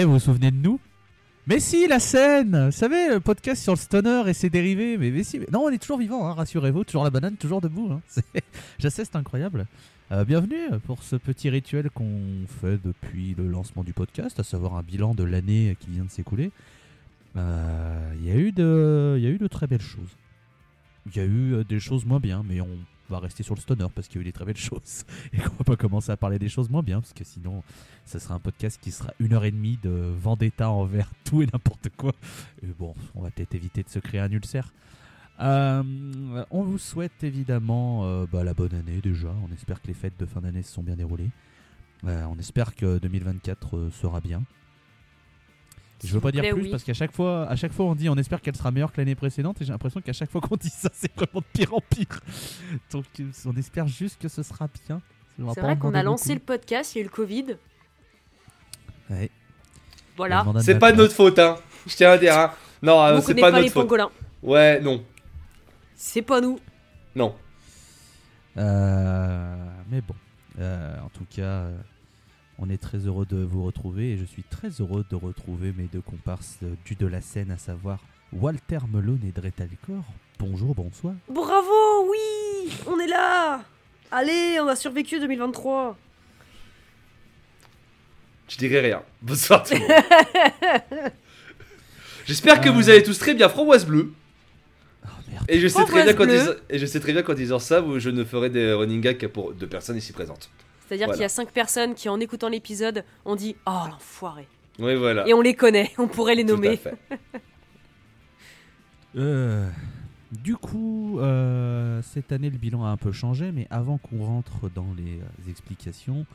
Eh, 0.00 0.04
vous 0.04 0.12
vous 0.12 0.18
souvenez 0.20 0.52
de 0.52 0.56
nous? 0.56 0.78
Mais 1.48 1.58
si, 1.58 1.88
la 1.88 1.98
scène 1.98 2.66
Vous 2.66 2.70
savez, 2.70 3.08
le 3.08 3.18
podcast 3.18 3.60
sur 3.60 3.72
le 3.72 3.78
stoner 3.78 4.22
et 4.28 4.32
ses 4.32 4.48
dérivés. 4.48 4.96
Mais, 4.96 5.10
mais 5.10 5.24
si, 5.24 5.40
non, 5.50 5.62
on 5.64 5.70
est 5.70 5.78
toujours 5.78 5.98
vivant, 5.98 6.24
hein, 6.24 6.34
rassurez-vous. 6.34 6.84
Toujours 6.84 7.02
la 7.02 7.10
banane, 7.10 7.34
toujours 7.36 7.60
debout. 7.60 7.90
Hein. 7.90 8.00
C'est- 8.78 9.16
incroyable. 9.16 9.66
Euh, 10.12 10.24
bienvenue 10.24 10.78
pour 10.86 11.02
ce 11.02 11.16
petit 11.16 11.50
rituel 11.50 11.90
qu'on 11.90 12.20
fait 12.46 12.78
depuis 12.84 13.34
le 13.36 13.48
lancement 13.48 13.82
du 13.82 13.92
podcast, 13.92 14.38
à 14.38 14.44
savoir 14.44 14.76
un 14.76 14.82
bilan 14.82 15.16
de 15.16 15.24
l'année 15.24 15.76
qui 15.80 15.90
vient 15.90 16.04
de 16.04 16.10
s'écouler. 16.10 16.52
Euh, 17.36 18.12
Il 18.20 18.24
y, 18.24 18.30
a 18.30 18.36
eu 18.36 18.52
de- 18.52 19.18
y 19.20 19.26
a 19.26 19.30
eu 19.30 19.38
de 19.38 19.48
très 19.48 19.66
belles 19.66 19.80
choses. 19.82 20.16
Il 21.10 21.16
y 21.16 21.20
a 21.20 21.24
eu 21.24 21.54
euh, 21.54 21.64
des 21.64 21.80
choses 21.80 22.04
moins 22.06 22.20
bien, 22.20 22.44
mais 22.48 22.60
on 22.60 22.68
va 23.08 23.18
rester 23.18 23.42
sur 23.42 23.54
le 23.54 23.60
stoner 23.60 23.86
parce 23.94 24.08
qu'il 24.08 24.16
y 24.16 24.18
a 24.18 24.22
eu 24.22 24.24
des 24.24 24.32
très 24.32 24.44
belles 24.44 24.56
choses. 24.70 25.04
Et 25.32 25.38
qu'on 25.38 25.54
va 25.56 25.64
pas 25.64 25.76
commencer 25.76 26.12
à 26.12 26.16
parler 26.16 26.38
des 26.38 26.48
choses 26.48 26.68
moins 26.68 26.82
bien, 26.82 27.00
parce 27.00 27.12
que 27.12 27.24
sinon, 27.24 27.62
ça 28.04 28.18
sera 28.20 28.34
un 28.34 28.40
podcast 28.40 28.78
qui 28.80 28.90
sera 28.90 29.12
une 29.18 29.32
heure 29.34 29.44
et 29.44 29.50
demie 29.50 29.78
de 29.82 29.90
vendetta 29.90 30.70
envers 30.70 31.10
tout 31.24 31.42
et 31.42 31.46
n'importe 31.46 31.88
quoi. 31.96 32.12
Et 32.62 32.66
bon, 32.78 32.94
on 33.14 33.22
va 33.22 33.30
peut-être 33.30 33.54
éviter 33.54 33.82
de 33.82 33.88
se 33.88 33.98
créer 33.98 34.20
un 34.20 34.30
ulcère. 34.30 34.72
Euh, 35.40 36.44
on 36.50 36.62
vous 36.62 36.78
souhaite 36.78 37.22
évidemment 37.22 38.04
euh, 38.04 38.26
bah, 38.30 38.42
la 38.42 38.54
bonne 38.54 38.74
année 38.74 39.00
déjà. 39.00 39.32
On 39.48 39.52
espère 39.52 39.80
que 39.80 39.86
les 39.86 39.94
fêtes 39.94 40.18
de 40.18 40.26
fin 40.26 40.40
d'année 40.40 40.62
se 40.62 40.72
sont 40.72 40.82
bien 40.82 40.96
déroulées. 40.96 41.30
Euh, 42.04 42.24
on 42.30 42.38
espère 42.38 42.74
que 42.74 42.98
2024 42.98 43.76
euh, 43.76 43.90
sera 43.90 44.20
bien. 44.20 44.42
Je 46.04 46.12
veux 46.14 46.20
pas 46.20 46.30
dire 46.30 46.42
plaît, 46.42 46.52
plus 46.52 46.62
oui. 46.62 46.70
parce 46.70 46.84
qu'à 46.84 46.94
chaque 46.94 47.12
fois, 47.12 47.46
à 47.48 47.56
chaque 47.56 47.72
fois 47.72 47.86
on 47.86 47.94
dit 47.94 48.08
on 48.08 48.16
espère 48.16 48.40
qu'elle 48.40 48.54
sera 48.56 48.70
meilleure 48.70 48.92
que 48.92 49.00
l'année 49.00 49.14
précédente 49.16 49.60
et 49.60 49.64
j'ai 49.64 49.72
l'impression 49.72 50.00
qu'à 50.00 50.12
chaque 50.12 50.30
fois 50.30 50.40
qu'on 50.40 50.56
dit 50.60 50.70
ça 50.70 50.90
c'est 50.92 51.12
vraiment 51.16 51.40
de 51.40 51.44
pire 51.52 51.74
en 51.74 51.80
pire. 51.80 52.20
Donc 52.92 53.04
on 53.46 53.56
espère 53.56 53.88
juste 53.88 54.20
que 54.20 54.28
ce 54.28 54.42
sera 54.42 54.68
bien. 54.86 55.00
C'est 55.54 55.60
vrai 55.60 55.76
qu'on 55.78 55.94
a 55.94 56.02
lancé 56.02 56.34
le 56.34 56.40
podcast, 56.40 56.94
il 56.94 56.98
y 56.98 57.00
a 57.00 57.02
eu 57.02 57.04
le 57.04 57.10
Covid. 57.10 57.56
Ouais. 59.10 59.30
Voilà. 60.16 60.44
C'est 60.60 60.78
pas 60.78 60.92
notre 60.92 61.14
faute, 61.14 61.38
hein. 61.38 61.56
Je 61.86 61.94
tiens 61.94 62.10
à 62.10 62.18
dire, 62.18 62.36
hein. 62.36 62.52
Non, 62.82 63.00
euh, 63.02 63.18
on 63.18 63.20
c'est 63.20 63.34
pas 63.34 63.50
pas, 63.52 63.58
les 63.58 63.62
notre 63.62 63.72
faute. 63.74 63.82
pangolins. 63.84 64.10
Ouais, 64.42 64.80
non. 64.80 65.02
C'est 65.94 66.22
pas 66.22 66.40
nous. 66.40 66.58
Non. 67.14 67.34
Euh, 68.56 69.56
mais 69.90 70.00
bon, 70.00 70.14
Euh, 70.60 70.96
en 71.04 71.08
tout 71.10 71.24
cas, 71.30 71.42
euh, 71.42 71.76
on 72.58 72.68
est 72.68 72.78
très 72.78 72.98
heureux 72.98 73.26
de 73.26 73.36
vous 73.36 73.64
retrouver 73.64 74.12
et 74.12 74.18
je 74.18 74.24
suis 74.24 74.42
très 74.42 74.68
heureux 74.80 75.04
de 75.08 75.16
retrouver 75.16 75.72
mes 75.76 75.88
deux 75.92 76.00
comparses 76.00 76.58
du 76.84 76.96
de 76.96 77.06
la 77.06 77.20
scène, 77.20 77.50
à 77.52 77.58
savoir 77.58 78.00
Walter 78.32 78.78
Melone 78.92 79.20
et 79.26 79.32
Dretalcor. 79.32 80.04
Bonjour, 80.38 80.74
bonsoir. 80.74 81.14
Bravo, 81.28 82.10
oui 82.10 82.72
On 82.86 82.98
est 82.98 83.06
là 83.06 83.62
Allez, 84.10 84.58
on 84.60 84.66
a 84.66 84.74
survécu 84.74 85.20
2023. 85.20 85.96
Je 88.48 88.56
dirai 88.56 88.80
rien. 88.80 89.02
Bonsoir 89.22 89.62
tout 89.62 89.74
le 89.74 89.80
monde. 89.80 89.90
J'espère 92.26 92.60
que 92.60 92.70
vous 92.70 92.88
allez 92.90 93.02
tous 93.02 93.18
très 93.18 93.34
bien. 93.34 93.48
Framboise 93.48 93.86
bleue. 93.86 94.12
Oh 95.04 95.08
merde. 95.30 95.44
Et 95.48 95.60
je 95.60 95.68
sais 95.68 95.84
très 95.84 96.04
bien 96.04 96.14
qu'en 96.14 96.24
bleue. 96.24 96.38
disant, 96.38 96.52
et 96.70 96.78
je 96.78 96.86
sais 96.86 97.00
très 97.00 97.12
bien 97.12 97.22
qu'en 97.22 97.34
disant 97.34 97.58
ça, 97.58 97.84
je 97.98 98.10
ne 98.10 98.24
ferai 98.24 98.50
des 98.50 98.72
running 98.72 99.00
gags 99.00 99.26
pour 99.28 99.52
deux 99.52 99.66
personnes 99.66 99.96
ici 99.96 100.12
présentes. 100.12 100.50
C'est-à-dire 100.88 101.06
Voilà. 101.06 101.16
qu'il 101.16 101.22
y 101.22 101.26
a 101.26 101.28
cinq 101.28 101.52
personnes 101.52 101.94
qui, 101.94 102.08
en 102.08 102.18
écoutant 102.18 102.48
l'épisode, 102.48 103.04
ont 103.26 103.36
dit 103.36 103.54
Oh 103.66 103.82
l'enfoiré. 103.90 104.48
Oui, 104.78 104.94
voilà. 104.96 105.28
Et 105.28 105.34
on 105.34 105.40
les 105.42 105.54
connaît, 105.54 105.90
on 105.98 106.08
pourrait 106.08 106.34
les 106.34 106.44
Tout 106.46 106.52
à 106.52 106.56
nommer. 106.56 106.76
fait. 106.76 106.96
Euh, 109.16 109.68
du 110.32 110.56
coup, 110.56 111.18
euh, 111.20 112.02
cette 112.02 112.30
année, 112.32 112.50
le 112.50 112.58
bilan 112.58 112.84
a 112.84 112.88
un 112.88 112.96
peu 112.96 113.10
changé, 113.12 113.50
mais 113.52 113.66
avant 113.70 113.98
qu'on 113.98 114.24
rentre 114.24 114.68
dans 114.74 114.86
les 114.96 115.18
euh, 115.18 115.50
explications, 115.50 116.26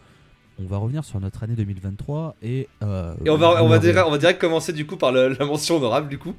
on 0.59 0.65
va 0.65 0.77
revenir 0.77 1.03
sur 1.05 1.19
notre 1.19 1.43
année 1.43 1.55
2023 1.55 2.35
et... 2.41 2.67
euh, 2.83 3.13
Et 3.23 3.29
on 3.29 3.37
va, 3.37 3.63
on 3.63 3.67
va, 3.69 3.77
direct, 3.79 3.97
l'aurez- 3.97 4.07
on 4.07 4.11
va 4.11 4.17
direct 4.17 4.41
commencer 4.41 4.73
du 4.73 4.85
coup 4.87 4.97
par 4.97 5.11
le- 5.11 5.29
la 5.39 5.45
mention 5.45 5.77
honorable 5.77 6.09
du 6.09 6.17
coup. 6.17 6.33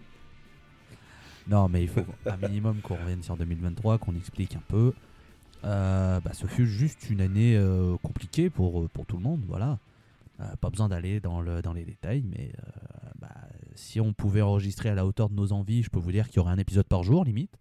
Non, 1.48 1.68
mais 1.68 1.82
il 1.82 1.88
faut 1.88 2.04
un 2.26 2.36
minimum 2.36 2.78
qu'on 2.82 2.96
revienne 2.96 3.22
sur 3.22 3.36
2023, 3.36 3.98
qu'on 3.98 4.16
explique 4.16 4.56
un 4.56 4.62
peu. 4.68 4.92
Euh, 5.64 6.20
bah, 6.20 6.32
ce 6.34 6.46
fut 6.46 6.66
juste 6.66 7.08
une 7.10 7.20
année 7.20 7.56
euh, 7.56 7.96
compliquée 8.02 8.50
pour, 8.50 8.82
euh, 8.82 8.88
pour 8.88 9.06
tout 9.06 9.16
le 9.16 9.22
monde, 9.22 9.42
voilà. 9.46 9.78
Pas 10.60 10.68
besoin 10.68 10.88
d'aller 10.88 11.20
dans, 11.20 11.40
le, 11.40 11.62
dans 11.62 11.72
les 11.72 11.84
détails, 11.84 12.24
mais 12.26 12.50
bah, 13.20 13.32
si 13.76 14.00
on 14.00 14.12
pouvait 14.12 14.42
enregistrer 14.42 14.88
à 14.88 14.94
la 14.94 15.06
hauteur 15.06 15.30
de 15.30 15.34
nos 15.34 15.52
envies, 15.52 15.84
je 15.84 15.90
peux 15.90 16.00
vous 16.00 16.10
dire 16.10 16.28
qu'il 16.28 16.38
y 16.38 16.40
aurait 16.40 16.52
un 16.52 16.58
épisode 16.58 16.86
par 16.86 17.04
jour, 17.04 17.24
limite. 17.24 17.56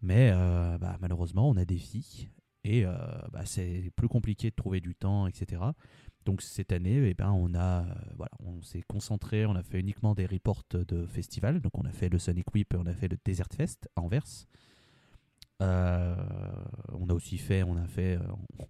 Mais 0.00 0.32
bah, 0.80 0.96
malheureusement, 1.00 1.50
on 1.50 1.56
a 1.56 1.64
des 1.64 1.76
filles 1.78 2.28
et 2.62 2.86
c'est 3.44 3.90
plus 3.96 4.06
compliqué 4.06 4.50
de 4.50 4.54
trouver 4.54 4.80
du 4.80 4.94
temps, 4.94 5.26
etc. 5.26 5.62
Donc 6.26 6.42
cette 6.42 6.70
année, 6.70 7.08
eh 7.08 7.14
ben, 7.14 7.32
on 7.32 7.56
a, 7.56 7.84
voilà, 8.16 8.32
on 8.38 8.62
s'est 8.62 8.82
concentré, 8.86 9.44
on 9.44 9.56
a 9.56 9.62
fait 9.64 9.80
uniquement 9.80 10.14
des 10.14 10.26
reports 10.26 10.62
de 10.70 11.06
festivals. 11.06 11.60
Donc 11.60 11.76
on 11.76 11.84
a 11.84 11.92
fait 11.92 12.08
le 12.08 12.20
Sonic 12.20 12.54
Whip 12.54 12.72
et 12.72 12.76
on 12.76 12.86
a 12.86 12.94
fait 12.94 13.08
le 13.08 13.18
Desert 13.24 13.48
Fest 13.52 13.88
à 13.96 14.00
Anvers. 14.00 14.46
Euh, 15.60 16.14
on 16.92 17.08
a 17.08 17.14
aussi 17.14 17.38
fait, 17.38 17.62
on 17.62 17.76
a 17.76 17.86
fait, 17.86 18.16
euh, 18.16 18.22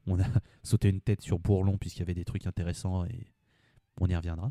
on 0.06 0.19
a 0.21 0.25
sauté 0.62 0.89
une 0.89 1.01
tête 1.01 1.23
sur 1.23 1.39
Bourlon 1.39 1.78
puisqu'il 1.78 2.01
y 2.01 2.03
avait 2.03 2.15
des 2.15 2.25
trucs 2.25 2.47
intéressants 2.47 3.05
et 3.05 3.33
on 4.01 4.09
y 4.09 4.17
reviendra. 4.17 4.51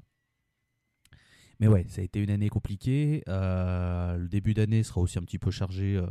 Mais 1.60 1.68
ouais, 1.68 1.86
ça 1.90 2.00
a 2.00 2.04
été 2.06 2.24
une 2.24 2.30
année 2.30 2.48
compliquée. 2.48 3.22
Euh, 3.28 4.18
le 4.18 4.30
début 4.30 4.54
d'année 4.54 4.84
sera 4.84 5.02
aussi 5.02 5.20
un 5.20 5.24
petit 5.24 5.40
peu 5.40 5.52
chargé 5.52 6.02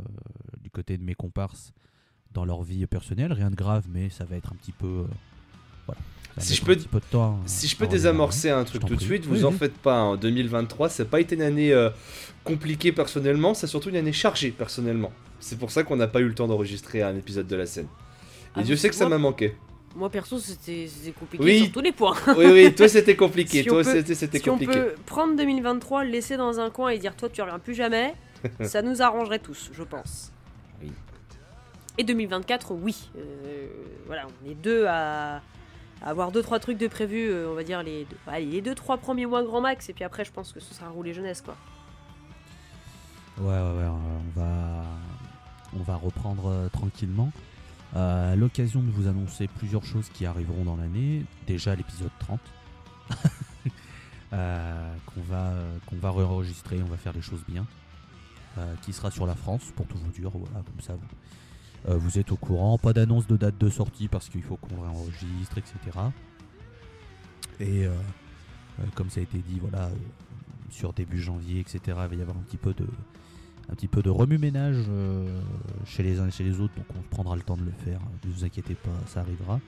du 0.61 0.69
côté 0.69 0.95
de 0.95 1.03
mes 1.03 1.15
comparses 1.15 1.73
dans 2.29 2.45
leur 2.45 2.61
vie 2.61 2.85
personnelle. 2.85 3.33
Rien 3.33 3.49
de 3.49 3.55
grave, 3.55 3.87
mais 3.89 4.09
ça 4.09 4.25
va 4.25 4.35
être 4.35 4.53
un 4.53 4.55
petit 4.55 4.73
peu. 4.73 5.07
Voilà. 5.93 6.01
Va 6.37 6.41
Si 6.43 6.55
je 6.55 6.63
peux- 6.63 6.75
temps. 7.11 7.39
Si 7.45 7.67
je 7.67 7.75
peux 7.75 7.87
désamorcer 7.87 8.49
un 8.49 8.63
truc 8.63 8.85
tout 8.85 8.95
de 8.95 9.01
suite, 9.01 9.25
vous 9.25 9.35
Oui, 9.39 9.43
en 9.43 9.49
oui. 9.51 9.57
faites 9.57 9.77
pas. 9.77 10.01
En 10.01 10.15
2023, 10.15 10.89
ça 10.89 11.03
n'a 11.03 11.09
pas 11.09 11.19
été 11.19 11.35
une 11.35 11.41
année 11.41 11.73
euh, 11.73 11.89
compliquée 12.43 12.91
personnellement, 12.91 13.53
c'est 13.53 13.67
surtout 13.67 13.89
une 13.89 13.95
année 13.97 14.13
chargée 14.13 14.51
personnellement. 14.51 15.11
C'est 15.39 15.57
pour 15.57 15.71
ça 15.71 15.83
qu'on 15.83 15.95
n'a 15.95 16.07
pas 16.07 16.19
eu 16.19 16.27
le 16.27 16.35
temps 16.35 16.47
d'enregistrer 16.47 17.01
un 17.01 17.15
épisode 17.15 17.47
de 17.47 17.55
la 17.55 17.65
scène. 17.65 17.85
Et 18.55 18.59
Ah, 18.59 18.63
Dieu 18.63 18.75
sait 18.75 18.89
que 18.89 18.95
ça 18.95 19.05
moi- 19.07 19.17
m'a 19.17 19.23
manqué. 19.23 19.55
Moi 19.95 20.09
perso, 20.09 20.37
c'était 20.39 20.87
compliqué 21.19 21.43
Oui. 21.43 21.63
sur 21.63 21.71
tous 21.71 21.81
les 21.81 21.91
points. 21.91 22.15
Oui, 22.37 22.45
oui, 22.45 22.75
toi 22.75 22.87
c'était 22.87 23.15
compliqué. 23.15 23.63
Si 23.63 23.69
on 23.69 23.73
toi 23.73 23.83
peut- 23.83 24.03
c'était 24.13 24.39
Si 24.39 24.49
on 24.49 24.53
compliqué. 24.53 24.73
peut 24.73 24.93
prendre 25.05 25.35
2023, 25.35 26.03
le 26.03 26.11
laisser 26.11 26.37
dans 26.37 26.59
un 26.59 26.69
coin 26.69 26.89
et 26.89 26.99
dire 26.99 27.15
toi 27.15 27.27
tu 27.29 27.41
reviens 27.41 27.57
plus 27.59 27.73
jamais, 27.73 28.13
ça 28.61 28.81
nous 28.83 29.01
arrangerait 29.01 29.39
tous, 29.39 29.71
je 29.73 29.83
pense. 29.83 30.31
Oui. 30.81 30.91
Et 31.97 32.03
2024, 32.03 32.73
oui. 32.75 33.09
Euh, 33.17 33.65
voilà, 34.05 34.27
on 34.45 34.49
est 34.49 34.53
deux 34.55 34.85
à 34.87 35.41
avoir 36.01 36.31
deux 36.31 36.41
trois 36.41 36.59
trucs 36.59 36.77
de 36.77 36.87
prévus, 36.87 37.29
euh, 37.29 37.49
on 37.49 37.55
va 37.55 37.63
dire 37.63 37.83
les 37.83 38.05
deux, 38.05 38.17
allez, 38.27 38.45
les 38.45 38.61
deux 38.61 38.75
trois 38.75 38.97
premiers 38.97 39.25
mois 39.25 39.43
grand 39.43 39.61
max, 39.61 39.89
et 39.89 39.93
puis 39.93 40.03
après 40.03 40.25
je 40.25 40.31
pense 40.31 40.53
que 40.53 40.59
ce 40.59 40.73
sera 40.73 40.89
roulé 40.89 41.13
jeunesse 41.13 41.41
quoi. 41.41 41.55
Ouais, 43.39 43.45
ouais, 43.45 43.53
ouais, 43.53 43.87
on 43.87 44.39
va, 44.39 44.83
on 45.77 45.81
va 45.83 45.95
reprendre 45.95 46.47
euh, 46.47 46.67
tranquillement. 46.67 47.31
Euh, 47.95 48.35
L'occasion 48.35 48.81
de 48.81 48.91
vous 48.91 49.07
annoncer 49.07 49.47
plusieurs 49.47 49.85
choses 49.85 50.09
qui 50.09 50.25
arriveront 50.25 50.65
dans 50.65 50.75
l'année. 50.75 51.23
Déjà 51.47 51.73
l'épisode 51.73 52.11
30, 52.19 52.39
euh, 54.33 54.93
qu'on 55.05 55.21
va, 55.21 55.53
qu'on 55.85 55.95
on 55.95 56.85
va 56.89 56.97
faire 56.97 57.13
les 57.13 57.21
choses 57.21 57.43
bien. 57.47 57.65
Qui 58.81 58.91
sera 58.91 59.09
sur 59.09 59.25
la 59.25 59.35
France, 59.35 59.71
pour 59.73 59.87
tout 59.87 59.97
vous 59.97 60.11
dire, 60.11 60.31
voilà, 60.31 60.65
comme 60.65 60.81
ça 60.81 60.91
vous, 60.93 61.07
euh, 61.87 61.97
vous 61.97 62.19
êtes 62.19 62.31
au 62.31 62.35
courant. 62.35 62.77
Pas 62.77 62.93
d'annonce 62.93 63.27
de 63.27 63.37
date 63.37 63.57
de 63.57 63.69
sortie 63.69 64.07
parce 64.07 64.29
qu'il 64.29 64.43
faut 64.43 64.57
qu'on 64.57 64.81
réenregistre, 64.81 65.57
etc. 65.57 65.97
Et 67.59 67.85
euh, 67.85 67.91
euh, 68.79 68.83
comme 68.95 69.09
ça 69.09 69.19
a 69.19 69.23
été 69.23 69.39
dit, 69.39 69.59
voilà, 69.59 69.89
sur 70.69 70.93
début 70.93 71.19
janvier, 71.19 71.59
etc., 71.59 71.79
il 71.85 71.93
va 71.93 72.15
y 72.15 72.21
avoir 72.21 72.37
un 72.37 72.41
petit 72.41 72.57
peu 72.57 72.73
de, 72.73 72.87
un 73.69 73.75
petit 73.75 73.87
peu 73.87 74.01
de 74.01 74.09
remue-ménage 74.09 74.85
chez 75.85 76.03
les 76.03 76.19
uns 76.19 76.27
et 76.27 76.31
chez 76.31 76.43
les 76.43 76.59
autres, 76.59 76.75
donc 76.75 76.85
on 76.97 77.01
prendra 77.15 77.35
le 77.35 77.41
temps 77.41 77.57
de 77.57 77.65
le 77.65 77.71
faire. 77.71 77.99
Ne 78.25 78.31
vous 78.31 78.43
inquiétez 78.43 78.75
pas, 78.75 78.89
ça 79.07 79.21
arrivera. 79.21 79.59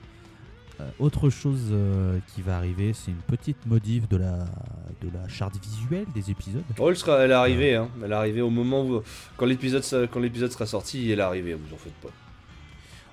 Euh, 0.82 0.88
autre 0.98 1.30
chose 1.30 1.68
euh, 1.70 2.18
qui 2.34 2.42
va 2.42 2.56
arriver, 2.56 2.92
c'est 2.92 3.10
une 3.10 3.16
petite 3.18 3.64
modif 3.66 4.08
de 4.08 4.16
la, 4.16 4.38
de 5.02 5.08
la 5.12 5.28
charte 5.28 5.54
visuelle 5.62 6.06
des 6.14 6.30
épisodes. 6.30 6.62
Oh, 6.78 6.88
elle, 6.90 6.96
sera, 6.96 7.18
elle 7.20 7.30
est 7.30 7.34
arrivée, 7.34 7.76
hein. 7.76 7.88
Elle 8.04 8.10
est 8.10 8.14
arrivée 8.14 8.40
au 8.42 8.50
moment 8.50 8.84
où. 8.84 9.02
Quand 9.36 9.46
l'épisode 9.46 9.82
se- 9.84 10.06
quand 10.06 10.20
l'épisode 10.20 10.50
sera 10.50 10.66
sorti, 10.66 11.10
elle 11.10 11.18
est 11.18 11.22
arrivée, 11.22 11.54
vous 11.54 11.74
en 11.74 11.78
faites 11.78 11.94
pas. 11.94 12.08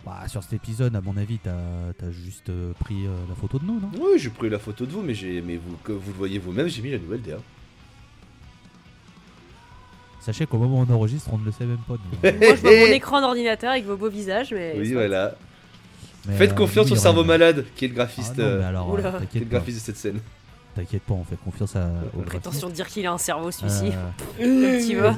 Bah, 0.06 0.28
sur 0.28 0.42
cet 0.42 0.54
épisode, 0.54 0.96
à 0.96 1.02
mon 1.02 1.18
avis, 1.18 1.38
t'as 1.40 1.52
as 1.52 2.12
juste 2.12 2.50
euh, 2.50 2.72
pris 2.80 3.06
euh, 3.06 3.10
la 3.28 3.36
photo 3.36 3.60
de 3.60 3.66
nous, 3.66 3.80
non? 3.80 3.92
Oui, 4.00 4.18
j'ai 4.18 4.30
pris 4.30 4.50
la 4.50 4.58
photo 4.60 4.86
de 4.86 4.92
vous, 4.92 5.02
mais, 5.02 5.14
j'ai, 5.14 5.42
mais 5.42 5.58
vous, 5.58 5.76
que 5.84 5.92
vous 5.92 6.12
le 6.12 6.18
voyez 6.18 6.40
vous-même, 6.40 6.68
j'ai 6.70 6.82
mis 6.82 6.92
la 6.92 6.98
nouvelle 7.00 7.22
DA. 7.22 7.38
Sachez 10.22 10.46
qu'au 10.46 10.58
moment 10.58 10.80
où 10.82 10.86
on 10.90 10.94
enregistre, 10.94 11.30
on 11.34 11.38
ne 11.38 11.46
le 11.46 11.52
sait 11.52 11.66
même 11.66 11.78
pas. 11.88 11.96
nous. 11.96 12.32
Moi 12.40 12.56
je 12.56 12.62
vois 12.62 12.72
mon 12.72 12.94
écran 12.94 13.22
d'ordinateur 13.22 13.72
avec 13.72 13.86
vos 13.86 13.96
beaux 13.98 14.10
visages, 14.10 14.54
mais. 14.54 14.76
Oui, 14.78 14.94
voilà. 14.94 15.36
Mais, 16.28 16.36
Faites 16.38 16.52
euh, 16.52 16.56
confiance 16.56 16.92
au 16.92 16.96
cerveau 16.96 17.24
malade, 17.24 17.66
qui 17.76 17.86
est 17.86 17.88
le 17.88 17.94
Ah 17.94 17.98
graphiste, 17.98 18.38
non, 18.38 18.44
mais 18.46 18.52
euh, 18.52 18.68
alors, 18.68 18.90
Oula. 18.92 19.08
euh, 19.08 19.12
qui 19.12 19.16
est 19.16 19.18
le 19.18 19.26
t'inquiète 19.26 19.44
pas. 19.50 19.56
graphiste 19.58 19.78
de 19.78 19.84
cette 19.84 19.98
scène. 19.98 20.20
T'inquiète 20.76 21.04
pas, 21.04 21.14
on 21.14 21.24
fait 21.24 21.38
confiance 21.38 21.76
à, 21.76 21.90
au. 22.18 22.22
Prétention 22.22 22.70
de 22.70 22.74
dire 22.74 22.88
qu'il 22.88 23.06
a 23.08 23.12
un 23.14 23.18
cerveau 23.18 23.52
celui-ci. 23.52 23.92
Euh, 24.42 24.96
va. 25.02 25.18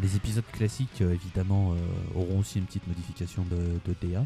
Les 0.00 0.14
épisodes 0.16 0.44
classiques, 0.52 1.00
euh, 1.02 1.12
évidemment, 1.14 1.72
euh, 1.72 2.18
auront 2.20 2.38
aussi 2.40 2.58
une 2.58 2.64
petite 2.66 2.86
modification 2.86 3.44
de, 3.50 3.56
de 3.90 3.96
DA. 4.06 4.20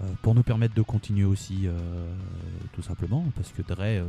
Euh, 0.00 0.04
pour 0.22 0.34
nous 0.34 0.42
permettre 0.42 0.74
de 0.74 0.82
continuer 0.82 1.24
aussi, 1.24 1.66
euh, 1.66 1.72
tout 2.74 2.82
simplement, 2.82 3.24
parce 3.36 3.50
que 3.52 3.62
Dre 3.62 3.76
euh, 3.80 4.04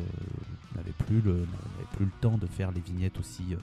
n'avait 0.76 0.92
plus, 1.06 1.22
le, 1.22 1.32
n'avait 1.34 1.88
plus 1.96 2.06
le 2.06 2.12
temps 2.22 2.38
de 2.38 2.48
faire 2.48 2.72
les 2.72 2.82
vignettes 2.82 3.20
aussi 3.20 3.44
euh, 3.52 3.56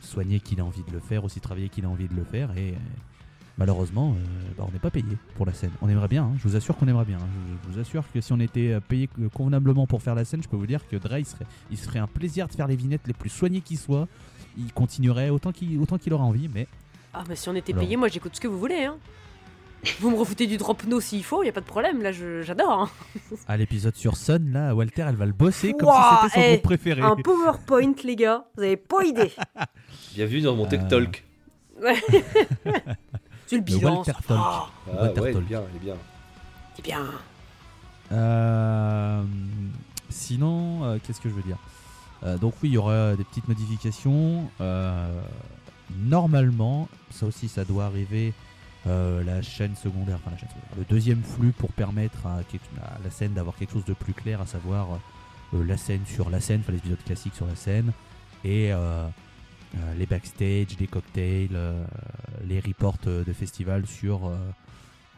soignées 0.00 0.40
qu'il 0.40 0.60
a 0.60 0.64
envie 0.64 0.82
de 0.84 0.92
le 0.92 1.00
faire, 1.00 1.24
aussi 1.24 1.40
travaillées 1.40 1.68
qu'il 1.68 1.84
a 1.84 1.88
envie 1.88 2.08
de 2.08 2.14
le 2.14 2.24
faire, 2.24 2.56
et 2.56 2.70
euh, 2.70 2.76
malheureusement, 3.58 4.14
euh, 4.16 4.52
bah, 4.56 4.64
on 4.68 4.72
n'est 4.72 4.78
pas 4.78 4.90
payé 4.90 5.16
pour 5.36 5.46
la 5.46 5.52
scène. 5.52 5.70
On 5.82 5.88
aimerait 5.88 6.08
bien, 6.08 6.24
hein, 6.24 6.32
je 6.38 6.48
vous 6.48 6.56
assure 6.56 6.76
qu'on 6.76 6.88
aimerait 6.88 7.04
bien. 7.04 7.18
hein. 7.18 7.28
Je, 7.66 7.68
je 7.70 7.74
vous 7.74 7.80
assure 7.80 8.04
que 8.12 8.20
si 8.20 8.32
on 8.32 8.40
était 8.40 8.72
euh, 8.72 8.80
payé 8.80 9.08
convenablement 9.34 9.86
pour 9.86 10.02
faire 10.02 10.14
la 10.14 10.24
scène, 10.24 10.42
je 10.42 10.48
peux 10.48 10.56
vous 10.56 10.66
dire 10.66 10.86
que 10.88 10.96
Dre, 10.96 11.18
il, 11.18 11.26
serait, 11.26 11.46
il 11.70 11.76
se 11.78 11.84
ferait 11.84 11.98
un 12.00 12.06
plaisir 12.06 12.48
de 12.48 12.52
faire 12.54 12.66
les 12.66 12.76
vignettes 12.76 13.06
les 13.06 13.12
plus 13.14 13.30
soignées 13.30 13.60
qui 13.60 13.76
soient. 13.76 14.08
Il 14.58 14.72
continuerait 14.72 15.30
autant 15.30 15.52
qu'il, 15.52 15.78
autant 15.80 15.98
qu'il 15.98 16.12
aura 16.12 16.24
envie, 16.24 16.48
mais 16.54 16.66
Ah, 17.14 17.24
mais 17.28 17.36
si 17.36 17.48
on 17.48 17.54
était 17.54 17.72
Alors. 17.72 17.84
payé, 17.84 17.96
moi 17.96 18.08
j'écoute 18.08 18.34
ce 18.36 18.40
que 18.40 18.48
vous 18.48 18.58
voulez. 18.58 18.84
Hein. 18.84 18.96
Vous 19.98 20.10
me 20.12 20.16
refoutez 20.16 20.46
du 20.46 20.58
drop 20.58 20.84
no 20.84 21.00
s'il 21.00 21.24
faut, 21.24 21.42
y 21.42 21.48
a 21.48 21.52
pas 21.52 21.60
de 21.60 21.66
problème. 21.66 22.02
Là, 22.02 22.12
je- 22.12 22.42
j'adore. 22.42 22.70
hein. 22.82 22.90
à 23.48 23.56
l'épisode 23.56 23.96
sur 23.96 24.16
Sun, 24.16 24.52
là, 24.52 24.74
Walter, 24.76 25.06
elle 25.08 25.16
va 25.16 25.26
le 25.26 25.32
bosser 25.32 25.72
comme 25.72 25.88
Ouah, 25.88 26.20
si 26.22 26.30
c'était 26.30 26.40
son 26.40 26.46
eh, 26.46 26.50
groupe 26.52 26.62
préféré. 26.62 27.00
Un 27.02 27.16
PowerPoint, 27.16 27.92
les 28.04 28.14
gars. 28.14 28.44
Vous 28.56 28.62
avez 28.62 28.76
pas 28.76 29.02
idée. 29.04 29.32
Bienvenue 30.14 30.40
dans 30.42 30.54
mon 30.54 30.66
Tech 30.66 30.82
Euh, 30.84 30.88
Talk. 30.88 31.24
C'est 33.60 33.80
le. 33.80 33.86
Walter 33.86 34.12
ça. 34.12 34.18
Talk. 34.28 34.40
Ah, 34.40 34.66
Ah 34.86 35.02
Walter 35.02 35.20
ouais, 35.20 35.30
elle 35.30 35.36
est 35.36 35.40
bien, 35.40 35.62
elle 35.70 35.76
est 35.76 35.80
bien. 35.80 35.96
bien. 36.82 37.04
Euh, 38.12 39.22
sinon, 40.10 40.84
euh, 40.84 40.98
qu'est-ce 41.02 41.20
que 41.20 41.28
je 41.28 41.34
veux 41.34 41.42
dire 41.42 41.58
Euh, 42.24 42.36
Donc 42.38 42.54
oui, 42.62 42.70
il 42.70 42.72
y 42.74 42.78
aura 42.78 43.14
des 43.16 43.24
petites 43.24 43.48
modifications. 43.48 44.48
Euh, 44.60 45.20
normalement, 45.96 46.88
ça 47.10 47.26
aussi, 47.26 47.48
ça 47.48 47.64
doit 47.64 47.84
arriver. 47.86 48.32
euh, 48.88 49.22
la 49.22 49.42
chaîne 49.42 49.76
secondaire, 49.76 50.16
enfin 50.16 50.32
la 50.32 50.38
chaîne 50.38 50.48
secondaire, 50.48 50.76
le 50.76 50.84
deuxième 50.84 51.22
flux 51.22 51.52
pour 51.52 51.70
permettre 51.72 52.26
à, 52.26 52.40
la 53.04 53.10
scène 53.12 53.32
d'avoir 53.32 53.54
quelque 53.54 53.74
chose 53.74 53.84
de 53.84 53.94
plus 53.94 54.12
clair, 54.12 54.40
à 54.40 54.46
savoir 54.46 54.88
euh, 55.54 55.64
la 55.64 55.76
scène 55.76 56.04
sur 56.04 56.30
la 56.30 56.40
scène, 56.40 56.62
enfin 56.62 56.72
les 56.72 56.78
épisodes 56.78 57.04
classiques 57.06 57.36
sur 57.36 57.46
la 57.46 57.54
scène, 57.54 57.92
et 58.44 58.72
euh, 59.74 59.94
les 59.94 60.06
backstage, 60.06 60.78
les 60.78 60.86
cocktails, 60.86 61.54
euh, 61.54 61.84
les 62.44 62.60
reports 62.60 62.98
euh, 63.06 63.24
de 63.24 63.32
festival 63.32 63.86
sur 63.86 64.30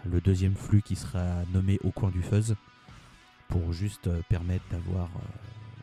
le 0.04 0.20
deuxième 0.20 0.54
flux 0.54 0.82
qui 0.82 0.96
sera 0.96 1.42
nommé 1.52 1.78
au 1.82 1.90
coin 1.90 2.10
du 2.10 2.22
fuzz 2.22 2.54
pour 3.48 3.72
juste 3.72 4.08
permettre 4.28 4.64
d'avoir 4.70 5.08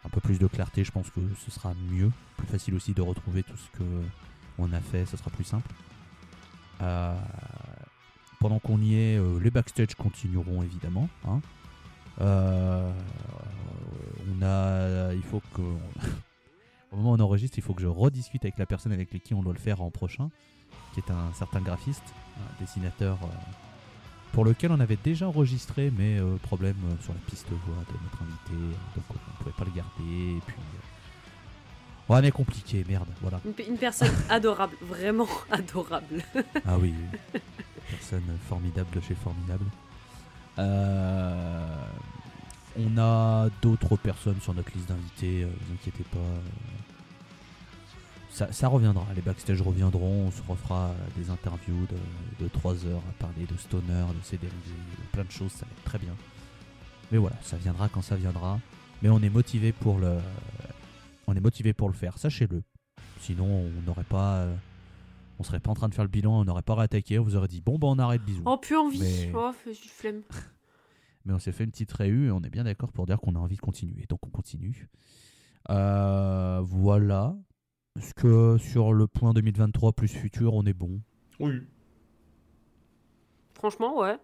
un 0.06 0.10
peu 0.10 0.22
plus 0.22 0.40
de 0.40 0.48
clarté. 0.48 0.84
Je 0.84 0.92
pense 0.92 1.10
que 1.10 1.22
ce 1.46 1.52
sera 1.52 1.74
mieux, 1.92 2.12
plus 2.38 2.48
facile 2.48 2.76
aussi 2.76 2.94
de 2.94 3.02
retrouver 3.02 3.44
tout 3.44 3.58
ce 3.58 3.70
que 3.78 3.84
on 4.58 4.72
a 4.74 4.80
fait, 4.80 5.06
ce 5.06 5.18
sera 5.18 5.30
plus 5.32 5.44
simple. 5.44 5.70
Pendant 8.40 8.60
qu'on 8.60 8.80
y 8.80 8.96
est, 8.96 9.20
les 9.42 9.52
backstage 9.52 9.96
continueront 9.96 10.64
évidemment. 10.64 11.10
hein. 11.28 11.42
On 12.20 12.94
a, 14.44 15.14
il 15.14 15.24
faut 15.24 15.42
que, 15.54 15.62
au 16.92 16.98
moment 16.98 17.12
où 17.12 17.16
on 17.16 17.20
enregistre, 17.20 17.58
il 17.58 17.62
faut 17.64 17.74
que 17.74 17.82
je 17.82 17.88
rediscute 17.88 18.44
avec 18.44 18.58
la 18.58 18.66
personne 18.66 18.92
avec 18.92 19.10
qui 19.24 19.34
on 19.34 19.42
doit 19.44 19.54
le 19.54 19.60
faire 19.60 19.82
en 19.82 19.90
prochain, 19.92 20.30
qui 20.94 21.00
est 21.00 21.12
un 21.12 21.34
certain 21.34 21.62
graphiste, 21.62 22.04
un 22.38 22.62
dessinateur. 22.64 23.18
euh, 23.24 23.28
pour 24.34 24.46
lequel 24.46 24.72
on 24.72 24.80
avait 24.80 24.98
déjà 25.04 25.28
enregistré, 25.28 25.92
mais 25.98 26.18
euh, 26.18 26.38
problème 26.44 26.78
euh, 26.86 27.04
sur 27.04 27.12
la 27.14 27.20
piste 27.30 27.50
voix 27.50 27.76
de 27.76 28.04
notre 28.04 28.22
invité, 28.24 28.78
donc 28.96 29.04
on 29.10 29.14
ne 29.14 29.38
pouvait 29.40 29.56
pas 29.58 29.66
le 29.66 29.72
garder. 29.72 30.38
Et 30.38 30.42
puis, 30.48 30.56
ouais, 32.08 32.22
mais 32.22 32.32
compliqué, 32.32 32.86
merde, 32.88 33.10
voilà. 33.22 33.42
Une, 33.46 33.52
pe- 33.52 33.68
une 33.68 33.78
personne 33.78 34.08
adorable, 34.30 34.78
vraiment 34.84 35.28
adorable. 35.52 36.24
Ah 36.66 36.78
oui, 36.80 36.94
personne 37.90 38.24
formidable 38.48 38.88
de 38.96 39.02
chez 39.02 39.16
formidable. 39.16 39.66
Euh, 40.60 41.86
on 42.80 42.98
a 42.98 43.50
d'autres 43.62 43.98
personnes 43.98 44.40
sur 44.40 44.54
notre 44.54 44.72
liste 44.74 44.88
d'invités, 44.88 45.44
euh, 45.44 45.50
vous 45.68 45.74
inquiétez 45.74 46.04
pas. 46.06 46.20
Ça, 48.32 48.50
ça 48.54 48.70
reviendra, 48.70 49.06
les 49.14 49.22
backstage 49.22 49.62
reviendront, 49.62 50.28
on 50.28 50.32
se 50.32 50.42
refera 50.48 50.92
des 51.18 51.30
interviews 51.30 51.86
de, 51.88 52.44
de 52.46 52.50
3 52.50 52.86
heures 52.86 53.04
à 53.10 53.12
parler 53.20 53.46
de 53.46 53.58
Stoner, 53.58 54.06
de 54.08 54.38
dérivés, 54.38 54.50
de 55.00 55.08
plein 55.12 55.26
de 55.26 55.32
choses, 55.32 55.52
ça 55.52 55.66
va 55.66 55.72
être 55.78 55.84
très 55.84 56.00
bien. 56.00 56.16
Mais 57.12 57.18
voilà, 57.18 57.36
ça 57.42 57.58
viendra 57.58 57.90
quand 57.90 58.02
ça 58.02 58.16
viendra. 58.16 58.60
Mais 59.02 59.10
on 59.10 59.20
est 59.22 59.30
motivé 59.30 59.74
pour 59.74 60.00
le, 60.00 60.18
on 61.28 61.36
est 61.36 61.42
motivé 61.42 61.74
pour 61.74 61.90
le 61.90 61.94
faire, 61.94 62.18
sachez-le. 62.18 62.64
Sinon, 63.20 63.46
on 63.46 63.82
n'aurait 63.86 64.06
pas, 64.06 64.36
euh, 64.38 64.56
on 65.40 65.44
serait 65.44 65.60
pas 65.60 65.72
en 65.72 65.76
train 65.76 65.90
de 65.90 65.94
faire 65.94 66.06
le 66.06 66.10
bilan, 66.10 66.40
on 66.40 66.46
n'aurait 66.46 66.62
pas 66.62 66.76
réattaqué, 66.76 67.20
on 67.20 67.24
vous 67.24 67.36
aurait 67.36 67.50
dit 67.50 67.60
bon 67.62 67.78
bah 67.78 67.88
on 67.90 68.00
arrête, 68.00 68.24
bisous. 68.24 68.44
Oh, 68.46 68.58
plus 68.58 68.78
envie. 68.78 69.00
Mais- 69.02 69.32
Oh, 69.36 69.52
j'ai 69.66 69.74
flemme. 69.90 70.22
Mais 71.26 71.34
on 71.34 71.40
s'est 71.40 71.52
fait 71.52 71.66
une 71.66 71.72
petite 71.72 71.92
réu 71.92 72.28
et 72.28 72.32
on 72.32 72.42
est 72.42 72.50
bien 72.50 72.64
d'accord 72.64 72.92
pour 72.94 73.06
dire 73.06 73.20
qu'on 73.20 73.36
a 73.36 73.40
envie 73.40 73.58
de 73.58 73.62
continuer. 73.62 74.06
Donc 74.08 74.26
on 74.26 74.30
continue. 74.30 74.88
Euh, 75.70 76.62
voilà. 76.64 77.36
Est-ce 77.98 78.14
que 78.14 78.58
sur 78.58 78.94
le 78.94 79.08
point 79.08 79.34
2023 79.34 79.94
plus 79.94 80.08
futur, 80.08 80.54
on 80.54 80.64
est 80.66 80.74
bon? 80.74 81.02
Oui. 81.40 81.62
Franchement, 83.54 84.00
ouais. 84.00 84.18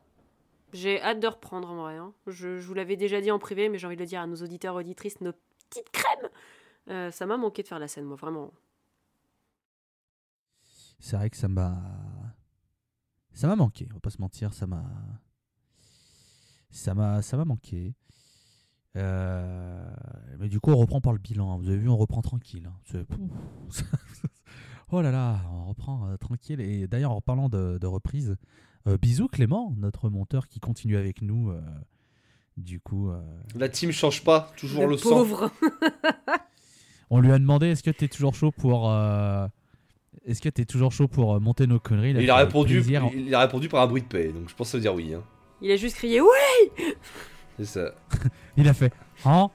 J'ai 0.74 1.02
hâte 1.02 1.20
de 1.20 1.28
reprendre 1.28 1.70
en 1.70 1.76
vrai. 1.82 1.98
hein. 1.98 2.14
Je, 2.28 2.58
je 2.60 2.68
vous 2.68 2.74
l'avais 2.74 2.96
déjà 2.98 3.22
dit 3.22 3.32
en 3.32 3.40
privé, 3.40 3.70
mais 3.70 3.78
j'ai 3.78 3.88
envie 3.88 3.96
de 3.96 4.02
le 4.02 4.08
dire 4.08 4.22
à 4.22 4.28
nos 4.28 4.36
auditeurs 4.38 4.76
auditrices, 4.76 5.20
nos 5.22 5.34
petites 5.70 5.90
crèmes. 5.92 6.30
Euh, 6.90 7.12
ça 7.12 7.26
m'a 7.26 7.38
manqué 7.38 7.64
de 7.64 7.68
faire 7.68 7.80
la 7.80 7.88
scène, 7.88 8.06
moi, 8.06 8.16
vraiment. 8.16 8.52
C'est 11.00 11.16
vrai 11.18 11.30
que 11.30 11.38
ça 11.38 11.48
m'a. 11.48 11.78
Ça 13.34 13.48
m'a 13.48 13.56
manqué, 13.56 13.88
on 13.92 13.94
va 13.96 14.00
pas 14.00 14.10
se 14.10 14.20
mentir, 14.20 14.54
ça 14.54 14.66
m'a. 14.66 14.84
Ça 16.70 16.94
m'a, 16.94 17.22
ça 17.22 17.38
m'a 17.38 17.46
manqué. 17.46 17.94
Euh, 18.98 19.86
Mais 20.40 20.50
du 20.50 20.60
coup, 20.60 20.72
on 20.72 20.78
reprend 20.78 21.00
par 21.02 21.14
le 21.14 21.20
bilan. 21.20 21.54
hein. 21.54 21.58
Vous 21.60 21.70
avez 21.70 21.78
vu, 21.78 21.88
on 21.90 21.98
reprend 21.98 22.22
tranquille. 22.22 22.70
hein. 22.94 23.04
Oh 24.90 25.02
là 25.02 25.12
là, 25.12 25.42
on 25.52 25.66
reprend 25.66 26.08
euh, 26.08 26.16
tranquille. 26.16 26.62
Et 26.62 26.88
d'ailleurs, 26.88 27.12
en 27.12 27.20
parlant 27.20 27.50
de, 27.50 27.78
de 27.78 27.88
reprise, 27.88 28.38
euh, 28.88 28.98
bisous 28.98 29.28
Clément, 29.28 29.74
notre 29.78 30.10
monteur 30.10 30.48
qui 30.48 30.62
continue 30.62 30.96
avec 30.96 31.22
nous. 31.22 31.50
euh, 31.52 31.60
Du 32.56 32.80
coup, 32.80 33.10
euh, 33.12 33.22
La 33.56 33.68
team 33.68 33.92
change 33.92 34.24
pas, 34.24 34.50
toujours 34.56 34.84
le, 34.86 34.92
le 34.92 34.98
sang. 34.98 35.10
pauvre. 35.10 35.52
on 37.10 37.20
lui 37.20 37.32
a 37.34 37.38
demandé 37.38 37.68
est-ce 37.68 37.84
que 37.84 37.92
tu 37.92 38.06
es 38.06 38.08
toujours 38.08 38.34
chaud 38.34 38.52
pour. 38.54 38.90
euh, 38.90 39.46
Est-ce 40.26 40.42
que 40.42 40.48
tu 40.48 40.62
es 40.62 40.66
toujours 40.66 40.94
chaud 40.94 41.10
pour 41.10 41.36
euh, 41.36 41.40
monter 41.42 41.68
nos 41.68 41.80
conneries 41.82 42.12
Il 42.12 42.30
a, 42.32 42.38
répondu, 42.38 42.76
plaisir. 42.76 43.10
il 43.14 43.36
a 43.36 43.42
répondu 43.42 43.68
par 43.68 43.82
un 43.84 43.88
bruit 43.88 44.02
de 44.04 44.08
paix, 44.08 44.32
donc 44.32 44.48
je 44.50 44.56
pense 44.56 44.68
que 44.68 44.72
ça 44.72 44.78
veut 44.78 44.82
dire 44.84 44.96
oui. 44.96 45.14
Hein. 45.14 45.24
Il 45.62 45.70
a 45.70 45.76
juste 45.76 45.98
crié 45.98 46.22
ouais. 46.22 46.28
C'est 47.58 47.66
ça. 47.66 47.92
Il 48.58 48.68
a 48.68 48.74
fait. 48.74 48.92
Hein? 49.26 49.50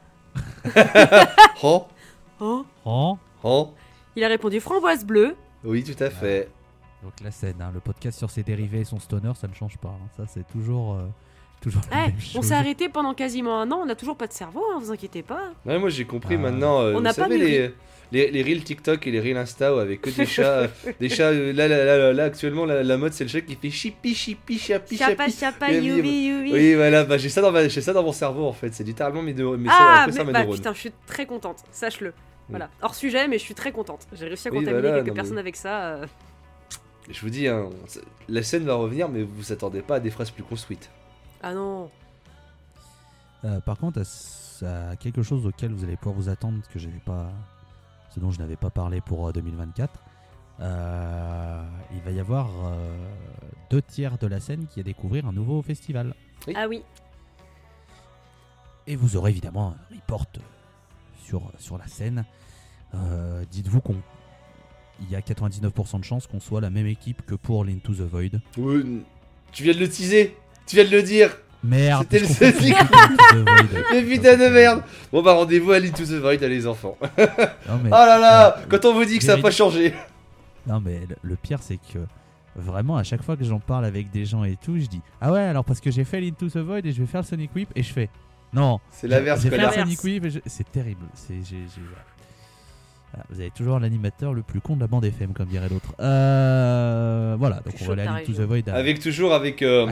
Oh, 1.63 1.87
Oh. 2.41 2.65
Hein? 2.87 3.19
Oh. 3.45 3.71
Il 4.17 4.25
a 4.25 4.29
répondu 4.29 4.61
framboise 4.61 5.05
bleue. 5.05 5.37
Oui, 5.65 5.85
tout 5.85 6.03
à 6.03 6.11
fait. 6.11 6.51
Donc 7.03 7.13
la 7.23 7.31
scène, 7.31 7.57
hein, 7.61 7.71
le 7.73 7.81
podcast 7.81 8.19
sur 8.19 8.31
ses 8.31 8.43
dérivés 8.43 8.81
et 8.81 8.85
son 8.85 8.99
stoner, 8.99 9.33
ça 9.35 9.49
ne 9.49 9.55
change 9.55 9.77
pas. 9.79 9.89
hein. 9.89 10.09
Ça, 10.17 10.25
c'est 10.27 10.47
toujours, 10.49 10.95
euh, 10.95 11.07
toujours 11.61 11.83
la 11.91 11.97
Eh, 12.05 12.07
même 12.09 12.17
on 12.17 12.21
chose. 12.21 12.45
s'est 12.47 12.55
arrêté 12.55 12.89
pendant 12.89 13.15
quasiment 13.15 13.61
un 13.61 13.71
an. 13.73 13.81
On 13.83 13.87
n'a 13.87 13.95
toujours 13.97 14.17
pas 14.17 14.27
de 14.27 14.33
cerveau, 14.33 14.63
hein, 14.73 14.79
vous 14.81 14.91
inquiétez 14.93 15.23
pas. 15.23 15.51
Ouais, 15.67 15.79
moi 15.79 15.89
j'ai 15.89 16.05
compris 16.05 16.35
Ah. 16.37 16.39
maintenant. 16.39 16.81
euh, 16.81 16.93
On 16.93 16.97
vous 16.97 17.01
n'a 17.03 17.11
pas 17.11 17.23
savez, 17.23 17.39
mûri. 17.39 17.51
les, 17.51 17.75
les, 18.13 18.31
les 18.31 18.43
reels 18.43 18.63
TikTok 18.63 19.07
et 19.07 19.11
les 19.11 19.21
reels 19.21 19.37
Insta 19.39 19.69
avec 19.81 20.03
que 20.03 20.11
des 20.11 20.27
chats. 20.27 20.43
euh, 20.61 20.69
des 21.01 21.09
chats 21.09 21.29
euh, 21.31 21.53
là, 21.53 21.67
là, 21.67 21.85
là, 21.85 21.97
là, 21.99 22.13
là, 22.13 22.25
actuellement, 22.25 22.65
la, 22.67 22.83
la 22.83 22.97
mode 22.99 23.13
c'est 23.13 23.25
le 23.25 23.31
chat 23.31 23.41
qui 23.41 23.57
fait 23.57 23.71
chipi, 23.71 24.15
chipi, 24.15 24.59
chapi, 24.59 24.97
Chapa, 24.97 25.29
chapa, 25.29 25.67
Oui, 25.71 25.77
youbi, 25.79 26.27
youbi. 26.27 26.53
Oui, 26.53 26.75
voilà, 26.75 27.05
bah, 27.05 27.17
j'ai 27.19 27.29
ça, 27.29 27.41
dans 27.41 27.51
ma- 27.53 27.67
j'ai 27.69 27.81
ça 27.81 27.93
dans 27.93 28.03
mon 28.03 28.13
cerveau 28.13 28.47
en 28.47 28.53
fait. 28.53 28.73
C'est 28.75 28.85
littéralement 28.85 29.23
mes, 29.23 29.35
neurones- 29.35 29.61
mes, 29.61 29.69
Ah, 29.73 30.07
ça, 30.11 30.25
mes 30.25 30.33
bah, 30.33 30.41
neurones. 30.41 30.57
putain, 30.57 30.73
je 30.75 30.79
suis 30.79 30.93
très 31.07 31.27
contente, 31.27 31.59
sache-le. 31.73 32.13
Voilà, 32.49 32.69
hors 32.83 32.95
sujet, 32.95 33.29
mais 33.29 33.39
je 33.39 33.45
suis 33.45 33.55
très 33.55 33.73
contente. 33.73 34.07
J'ai 34.13 34.27
réussi 34.27 34.49
à 34.49 34.51
Oui, 34.51 34.59
contaminer 34.59 34.81
voilà, 34.83 34.97
quelques 34.97 35.07
non, 35.09 35.13
mais- 35.15 35.17
personnes 35.21 35.39
avec 35.39 35.57
ça. 35.57 35.85
euh. 35.95 36.07
Je 37.11 37.21
vous 37.21 37.31
dis, 37.31 37.49
hein, 37.49 37.71
la 38.29 38.43
scène 38.43 38.65
va 38.65 38.75
revenir, 38.75 39.09
mais 39.09 39.23
vous 39.23 39.35
vous 39.37 39.53
attendez 39.53 39.81
pas 39.81 39.97
à 39.97 40.01
des 40.01 40.11
phrases 40.11 40.31
plus 40.31 40.43
construites. 40.45 40.91
Ah 41.43 41.55
non. 41.55 41.91
Euh, 43.45 43.61
par 43.61 43.79
contre, 43.79 44.01
à, 44.65 44.91
à 44.91 44.97
quelque 44.97 45.23
chose 45.23 45.47
auquel 45.47 45.73
vous 45.73 45.83
allez 45.85 45.97
pouvoir 45.97 46.15
vous 46.15 46.29
attendre, 46.29 46.59
que 46.73 46.79
j'avais 46.79 47.01
pas, 47.05 47.33
ce 48.15 48.21
dont 48.21 48.31
je 48.31 48.39
n'avais 48.39 48.57
pas 48.57 48.71
parlé 48.71 49.01
pour 49.01 49.29
euh, 49.29 49.33
2024, 49.33 50.03
euh, 50.61 51.65
il 51.95 52.01
va 52.03 52.11
y 52.11 52.21
avoir 52.21 52.51
euh, 52.67 52.95
deux 53.71 53.83
tiers 53.83 54.19
de 54.19 54.27
la 54.27 54.39
scène 54.41 54.67
qui 54.67 54.81
va 54.81 54.85
découvrir 54.85 55.27
un 55.27 55.33
nouveau 55.33 55.63
festival. 55.63 56.15
Oui. 56.47 56.55
Ah 56.57 56.67
oui. 56.69 56.83
Et 58.87 58.97
vous 58.97 59.17
aurez 59.17 59.31
évidemment 59.31 59.75
un 59.91 59.95
report 59.95 60.27
sur, 61.23 61.51
sur 61.59 61.79
la 61.79 61.87
scène. 61.87 62.25
Euh, 62.95 63.45
Dites-vous 63.51 63.81
qu'on 63.81 63.97
il 65.01 65.11
y 65.11 65.17
a 65.17 65.21
99% 65.21 65.99
de 65.99 66.05
chances 66.05 66.27
qu'on 66.29 66.39
soit 66.39 66.61
la 66.61 66.71
même 66.71 66.87
équipe 66.87 67.25
que 67.27 67.35
pour 67.35 67.65
l'Into 67.65 67.93
the 67.93 68.01
Void. 68.03 68.41
Oui, 68.57 69.03
tu 69.51 69.65
viens 69.65 69.75
de 69.75 69.81
le 69.81 69.89
teaser, 69.89 70.37
tu 70.67 70.77
viens 70.77 70.85
de 70.85 70.91
le 70.91 71.03
dire. 71.03 71.37
Merde, 71.65 72.07
C'était 72.11 72.19
le 72.21 72.27
confonds 72.27 72.39
seul 72.39 72.53
tout 72.55 72.59
avec 72.65 72.75
Into 72.81 73.25
the 73.35 73.49
Void. 73.49 73.85
Mais 73.93 74.03
putain 74.03 74.37
de 74.37 74.49
merde 74.49 74.83
Bon 75.13 75.23
bah 75.23 75.33
rendez-vous 75.35 75.71
à 75.73 75.79
l'Into 75.79 76.05
the 76.05 76.13
Void, 76.21 76.41
les 76.41 76.67
enfants. 76.67 76.97
Non, 77.19 77.79
mais, 77.83 77.89
Oh 77.91 77.91
là 77.93 78.19
là 78.19 78.59
euh, 78.59 78.61
Quand 78.69 78.85
on 78.87 78.95
vous 78.95 79.05
dit 79.05 79.19
que 79.19 79.25
ça 79.25 79.35
a 79.35 79.39
pas 79.39 79.51
changé 79.53 79.95
Non 80.67 80.81
mais 80.81 81.01
le, 81.09 81.17
le 81.23 81.37
pire 81.37 81.59
c'est 81.63 81.79
que 81.93 81.99
Vraiment, 82.57 82.97
à 82.99 83.03
chaque 83.03 83.23
fois 83.23 83.37
que 83.37 83.45
j'en 83.45 83.61
parle 83.61 83.85
avec 83.87 84.11
des 84.11 84.27
gens 84.27 84.45
et 84.45 84.57
tout, 84.63 84.77
je 84.79 84.85
dis 84.87 85.01
Ah 85.21 85.33
ouais, 85.33 85.41
alors 85.41 85.65
parce 85.65 85.81
que 85.81 85.91
j'ai 85.91 86.05
fait 86.05 86.21
l'Into 86.21 86.49
the 86.49 86.59
Void 86.59 86.81
et 86.85 86.93
je 86.93 87.01
vais 87.01 87.07
faire 87.07 87.23
le 87.23 87.27
Sonic 87.27 87.55
Whip 87.55 87.71
et 87.75 87.83
je 87.83 87.93
fais 87.93 88.11
Non, 88.53 88.79
C'est 88.91 89.09
l'inverse, 89.09 89.41
j'ai 89.43 89.49
fait. 89.49 89.71
Sonic 89.73 90.05
Whip 90.05 90.29
je- 90.29 90.41
c'est 90.47 90.71
terrible. 90.71 91.07
C'est, 91.15 91.37
j'ai- 91.49 91.65
voilà. 93.13 93.27
Vous 93.31 93.41
avez 93.41 93.51
toujours 93.51 93.79
l'animateur 93.79 94.33
le 94.33 94.43
plus 94.43 94.61
con 94.61 94.75
de 94.77 94.81
la 94.81 94.87
bande 94.87 95.05
FM, 95.05 95.33
comme 95.35 95.49
dirait 95.49 95.69
l'autre. 95.69 95.95
Euh, 96.01 97.37
voilà, 97.39 97.57
donc 97.61 97.75
on 97.81 97.85
va 97.87 97.93
aller 97.93 98.03
à 98.03 98.07
ta 98.07 98.13
l'Into 98.21 98.33
the. 98.33 98.41
Void 98.41 98.69
à, 98.69 98.75
Avec 98.75 99.01
toujours 99.01 99.35
avec. 99.35 99.63
euh, 99.63 99.87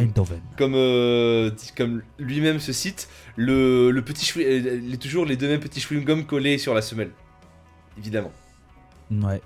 comme, 0.56 0.74
euh, 0.74 1.50
comme 1.76 2.02
lui-même 2.18 2.60
se 2.60 2.72
cite, 2.72 3.08
le, 3.36 3.90
le 3.90 4.02
petit 4.02 4.24
chewing- 4.24 4.46
euh, 4.46 4.80
les, 4.82 4.96
toujours 4.96 5.24
les 5.26 5.36
deux 5.36 5.48
mêmes 5.48 5.60
petits 5.60 5.80
chewing-gums 5.80 6.24
collés 6.24 6.56
sur 6.58 6.72
la 6.74 6.82
semelle. 6.82 7.10
Évidemment. 7.98 8.32
Ouais. 9.10 9.42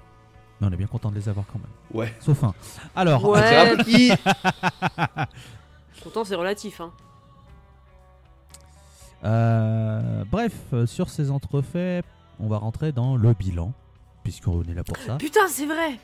Mais 0.61 0.69
on 0.69 0.71
est 0.73 0.77
bien 0.77 0.87
content 0.87 1.11
de 1.11 1.17
les 1.17 1.29
avoir 1.29 1.45
quand 1.53 1.59
même. 1.59 1.67
Ouais. 2.01 2.15
Sauf 2.21 2.45
un. 2.45 2.55
Alors, 2.95 3.25
Ouais. 3.29 3.73
Qui 3.85 4.13
Pourtant, 6.03 6.25
c'est 6.25 6.35
relatif. 6.37 6.81
Hein. 6.81 6.93
euh, 9.25 10.25
bref, 10.31 10.53
euh, 10.73 10.87
sur 10.87 11.09
ces 11.09 11.31
entrefaits, 11.31 12.05
on 12.41 12.49
va 12.49 12.59
rentrer 12.59 12.93
dans 12.93 13.17
le 13.17 13.33
bilan, 13.33 13.73
puisqu'on 14.23 14.63
est 14.65 14.75
là 14.75 14.85
pour 14.85 14.97
ça. 14.99 15.17
Putain, 15.17 15.49
c'est 15.49 15.67
vrai 15.67 15.99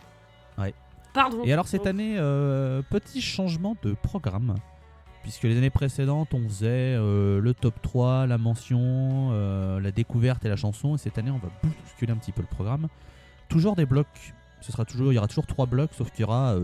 Ouais. 0.58 0.74
Pardon. 1.12 1.42
Et 1.44 1.52
alors 1.52 1.66
cette 1.66 1.86
année, 1.86 2.16
euh, 2.18 2.82
petit 2.88 3.20
changement 3.20 3.76
de 3.82 3.94
programme, 3.94 4.54
puisque 5.22 5.42
les 5.42 5.56
années 5.56 5.70
précédentes, 5.70 6.32
on 6.34 6.42
faisait 6.48 6.94
euh, 6.96 7.40
le 7.40 7.52
top 7.52 7.74
3, 7.82 8.26
la 8.26 8.38
mention, 8.38 9.30
euh, 9.32 9.80
la 9.80 9.90
découverte 9.90 10.44
et 10.44 10.48
la 10.48 10.56
chanson, 10.56 10.94
et 10.94 10.98
cette 10.98 11.18
année, 11.18 11.30
on 11.30 11.38
va 11.38 11.48
bousculer 11.62 12.12
un 12.12 12.16
petit 12.16 12.32
peu 12.32 12.42
le 12.42 12.48
programme. 12.48 12.86
Toujours 13.48 13.74
des 13.74 13.86
blocs, 13.86 14.34
ce 14.60 14.70
sera 14.70 14.84
toujours, 14.84 15.12
il 15.12 15.16
y 15.16 15.18
aura 15.18 15.26
toujours 15.26 15.46
trois 15.46 15.66
blocs, 15.66 15.90
sauf 15.94 16.10
qu'il 16.12 16.20
y 16.20 16.24
aura 16.24 16.54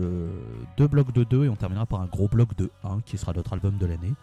deux 0.77 0.87
blocs 0.87 1.11
de 1.11 1.25
2 1.25 1.45
et 1.45 1.49
on 1.49 1.55
terminera 1.57 1.85
par 1.85 1.99
un 1.99 2.05
gros 2.05 2.29
bloc 2.29 2.55
de 2.55 2.71
1 2.85 3.01
qui 3.01 3.17
sera 3.17 3.33
notre 3.33 3.51
album 3.51 3.77
de 3.77 3.85
l'année. 3.85 4.13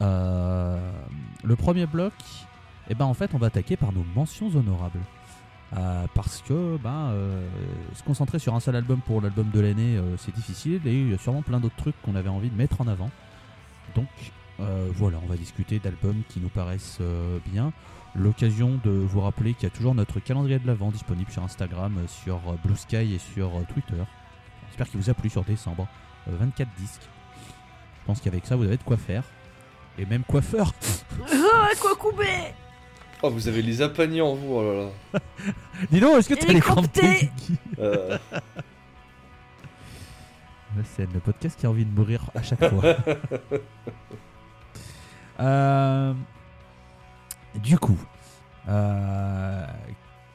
Le 0.00 1.54
premier 1.56 1.86
bloc, 1.86 2.12
eh 2.90 2.94
ben 2.94 3.04
en 3.04 3.14
fait, 3.14 3.30
on 3.34 3.38
va 3.38 3.48
attaquer 3.48 3.76
par 3.76 3.92
nos 3.92 4.04
mentions 4.14 4.48
honorables. 4.54 5.00
Euh, 5.76 6.06
parce 6.14 6.42
que 6.42 6.76
ben, 6.76 7.10
euh, 7.10 7.48
se 7.94 8.02
concentrer 8.04 8.38
sur 8.38 8.54
un 8.54 8.60
seul 8.60 8.76
album 8.76 9.00
pour 9.00 9.20
l'album 9.20 9.50
de 9.50 9.60
l'année, 9.60 9.96
euh, 9.96 10.16
c'est 10.18 10.34
difficile 10.34 10.80
et 10.86 10.92
il 10.92 11.10
y 11.10 11.14
a 11.14 11.18
sûrement 11.18 11.42
plein 11.42 11.58
d'autres 11.58 11.74
trucs 11.76 12.00
qu'on 12.02 12.14
avait 12.14 12.28
envie 12.28 12.50
de 12.50 12.56
mettre 12.56 12.80
en 12.80 12.86
avant. 12.86 13.10
Donc 13.94 14.08
voilà, 14.96 15.18
on 15.22 15.26
va 15.26 15.36
discuter 15.36 15.80
d'albums 15.80 16.22
qui 16.28 16.38
nous 16.38 16.48
paraissent 16.48 17.00
bien. 17.52 17.72
L'occasion 18.14 18.78
de 18.84 18.90
vous 18.90 19.20
rappeler 19.20 19.52
qu'il 19.54 19.64
y 19.64 19.66
a 19.66 19.74
toujours 19.74 19.96
notre 19.96 20.20
calendrier 20.20 20.60
de 20.60 20.66
l'avant 20.66 20.92
disponible 20.92 21.30
sur 21.32 21.42
Instagram, 21.42 21.98
sur 22.06 22.38
Blue 22.64 22.76
Sky 22.76 23.14
et 23.14 23.18
sur 23.18 23.50
Twitter. 23.72 24.00
J'espère 24.68 24.88
qu'il 24.88 25.00
vous 25.00 25.10
a 25.10 25.14
plu 25.14 25.30
sur 25.30 25.44
décembre. 25.44 25.88
Euh, 26.28 26.32
24 26.36 26.68
disques. 26.78 27.08
Je 28.00 28.06
pense 28.06 28.20
qu'avec 28.20 28.46
ça, 28.46 28.56
vous 28.56 28.64
avez 28.64 28.76
de 28.76 28.82
quoi 28.82 28.96
faire. 28.96 29.24
Et 29.98 30.06
même 30.06 30.24
coiffeur. 30.24 30.72
Ah, 31.56 31.70
quoi 31.80 31.94
couper? 31.94 32.52
Oh, 33.26 33.30
vous 33.30 33.48
avez 33.48 33.62
les 33.62 33.80
apaniers 33.80 34.20
en 34.20 34.34
vous, 34.34 34.56
oh 34.56 34.62
là 34.62 34.82
là. 35.14 35.20
Dis 35.90 35.98
donc, 35.98 36.18
est-ce 36.18 36.28
que 36.28 36.34
tu 36.34 36.46
as 36.46 36.52
les 36.52 36.60
crampés 36.60 37.30
Euh, 37.78 38.18
C'est 40.94 41.10
le 41.10 41.20
podcast 41.20 41.58
qui 41.58 41.64
a 41.64 41.70
envie 41.70 41.86
de 41.86 41.90
mourir 41.90 42.30
à 42.34 42.42
chaque 42.42 42.68
fois. 42.68 42.96
Euh, 45.40 46.14
du 47.56 47.76
coup, 47.76 47.98
euh, 48.68 49.66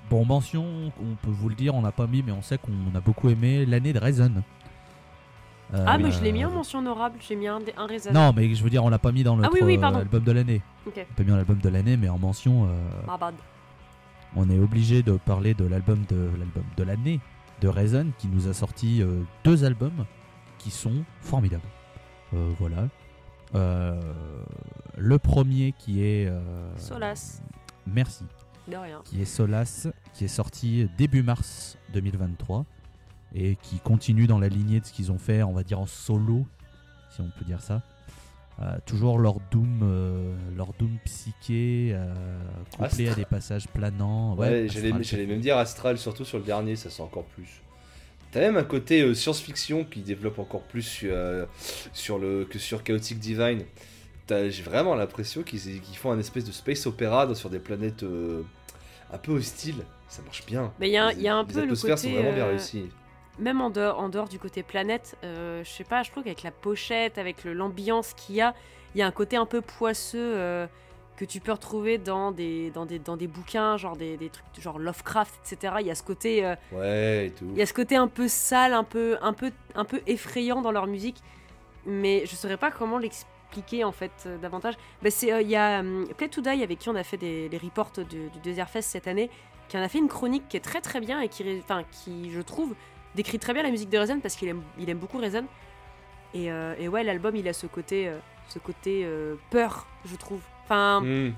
bon, 0.09 0.25
mention, 0.25 0.91
on 0.99 1.15
peut 1.25 1.31
vous 1.31 1.47
le 1.47 1.55
dire, 1.55 1.73
on 1.73 1.81
n'a 1.81 1.93
pas 1.93 2.05
mis, 2.05 2.21
mais 2.21 2.33
on 2.33 2.41
sait 2.41 2.57
qu'on 2.57 2.93
a 2.93 2.99
beaucoup 2.99 3.29
aimé 3.29 3.65
l'année 3.65 3.93
de 3.93 3.99
Reason. 3.99 4.43
Euh, 5.73 5.85
Ah, 5.87 5.97
mais 5.97 6.11
je 6.11 6.21
l'ai 6.23 6.31
mis 6.31 6.43
en 6.45 6.49
euh, 6.51 6.55
mention 6.55 6.79
honorable. 6.79 7.17
J'ai 7.27 7.35
mis 7.35 7.47
un, 7.47 7.59
un 7.77 7.85
raison. 7.85 8.11
Non, 8.11 8.33
mais 8.35 8.53
je 8.55 8.63
veux 8.63 8.69
dire, 8.69 8.83
on 8.83 8.89
l'a 8.89 8.99
pas 8.99 9.11
mis 9.11 9.23
dans 9.23 9.35
Ah 9.37 9.41
notre 9.43 9.53
oui, 9.53 9.59
oui, 9.63 9.79
euh, 9.81 10.19
de 10.19 10.31
l'année. 10.31 10.61
Ok, 10.87 11.05
On 11.11 11.13
peut 11.13 11.23
mis 11.23 11.29
dans 11.29 11.35
l'album 11.37 11.59
de 11.59 11.69
l'année, 11.69 11.97
mais 11.97 12.09
en 12.09 12.17
mention, 12.17 12.67
bad. 13.19 13.35
on 14.35 14.49
est 14.49 14.59
obligé 14.59 15.03
de 15.03 15.13
parler 15.13 15.53
de 15.53 15.65
l'album 15.65 16.03
de 16.09 16.29
l'album 16.37 16.63
de 16.77 16.83
l'année 16.83 17.19
de 17.61 17.67
Reason 17.67 18.07
qui 18.17 18.27
nous 18.27 18.47
a 18.47 18.53
sorti 18.53 19.03
deux 19.43 19.63
albums 19.65 20.05
qui 20.57 20.71
sont 20.71 21.03
formidables. 21.21 21.61
Voilà. 22.31 22.87
Euh, 23.55 23.99
le 24.97 25.17
premier 25.17 25.73
qui 25.77 26.03
est 26.03 26.27
euh, 26.27 26.39
Solace. 26.77 27.41
Merci, 27.87 28.25
De 28.67 28.75
rien. 28.75 29.01
qui 29.03 29.21
est 29.21 29.25
Solace, 29.25 29.87
qui 30.13 30.25
est 30.25 30.27
sorti 30.29 30.87
début 30.97 31.23
mars 31.23 31.77
2023 31.93 32.65
et 33.35 33.57
qui 33.61 33.77
continue 33.79 34.27
dans 34.27 34.39
la 34.39 34.47
lignée 34.49 34.79
de 34.79 34.85
ce 34.85 34.91
qu'ils 34.91 35.11
ont 35.11 35.17
fait, 35.19 35.43
on 35.43 35.53
va 35.53 35.63
dire 35.63 35.79
en 35.79 35.85
solo, 35.85 36.45
si 37.11 37.21
on 37.21 37.29
peut 37.37 37.45
dire 37.45 37.61
ça. 37.61 37.81
Euh, 38.61 38.77
toujours 38.85 39.19
leur 39.19 39.35
doom, 39.51 39.79
euh, 39.83 40.35
leur 40.57 40.73
doom 40.73 40.97
psyché, 41.05 41.91
euh, 41.93 42.13
couplé 42.75 43.07
à 43.07 43.15
des 43.15 43.25
passages 43.25 43.67
planants. 43.69 44.35
ouais, 44.35 44.49
Ouais, 44.97 45.03
j'allais 45.03 45.25
même 45.27 45.39
dire 45.39 45.57
Astral, 45.57 45.97
surtout 45.97 46.25
sur 46.25 46.39
le 46.39 46.43
dernier, 46.43 46.75
ça 46.75 46.89
sent 46.89 47.01
encore 47.01 47.23
plus. 47.23 47.61
T'as 48.31 48.41
même 48.41 48.57
un 48.57 48.63
côté 48.63 49.01
euh, 49.01 49.13
science-fiction 49.15 49.85
qui 49.85 50.01
développe 50.01 50.39
encore 50.39 50.61
plus 50.63 50.81
sur, 50.83 51.11
euh, 51.13 51.45
sur 51.93 52.19
le, 52.19 52.45
que 52.45 52.59
sur 52.59 52.83
Chaotic 52.83 53.17
Divine. 53.19 53.63
T'as- 54.27 54.49
J'ai 54.49 54.61
vraiment 54.61 54.93
l'impression 54.93 55.41
qu'ils 55.41 55.61
qu'ils 55.81 55.97
font 55.97 56.11
un 56.11 56.19
espèce 56.19 56.43
de 56.45 56.51
space 56.51 56.85
opéra 56.85 57.33
sur 57.35 57.49
des 57.49 57.59
planètes 57.59 58.03
euh, 58.03 58.43
un 59.11 59.17
peu 59.17 59.31
hostiles. 59.31 59.83
Ça 60.09 60.21
marche 60.23 60.45
bien. 60.45 60.71
Mais 60.79 60.89
il 60.89 60.93
y 60.93 60.97
a 60.97 61.05
un- 61.07 61.13
Les- 61.13 61.21
y 61.21 61.27
a 61.27 61.35
un 61.37 61.43
les 61.43 61.47
peu 61.53 61.59
le 61.59 61.63
atmosphères 61.63 61.97
sont 61.97 62.07
côté, 62.07 62.17
vraiment 62.17 62.35
bien 62.35 62.45
euh, 62.45 62.49
réussies. 62.49 62.89
Même 63.39 63.61
en 63.61 63.69
dehors, 63.69 63.99
en 63.99 64.09
dehors 64.09 64.27
du 64.27 64.37
côté 64.39 64.63
planète, 64.63 65.17
euh, 65.23 65.63
je 65.63 65.69
sais 65.69 65.83
pas, 65.83 66.03
je 66.03 66.11
trouve 66.11 66.23
qu'avec 66.23 66.43
la 66.43 66.51
pochette, 66.51 67.17
avec 67.17 67.43
l'ambiance 67.45 68.13
qu'il 68.13 68.35
y 68.35 68.41
a, 68.41 68.53
il 68.95 68.99
y 68.99 69.01
a 69.01 69.07
un 69.07 69.11
côté 69.11 69.37
un 69.37 69.45
peu 69.45 69.61
poisseux 69.61 70.17
euh, 70.35 70.67
que 71.15 71.23
tu 71.25 71.39
peux 71.39 71.51
retrouver 71.53 71.97
dans 71.97 72.31
des, 72.31 72.69
dans 72.71 72.85
des, 72.85 72.99
dans 72.99 73.15
des 73.17 73.27
bouquins, 73.27 73.77
genre 73.77 73.95
des, 73.95 74.17
des 74.17 74.29
trucs 74.29 74.45
genre 74.59 74.77
Lovecraft, 74.79 75.33
etc. 75.51 75.75
Il 75.79 75.87
y 75.87 75.91
a 75.91 75.95
ce 75.95 76.03
côté, 76.03 76.45
euh, 76.45 76.55
Ouais, 76.73 77.27
et 77.27 77.31
tout. 77.31 77.45
il 77.51 77.57
y 77.57 77.61
a 77.61 77.65
ce 77.65 77.73
côté 77.73 77.95
un 77.95 78.07
peu 78.07 78.27
sale, 78.27 78.73
un 78.73 78.83
peu, 78.83 79.17
un 79.21 79.33
peu, 79.33 79.51
un 79.75 79.85
peu 79.85 80.01
effrayant 80.05 80.61
dans 80.61 80.71
leur 80.71 80.87
musique, 80.87 81.21
mais 81.85 82.25
je 82.25 82.35
saurais 82.35 82.57
pas 82.57 82.71
comment 82.71 82.97
l'expliquer 82.97 83.83
en 83.85 83.91
fait 83.93 84.11
euh, 84.25 84.37
davantage. 84.37 84.75
Bah, 85.01 85.11
c'est, 85.11 85.41
il 85.43 85.49
y 85.49 85.55
a 85.55 85.81
Play 86.17 86.27
to 86.27 86.41
Die 86.41 86.49
avec 86.63 86.79
qui 86.79 86.89
on 86.89 86.95
a 86.95 87.03
fait 87.03 87.17
des, 87.17 87.47
les 87.47 87.57
reports 87.57 87.91
de- 87.95 88.03
du 88.03 88.39
Desert 88.43 88.69
Fest 88.69 88.89
cette 88.89 89.07
année, 89.07 89.29
qui 89.69 89.77
en 89.77 89.81
a 89.81 89.87
fait 89.87 89.99
une 89.99 90.07
chronique 90.09 90.47
qui 90.49 90.57
est 90.57 90.61
très 90.61 90.81
très 90.81 90.99
bien 90.99 91.21
et 91.21 91.29
qui, 91.29 91.43
enfin, 91.63 91.83
qui 91.91 92.31
je 92.31 92.41
trouve 92.41 92.75
décrit 93.15 93.39
très 93.39 93.53
bien 93.53 93.63
la 93.63 93.71
musique 93.71 93.89
de 93.89 93.97
Reason 93.97 94.19
parce 94.19 94.35
qu'il 94.35 94.47
aime, 94.47 94.61
il 94.79 94.89
aime 94.89 94.97
beaucoup 94.99 95.17
Reason. 95.17 95.45
Et, 96.33 96.51
euh, 96.51 96.75
et 96.79 96.87
ouais, 96.87 97.03
l'album 97.03 97.35
il 97.35 97.47
a 97.47 97.53
ce 97.53 97.65
côté, 97.67 98.07
euh, 98.07 98.17
ce 98.49 98.59
côté 98.59 99.01
euh, 99.03 99.35
peur, 99.49 99.87
je 100.05 100.15
trouve. 100.15 100.41
Enfin, 100.65 101.01
Hmm. 101.01 101.31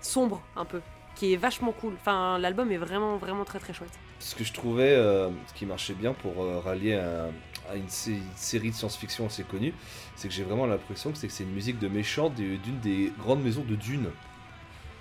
sombre 0.00 0.40
un 0.56 0.64
peu, 0.64 0.80
qui 1.14 1.32
est 1.32 1.36
vachement 1.36 1.72
cool. 1.72 1.94
Enfin, 2.00 2.38
l'album 2.38 2.72
est 2.72 2.78
vraiment 2.78 3.16
vraiment 3.18 3.44
très 3.44 3.58
très 3.58 3.74
chouette. 3.74 3.92
Ce 4.20 4.34
que 4.34 4.44
je 4.44 4.52
trouvais, 4.54 4.94
ce 4.96 5.52
qui 5.54 5.66
marchait 5.66 5.92
bien 5.92 6.14
pour 6.14 6.36
rallier 6.64 6.94
à, 6.94 7.26
à 7.70 7.76
une, 7.76 7.88
sé- 7.90 8.12
une 8.12 8.22
série 8.36 8.70
de 8.70 8.74
science-fiction 8.74 9.26
assez 9.26 9.42
connue, 9.44 9.74
c'est 10.16 10.28
que 10.28 10.32
j'ai 10.34 10.44
vraiment 10.44 10.64
l'impression 10.64 11.12
que 11.12 11.18
c'est 11.18 11.42
une 11.42 11.52
musique 11.52 11.78
de 11.78 11.88
méchant 11.88 12.30
d'une 12.30 12.80
des 12.80 13.12
grandes 13.18 13.42
maisons 13.42 13.64
de 13.68 13.74
Dune. 13.74 14.06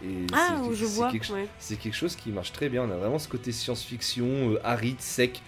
Et 0.04 0.26
Ah, 0.34 0.58
je 0.70 0.86
c'est 0.86 0.98
vois. 0.98 1.10
quelque, 1.12 1.32
ouais. 1.32 1.48
c'est 1.60 1.78
quelque 1.78 1.94
chose 1.96 2.18
qui 2.18 2.32
marche 2.32 2.52
très 2.52 2.68
bien. 2.68 2.84
On 2.84 2.92
a 2.92 2.98
vraiment 2.98 3.20
ce 3.20 3.30
côté 3.30 3.54
science-fiction, 3.54 4.58
aride, 4.66 5.00
sec. 5.00 5.42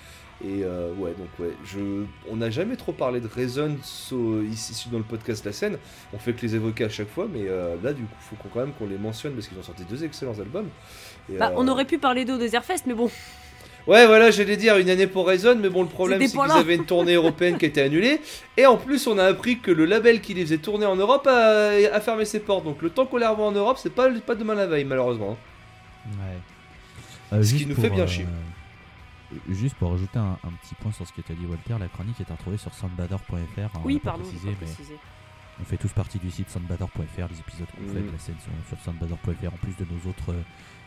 Et 0.44 0.64
euh, 0.64 0.92
ouais, 0.98 1.12
donc 1.18 1.30
ouais, 1.40 1.54
je, 1.66 2.04
on 2.30 2.36
n'a 2.36 2.50
jamais 2.50 2.76
trop 2.76 2.92
parlé 2.92 3.22
de 3.22 3.28
Reason 3.28 3.78
so- 3.84 4.42
ici, 4.42 4.90
dans 4.92 4.98
le 4.98 5.04
podcast 5.06 5.46
La 5.46 5.54
Scène. 5.54 5.78
On 6.14 6.20
fait 6.20 6.34
que 6.34 6.42
les 6.42 6.56
évoquer 6.56 6.84
à 6.84 6.90
chaque 6.90 7.10
fois, 7.10 7.26
mais 7.32 7.44
euh, 7.48 7.76
là, 7.82 7.94
du 7.94 8.02
coup, 8.04 8.16
faut 8.20 8.36
qu'on- 8.36 8.50
quand 8.50 8.60
même 8.60 8.74
qu'on 8.74 8.88
les 8.88 8.98
mentionne 8.98 9.34
parce 9.34 9.48
qu'ils 9.48 9.58
ont 9.58 9.64
sorti 9.64 9.84
deux 9.90 10.04
excellents 10.04 10.38
albums. 10.40 10.68
Et, 11.32 11.38
Bah, 11.38 11.52
euh, 11.52 11.56
on 11.58 11.68
aurait 11.70 11.86
pu 11.86 11.98
parler 12.00 12.26
d'eau 12.26 12.38
Desert 12.38 12.66
Fest, 12.66 12.84
mais 12.86 12.94
bon. 12.94 13.10
Ouais, 13.88 14.08
voilà, 14.08 14.30
j'allais 14.30 14.58
dire 14.58 14.78
une 14.78 14.90
année 14.90 15.08
pour 15.08 15.26
Reason, 15.28 15.56
mais 15.56 15.70
bon, 15.70 15.84
le 15.84 15.88
problème 15.90 16.20
c'est 16.20 16.36
qu'ils 16.38 16.52
avaient 16.60 16.76
une 16.76 16.86
tournée 16.86 17.14
européenne 17.14 17.58
qui 17.58 17.66
a 17.66 17.68
été 17.70 17.82
annulée. 17.82 18.20
Et 18.58 18.66
en 18.66 18.76
plus, 18.78 19.06
on 19.08 19.18
a 19.18 19.24
appris 19.26 19.60
que 19.60 19.72
le 19.72 19.86
label 19.86 20.20
qui 20.22 20.34
les 20.34 20.42
faisait 20.42 20.58
tourner 20.58 20.86
en 20.88 20.96
Europe 20.98 21.28
a, 21.28 21.68
a 21.94 22.02
fermé 22.02 22.26
ses 22.26 22.40
portes. 22.42 22.66
Donc 22.66 22.82
le 22.82 22.90
temps 22.90 23.06
qu'on 23.06 23.18
les 23.18 23.26
revoit 23.28 23.46
en 23.46 23.52
Europe, 23.52 23.78
c'est 23.82 23.94
pas, 23.94 24.10
pas 24.10 24.36
demain 24.36 24.56
la 24.56 24.68
veille, 24.68 24.86
malheureusement. 24.86 25.38
Ouais. 26.08 27.38
Euh, 27.38 27.44
Ce 27.44 27.54
qui 27.54 27.66
nous 27.68 27.76
fait 27.76 27.90
bien 27.90 28.06
chier. 28.08 28.26
Juste 29.50 29.76
pour 29.76 29.92
rajouter 29.92 30.20
un, 30.20 30.38
un 30.44 30.52
petit 30.62 30.76
point 30.76 30.92
sur 30.92 31.08
ce 31.08 31.14
que 31.14 31.22
tu 31.22 31.32
as 31.32 31.36
dit, 31.36 31.46
Walter, 31.46 31.76
la 31.80 31.88
chronique 31.88 32.20
est 32.22 32.30
à 32.32 32.36
retrouver 32.36 32.58
sur 32.58 32.74
soundbather.fr. 32.74 33.34
hein, 33.60 33.70
oui, 33.84 34.00
pardon, 34.04 34.24
précisé, 34.24 34.56
mais 34.62 34.68
on 35.62 35.64
fait 35.64 35.78
tous 35.78 35.92
partie 35.94 36.20
du 36.20 36.30
site 36.32 36.50
soundbather.fr. 36.50 37.28
Les 37.30 37.40
épisodes 37.40 37.68
qu'on 37.72 37.94
fait 37.94 38.00
Mhm. 38.02 38.08
de 38.08 38.12
la 38.12 38.20
scène 38.20 38.36
sont 38.40 38.52
sur 38.76 38.84
soundbather.fr 38.84 39.54
en 39.54 39.58
plus 39.58 39.76
de 39.78 39.86
nos 39.86 40.10
autres 40.10 40.32
euh, 40.34 40.42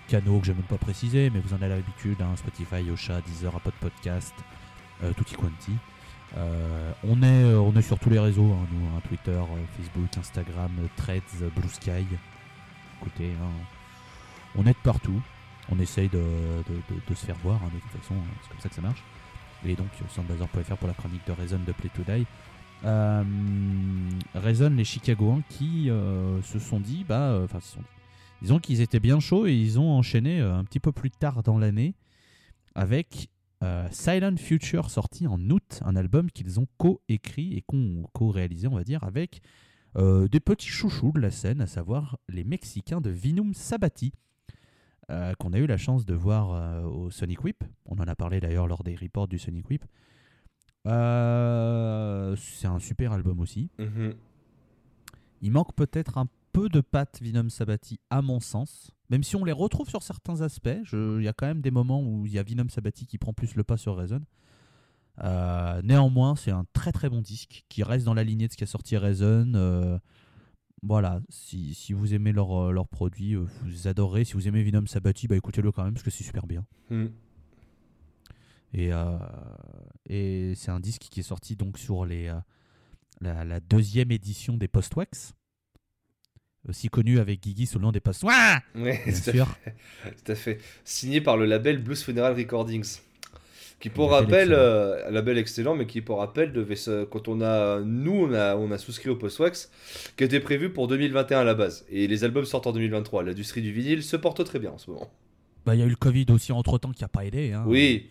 canaux 0.08 0.38
que 0.40 0.46
j'ai 0.46 0.54
même 0.54 0.62
pas 0.64 0.78
précisé, 0.78 1.30
mais 1.30 1.40
vous 1.40 1.52
en 1.54 1.56
avez 1.62 1.68
l'habitude 1.76 2.20
hein, 2.20 2.34
Spotify, 2.36 2.90
Ocha, 2.90 3.20
Deezer, 3.22 3.54
Apple 3.56 3.72
Podcast, 3.80 4.34
euh, 5.02 5.12
Tutti 5.14 5.34
Quanti. 5.34 5.72
Euh, 6.36 6.92
on, 7.04 7.22
est, 7.22 7.26
euh, 7.44 7.58
on 7.60 7.74
est 7.76 7.82
sur 7.82 7.98
tous 7.98 8.10
les 8.10 8.18
réseaux, 8.18 8.52
hein, 8.52 8.66
nous, 8.70 8.86
hein, 8.88 9.00
Twitter, 9.08 9.40
Facebook, 9.78 10.18
Instagram, 10.18 10.70
Threads, 10.96 11.48
Blue 11.56 11.68
Sky. 11.70 12.06
Écoutez, 13.00 13.32
on 14.54 14.62
est 14.66 14.72
de 14.72 14.78
partout. 14.82 15.20
On 15.70 15.78
essaye 15.78 16.08
de, 16.08 16.20
se 17.08 17.26
faire 17.26 17.36
voir, 17.42 17.62
hein, 17.62 17.70
de 17.74 17.80
toute 17.80 18.00
façon, 18.00 18.14
hein, 18.14 18.36
c'est 18.42 18.48
comme 18.50 18.60
ça 18.60 18.68
que 18.68 18.74
ça 18.74 18.82
marche. 18.82 19.02
et 19.64 19.74
donc 19.74 19.88
soundbazer.fr 20.08 20.76
pour 20.76 20.88
la 20.88 20.94
chronique 20.94 21.26
de 21.26 21.32
Reason 21.32 21.60
de 21.66 21.72
Play 21.72 21.90
to 21.94 22.02
Die. 22.02 22.26
Euh, 22.84 23.24
Reason, 24.34 24.70
les 24.70 24.84
Chicagoens 24.84 25.42
qui 25.48 25.90
euh, 25.90 26.40
se 26.42 26.58
sont 26.58 26.80
dit, 26.80 27.04
bah, 27.04 27.30
euh, 27.30 27.44
enfin, 27.44 27.58
disons 28.40 28.58
qu'ils 28.58 28.80
étaient 28.80 29.00
bien 29.00 29.20
chauds 29.20 29.46
et 29.46 29.54
ils 29.54 29.78
ont 29.80 29.90
enchaîné 29.90 30.40
un 30.40 30.64
petit 30.64 30.80
peu 30.80 30.92
plus 30.92 31.10
tard 31.10 31.42
dans 31.42 31.58
l'année 31.58 31.94
avec 32.74 33.28
Silent 33.90 34.36
Future 34.36 34.88
sorti 34.88 35.26
en 35.26 35.50
août, 35.50 35.80
un 35.84 35.96
album 35.96 36.30
qu'ils 36.30 36.60
ont 36.60 36.68
co-écrit 36.76 37.54
et 37.54 37.64
co-réalisé, 38.12 38.68
on 38.68 38.76
va 38.76 38.84
dire, 38.84 39.02
avec 39.02 39.40
des 39.96 40.38
petits 40.38 40.68
chouchous 40.68 41.10
de 41.12 41.20
la 41.20 41.32
scène, 41.32 41.60
à 41.60 41.66
savoir 41.66 42.18
les 42.28 42.44
Mexicains 42.44 43.00
de 43.00 43.10
Vinum 43.10 43.54
Sabati, 43.54 44.12
euh, 45.10 45.32
qu'on 45.38 45.54
a 45.54 45.58
eu 45.58 45.66
la 45.66 45.78
chance 45.78 46.04
de 46.04 46.14
voir 46.14 46.52
euh, 46.52 46.82
au 46.82 47.10
Sonic 47.10 47.42
Whip. 47.42 47.64
On 47.86 47.96
en 47.96 48.06
a 48.06 48.14
parlé 48.14 48.40
d'ailleurs 48.40 48.66
lors 48.66 48.84
des 48.84 48.94
reports 48.94 49.26
du 49.26 49.38
Sonic 49.38 49.68
Whip. 49.70 49.84
Euh, 50.86 52.36
c'est 52.36 52.66
un 52.66 52.78
super 52.78 53.12
album 53.12 53.40
aussi. 53.40 53.70
Mhm. 53.78 54.14
Il 55.40 55.52
manque 55.52 55.74
peut-être 55.74 56.18
un 56.18 56.26
peu 56.52 56.68
de 56.68 56.82
pattes 56.82 57.20
Vinum 57.22 57.48
Sabati 57.48 57.98
à 58.10 58.20
mon 58.20 58.38
sens. 58.38 58.90
Même 59.08 59.22
si 59.22 59.34
on 59.36 59.44
les 59.44 59.52
retrouve 59.52 59.88
sur 59.88 60.02
certains 60.02 60.42
aspects, 60.42 60.68
il 60.92 61.22
y 61.22 61.28
a 61.28 61.32
quand 61.32 61.46
même 61.46 61.62
des 61.62 61.70
moments 61.70 62.02
où 62.02 62.26
il 62.26 62.32
y 62.32 62.38
a 62.38 62.42
Vinum 62.42 62.68
Sabati 62.68 63.06
qui 63.06 63.16
prend 63.16 63.32
plus 63.32 63.54
le 63.54 63.64
pas 63.64 63.78
sur 63.78 63.96
Reason. 63.96 64.20
Néanmoins, 65.84 66.36
c'est 66.36 66.50
un 66.50 66.66
très 66.74 66.92
très 66.92 67.08
bon 67.08 67.22
disque 67.22 67.64
qui 67.70 67.82
reste 67.82 68.04
dans 68.04 68.14
la 68.14 68.24
lignée 68.24 68.46
de 68.46 68.52
ce 68.52 68.58
qu'a 68.58 68.66
sorti 68.66 68.96
Reason. 68.98 70.00
Euh, 70.82 70.86
voilà, 70.86 71.20
si, 71.28 71.74
si 71.74 71.92
vous 71.92 72.14
aimez 72.14 72.32
leurs 72.32 72.72
leur 72.72 72.88
produits, 72.88 73.34
euh, 73.34 73.46
vous 73.64 73.88
adorez. 73.88 74.24
Si 74.24 74.34
vous 74.34 74.48
aimez 74.48 74.62
Vinum 74.62 74.86
Sabati, 74.86 75.26
bah 75.28 75.36
écoutez-le 75.36 75.72
quand 75.72 75.84
même 75.84 75.94
parce 75.94 76.04
que 76.04 76.10
c'est 76.10 76.24
super 76.24 76.46
bien. 76.46 76.64
Et, 78.74 78.92
euh, 78.92 79.18
et 80.08 80.52
c'est 80.56 80.70
un 80.70 80.80
disque 80.80 81.02
qui 81.10 81.20
est 81.20 81.24
sorti 81.24 81.56
donc 81.56 81.78
sur 81.78 82.04
les, 82.04 82.28
euh, 82.28 82.34
la, 83.20 83.44
la 83.44 83.60
deuxième 83.60 84.12
édition 84.12 84.56
des 84.58 84.68
Postwax, 84.68 85.32
aussi 86.68 86.88
connu 86.88 87.18
avec 87.18 87.40
Guigui 87.42 87.66
sous 87.66 87.78
le 87.78 87.84
nom 87.84 87.92
des 87.92 88.00
Postwax, 88.00 88.62
Ouais, 88.74 89.02
bien 89.04 89.12
tout 89.12 89.30
à 89.30 89.32
sûr. 89.32 89.46
Tout 90.24 90.32
à 90.32 90.34
fait. 90.34 90.60
Signé 90.84 91.20
par 91.22 91.36
le 91.38 91.46
label 91.46 91.82
Blues 91.82 92.02
Funeral 92.02 92.34
Recordings. 92.34 92.98
Qui 93.80 93.90
pour 93.90 94.10
rappel, 94.10 94.52
euh, 94.52 95.06
un 95.06 95.10
label 95.12 95.38
excellent, 95.38 95.76
mais 95.76 95.86
qui 95.86 96.00
pour 96.00 96.18
rappel 96.18 96.52
devait 96.52 96.74
se, 96.74 97.04
quand 97.04 97.28
on 97.28 97.40
a, 97.40 97.78
nous 97.80 98.26
on 98.28 98.32
a, 98.34 98.56
on 98.56 98.72
a 98.72 98.78
souscrit 98.78 99.08
au 99.08 99.14
Postwax, 99.16 99.70
qui 100.16 100.24
était 100.24 100.40
prévu 100.40 100.70
pour 100.70 100.88
2021 100.88 101.40
à 101.40 101.44
la 101.44 101.54
base, 101.54 101.86
et 101.88 102.08
les 102.08 102.24
albums 102.24 102.44
sortent 102.44 102.66
en 102.66 102.72
2023. 102.72 103.22
L'industrie 103.22 103.62
du 103.62 103.70
vinyle 103.72 104.02
se 104.02 104.16
porte 104.16 104.42
très 104.44 104.58
bien 104.58 104.72
en 104.72 104.78
ce 104.78 104.90
moment. 104.90 105.08
Bah, 105.64 105.76
Il 105.76 105.80
y 105.80 105.82
a 105.84 105.86
eu 105.86 105.90
le 105.90 105.96
Covid 105.96 106.26
aussi 106.30 106.50
entre 106.50 106.78
temps 106.78 106.90
qui 106.90 107.04
a 107.04 107.08
pas 107.08 107.24
aidé. 107.24 107.52
hein. 107.52 107.62
Oui, 107.66 108.08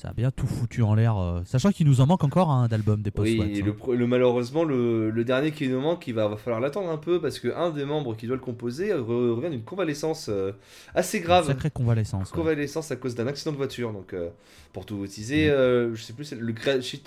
Ça 0.00 0.10
a 0.10 0.12
bien 0.12 0.30
tout 0.30 0.46
foutu 0.46 0.82
en 0.82 0.94
l'air. 0.94 1.16
euh, 1.18 1.40
sachant 1.44 1.72
qu'il 1.72 1.84
nous 1.88 2.00
en 2.00 2.06
manque 2.06 2.22
encore 2.22 2.52
un 2.52 2.68
d'album 2.68 3.02
des 3.02 3.10
oui. 3.18 3.36
Postwax. 3.36 3.58
et 3.58 3.62
hein. 3.62 3.94
le, 3.96 4.06
malheureusement 4.06 4.62
le, 4.62 5.10
le 5.10 5.24
dernier 5.24 5.50
qui 5.50 5.66
nous 5.68 5.80
manque, 5.80 6.06
il 6.06 6.14
va, 6.14 6.28
va 6.28 6.36
falloir 6.36 6.60
l'attendre 6.60 6.88
un 6.88 6.98
peu 6.98 7.20
parce 7.20 7.40
que 7.40 7.48
un 7.52 7.70
des 7.70 7.84
membres 7.84 8.14
qui 8.16 8.28
doit 8.28 8.36
le 8.36 8.40
composer 8.42 8.90
re- 8.92 9.32
revient 9.34 9.50
d'une 9.50 9.64
convalescence 9.64 10.28
euh, 10.28 10.52
assez 10.94 11.18
grave. 11.18 11.48
Sacrée 11.48 11.70
convalescence. 11.72 12.30
convalescence 12.30 12.92
à 12.92 12.96
cause 12.96 13.16
d'un 13.16 13.26
accident 13.26 13.50
de 13.50 13.56
voiture. 13.56 13.92
Donc, 13.92 14.14
euh, 14.14 14.28
pour 14.72 14.86
tout 14.86 14.96
vous 14.96 15.08
teaser, 15.08 15.50
euh, 15.50 15.92
je 15.96 16.00
sais 16.00 16.12
plus, 16.12 16.32
le 16.32 16.54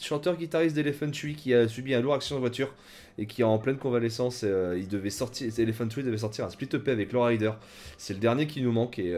chanteur-guitariste 0.01 0.75
d'Elephant 0.75 1.12
Tree 1.12 1.36
qui 1.36 1.54
a 1.54 1.69
subi 1.69 1.93
un 1.93 2.01
lourd 2.01 2.15
accident 2.15 2.36
de 2.36 2.41
voiture 2.41 2.73
et 3.17 3.25
qui 3.25 3.39
est 3.39 3.45
en 3.45 3.58
pleine 3.58 3.77
convalescence. 3.77 4.43
il 4.43 4.88
devait 4.89 5.10
sortir, 5.10 5.49
Elephant 5.58 5.88
Tree 5.88 6.04
devait 6.04 6.17
sortir 6.17 6.43
un 6.43 6.49
split 6.49 6.67
EP 6.73 6.91
avec 6.91 7.13
Law 7.13 7.23
Rider. 7.23 7.51
C'est 7.97 8.13
le 8.13 8.19
dernier 8.19 8.47
qui 8.47 8.62
nous 8.62 8.73
manque 8.73 8.99
et 8.99 9.17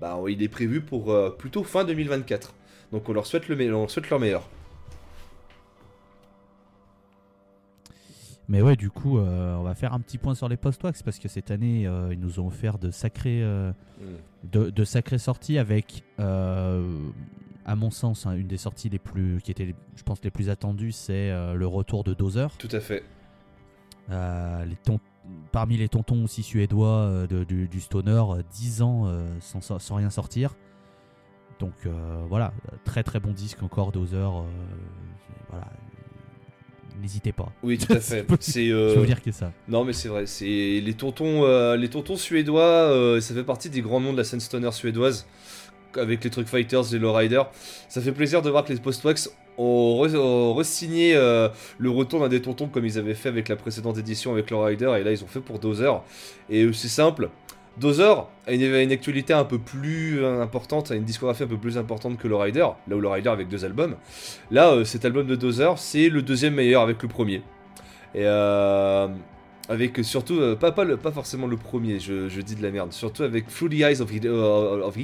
bah, 0.00 0.18
il 0.28 0.42
est 0.42 0.48
prévu 0.48 0.80
pour 0.80 1.14
plutôt 1.36 1.62
fin 1.64 1.84
2024. 1.84 2.54
Donc, 2.92 3.08
on 3.08 3.12
leur 3.12 3.26
souhaite, 3.26 3.48
le 3.48 3.56
on 3.74 3.80
leur 3.80 3.90
souhaite 3.90 4.08
leur 4.10 4.20
meilleur. 4.20 4.48
Mais 8.48 8.60
ouais, 8.60 8.76
du 8.76 8.90
coup, 8.90 9.18
euh, 9.18 9.56
on 9.56 9.62
va 9.62 9.74
faire 9.74 9.94
un 9.94 10.00
petit 10.00 10.18
point 10.18 10.34
sur 10.34 10.48
les 10.48 10.56
Postwax 10.58 11.02
parce 11.02 11.18
que 11.18 11.28
cette 11.28 11.50
année, 11.50 11.86
euh, 11.86 12.12
ils 12.12 12.20
nous 12.20 12.38
ont 12.40 12.48
offert 12.48 12.78
de 12.78 12.90
sacrés. 12.90 13.42
euh, 13.42 13.72
Mm. 14.00 14.48
de, 14.50 14.70
de 14.70 14.84
sacrées 14.84 15.18
sorties 15.18 15.58
avec, 15.58 16.02
à 16.18 17.76
mon 17.76 17.90
sens, 17.92 18.26
hein, 18.26 18.32
une 18.32 18.48
des 18.48 18.56
sorties 18.56 18.88
les 18.88 18.98
plus, 18.98 19.40
qui 19.42 19.52
était, 19.52 19.76
je 19.94 20.02
pense, 20.02 20.22
les 20.24 20.30
plus 20.32 20.50
attendues, 20.50 20.90
c'est 20.90 21.30
le 21.54 21.66
retour 21.68 22.02
de 22.02 22.12
Dozer. 22.12 22.48
Tout 22.58 22.68
à 22.72 22.80
fait. 22.80 23.04
Les 24.10 24.76
ton- 24.84 24.98
parmi 25.52 25.76
les 25.76 25.88
tontons 25.88 26.24
aussi 26.24 26.42
suédois 26.42 27.28
de- 27.30 27.44
du, 27.44 27.68
du 27.68 27.80
stoner, 27.80 28.24
euh, 28.28 28.42
10 28.52 28.82
ans 28.82 29.06
sans- 29.38 29.78
sans 29.78 29.94
rien 29.94 30.10
sortir. 30.10 30.56
Donc 31.62 31.86
euh, 31.86 32.24
voilà, 32.28 32.52
très 32.84 33.04
très 33.04 33.20
bon 33.20 33.30
disque 33.30 33.62
encore, 33.62 33.92
Dozer. 33.92 34.16
euh, 34.16 34.42
voilà, 35.48 35.68
n'hésitez 37.00 37.30
pas. 37.30 37.52
Oui, 37.62 37.78
tout 37.78 37.92
à 37.92 38.00
fait. 38.00 38.26
C'est, 38.40 38.66
Je 38.66 38.72
euh, 38.74 38.94
peux 38.94 39.00
vous 39.00 39.06
dire 39.06 39.22
que 39.22 39.30
ça. 39.30 39.52
Non 39.68 39.84
mais 39.84 39.92
c'est 39.92 40.08
vrai, 40.08 40.26
c'est 40.26 40.44
les 40.84 40.94
tontons, 40.94 41.44
euh, 41.44 41.76
les 41.76 41.88
tontons 41.88 42.16
suédois, 42.16 42.62
euh, 42.64 43.20
ça 43.20 43.32
fait 43.32 43.44
partie 43.44 43.70
des 43.70 43.80
grands 43.80 44.00
noms 44.00 44.12
de 44.12 44.18
la 44.18 44.24
scène 44.24 44.40
stoner 44.40 44.72
suédoise, 44.72 45.24
avec 45.96 46.24
les 46.24 46.30
Truck 46.30 46.46
Fighters 46.48 46.92
et 46.94 46.98
le 46.98 47.08
Rider. 47.10 47.42
Ça 47.88 48.00
fait 48.00 48.10
plaisir 48.12 48.42
de 48.42 48.50
voir 48.50 48.64
que 48.64 48.72
les 48.72 48.80
Postwax 48.80 49.30
ont, 49.56 50.02
re- 50.04 50.16
ont 50.16 50.54
re-signé 50.54 51.14
le 51.14 51.90
retour 51.90 52.18
d'un 52.20 52.28
des 52.28 52.42
tontons 52.42 52.66
comme 52.66 52.86
ils 52.86 52.98
avaient 52.98 53.14
fait 53.14 53.28
avec 53.28 53.48
la 53.48 53.54
précédente 53.54 53.98
édition 53.98 54.32
avec 54.32 54.50
le 54.50 54.56
Rider, 54.56 54.92
et 54.98 55.04
là 55.04 55.12
ils 55.12 55.22
ont 55.22 55.28
fait 55.28 55.40
pour 55.40 55.60
Dozer. 55.60 56.02
Et 56.50 56.72
c'est 56.72 56.88
simple, 56.88 57.30
Dozer 57.78 58.26
a 58.46 58.52
une, 58.52 58.92
actualité 58.92 59.32
un 59.32 59.44
peu 59.44 59.58
plus 59.58 60.22
euh, 60.22 60.42
importante, 60.42 60.90
a 60.90 60.94
une 60.94 61.04
discographie 61.04 61.44
un 61.44 61.46
peu 61.46 61.56
plus 61.56 61.78
importante 61.78 62.18
que 62.18 62.28
le 62.28 62.36
Rider, 62.36 62.66
là 62.88 62.96
où 62.96 63.00
le 63.00 63.08
Rider 63.08 63.30
avec 63.30 63.48
deux 63.48 63.64
albums. 63.64 63.96
Là, 64.50 64.72
euh, 64.72 64.84
cet 64.84 65.04
album 65.04 65.26
de 65.26 65.36
Dozer, 65.36 65.78
c'est 65.78 66.08
le 66.08 66.22
deuxième 66.22 66.54
meilleur 66.54 66.82
avec 66.82 67.02
le 67.02 67.08
premier. 67.08 67.42
Et 68.14 68.24
euh, 68.26 69.08
avec 69.68 70.04
surtout, 70.04 70.38
euh, 70.38 70.54
pas, 70.54 70.72
pas, 70.72 70.84
pas 70.96 71.12
forcément 71.12 71.46
le 71.46 71.56
premier, 71.56 71.98
je, 71.98 72.40
dis 72.40 72.56
de 72.56 72.62
la 72.62 72.70
merde, 72.70 72.92
surtout 72.92 73.22
avec 73.22 73.46
Through 73.48 73.72
Eyes 73.72 74.00
of, 74.02 74.10
of 74.10 74.96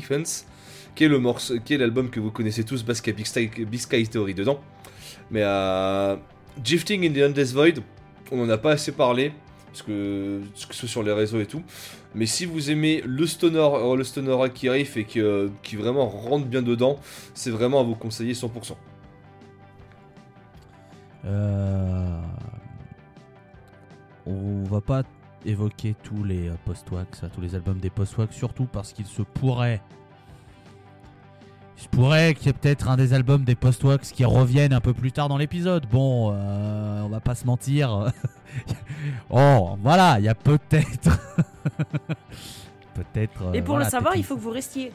qui 0.94 1.04
est 1.04 1.09
morceau, 1.09 1.54
l'album 1.70 2.11
que 2.11 2.20
vous 2.20 2.31
connaissez 2.31 2.64
tous 2.64 2.83
parce 2.83 3.00
qu'il 3.00 3.12
y 3.12 3.14
a 3.14 3.16
Big 3.16 3.26
Sky, 3.26 3.64
Big 3.64 3.81
Sky 3.81 4.07
Theory 4.07 4.35
dedans. 4.35 4.61
Mais 5.31 5.42
Drifting 6.62 7.07
in 7.07 7.12
the 7.12 7.31
Endless 7.31 7.52
Void, 7.52 7.81
on 8.31 8.37
n'en 8.37 8.48
a 8.50 8.59
pas 8.59 8.72
assez 8.72 8.92
parlé, 8.92 9.33
parce 9.66 9.83
que, 9.83 10.40
ce 10.54 10.87
sur 10.87 11.02
les 11.02 11.12
réseaux 11.12 11.40
et 11.40 11.46
tout. 11.46 11.62
Mais 12.14 12.27
si 12.27 12.47
vous 12.47 12.71
aimez 12.71 13.03
le 13.05 13.27
stoner, 13.27 13.59
euh, 13.59 13.97
le 13.97 14.05
stoner 14.05 14.37
qui 14.55 14.68
riff 14.68 14.97
et 14.97 15.05
qui, 15.05 15.21
euh, 15.21 15.49
qui 15.62 15.77
vraiment 15.77 16.09
rentre 16.09 16.47
bien 16.47 16.62
dedans, 16.62 16.99
c'est 17.35 17.51
vraiment 17.51 17.81
à 17.81 17.83
vous 17.83 17.94
conseiller 17.94 18.35
100%. 18.35 18.77
Euh, 21.25 22.21
On 24.27 24.64
va 24.64 24.81
pas 24.81 25.03
évoquer 25.47 25.94
tous 26.03 26.25
les 26.25 26.51
post-wax, 26.64 27.23
tous 27.35 27.40
les 27.40 27.55
albums 27.55 27.79
des 27.79 27.90
post-wax, 27.90 28.35
surtout 28.35 28.66
parce 28.66 28.92
qu'il 28.92 29.07
se 29.07 29.23
pourrait. 29.23 29.81
Il 31.79 31.83
se 31.85 31.88
pourrait 31.88 32.35
qu'il 32.35 32.47
y 32.47 32.51
ait 32.51 32.55
peut-être 32.55 32.88
un 32.88 32.97
des 32.97 33.12
albums 33.14 33.45
des 33.45 33.55
post-wax 33.55 34.11
qui 34.11 34.25
reviennent 34.25 34.73
un 34.73 34.81
peu 34.81 34.93
plus 34.93 35.12
tard 35.12 35.29
dans 35.29 35.37
l'épisode. 35.38 35.87
Bon, 35.88 36.33
euh, 36.35 37.03
on 37.05 37.09
va 37.09 37.21
pas 37.21 37.37
se 37.37 37.47
mentir. 37.47 38.12
oh, 39.31 39.77
voilà, 39.81 40.19
il 40.19 40.25
y 40.25 40.29
a 40.29 40.35
peut-être. 40.35 41.21
peut-être. 42.95 43.43
euh, 43.45 43.53
Et 43.53 43.62
pour 43.62 43.75
voilà, 43.77 43.85
le 43.85 43.91
savoir, 43.91 44.17
il 44.17 44.25
faut 44.25 44.35
que 44.37 44.41
vous 44.41 44.51
restiez. 44.51 44.93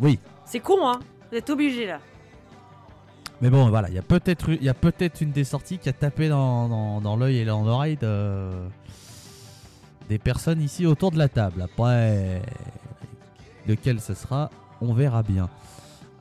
Oui, 0.00 0.18
C'est 0.44 0.58
con, 0.60 0.78
hein 0.88 0.98
Vous 1.30 1.38
êtes 1.38 1.48
obligés 1.50 1.86
là. 1.86 2.00
Mais 3.40 3.50
bon, 3.50 3.68
voilà, 3.68 3.88
il 3.88 3.94
y 3.94 3.98
a 3.98 4.02
peut-être 4.02 4.48
eu- 4.50 4.56
il 4.60 4.64
y 4.64 4.68
a 4.68 4.74
peut-être 4.74 5.20
une 5.20 5.30
des 5.32 5.44
sorties 5.44 5.78
qui 5.78 5.88
a 5.88 5.92
tapé 5.92 6.28
dans, 6.28 6.68
dans, 6.68 7.00
dans 7.00 7.16
l'œil 7.16 7.38
et 7.38 7.44
dans 7.44 7.62
l'oreille 7.64 7.96
de, 7.96 8.50
des 10.08 10.18
personnes 10.18 10.60
ici 10.60 10.86
autour 10.86 11.10
de 11.12 11.18
la 11.18 11.28
table. 11.28 11.62
Après, 11.62 12.42
lequel 13.68 14.00
ce 14.00 14.14
sera, 14.14 14.50
on 14.82 14.92
verra 14.92 15.22
bien. 15.22 15.48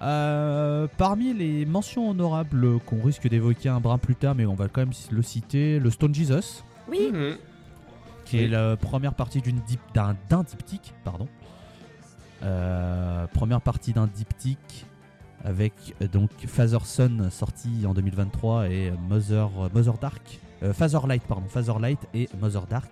Euh, 0.02 0.88
parmi 0.98 1.34
les 1.34 1.66
mentions 1.66 2.10
honorables 2.10 2.80
qu'on 2.82 3.02
risque 3.04 3.28
d'évoquer 3.28 3.70
un 3.70 3.80
brin 3.80 3.98
plus 4.00 4.16
tard, 4.16 4.34
mais 4.36 4.46
on 4.46 4.56
va 4.56 4.68
quand 4.68 4.82
même 4.82 4.94
le 5.12 5.22
citer, 5.22 5.80
le 5.80 5.90
Stone 5.92 6.14
Jesus, 6.16 6.64
Oui, 6.90 7.12
Mhm. 7.14 7.38
qui 8.26 8.38
est 8.40 8.44
Oui. 8.46 8.50
la 8.50 8.76
première 8.78 9.14
partie 9.14 9.42
d'une 9.42 9.60
dip- 9.60 9.80
d'un 9.94 10.16
d'un 10.30 10.44
diptyque, 10.44 10.94
pardon. 11.04 11.28
Euh, 12.44 13.28
première 13.28 13.62
partie 13.62 13.94
d'un 13.94 14.08
diptyque 14.08 14.86
avec 15.44 15.74
euh, 16.02 16.08
donc 16.08 16.32
Father 16.48 16.80
Son 16.84 17.30
sorti 17.30 17.70
en 17.86 17.94
2023 17.94 18.68
et 18.70 18.92
Mother, 19.10 19.50
Mother 19.74 19.98
Dark, 20.00 20.40
euh, 20.64 20.74
Father 20.74 21.00
Light 21.08 21.22
pardon, 21.24 21.46
Father 21.48 21.78
Light 21.80 22.00
et 22.16 22.28
Mother 22.40 22.66
Dark 22.66 22.90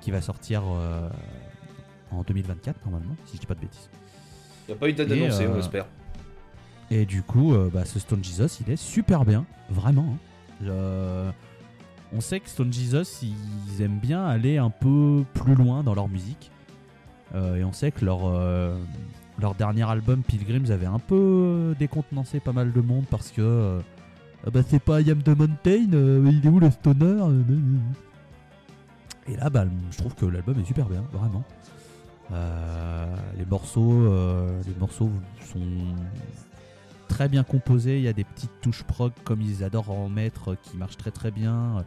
qui 0.00 0.12
va 0.12 0.20
sortir 0.20 0.62
euh, 0.64 1.08
en 2.12 2.22
2024 2.22 2.78
normalement, 2.84 3.16
si 3.26 3.34
je 3.36 3.40
dis 3.40 3.46
pas 3.46 3.54
de 3.54 3.60
bêtises. 3.60 3.90
Il 4.68 4.72
n'y 4.72 4.74
a 4.74 4.80
pas 4.80 4.88
eu 4.88 4.92
de 4.92 4.98
date 5.04 5.10
annoncée, 5.12 5.44
euh, 5.44 5.54
on 5.54 5.58
espère. 5.58 5.86
Et 6.90 7.06
du 7.06 7.22
coup, 7.22 7.54
euh, 7.54 7.70
bah, 7.72 7.84
ce 7.84 7.98
Stone 7.98 8.22
Jesus, 8.22 8.62
il 8.66 8.70
est 8.72 8.76
super 8.76 9.24
bien, 9.24 9.44
vraiment. 9.70 10.06
hein. 10.14 10.66
Euh, 10.66 11.30
on 12.12 12.20
sait 12.20 12.40
que 12.40 12.48
Stone 12.48 12.72
Jesus, 12.72 13.22
ils 13.22 13.82
aiment 13.82 13.98
bien 13.98 14.24
aller 14.26 14.58
un 14.58 14.70
peu 14.70 15.24
plus 15.34 15.54
loin 15.54 15.82
dans 15.82 15.94
leur 15.94 16.08
musique. 16.08 16.50
Euh, 17.34 17.56
et 17.56 17.64
on 17.64 17.72
sait 17.72 17.90
que 17.92 18.04
leur, 18.04 18.20
euh, 18.26 18.76
leur 19.38 19.54
dernier 19.54 19.88
album 19.88 20.22
Pilgrims 20.22 20.70
avait 20.70 20.86
un 20.86 20.98
peu 20.98 21.74
décontenancé 21.78 22.40
pas 22.40 22.52
mal 22.52 22.72
de 22.72 22.80
monde 22.80 23.04
parce 23.10 23.30
que 23.30 23.42
euh, 23.42 23.80
ah 24.46 24.50
bah 24.50 24.60
c'est 24.66 24.82
pas 24.82 25.02
I 25.02 25.10
Am 25.10 25.22
the 25.22 25.28
Mountain, 25.36 25.88
il 25.92 26.40
est 26.44 26.48
où 26.48 26.58
le 26.58 26.70
stoner? 26.70 27.22
Et 29.28 29.36
là 29.36 29.50
bah 29.50 29.66
je 29.90 29.98
trouve 29.98 30.14
que 30.14 30.24
l'album 30.24 30.58
est 30.58 30.64
super 30.64 30.86
bien, 30.86 31.04
vraiment. 31.12 31.44
Euh, 32.30 33.06
les 33.36 33.46
morceaux, 33.46 33.92
euh, 33.92 34.60
les 34.66 34.74
morceaux 34.74 35.10
sont 35.52 35.60
très 37.08 37.28
bien 37.28 37.42
composés. 37.42 37.98
Il 37.98 38.04
y 38.04 38.08
a 38.08 38.12
des 38.12 38.24
petites 38.24 38.60
touches 38.60 38.82
prog 38.82 39.12
comme 39.24 39.40
ils 39.40 39.64
adorent 39.64 39.90
en 39.90 40.08
mettre, 40.08 40.56
qui 40.62 40.76
marchent 40.76 40.96
très 40.96 41.10
très 41.10 41.30
bien. 41.30 41.84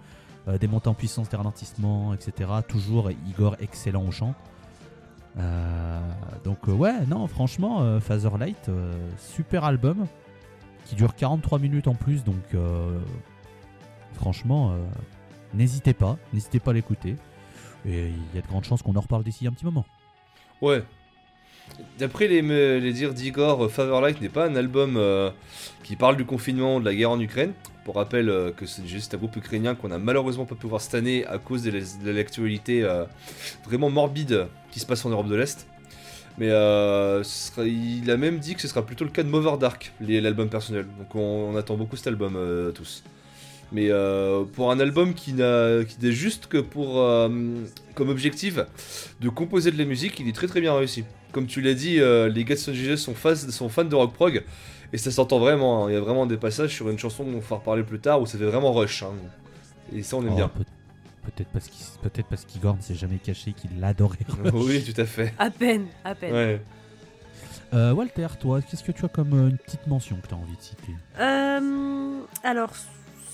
Euh, 0.48 0.58
des 0.58 0.68
montées 0.68 0.90
en 0.90 0.96
puissance, 0.96 1.30
des 1.30 1.38
ralentissements, 1.38 2.14
etc. 2.14 2.50
Toujours 2.68 3.12
Igor 3.28 3.56
excellent 3.60 4.06
au 4.06 4.12
chant. 4.12 4.34
Donc 6.44 6.68
ouais, 6.68 7.06
non, 7.06 7.26
franchement, 7.28 8.00
Fatherlight, 8.02 8.68
euh, 8.68 8.94
super 9.18 9.64
album 9.64 10.08
qui 10.84 10.96
dure 10.96 11.16
43 11.16 11.58
minutes 11.60 11.88
en 11.88 11.94
plus, 11.94 12.26
donc 12.26 12.44
franchement, 14.14 14.74
n'hésitez 15.54 15.94
pas, 15.94 16.18
n'hésitez 16.34 16.60
pas 16.60 16.72
à 16.72 16.74
l'écouter. 16.74 17.16
Et 17.86 18.10
il 18.10 18.36
y 18.36 18.38
a 18.38 18.42
de 18.42 18.48
grandes 18.48 18.66
chances 18.66 18.82
qu'on 18.82 18.96
en 18.96 19.02
reparle 19.02 19.24
d'ici 19.24 19.48
un 19.48 19.54
petit 19.54 19.66
moment. 19.66 19.86
Ouais. 20.62 20.84
D'après 21.98 22.28
les, 22.28 22.94
dires 22.94 23.14
d'Igor, 23.14 23.66
euh, 23.66 23.70
Favorlight 23.70 24.22
n'est 24.22 24.30
pas 24.30 24.46
un 24.46 24.56
album 24.56 24.96
euh, 24.98 25.32
qui 25.84 25.96
parle 25.96 26.18
du 26.18 26.26
confinement, 26.26 26.80
de 26.80 26.86
la 26.86 26.94
guerre 26.94 27.12
en 27.12 27.20
Ukraine. 27.20 27.54
Pour 27.86 27.96
rappel, 27.96 28.30
euh, 28.30 28.52
que 28.52 28.66
c'est 28.66 28.86
juste 28.86 29.14
un 29.16 29.18
groupe 29.18 29.36
ukrainien 29.36 29.74
qu'on 29.74 29.92
a 29.92 29.98
malheureusement 29.98 30.46
pas 30.46 30.56
pu 30.56 30.68
voir 30.68 30.82
cette 30.82 30.94
année 30.96 31.26
à 31.26 31.38
cause 31.40 31.64
de 31.64 31.72
la- 31.72 31.80
de 31.80 32.12
l'actualité 32.12 32.88
vraiment 33.66 33.90
morbide 33.90 34.48
qui 34.72 34.80
se 34.80 34.86
passe 34.86 35.06
en 35.06 35.10
Europe 35.10 35.28
de 35.28 35.36
l'Est. 35.36 35.68
Mais 36.38 36.48
il 36.48 38.12
a 38.12 38.18
même 38.18 38.40
dit 38.40 38.56
que 38.56 38.62
ce 38.62 38.68
sera 38.68 38.86
plutôt 38.86 39.04
le 39.04 39.12
cas 39.12 39.24
de 39.24 39.30
Mover 39.30 39.58
Dark, 39.60 39.94
l'album 40.00 40.50
personnel. 40.50 40.86
Donc 40.98 41.16
on, 41.16 41.52
on 41.54 41.56
attend 41.56 41.76
beaucoup 41.76 41.96
cet 41.96 42.08
album 42.08 42.38
tous. 42.76 43.04
Mais 43.72 43.88
euh, 43.90 44.44
pour 44.44 44.70
un 44.72 44.80
album 44.80 45.14
qui 45.14 45.34
n'a 45.34 45.84
qui 45.86 45.98
n'est 46.02 46.12
juste 46.12 46.48
que 46.48 46.58
pour 46.58 47.00
euh, 47.00 47.30
comme 47.96 48.10
objectif 48.10 48.60
de 49.22 49.30
composer 49.30 49.72
de 49.72 49.78
la 49.78 49.86
musique, 49.86 50.20
il 50.20 50.28
est 50.28 50.34
très 50.36 50.48
très 50.48 50.60
bien 50.62 50.74
réussi. 50.76 51.06
Comme 51.32 51.48
tu 51.48 51.62
l'as 51.62 51.74
dit, 51.74 52.00
euh, 52.02 52.28
les 52.28 52.44
gars 52.44 52.56
de 52.56 52.60
Son 52.60 52.74
Jesus 52.74 52.98
sont, 52.98 53.16
fans- 53.16 53.36
sont 53.36 53.70
fans 53.70 53.86
de 53.86 53.96
rock 53.96 54.12
prog 54.14 54.44
et 54.92 54.98
ça 54.98 55.10
s'entend 55.12 55.40
vraiment. 55.40 55.86
hein. 55.86 55.90
Il 55.90 55.94
y 55.94 55.98
a 55.98 56.02
vraiment 56.02 56.26
des 56.26 56.36
passages 56.36 56.72
sur 56.76 56.90
une 56.90 57.00
chanson 57.00 57.24
dont 57.24 57.38
on 57.38 57.40
va 57.40 57.56
reparler 57.56 57.84
plus 57.84 58.00
tard 58.00 58.22
où 58.22 58.26
ça 58.26 58.38
fait 58.38 58.44
vraiment 58.46 58.74
rush. 58.74 59.04
hein. 59.04 59.12
Et 59.96 60.04
ça 60.04 60.18
on 60.18 60.22
aime 60.24 60.30
Oh, 60.34 60.36
bien. 60.36 60.48
peut- 60.50 60.66
Peut-être 61.24 61.50
parce 61.54 61.68
qu'il 61.68 61.86
peut-être 62.02 62.26
parce 62.28 62.46
qu'Igor 62.46 62.76
ne 62.76 62.82
s'est 62.82 62.96
jamais 62.96 63.20
caché 63.24 63.54
qu'il 63.54 63.80
l'adorait. 63.80 64.18
oui, 64.54 64.84
tout 64.84 65.00
à 65.00 65.06
fait. 65.06 65.34
À 65.38 65.50
peine, 65.52 65.86
à 66.04 66.16
peine. 66.16 66.34
Ouais. 66.34 66.62
Euh, 67.74 67.94
Walter, 67.94 68.28
toi, 68.40 68.60
qu'est-ce 68.62 68.84
que 68.84 68.92
tu 68.92 69.06
as 69.06 69.08
comme 69.08 69.34
euh, 69.34 69.50
une 69.50 69.58
petite 69.58 69.86
mention 69.88 70.18
que 70.18 70.28
tu 70.28 70.34
as 70.34 70.38
envie 70.38 70.58
de 70.58 70.62
citer? 70.62 70.94
Euh, 71.20 72.20
alors, 72.44 72.72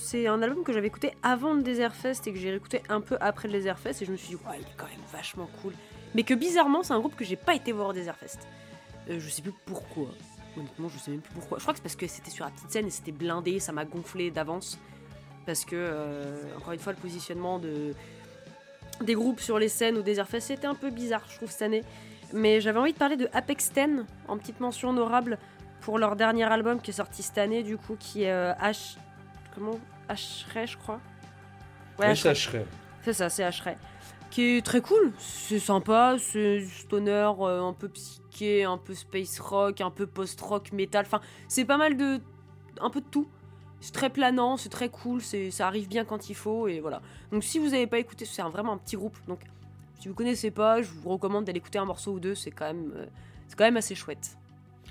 c'est 0.10 0.26
un 0.28 0.42
album 0.42 0.64
que 0.64 0.72
j'avais 0.72 0.88
écouté 0.88 1.12
avant 1.22 1.54
le 1.54 1.62
Desert 1.62 1.94
Fest 1.94 2.28
et 2.28 2.32
que 2.32 2.40
j'ai 2.40 2.50
réécouté 2.50 2.82
un 2.88 3.02
peu 3.02 3.18
après 3.20 3.50
le 3.50 3.56
Desert 3.56 3.78
Fest 3.78 4.02
et 4.02 4.06
je 4.06 4.12
me 4.14 4.16
suis 4.16 4.30
dit, 4.30 4.36
ouais, 4.36 4.56
il 4.58 4.62
est 4.62 4.78
quand 4.78 4.86
même 4.86 5.06
vachement 5.12 5.50
cool. 5.62 5.74
Mais 6.16 6.24
que 6.24 6.34
bizarrement, 6.34 6.82
c'est 6.82 6.94
un 6.94 7.00
groupe 7.00 7.18
que 7.18 7.26
j'ai 7.26 7.36
pas 7.36 7.54
été 7.54 7.74
voir 7.74 7.90
au 7.90 7.94
Desert 7.94 8.16
Fest. 8.16 8.48
Euh, 9.10 9.20
je 9.20 9.28
sais 9.28 9.42
plus 9.42 9.52
pourquoi. 9.66 10.08
Honnêtement, 10.56 10.88
je 10.88 10.98
sais 10.98 11.12
même 11.12 11.20
plus 11.20 11.34
pourquoi. 11.34 11.58
Je 11.58 11.64
crois 11.64 11.74
que 11.74 11.80
c'est 11.80 11.84
parce 11.84 11.98
que 11.98 12.08
c'était 12.08 12.32
sur 12.32 12.46
la 12.46 12.52
petite 12.52 12.72
scène 12.72 12.88
et 12.88 12.90
c'était 12.90 13.12
blindé, 13.12 13.60
ça 13.60 13.74
m'a 13.74 13.84
gonflé 13.84 14.32
d'avance. 14.32 14.80
Parce 15.46 15.66
que, 15.66 15.76
euh, 15.76 16.56
encore 16.56 16.72
une 16.72 16.80
fois, 16.80 16.94
le 16.94 17.00
positionnement 17.00 17.60
de 17.60 17.94
des 19.02 19.14
groupes 19.14 19.42
sur 19.42 19.60
les 19.60 19.68
scènes 19.68 19.98
au 19.98 20.04
Desert 20.04 20.30
Fest, 20.30 20.48
c'était 20.48 20.68
un 20.68 20.76
peu 20.76 20.90
bizarre, 20.90 21.26
je 21.30 21.36
trouve, 21.36 21.52
cette 21.52 21.64
année. 21.64 21.84
Mais 22.32 22.62
j'avais 22.62 22.80
envie 22.80 22.94
de 22.94 22.98
parler 22.98 23.18
de 23.18 23.28
Apex 23.34 23.74
10 23.74 24.06
en 24.30 24.38
petite 24.38 24.62
mention 24.62 24.92
honorable 24.92 25.38
pour 25.82 26.00
leur 26.00 26.16
dernier 26.16 26.46
album 26.46 26.80
qui 26.80 26.92
est 26.92 26.94
sorti 26.94 27.24
cette 27.24 27.38
année, 27.38 27.62
du 27.62 27.76
coup, 27.76 27.98
qui 28.00 28.24
est 28.24 28.32
euh, 28.32 28.54
H. 28.54 28.96
Comment? 29.54 29.78
H-Ray, 30.10 30.68
je 30.68 30.78
crois. 30.78 31.00
Ouais, 32.00 32.16
ça, 32.16 32.34
je 32.34 32.42
serais. 32.48 32.66
C'est 33.04 33.14
ça, 33.14 33.30
c'est 33.30 33.44
H-Ray. 33.44 33.76
Qui 34.30 34.58
est 34.58 34.66
très 34.66 34.82
cool, 34.82 35.14
c'est 35.18 35.60
sympa, 35.60 36.18
c'est 36.20 36.62
stoner 36.66 37.32
euh, 37.40 37.64
un 37.64 37.74
peu 37.74 37.88
psyché, 37.88 38.66
un 38.66 38.78
peu 38.78 38.94
space 38.94 39.40
rock, 39.40 39.80
un 39.82 39.90
peu 39.90 40.06
post-rock, 40.06 40.72
metal, 40.74 41.06
enfin, 41.06 41.22
c'est 41.48 41.64
pas 41.66 41.78
mal 41.78 41.96
de. 41.96 42.20
un 42.82 42.90
peu 42.90 43.00
de 43.02 43.06
tout. 43.06 43.28
C'est 43.80 43.94
très 43.94 44.10
planant, 44.10 44.58
c'est 44.58 44.70
très 44.70 44.90
cool, 44.90 45.22
c'est, 45.22 45.50
ça 45.52 45.68
arrive 45.68 45.88
bien 45.88 46.04
quand 46.04 46.30
il 46.30 46.36
faut, 46.36 46.68
et 46.68 46.80
voilà. 46.82 47.02
Donc 47.32 47.44
si 47.44 47.58
vous 47.60 47.70
n'avez 47.70 47.88
pas 47.88 48.00
écouté, 48.00 48.26
c'est 48.26 48.42
un- 48.42 48.50
vraiment 48.50 48.74
un 48.74 48.78
petit 48.78 48.96
groupe, 48.98 49.16
donc 49.28 49.40
si 50.00 50.08
vous 50.10 50.14
connaissez 50.16 50.52
pas, 50.52 50.82
je 50.82 50.90
vous 50.92 51.10
recommande 51.10 51.46
d'aller 51.46 51.60
écouter 51.60 51.78
un 51.80 51.86
morceau 51.86 52.14
ou 52.14 52.20
deux, 52.20 52.36
c'est 52.36 52.52
quand 52.52 52.66
même, 52.66 52.92
euh, 52.96 53.06
c'est 53.48 53.56
quand 53.58 53.64
même 53.66 53.78
assez 53.78 53.96
chouette. 53.96 54.36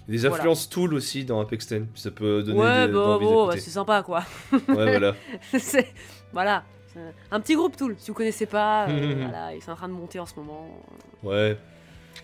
Des 0.09 0.19
Voilà. 0.19 0.37
influences 0.37 0.69
Tool 0.69 0.95
aussi 0.95 1.25
dans 1.25 1.41
Apex 1.41 1.67
10. 1.67 1.83
Ça 1.97 2.11
peut 2.11 2.43
donner 2.43 2.59
ouais, 2.61 2.87
des, 2.87 2.93
bah, 2.93 3.19
bon, 3.21 3.45
d'écouter. 3.47 3.61
c'est 3.61 3.71
sympa 3.71 4.03
quoi. 4.03 4.23
ouais, 4.53 4.59
voilà. 4.69 5.15
Voilà. 6.33 6.65
Un 7.31 7.41
petit 7.41 7.55
groupe 7.55 7.77
Tool, 7.77 7.95
si 7.99 8.09
vous 8.11 8.15
connaissez 8.15 8.47
pas, 8.47 8.89
euh, 8.89 9.15
voilà, 9.21 9.55
ils 9.55 9.63
sont 9.63 9.71
en 9.73 9.77
train 9.77 9.89
de 9.89 9.93
monter 9.93 10.19
en 10.19 10.27
ce 10.27 10.35
moment. 10.37 10.67
Ouais. 11.23 11.59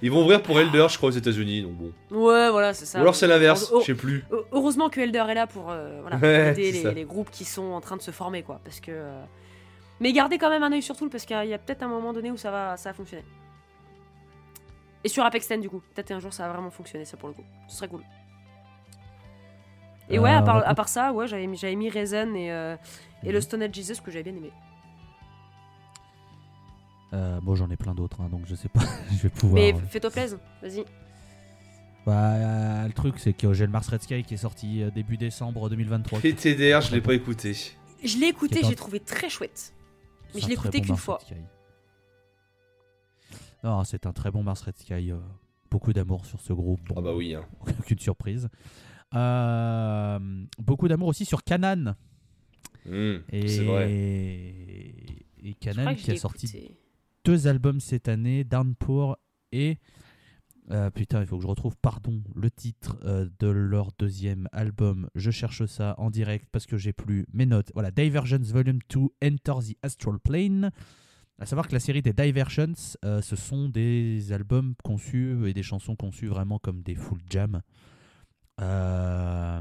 Ils 0.01 0.11
vont 0.11 0.23
ouvrir 0.23 0.43
pour 0.43 0.59
Elder, 0.59 0.87
je 0.89 0.97
crois, 0.97 1.11
aux 1.11 1.13
États-Unis. 1.13 1.63
Donc 1.63 1.73
bon. 1.73 1.93
Ouais, 2.11 2.51
voilà, 2.51 2.73
c'est 2.73 2.87
ça. 2.87 2.99
Ou 2.99 3.03
alors 3.03 3.15
c'est 3.15 3.27
l'inverse, 3.27 3.71
je 3.81 3.85
sais 3.85 3.95
plus. 3.95 4.25
Heureusement 4.53 4.89
que 4.89 5.01
Elder 5.01 5.25
est 5.29 5.35
là 5.35 5.47
pour 5.47 5.71
euh, 5.71 6.01
voilà, 6.01 6.17
Ouais, 6.17 6.51
aider 6.53 6.73
les, 6.73 6.95
les 6.95 7.05
groupes 7.05 7.31
qui 7.31 7.45
sont 7.45 7.73
en 7.73 7.81
train 7.81 7.97
de 7.97 8.03
se 8.03 8.11
former, 8.11 8.43
quoi. 8.43 8.61
Parce 8.65 8.81
que. 8.81 8.91
euh, 8.93 9.23
Mais 10.01 10.13
gardez 10.13 10.39
quand 10.39 10.49
même 10.51 10.63
un 10.63 10.73
œil 10.73 10.83
sur 10.83 10.97
Tool, 10.97 11.11
parce 11.11 11.25
qu'il 11.27 11.37
y 11.37 11.39
a- 11.39 11.45
il 11.45 11.51
y 11.51 11.55
a, 11.55 11.59
peut-être 11.59 11.83
un 11.83 11.89
moment 11.89 12.13
donné 12.15 12.31
où 12.31 12.37
ça 12.39 12.51
va, 12.51 12.77
ça 12.79 12.91
va 12.91 12.95
fonctionner. 12.95 13.25
Et 15.05 15.09
sur 15.09 15.25
Apex 15.25 15.49
10, 15.49 15.59
du 15.59 15.69
coup. 15.69 15.83
Peut-être 15.95 16.13
un 16.13 16.21
jour 16.21 16.33
ça 16.33 16.47
va 16.47 16.53
vraiment 16.55 16.71
fonctionner, 16.71 17.05
ça 17.05 17.17
pour 17.17 17.29
le 17.29 17.35
coup. 17.35 17.45
Ce 17.69 17.77
serait 17.77 17.89
cool. 17.89 18.03
Et 20.09 20.19
ouais, 20.19 20.31
Euh, 20.31 20.39
à 20.39 20.43
on 20.43 20.45
part, 20.45 20.61
va 20.61 20.69
à 20.69 20.75
part 20.75 20.89
ça, 20.89 21.13
ouais, 21.13 21.27
j'avais 21.27 21.47
mis, 21.47 21.57
j'avais 21.57 21.77
mis 21.77 21.89
Reason 21.89 22.35
et, 22.35 22.51
euh, 22.53 22.77
et 23.23 23.33
le 23.33 23.41
Stone 23.41 23.63
Age 23.63 23.73
Jesus 23.75 24.01
que 24.05 24.11
j'avais 24.11 24.25
bien 24.25 24.35
aimé. 24.37 24.51
Euh, 27.13 27.41
Bon, 27.41 27.55
j'en 27.55 27.71
ai 27.71 27.77
plein 27.77 27.95
d'autres, 27.95 28.21
hein, 28.21 28.29
donc 28.31 28.43
je 28.47 28.55
sais 28.55 28.69
pas. 28.69 28.81
je 29.11 29.17
vais 29.23 29.29
pouvoir. 29.29 29.63
Mais 29.63 29.75
euh, 29.75 29.79
fais-toi 29.89 30.11
plaisir, 30.11 30.39
vas-y. 30.63 30.85
Bah, 32.07 32.33
euh, 32.35 32.87
le 32.87 32.93
truc, 32.93 33.15
c'est 33.19 33.33
que 33.33 33.53
j'ai 33.53 33.65
le 33.67 33.71
Mars 33.73 33.89
Red 33.89 34.03
Sky 34.03 34.25
qui 34.25 34.35
est 34.35 34.39
sorti 34.39 34.83
euh, 34.83 34.91
début 34.91 35.17
décembre 35.17 35.69
2023. 35.69 36.21
qui- 36.21 36.33
PTDR, 36.33 36.81
je 36.81 36.93
l'ai 36.95 37.01
pas 37.01 37.15
écouté. 37.15 37.53
Je 38.03 38.17
l'ai 38.19 38.27
écouté, 38.29 38.57
C'est 38.61 38.67
un- 38.67 38.69
j'ai 38.71 38.75
trouvé 38.77 38.99
très 38.99 39.29
chouette. 39.29 39.73
Mais 40.35 40.41
c'est 40.41 40.41
je 40.41 40.47
un 40.47 40.49
l'ai 40.49 40.57
très 40.57 40.69
écouté 40.69 40.79
bon 40.79 40.85
qu'une 40.85 40.93
Mars 40.95 41.05
fois. 41.05 41.19
Sky. 41.23 41.35
Non, 43.65 43.85
c'est 43.85 44.07
un 44.07 44.13
très 44.13 44.31
bon 44.31 44.43
Mars 44.43 44.63
Red 44.63 44.77
Sky. 44.79 45.11
euh, 45.13 45.19
beaucoup 45.71 45.93
d'amour 45.93 46.27
sur 46.27 46.41
ce 46.41 46.53
groupe. 46.53 46.81
Bon, 46.89 46.95
Ah 46.99 47.01
bah 47.01 47.15
oui. 47.15 47.35
Hein. 47.35 47.45
Aucune 47.81 47.99
surprise. 47.99 48.49
Euh, 49.15 50.19
beaucoup 50.59 50.89
d'amour 50.89 51.09
aussi 51.09 51.25
sur 51.25 51.43
Canan. 51.45 51.95
Hmm, 52.87 53.19
Et, 53.31 53.49
C'est 53.49 53.65
vrai. 53.65 53.91
et 53.93 55.55
Canan 55.61 55.95
qui 55.95 56.11
a 56.11 56.17
sorti 56.17 56.47
écouté. 56.47 56.77
deux 57.25 57.47
albums 57.47 57.79
cette 57.81 58.09
année, 58.09 58.43
Downpour 58.45 59.17
et 59.53 59.79
euh, 60.71 60.91
putain, 60.91 61.21
il 61.21 61.27
faut 61.27 61.37
que 61.37 61.43
je 61.43 61.49
retrouve, 61.49 61.77
pardon, 61.77 62.23
le 62.35 62.51
titre 62.51 62.97
euh, 63.05 63.29
de 63.41 63.49
leur 63.49 63.91
deuxième 63.99 64.49
album. 64.53 65.09
Je 65.17 65.31
cherche 65.31 65.67
ça 65.67 65.95
en 65.99 66.09
direct 66.11 66.49
parce 66.53 66.67
que 66.67 66.77
j'ai 66.77 66.93
plus 66.93 67.27
mes 67.33 67.47
notes. 67.47 67.71
Voilà, 67.75 67.91
Divergence 67.91 68.51
Volume 68.53 68.79
2, 68.89 69.01
Enter 69.25 69.55
the 69.73 69.77
Astral 69.83 70.19
Plane. 70.21 70.71
À 71.43 71.47
savoir 71.47 71.67
que 71.67 71.73
la 71.73 71.81
série 71.81 72.03
des 72.03 72.13
Diversions, 72.13 72.73
euh, 73.05 73.21
ce 73.21 73.35
sont 73.35 73.69
des 73.69 74.31
albums 74.31 74.77
conçus 74.85 75.49
et 75.49 75.53
des 75.53 75.65
chansons 75.65 75.97
conçues 75.97 76.29
vraiment 76.29 76.61
comme 76.61 76.83
des 76.83 76.95
full 76.95 77.19
jam. 77.29 77.63
Euh, 78.61 79.61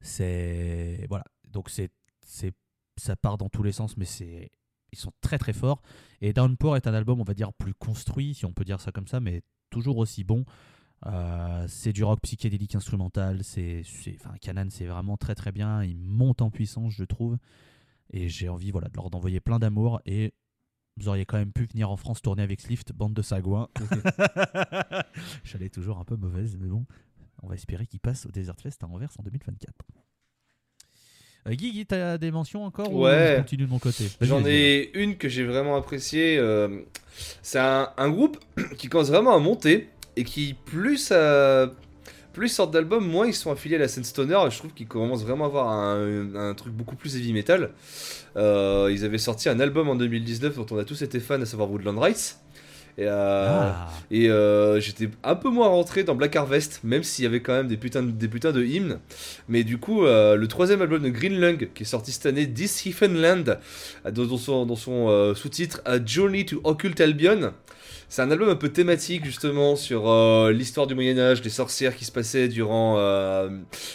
c'est 0.00 1.04
voilà, 1.10 1.24
donc 1.50 1.68
c'est 1.68 1.90
c'est 2.24 2.54
ça 2.96 3.16
part 3.16 3.36
dans 3.36 3.50
tous 3.50 3.62
les 3.62 3.72
sens, 3.72 3.98
mais 3.98 4.06
c'est 4.06 4.50
ils 4.92 4.98
sont 4.98 5.12
très 5.20 5.36
très 5.36 5.52
forts. 5.52 5.82
Et 6.22 6.32
Downpour 6.32 6.74
est 6.74 6.86
un 6.86 6.94
album, 6.94 7.20
on 7.20 7.24
va 7.24 7.34
dire, 7.34 7.52
plus 7.52 7.74
construit, 7.74 8.32
si 8.32 8.46
on 8.46 8.54
peut 8.54 8.64
dire 8.64 8.80
ça 8.80 8.92
comme 8.92 9.08
ça, 9.08 9.20
mais 9.20 9.42
toujours 9.68 9.98
aussi 9.98 10.24
bon. 10.24 10.46
Euh, 11.04 11.66
c'est 11.68 11.92
du 11.92 12.02
rock 12.02 12.18
psychédélique 12.22 12.74
instrumental. 12.74 13.44
C'est, 13.44 13.82
enfin, 14.14 14.34
Canan, 14.40 14.70
c'est 14.70 14.86
vraiment 14.86 15.18
très 15.18 15.34
très 15.34 15.52
bien. 15.52 15.84
Il 15.84 15.98
monte 15.98 16.40
en 16.40 16.50
puissance, 16.50 16.94
je 16.94 17.04
trouve. 17.04 17.36
Et 18.12 18.28
j'ai 18.28 18.48
envie, 18.48 18.70
voilà, 18.70 18.88
de 18.88 18.96
leur 18.96 19.14
envoyer 19.14 19.40
plein 19.40 19.58
d'amour. 19.58 20.00
Et 20.06 20.32
vous 20.96 21.08
auriez 21.08 21.24
quand 21.24 21.38
même 21.38 21.52
pu 21.52 21.64
venir 21.66 21.90
en 21.90 21.96
France 21.96 22.20
tourner 22.22 22.42
avec 22.42 22.60
Slift, 22.60 22.92
bande 22.92 23.14
de 23.14 23.22
sagouins. 23.22 23.68
J'allais 25.44 25.68
toujours 25.70 25.98
un 25.98 26.04
peu 26.04 26.16
mauvaise, 26.16 26.56
mais 26.60 26.68
bon, 26.68 26.84
on 27.42 27.48
va 27.48 27.54
espérer 27.54 27.86
qu'ils 27.86 28.00
passent 28.00 28.26
au 28.26 28.30
Desert 28.30 28.56
Fest 28.60 28.82
à 28.82 28.86
Anvers 28.86 29.10
en 29.18 29.22
2024. 29.22 29.72
Euh, 31.46 31.54
Guigui, 31.54 31.86
t'as 31.86 32.18
des 32.18 32.30
mentions 32.30 32.64
encore 32.64 32.92
ou 32.92 33.04
Ouais. 33.04 33.34
je 33.36 33.40
continue 33.42 33.64
de 33.64 33.70
mon 33.70 33.78
côté? 33.78 34.04
J'en 34.20 34.44
ai 34.44 34.90
une 34.94 35.16
que 35.16 35.28
j'ai 35.28 35.44
vraiment 35.44 35.74
appréciée. 35.76 36.36
euh, 36.38 36.82
c'est 37.42 37.58
un, 37.58 37.90
un 37.96 38.10
groupe 38.10 38.38
qui 38.76 38.88
commence 38.88 39.08
vraiment 39.08 39.34
à 39.34 39.38
monter 39.38 39.88
et 40.16 40.24
qui, 40.24 40.52
plus, 40.54 40.98
ça- 40.98 41.72
plus 42.32 42.46
ils 42.46 42.54
sortent 42.54 42.72
d'albums, 42.72 43.06
moins 43.06 43.26
ils 43.26 43.34
sont 43.34 43.50
affiliés 43.52 43.76
à 43.76 43.80
la 43.80 43.88
scène 43.88 44.04
stoner. 44.04 44.38
Je 44.50 44.58
trouve 44.58 44.72
qu'ils 44.72 44.86
commencent 44.88 45.22
vraiment 45.24 45.44
à 45.44 45.48
avoir 45.48 45.68
un, 45.68 46.34
un 46.34 46.54
truc 46.54 46.72
beaucoup 46.72 46.96
plus 46.96 47.16
heavy 47.16 47.32
metal. 47.32 47.70
Euh, 48.36 48.88
ils 48.92 49.04
avaient 49.04 49.18
sorti 49.18 49.48
un 49.48 49.60
album 49.60 49.88
en 49.88 49.96
2019 49.96 50.56
dont 50.56 50.66
on 50.70 50.78
a 50.78 50.84
tous 50.84 51.02
été 51.02 51.20
fans, 51.20 51.40
à 51.40 51.46
savoir 51.46 51.70
Woodland 51.70 51.98
Rights. 51.98 52.36
Et, 52.98 53.04
euh, 53.06 53.46
Ah. 53.48 53.88
et 54.10 54.28
euh, 54.30 54.78
j'étais 54.80 55.08
un 55.24 55.34
peu 55.36 55.48
moins 55.48 55.68
rentré 55.68 56.02
dans 56.04 56.14
Black 56.14 56.36
Harvest, 56.36 56.80
même 56.84 57.02
s'il 57.02 57.22
y 57.22 57.26
avait 57.26 57.40
quand 57.40 57.52
même 57.54 57.68
des 57.68 57.76
putains 57.76 58.02
de, 58.02 58.10
des 58.10 58.28
putains 58.28 58.52
de 58.52 58.62
hymnes. 58.64 58.98
Mais 59.48 59.64
du 59.64 59.78
coup, 59.78 60.04
euh, 60.04 60.34
le 60.36 60.48
troisième 60.48 60.82
album 60.82 61.02
de 61.02 61.08
Green 61.08 61.38
Lung, 61.40 61.68
qui 61.72 61.84
est 61.84 61.86
sorti 61.86 62.12
cette 62.12 62.26
année, 62.26 62.50
This 62.52 62.84
Heathen 62.84 63.20
Land, 63.20 63.44
euh, 64.06 64.10
dans, 64.10 64.26
dans 64.26 64.36
son, 64.38 64.66
dans 64.66 64.76
son 64.76 65.34
sous-titre 65.34 65.80
A 65.84 66.04
Journey 66.04 66.44
to 66.44 66.60
Occult 66.64 67.00
Albion. 67.00 67.52
C'est 68.10 68.22
un 68.22 68.30
album 68.32 68.48
un 68.48 68.56
peu 68.56 68.70
thématique 68.70 69.24
justement 69.24 69.76
sur 69.76 70.10
euh, 70.10 70.50
l'histoire 70.50 70.88
du 70.88 70.96
Moyen 70.96 71.16
Âge, 71.16 71.42
des 71.42 71.48
sorcières 71.48 71.94
qui 71.94 72.04
se 72.04 72.10
passaient 72.10 72.48
durant 72.48 72.96
euh, 72.98 73.48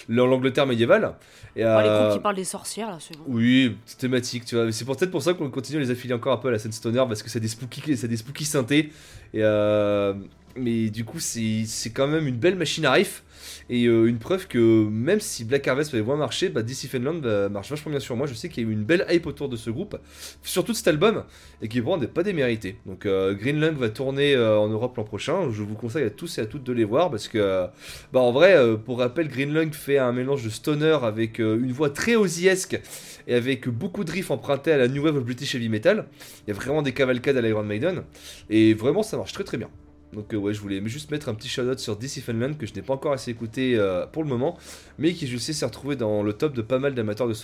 l'Angleterre 0.07 0.65
médiévale. 0.65 1.15
Et, 1.57 1.63
Oh, 1.63 1.81
les 1.81 1.87
euh, 1.89 2.03
groupes 2.03 2.17
qui 2.17 2.23
parlent 2.23 2.35
des 2.37 2.45
sorcières 2.45 2.89
là, 2.89 2.97
c'est 3.01 3.17
bon. 3.17 3.25
oui, 3.27 3.75
c'est 3.85 3.97
thématique, 3.97 4.45
tu 4.45 4.55
vois. 4.55 4.71
C'est 4.71 4.85
peut-être 4.85 5.11
pour 5.11 5.21
ça 5.21 5.33
qu'on 5.33 5.49
continue 5.49 5.79
à 5.79 5.81
les 5.81 5.91
affilier 5.91 6.13
encore 6.13 6.31
un 6.31 6.37
peu 6.37 6.47
à 6.47 6.51
la 6.51 6.59
scène 6.59 6.71
stoner 6.71 7.03
parce 7.09 7.23
que 7.23 7.29
c'est 7.29 7.41
des 7.41 7.49
spooky, 7.49 7.97
c'est 7.97 8.07
des 8.07 8.17
spooky 8.17 8.45
synthés. 8.45 8.93
Et 9.33 9.39
euh, 9.41 10.13
mais 10.55 10.89
du 10.89 11.03
coup, 11.03 11.19
c'est 11.19 11.63
c'est 11.65 11.91
quand 11.91 12.07
même 12.07 12.25
une 12.25 12.37
belle 12.37 12.55
machine 12.55 12.85
à 12.85 12.93
riff 12.93 13.21
et 13.69 13.85
euh, 13.85 14.05
une 14.05 14.19
preuve 14.19 14.47
que 14.47 14.87
même 14.87 15.19
si 15.19 15.43
Black 15.43 15.67
Harvest 15.67 15.93
avait 15.93 16.03
moins 16.03 16.17
marché, 16.17 16.49
bah, 16.49 16.61
DC 16.61 16.87
Finland 16.87 17.19
bah, 17.19 17.49
marche 17.49 17.69
vachement 17.69 17.91
bien 17.91 17.99
sur 17.99 18.15
moi. 18.15 18.27
Je 18.27 18.33
sais 18.33 18.49
qu'il 18.49 18.63
y 18.63 18.67
a 18.67 18.69
eu 18.69 18.73
une 18.73 18.83
belle 18.83 19.05
hype 19.09 19.25
autour 19.25 19.49
de 19.49 19.55
ce 19.55 19.69
groupe, 19.69 19.97
surtout 20.43 20.71
de 20.71 20.77
cet 20.77 20.87
album, 20.87 21.23
et 21.61 21.67
qui 21.67 21.79
vraiment 21.79 21.97
n'est 21.97 22.07
pas 22.07 22.23
démérité. 22.23 22.77
Donc 22.85 23.05
euh, 23.05 23.33
Green 23.33 23.59
Lung 23.59 23.75
va 23.75 23.89
tourner 23.89 24.35
euh, 24.35 24.59
en 24.59 24.67
Europe 24.67 24.95
l'an 24.97 25.03
prochain. 25.03 25.49
Je 25.51 25.63
vous 25.63 25.75
conseille 25.75 26.03
à 26.03 26.09
tous 26.09 26.37
et 26.37 26.41
à 26.41 26.45
toutes 26.45 26.63
de 26.63 26.73
les 26.73 26.83
voir 26.83 27.09
parce 27.09 27.27
que, 27.27 27.67
bah, 28.13 28.19
en 28.19 28.31
vrai, 28.31 28.55
pour 28.85 28.99
rappel, 28.99 29.27
Green 29.27 29.53
Lung 29.53 29.73
fait 29.73 29.97
un 29.97 30.11
mélange 30.11 30.43
de 30.43 30.49
stoner 30.49 30.97
avec 31.01 31.39
une 31.39 31.71
voix 31.71 31.89
très 31.89 32.15
osiesque 32.15 32.79
et 33.27 33.33
avec 33.33 33.67
beaucoup 33.67 34.03
de 34.03 34.11
riffs 34.11 34.31
empruntés 34.31 34.71
à 34.71 34.77
la 34.77 34.87
New 34.87 35.03
Wave 35.03 35.17
of 35.17 35.25
British 35.25 35.55
Heavy 35.55 35.69
Metal. 35.69 36.05
Il 36.45 36.53
y 36.53 36.53
a 36.53 36.55
vraiment 36.55 36.81
des 36.81 36.93
cavalcades 36.93 37.37
à 37.37 37.41
l'Iron 37.41 37.63
Maiden. 37.63 38.03
Et 38.49 38.73
vraiment, 38.73 39.01
ça 39.03 39.17
marche 39.17 39.33
très 39.33 39.43
très 39.43 39.57
bien. 39.57 39.69
Donc 40.15 40.33
euh, 40.33 40.37
ouais, 40.37 40.53
je 40.53 40.61
voulais 40.61 40.81
juste 40.87 41.11
mettre 41.11 41.29
un 41.29 41.35
petit 41.35 41.49
shout-out 41.49 41.77
sur 41.77 41.97
DC 41.97 42.21
Finland 42.21 42.57
que 42.57 42.65
je 42.65 42.73
n'ai 42.73 42.81
pas 42.81 42.93
encore 42.93 43.11
assez 43.11 43.31
écouté 43.31 43.75
euh, 43.77 44.07
pour 44.07 44.23
le 44.23 44.29
moment, 44.29 44.57
mais 44.97 45.13
qui 45.13 45.27
je 45.27 45.37
sais 45.37 45.53
s'est 45.53 45.65
retrouvé 45.65 45.95
dans 45.95 46.23
le 46.23 46.33
top 46.33 46.53
de 46.53 46.61
pas 46.61 46.79
mal 46.79 46.95
d'amateurs 46.95 47.27
de. 47.27 47.35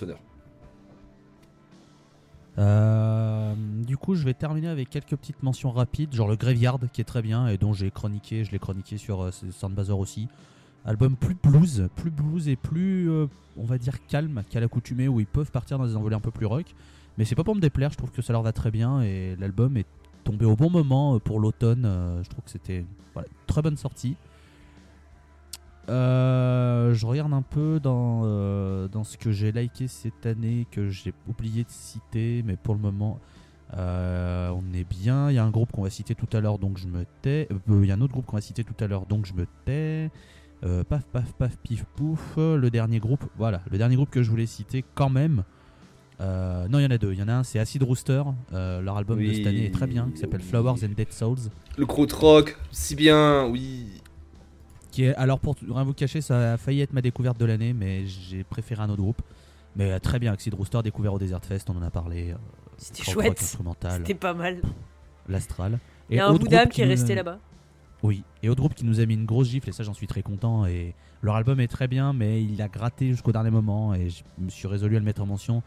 Euh, 2.57 3.53
du 3.85 3.97
coup, 3.97 4.15
je 4.15 4.23
vais 4.23 4.33
terminer 4.33 4.69
avec 4.69 4.89
quelques 4.89 5.15
petites 5.15 5.43
mentions 5.43 5.71
rapides, 5.71 6.13
genre 6.13 6.27
le 6.27 6.35
Graveyard 6.35 6.79
qui 6.91 7.01
est 7.01 7.05
très 7.05 7.21
bien 7.21 7.47
et 7.47 7.57
dont 7.57 7.73
j'ai 7.73 7.91
chroniqué, 7.91 8.45
je 8.45 8.51
l'ai 8.51 8.59
chroniqué 8.59 8.97
sur 8.97 9.21
euh, 9.21 9.31
Soundbazer 9.51 9.97
aussi. 9.97 10.27
Album 10.85 11.15
plus 11.15 11.35
blues, 11.35 11.89
plus 11.95 12.09
blues 12.09 12.47
et 12.47 12.55
plus, 12.55 13.07
on 13.55 13.65
va 13.65 13.77
dire, 13.77 14.03
calme 14.07 14.41
qu'à 14.49 14.59
l'accoutumée 14.59 15.07
où 15.07 15.19
ils 15.19 15.27
peuvent 15.27 15.51
partir 15.51 15.77
dans 15.77 15.85
des 15.85 15.95
envolées 15.95 16.15
un 16.15 16.21
peu 16.21 16.31
plus 16.31 16.47
rock. 16.47 16.65
Mais 17.19 17.25
c'est 17.25 17.35
pas 17.35 17.43
pour 17.43 17.55
me 17.55 17.61
déplaire, 17.61 17.91
je 17.91 17.97
trouve 17.97 18.09
que 18.09 18.23
ça 18.23 18.33
leur 18.33 18.41
va 18.41 18.51
très 18.51 18.71
bien 18.71 19.03
et 19.03 19.35
l'album 19.39 19.77
est 19.77 19.85
au 20.41 20.55
bon 20.55 20.69
moment 20.69 21.15
euh, 21.15 21.19
pour 21.19 21.39
l'automne. 21.39 21.85
euh, 21.85 22.23
je 22.23 22.29
trouve 22.29 22.43
que 22.43 22.51
c'était 22.51 22.85
très 23.47 23.61
bonne 23.61 23.77
sortie. 23.77 24.15
Euh, 25.89 26.93
je 26.93 27.05
regarde 27.05 27.33
un 27.33 27.41
peu 27.41 27.79
dans, 27.81 28.21
dans 28.87 29.03
ce 29.03 29.17
que 29.17 29.31
j'ai 29.31 29.51
liké 29.51 29.87
cette 29.87 30.25
année, 30.25 30.67
que 30.71 30.89
j'ai 30.89 31.13
oublié 31.27 31.63
de 31.63 31.69
citer, 31.69 32.43
mais 32.45 32.55
pour 32.55 32.75
le 32.75 32.79
moment, 32.79 33.19
on 33.73 34.63
est 34.73 34.87
bien. 34.87 35.29
Il 35.29 35.35
y 35.35 35.39
a 35.39 35.43
un 35.43 35.49
groupe 35.49 35.71
qu'on 35.71 35.83
va 35.83 35.89
citer 35.89 36.15
tout 36.15 36.29
à 36.31 36.39
l'heure, 36.39 36.59
donc 36.59 36.77
je 36.77 36.87
me 36.87 37.05
tais. 37.21 37.49
Il 37.67 37.85
y 37.85 37.91
a 37.91 37.95
un 37.95 38.01
autre 38.01 38.13
groupe 38.13 38.25
qu'on 38.25 38.37
va 38.37 38.41
citer 38.41 38.63
tout 38.63 38.75
à 38.79 38.87
l'heure, 38.87 39.05
donc 39.05 39.25
je 39.25 39.33
me 39.33 39.45
tais. 39.65 40.11
Paf, 40.61 41.03
paf, 41.07 41.33
paf, 41.33 41.57
pif, 41.57 41.83
pouf. 41.95 42.37
Le 42.37 42.69
dernier 42.69 42.99
groupe, 42.99 43.25
voilà, 43.37 43.61
le 43.69 43.77
dernier 43.77 43.95
groupe 43.95 44.11
que 44.11 44.23
je 44.23 44.29
voulais 44.29 44.45
citer 44.45 44.85
quand 44.95 45.09
même. 45.09 45.43
Euh, 46.21 46.67
non, 46.67 46.79
il 46.79 46.83
y 46.83 46.85
en 46.85 46.91
a 46.91 46.97
deux. 46.97 47.13
Il 47.13 47.19
y 47.19 47.23
en 47.23 47.27
a 47.27 47.33
un, 47.33 47.43
c'est 47.43 47.57
Acid 47.59 47.81
Rooster. 47.83 48.21
Euh, 48.53 48.79
leur 48.81 48.95
album 48.97 49.21
de 49.25 49.33
cette 49.33 49.47
année 49.47 49.65
est 49.65 49.73
très 49.73 49.87
bien, 49.87 50.09
qui 50.13 50.19
s'appelle 50.19 50.41
Oui. 50.41 50.47
Flowers 50.47 50.83
and 50.85 50.93
Dead 50.95 51.11
Souls. 51.11 51.49
Le 51.77 51.85
Rock, 51.85 52.57
si 52.71 52.95
bien, 52.95 53.45
oui. 53.47 53.87
Qui 54.91 55.05
est, 55.05 55.15
alors 55.15 55.39
pour 55.39 55.55
rien 55.67 55.83
vous 55.83 55.93
cacher, 55.93 56.21
ça 56.21 56.53
a 56.53 56.57
failli 56.57 56.81
être 56.81 56.93
ma 56.93 57.01
découverte 57.01 57.39
de 57.39 57.45
l'année, 57.45 57.73
mais 57.73 58.05
j'ai 58.07 58.43
préféré 58.43 58.83
un 58.83 58.89
autre 58.89 59.01
groupe. 59.01 59.21
Mais 59.75 59.91
euh, 59.91 59.99
très 59.99 60.19
bien, 60.19 60.33
Acid 60.33 60.53
Rooster 60.53 60.81
découvert 60.83 61.13
au 61.13 61.19
Desert 61.19 61.43
Fest, 61.45 61.69
on 61.69 61.77
en 61.77 61.81
a 61.81 61.89
parlé. 61.89 62.31
euh, 62.31 62.35
C'était 62.77 63.03
krautrock 63.03 63.23
chouette. 63.25 63.41
instrumental, 63.41 63.97
C'était 63.99 64.13
pas 64.15 64.33
mal. 64.33 64.61
l'astral. 65.29 65.79
Il 66.09 66.17
y 66.17 66.19
a 66.19 66.25
Et 66.25 66.27
un 66.27 66.33
bout 66.33 66.47
d'âme 66.47 66.67
qui 66.69 66.81
est 66.81 66.85
nous- 66.85 66.91
resté 66.91 67.15
là-bas. 67.15 67.39
Oui, 68.03 68.23
et 68.43 68.49
autre 68.49 68.59
groupe 68.59 68.73
qui 68.73 68.83
nous 68.83 68.99
a 68.99 69.05
mis 69.05 69.13
une 69.13 69.25
grosse 69.25 69.47
gifle, 69.47 69.69
et 69.69 69.71
ça 69.71 69.83
j'en 69.83 69.93
suis 69.93 70.07
très 70.07 70.23
content. 70.23 70.65
Et 70.65 70.93
leur 71.21 71.35
album 71.35 71.59
est 71.61 71.67
très 71.69 71.87
bien, 71.87 72.11
mais 72.13 72.43
il 72.43 72.61
a 72.61 72.67
gratté 72.67 73.07
jusqu'au 73.11 73.31
dernier 73.31 73.51
moment, 73.51 73.93
et 73.93 74.09
je 74.09 74.23
me 74.39 74.49
suis 74.49 74.67
résolu 74.67 74.97
à 74.97 74.99
le 74.99 75.05
mettre 75.05 75.21
en 75.21 75.25
mention. 75.25 75.63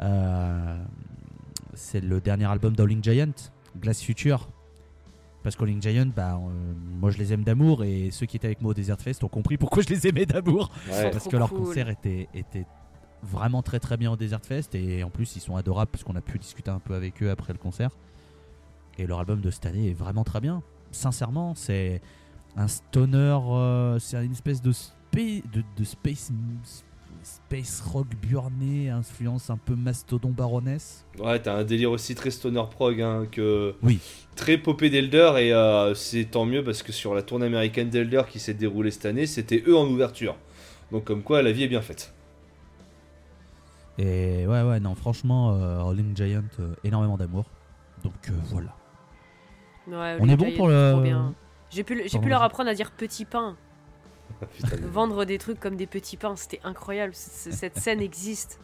Euh, 0.00 0.84
c'est 1.74 2.00
le 2.00 2.20
dernier 2.20 2.46
album 2.46 2.74
d'Howling 2.74 3.02
Giant, 3.02 3.32
Glass 3.80 4.02
Future. 4.02 4.48
Parce 5.42 5.56
qu'Howling 5.56 5.82
Giant, 5.82 6.06
bah, 6.14 6.34
euh, 6.36 6.74
moi 7.00 7.10
je 7.10 7.18
les 7.18 7.32
aime 7.32 7.42
d'amour, 7.42 7.82
et 7.82 8.10
ceux 8.12 8.26
qui 8.26 8.36
étaient 8.36 8.46
avec 8.46 8.60
moi 8.60 8.70
au 8.70 8.74
Desert 8.74 9.00
Fest 9.00 9.24
ont 9.24 9.28
compris 9.28 9.56
pourquoi 9.56 9.82
je 9.82 9.88
les 9.88 10.06
aimais 10.06 10.26
d'amour. 10.26 10.70
Ouais. 10.90 11.10
Parce 11.10 11.26
que 11.26 11.36
leur 11.36 11.48
cool. 11.48 11.64
concert 11.64 11.88
était, 11.88 12.28
était 12.32 12.64
vraiment 13.24 13.62
très 13.62 13.80
très 13.80 13.96
bien 13.96 14.12
au 14.12 14.16
Desert 14.16 14.44
Fest 14.44 14.74
et 14.74 15.02
en 15.04 15.10
plus 15.10 15.36
ils 15.36 15.40
sont 15.40 15.56
adorables 15.56 15.90
parce 15.90 16.02
qu'on 16.04 16.16
a 16.16 16.20
pu 16.20 16.38
discuter 16.38 16.70
un 16.70 16.78
peu 16.80 16.94
avec 16.94 17.22
eux 17.22 17.30
après 17.30 17.52
le 17.52 17.58
concert. 17.58 17.90
Et 18.98 19.06
leur 19.06 19.18
album 19.20 19.40
de 19.40 19.50
cette 19.50 19.66
année 19.66 19.90
est 19.90 19.94
vraiment 19.94 20.22
très 20.24 20.40
bien. 20.40 20.62
Sincèrement, 20.92 21.54
c'est 21.54 22.02
un 22.56 22.68
stoner, 22.68 23.38
euh, 23.48 23.98
c'est 23.98 24.24
une 24.24 24.32
espèce 24.32 24.60
de, 24.62 24.70
spa- 24.72 25.18
de, 25.52 25.64
de 25.76 25.84
space, 25.84 26.30
space 27.22 27.80
rock 27.80 28.06
burné, 28.20 28.90
influence 28.90 29.50
un 29.50 29.56
peu 29.56 29.74
mastodon 29.74 30.30
baroness. 30.30 31.06
Ouais, 31.18 31.40
t'as 31.40 31.54
un 31.56 31.64
délire 31.64 31.90
aussi 31.90 32.14
très 32.14 32.30
stoner 32.30 32.62
prog, 32.70 33.00
hein, 33.00 33.26
que 33.30 33.74
Oui. 33.82 34.00
très 34.36 34.58
popé 34.58 34.90
d'Elder, 34.90 35.32
et 35.38 35.52
euh, 35.52 35.94
c'est 35.94 36.24
tant 36.24 36.44
mieux 36.44 36.62
parce 36.64 36.82
que 36.82 36.92
sur 36.92 37.14
la 37.14 37.22
tournée 37.22 37.46
américaine 37.46 37.88
d'Elder 37.90 38.22
qui 38.28 38.38
s'est 38.40 38.54
déroulée 38.54 38.90
cette 38.90 39.06
année, 39.06 39.26
c'était 39.26 39.62
eux 39.66 39.76
en 39.76 39.86
ouverture. 39.86 40.36
Donc 40.90 41.04
comme 41.04 41.22
quoi, 41.22 41.42
la 41.42 41.52
vie 41.52 41.62
est 41.64 41.68
bien 41.68 41.82
faite. 41.82 42.12
Et 43.98 44.46
ouais, 44.46 44.62
ouais, 44.62 44.80
non, 44.80 44.94
franchement, 44.94 45.52
euh, 45.54 45.82
Rolling 45.82 46.16
Giant, 46.16 46.42
euh, 46.60 46.74
énormément 46.84 47.16
d'amour. 47.16 47.44
Donc 48.04 48.14
euh, 48.28 48.32
voilà. 48.46 48.74
Ouais, 49.86 50.16
On 50.20 50.28
est 50.28 50.36
bon 50.36 50.50
pour 50.56 50.68
le-. 50.68 51.02
J'ai 51.70 51.84
pu, 51.84 51.94
le- 51.94 52.02
j'ai 52.04 52.10
Pardon, 52.10 52.24
pu 52.24 52.28
leur 52.30 52.42
apprendre 52.42 52.68
à 52.70 52.74
dire 52.74 52.90
petit 52.90 53.24
pain. 53.24 53.56
Putain, 54.46 54.76
Vendre 54.86 55.24
des 55.24 55.38
trucs 55.38 55.60
comme 55.60 55.76
des 55.76 55.86
petits 55.86 56.16
pains, 56.16 56.36
c'était 56.36 56.60
incroyable. 56.64 57.12
Cette 57.14 57.78
scène 57.78 58.00
existe. 58.00 58.58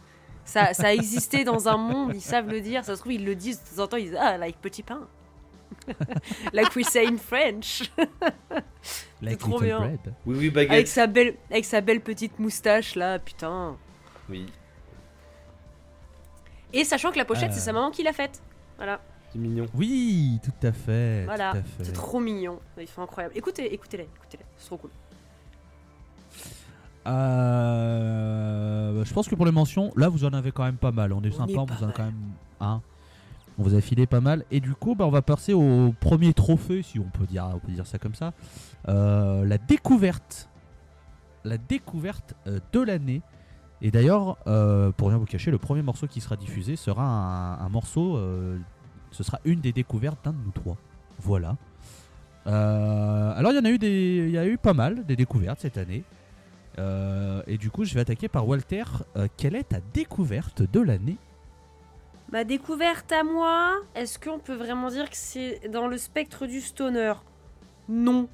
Ça, 0.44 0.72
ça 0.72 0.88
a 0.88 0.92
existé 0.92 1.44
dans 1.44 1.68
un 1.68 1.76
monde, 1.76 2.12
ils 2.14 2.22
savent 2.22 2.48
le 2.48 2.60
dire. 2.60 2.84
Ça 2.84 2.94
se 2.96 3.00
trouve, 3.00 3.12
ils 3.12 3.24
le 3.24 3.34
disent 3.34 3.60
de 3.62 3.76
temps 3.76 3.82
en 3.82 3.86
temps. 3.88 3.96
Ils 3.98 4.06
disent 4.10 4.18
Ah, 4.20 4.38
like 4.38 4.56
petit 4.60 4.82
pain. 4.82 5.06
like 6.54 6.74
we 6.74 6.84
say 6.86 7.06
in 7.06 7.18
French. 7.18 7.90
Like 9.20 9.38
trop 9.38 9.58
bien. 9.60 9.80
Bread. 9.80 9.98
oui, 10.26 10.50
oui, 10.54 10.66
avec, 10.70 10.86
sa 10.88 11.06
belle, 11.08 11.34
avec 11.50 11.64
sa 11.64 11.80
belle 11.80 12.00
petite 12.00 12.38
moustache 12.38 12.94
là, 12.94 13.18
putain. 13.18 13.76
Oui, 14.30 14.46
Et 16.72 16.84
sachant 16.84 17.10
que 17.10 17.18
la 17.18 17.24
pochette, 17.24 17.50
Euh. 17.50 17.54
c'est 17.54 17.60
sa 17.60 17.72
maman 17.72 17.90
qui 17.90 18.02
l'a 18.02 18.12
faite. 18.12 18.40
Voilà, 18.76 19.00
c'est 19.32 19.38
mignon. 19.38 19.66
Oui, 19.74 20.38
tout 20.42 20.66
à 20.66 20.72
fait. 20.72 21.24
voilà. 21.24 21.50
tout 21.52 21.58
à 21.58 21.62
fait. 21.62 21.84
C'est 21.84 21.92
trop 21.92 22.20
mignon. 22.20 22.60
Ils 22.78 22.86
sont 22.88 23.02
incroyables. 23.02 23.36
Écoutez, 23.36 23.74
écoutez-les, 23.74 24.04
écoutez-les. 24.04 24.44
C'est 24.56 24.66
trop 24.66 24.76
cool. 24.78 24.90
Euh, 27.08 29.04
je 29.04 29.12
pense 29.14 29.28
que 29.28 29.34
pour 29.34 29.46
les 29.46 29.52
mentions, 29.52 29.90
là 29.96 30.08
vous 30.08 30.24
en 30.24 30.32
avez 30.32 30.52
quand 30.52 30.64
même 30.64 30.76
pas 30.76 30.92
mal. 30.92 31.12
On 31.12 31.22
est 31.22 31.32
On 31.34 31.46
sympa, 31.46 31.60
on 31.60 31.64
vous 31.64 31.84
en 31.84 31.88
a 31.88 31.92
quand 31.92 32.04
même 32.04 32.32
un. 32.60 32.80
On 33.58 33.64
vous 33.64 33.74
a 33.74 33.80
filé 33.80 34.06
pas 34.06 34.20
mal. 34.20 34.44
Et 34.50 34.60
du 34.60 34.74
coup, 34.74 34.94
bah, 34.94 35.04
on 35.06 35.10
va 35.10 35.22
passer 35.22 35.52
au 35.52 35.92
premier 35.98 36.32
trophée, 36.32 36.82
si 36.82 36.98
on 37.00 37.04
peut 37.10 37.26
dire, 37.26 37.48
on 37.52 37.58
peut 37.58 37.72
dire 37.72 37.86
ça 37.86 37.98
comme 37.98 38.14
ça. 38.14 38.32
Euh, 38.88 39.44
la 39.44 39.58
découverte. 39.58 40.48
La 41.44 41.58
découverte 41.58 42.34
euh, 42.46 42.60
de 42.72 42.80
l'année. 42.80 43.20
Et 43.82 43.90
d'ailleurs, 43.90 44.36
euh, 44.46 44.92
pour 44.92 45.08
rien 45.08 45.18
vous 45.18 45.24
cacher, 45.24 45.50
le 45.50 45.58
premier 45.58 45.82
morceau 45.82 46.06
qui 46.06 46.20
sera 46.20 46.36
diffusé 46.36 46.76
sera 46.76 47.02
un, 47.04 47.58
un 47.64 47.68
morceau. 47.68 48.20
ce 49.10 49.22
sera 49.24 49.40
une 49.44 49.60
des 49.60 49.72
découvertes 49.72 50.24
d'un 50.24 50.32
de 50.32 50.38
nous 50.44 50.52
trois. 50.52 50.76
Voilà. 51.20 51.56
Alors 52.46 53.52
il 53.52 53.56
y 53.56 53.58
en 53.58 53.64
a 53.64 53.70
eu 53.70 53.78
des, 53.78 54.24
il 54.26 54.30
y 54.30 54.38
a 54.38 54.46
eu 54.46 54.56
pas 54.56 54.72
mal 54.72 55.04
des 55.04 55.16
découvertes 55.16 55.60
cette 55.60 55.76
année. 55.76 56.02
Euh, 56.78 57.42
et 57.46 57.58
du 57.58 57.70
coup, 57.70 57.84
je 57.84 57.94
vais 57.94 58.00
attaquer 58.00 58.28
par 58.28 58.46
Walter. 58.46 58.84
Euh, 59.16 59.26
quelle 59.36 59.56
est 59.56 59.70
ta 59.70 59.80
découverte 59.92 60.62
de 60.62 60.80
l'année? 60.80 61.16
Ma 62.30 62.44
découverte 62.44 63.10
à 63.12 63.24
moi, 63.24 63.76
est-ce 63.94 64.18
qu'on 64.18 64.38
peut 64.38 64.54
vraiment 64.54 64.88
dire 64.88 65.08
que 65.08 65.16
c'est 65.16 65.68
dans 65.70 65.88
le 65.88 65.98
spectre 65.98 66.46
du 66.46 66.60
stoner? 66.60 67.14
Non. 67.88 68.28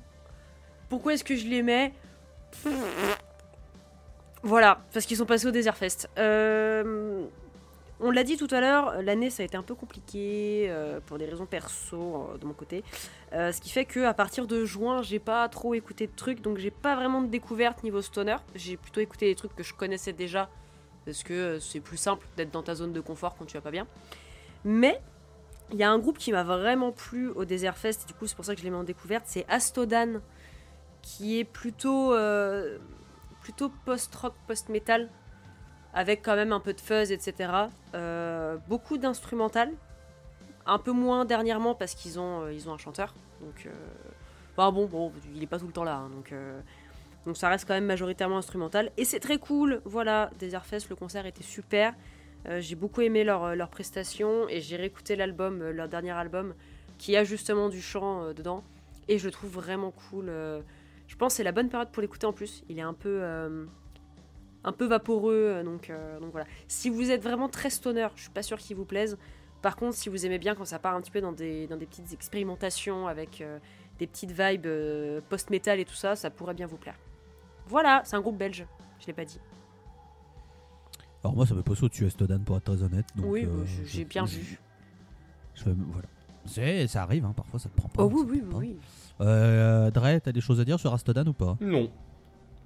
Pourquoi 0.89 1.15
est-ce 1.15 1.25
que 1.25 1.37
je 1.37 1.47
les 1.47 1.63
mets? 1.63 1.93
Voilà, 4.43 4.81
parce 4.93 5.07
qu'ils 5.07 5.17
sont 5.17 5.27
passés 5.27 5.47
au 5.47 5.53
Desert 5.53 5.77
Fest. 5.77 6.11
Euh, 6.19 7.25
on 8.01 8.11
l'a 8.11 8.25
dit 8.25 8.37
tout 8.37 8.49
à 8.51 8.61
l'heure, 8.61 9.03
l'année 9.03 9.31
ça 9.31 9.43
a 9.43 9.47
été 9.47 9.57
un 9.57 9.63
peu 9.63 9.75
compliqué 9.75 10.67
euh, 10.69 11.01
pour 11.07 11.17
des 11.19 11.27
raisons 11.27 11.47
perso 11.47 11.97
euh, 12.33 12.39
de 12.39 12.45
mon 12.45 12.53
côté. 12.53 12.83
Euh, 13.33 13.53
ce 13.53 13.61
qui 13.61 13.71
fait 13.71 13.85
que 13.85 14.05
à 14.05 14.15
partir 14.15 14.47
de 14.47 14.65
juin, 14.65 15.03
j'ai 15.03 15.21
pas 15.21 15.49
trop 15.49 15.75
écouté 15.75 16.07
de 16.07 16.13
trucs, 16.15 16.41
donc 16.41 16.59
j'ai 16.59 16.71
pas 16.73 16.97
vraiment 16.97 17.23
de 17.23 17.29
découverte 17.29 17.83
niveau 17.85 18.03
stoner. 18.03 18.37
J'ai 18.55 18.77
plutôt 18.77 19.01
écouté 19.01 19.27
des 19.27 19.35
trucs 19.35 19.55
que 19.55 19.63
je 19.63 19.75
connaissais 19.75 20.13
déjà 20.13 20.51
parce 21.05 21.23
que 21.23 21.35
euh, 21.35 21.61
c'est 21.61 21.81
plus 21.81 21.97
simple 21.97 22.27
d'être 22.37 22.51
dans 22.51 22.63
ta 22.63 22.75
zone 22.75 22.93
de 22.93 23.01
confort 23.01 23.37
quand 23.37 23.45
tu 23.45 23.55
vas 23.55 23.61
pas 23.61 23.71
bien. 23.71 23.87
Mais 24.65 25.01
Il 25.73 25.79
y 25.79 25.83
a 25.83 25.91
un 25.91 25.99
groupe 25.99 26.19
qui 26.19 26.31
m'a 26.33 26.45
vraiment 26.45 26.93
plu 26.93 27.31
au 27.31 27.45
Desert 27.45 27.77
Fest, 27.77 28.03
et 28.05 28.07
du 28.07 28.15
coup 28.15 28.27
c'est 28.27 28.37
pour 28.37 28.45
ça 28.45 28.55
que 28.55 28.61
je 28.61 28.65
l'ai 28.65 28.71
mis 28.71 28.77
en 28.77 28.85
découverte, 28.85 29.25
c'est 29.27 29.47
Astodan, 29.49 30.21
qui 31.03 31.39
est 31.39 31.45
plutôt, 31.45 32.13
euh, 32.15 32.79
plutôt 33.41 33.71
post-rock, 33.85 34.35
post-metal, 34.47 35.11
avec 35.95 36.23
quand 36.23 36.37
même 36.37 36.53
un 36.53 36.61
peu 36.61 36.73
de 36.73 36.81
fuzz, 36.81 37.13
etc. 37.13 37.53
Euh, 37.95 38.57
beaucoup 38.69 38.99
d'instrumental, 38.99 39.73
un 40.67 40.79
peu 40.79 40.93
moins 40.93 41.25
dernièrement 41.25 41.75
parce 41.75 41.95
qu'ils 41.95 42.19
ont, 42.19 42.43
euh, 42.43 42.53
ils 42.53 42.69
ont 42.69 42.75
un 42.75 42.79
chanteur, 42.79 43.15
donc... 43.41 43.69
Enfin 44.57 44.71
bon, 44.71 44.87
bon, 44.87 45.13
il 45.35 45.43
est 45.43 45.49
pas 45.49 45.59
tout 45.59 45.67
le 45.67 45.73
temps 45.73 45.83
là, 45.83 45.97
hein, 45.97 46.11
donc... 46.15 46.33
donc 47.27 47.37
ça 47.37 47.49
reste 47.49 47.67
quand 47.67 47.75
même 47.75 47.87
majoritairement 47.87 48.39
instrumental. 48.39 48.93
Et 48.97 49.05
c'est 49.05 49.19
très 49.19 49.39
cool, 49.39 49.81
voilà, 49.85 50.31
Desert 50.39 50.65
Fest, 50.65 50.91
le 50.91 50.97
concert 50.97 51.27
était 51.27 51.43
super. 51.43 51.95
Euh, 52.49 52.61
j'ai 52.61 52.75
beaucoup 52.75 53.01
aimé 53.01 53.25
leur, 53.25 53.45
euh, 53.45 53.55
leur 53.55 53.71
prestation 53.71 54.49
et 54.49 54.61
j'ai 54.61 54.77
réécouté 54.77 55.17
l'album, 55.17 55.63
euh, 55.63 55.73
leur 55.73 55.89
dernier 55.89 56.11
album, 56.11 56.55
qui 56.99 57.17
a 57.17 57.25
justement 57.25 57.69
du 57.69 57.81
chant 57.81 58.33
dedans. 58.33 58.63
Et 59.09 59.19
je 59.19 59.27
le 59.27 59.33
trouve 59.33 59.51
vraiment 59.51 59.91
cool. 59.91 60.27
je 61.07 61.17
pense 61.17 61.35
que 61.35 61.37
c'est 61.39 61.45
la 61.45 61.53
bonne 61.53 61.69
période 61.69 61.91
pour 61.91 62.01
l'écouter 62.01 62.27
en 62.27 62.33
plus. 62.33 62.63
Il 62.69 62.79
est 62.79 62.83
un 62.83 62.95
peu, 62.95 63.21
un 64.65 64.73
peu 64.73 64.87
vaporeux, 64.87 65.63
donc, 65.65 65.93
donc 66.21 66.33
voilà. 66.33 66.47
Si 66.69 66.91
vous 66.91 67.11
êtes 67.11 67.23
vraiment 67.23 67.49
très 67.49 67.71
stoner, 67.71 68.09
je 68.17 68.23
suis 68.23 68.31
pas 68.31 68.43
sûr 68.43 68.59
qu'il 68.59 68.77
vous 68.77 68.85
plaise. 68.85 69.17
Par 69.63 69.77
contre, 69.77 69.95
si 69.97 70.09
vous 70.09 70.27
aimez 70.27 70.39
bien 70.39 70.55
quand 70.55 70.65
ça 70.65 70.79
part 70.79 70.95
un 70.95 71.01
petit 71.01 71.11
peu 71.11 71.21
dans 71.21 71.33
des, 71.33 71.67
dans 71.67 71.77
des 71.77 71.87
petites 71.87 72.13
expérimentations 72.13 73.07
avec 73.07 73.43
des 73.99 74.07
petites 74.07 74.33
vibes 74.33 74.67
post-metal 75.29 75.79
et 75.81 75.85
tout 75.85 75.95
ça, 75.95 76.17
ça 76.17 76.31
pourrait 76.31 76.55
bien 76.55 76.67
vous 76.67 76.77
plaire. 76.77 76.97
Voilà, 77.67 78.03
c'est 78.05 78.17
un 78.17 78.21
groupe 78.21 78.37
belge, 78.37 78.67
je 79.01 79.07
l'ai 79.07 79.13
pas 79.13 79.25
dit. 79.25 79.41
Alors 81.23 81.35
moi, 81.35 81.47
ça 81.47 81.55
me 81.55 81.63
pose 81.63 81.83
au-dessus 81.83 82.07
Estodan 82.07 82.41
pour 82.41 82.59
être 82.59 82.65
très 82.65 82.83
honnête. 82.83 83.07
Donc, 83.17 83.27
oui, 83.29 83.47
euh, 83.47 83.65
j'ai 83.85 84.05
bien 84.05 84.27
vu. 84.27 84.61
Je, 85.55 85.71
voilà. 85.71 86.87
Ça 86.87 87.03
arrive, 87.03 87.25
hein, 87.25 87.33
parfois 87.35 87.59
ça 87.59 87.71
te 87.71 87.75
prend 87.77 87.89
pas. 87.89 88.05
Oh 88.05 88.11
oui, 88.13 88.27
oui, 88.29 88.43
oui. 88.53 88.77
Euh, 89.23 89.91
Dre, 89.91 90.21
t'as 90.23 90.33
des 90.33 90.43
choses 90.43 90.61
à 90.61 90.65
dire 90.67 90.79
sur 90.79 90.93
Astodan 90.93 91.27
ou 91.27 91.33
pas? 91.33 91.57
Non. 91.63 91.91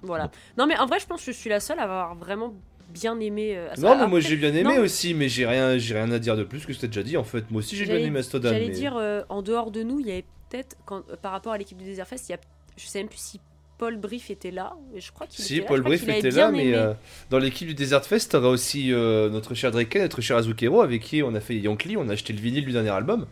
Voilà. 0.01 0.31
Non, 0.57 0.67
mais 0.67 0.77
en 0.77 0.85
vrai, 0.85 0.99
je 0.99 1.05
pense 1.05 1.23
que 1.23 1.31
je 1.31 1.37
suis 1.37 1.49
la 1.49 1.59
seule 1.59 1.79
à 1.79 1.83
avoir 1.83 2.15
vraiment 2.15 2.53
bien 2.89 3.19
aimé. 3.19 3.55
Euh, 3.55 3.69
non, 3.77 3.97
mais 3.97 4.07
moi 4.07 4.19
j'ai 4.19 4.35
bien 4.35 4.53
aimé 4.53 4.79
aussi, 4.79 5.13
mais 5.13 5.29
j'ai 5.29 5.45
rien, 5.45 5.77
j'ai 5.77 5.93
rien 5.93 6.11
à 6.11 6.19
dire 6.19 6.35
de 6.35 6.43
plus 6.43 6.65
que 6.65 6.73
ce 6.73 6.79
que 6.79 6.85
tu 6.85 6.87
déjà 6.87 7.03
dit. 7.03 7.17
En 7.17 7.23
fait, 7.23 7.49
moi 7.51 7.59
aussi 7.59 7.75
j'ai 7.75 7.85
bien 7.85 7.97
aimé 7.97 8.19
Astodan. 8.19 8.49
J'allais 8.49 8.69
dire, 8.69 8.99
en 9.29 9.41
dehors 9.41 9.71
de 9.71 9.83
nous, 9.83 9.99
il 9.99 10.07
y 10.07 10.11
avait 10.11 10.25
peut-être, 10.49 10.75
par 11.21 11.31
rapport 11.31 11.53
à 11.53 11.57
l'équipe 11.57 11.77
du 11.77 11.85
Desert 11.85 12.07
Fest, 12.07 12.29
il 12.29 12.33
y 12.33 12.35
a, 12.35 12.39
je 12.77 12.85
sais 12.85 12.99
même 12.99 13.07
plus 13.07 13.19
si 13.19 13.39
Paul 13.77 13.97
Brief 13.97 14.29
était 14.29 14.51
là. 14.51 14.73
Et 14.93 14.99
je 15.01 15.11
crois 15.11 15.25
qu'il 15.25 15.43
si, 15.43 15.61
Paul 15.61 15.81
Brief 15.81 16.07
était 16.07 16.31
là, 16.31 16.51
mais 16.51 16.75
euh, 16.75 16.93
dans 17.29 17.39
l'équipe 17.39 17.67
du 17.67 17.73
Desert 17.73 18.05
Fest, 18.05 18.31
t'auras 18.31 18.49
aussi 18.49 18.91
euh, 18.91 19.29
notre 19.29 19.53
cher 19.55 19.71
Drake, 19.71 19.95
notre 19.95 20.21
cher 20.21 20.37
Azukero, 20.37 20.81
avec 20.81 21.01
qui 21.01 21.23
on 21.23 21.33
a 21.33 21.39
fait 21.39 21.55
Yankee, 21.55 21.97
on 21.97 22.09
a 22.09 22.13
acheté 22.13 22.33
le 22.33 22.39
vinyle 22.39 22.65
du 22.65 22.73
dernier 22.73 22.89
album. 22.89 23.25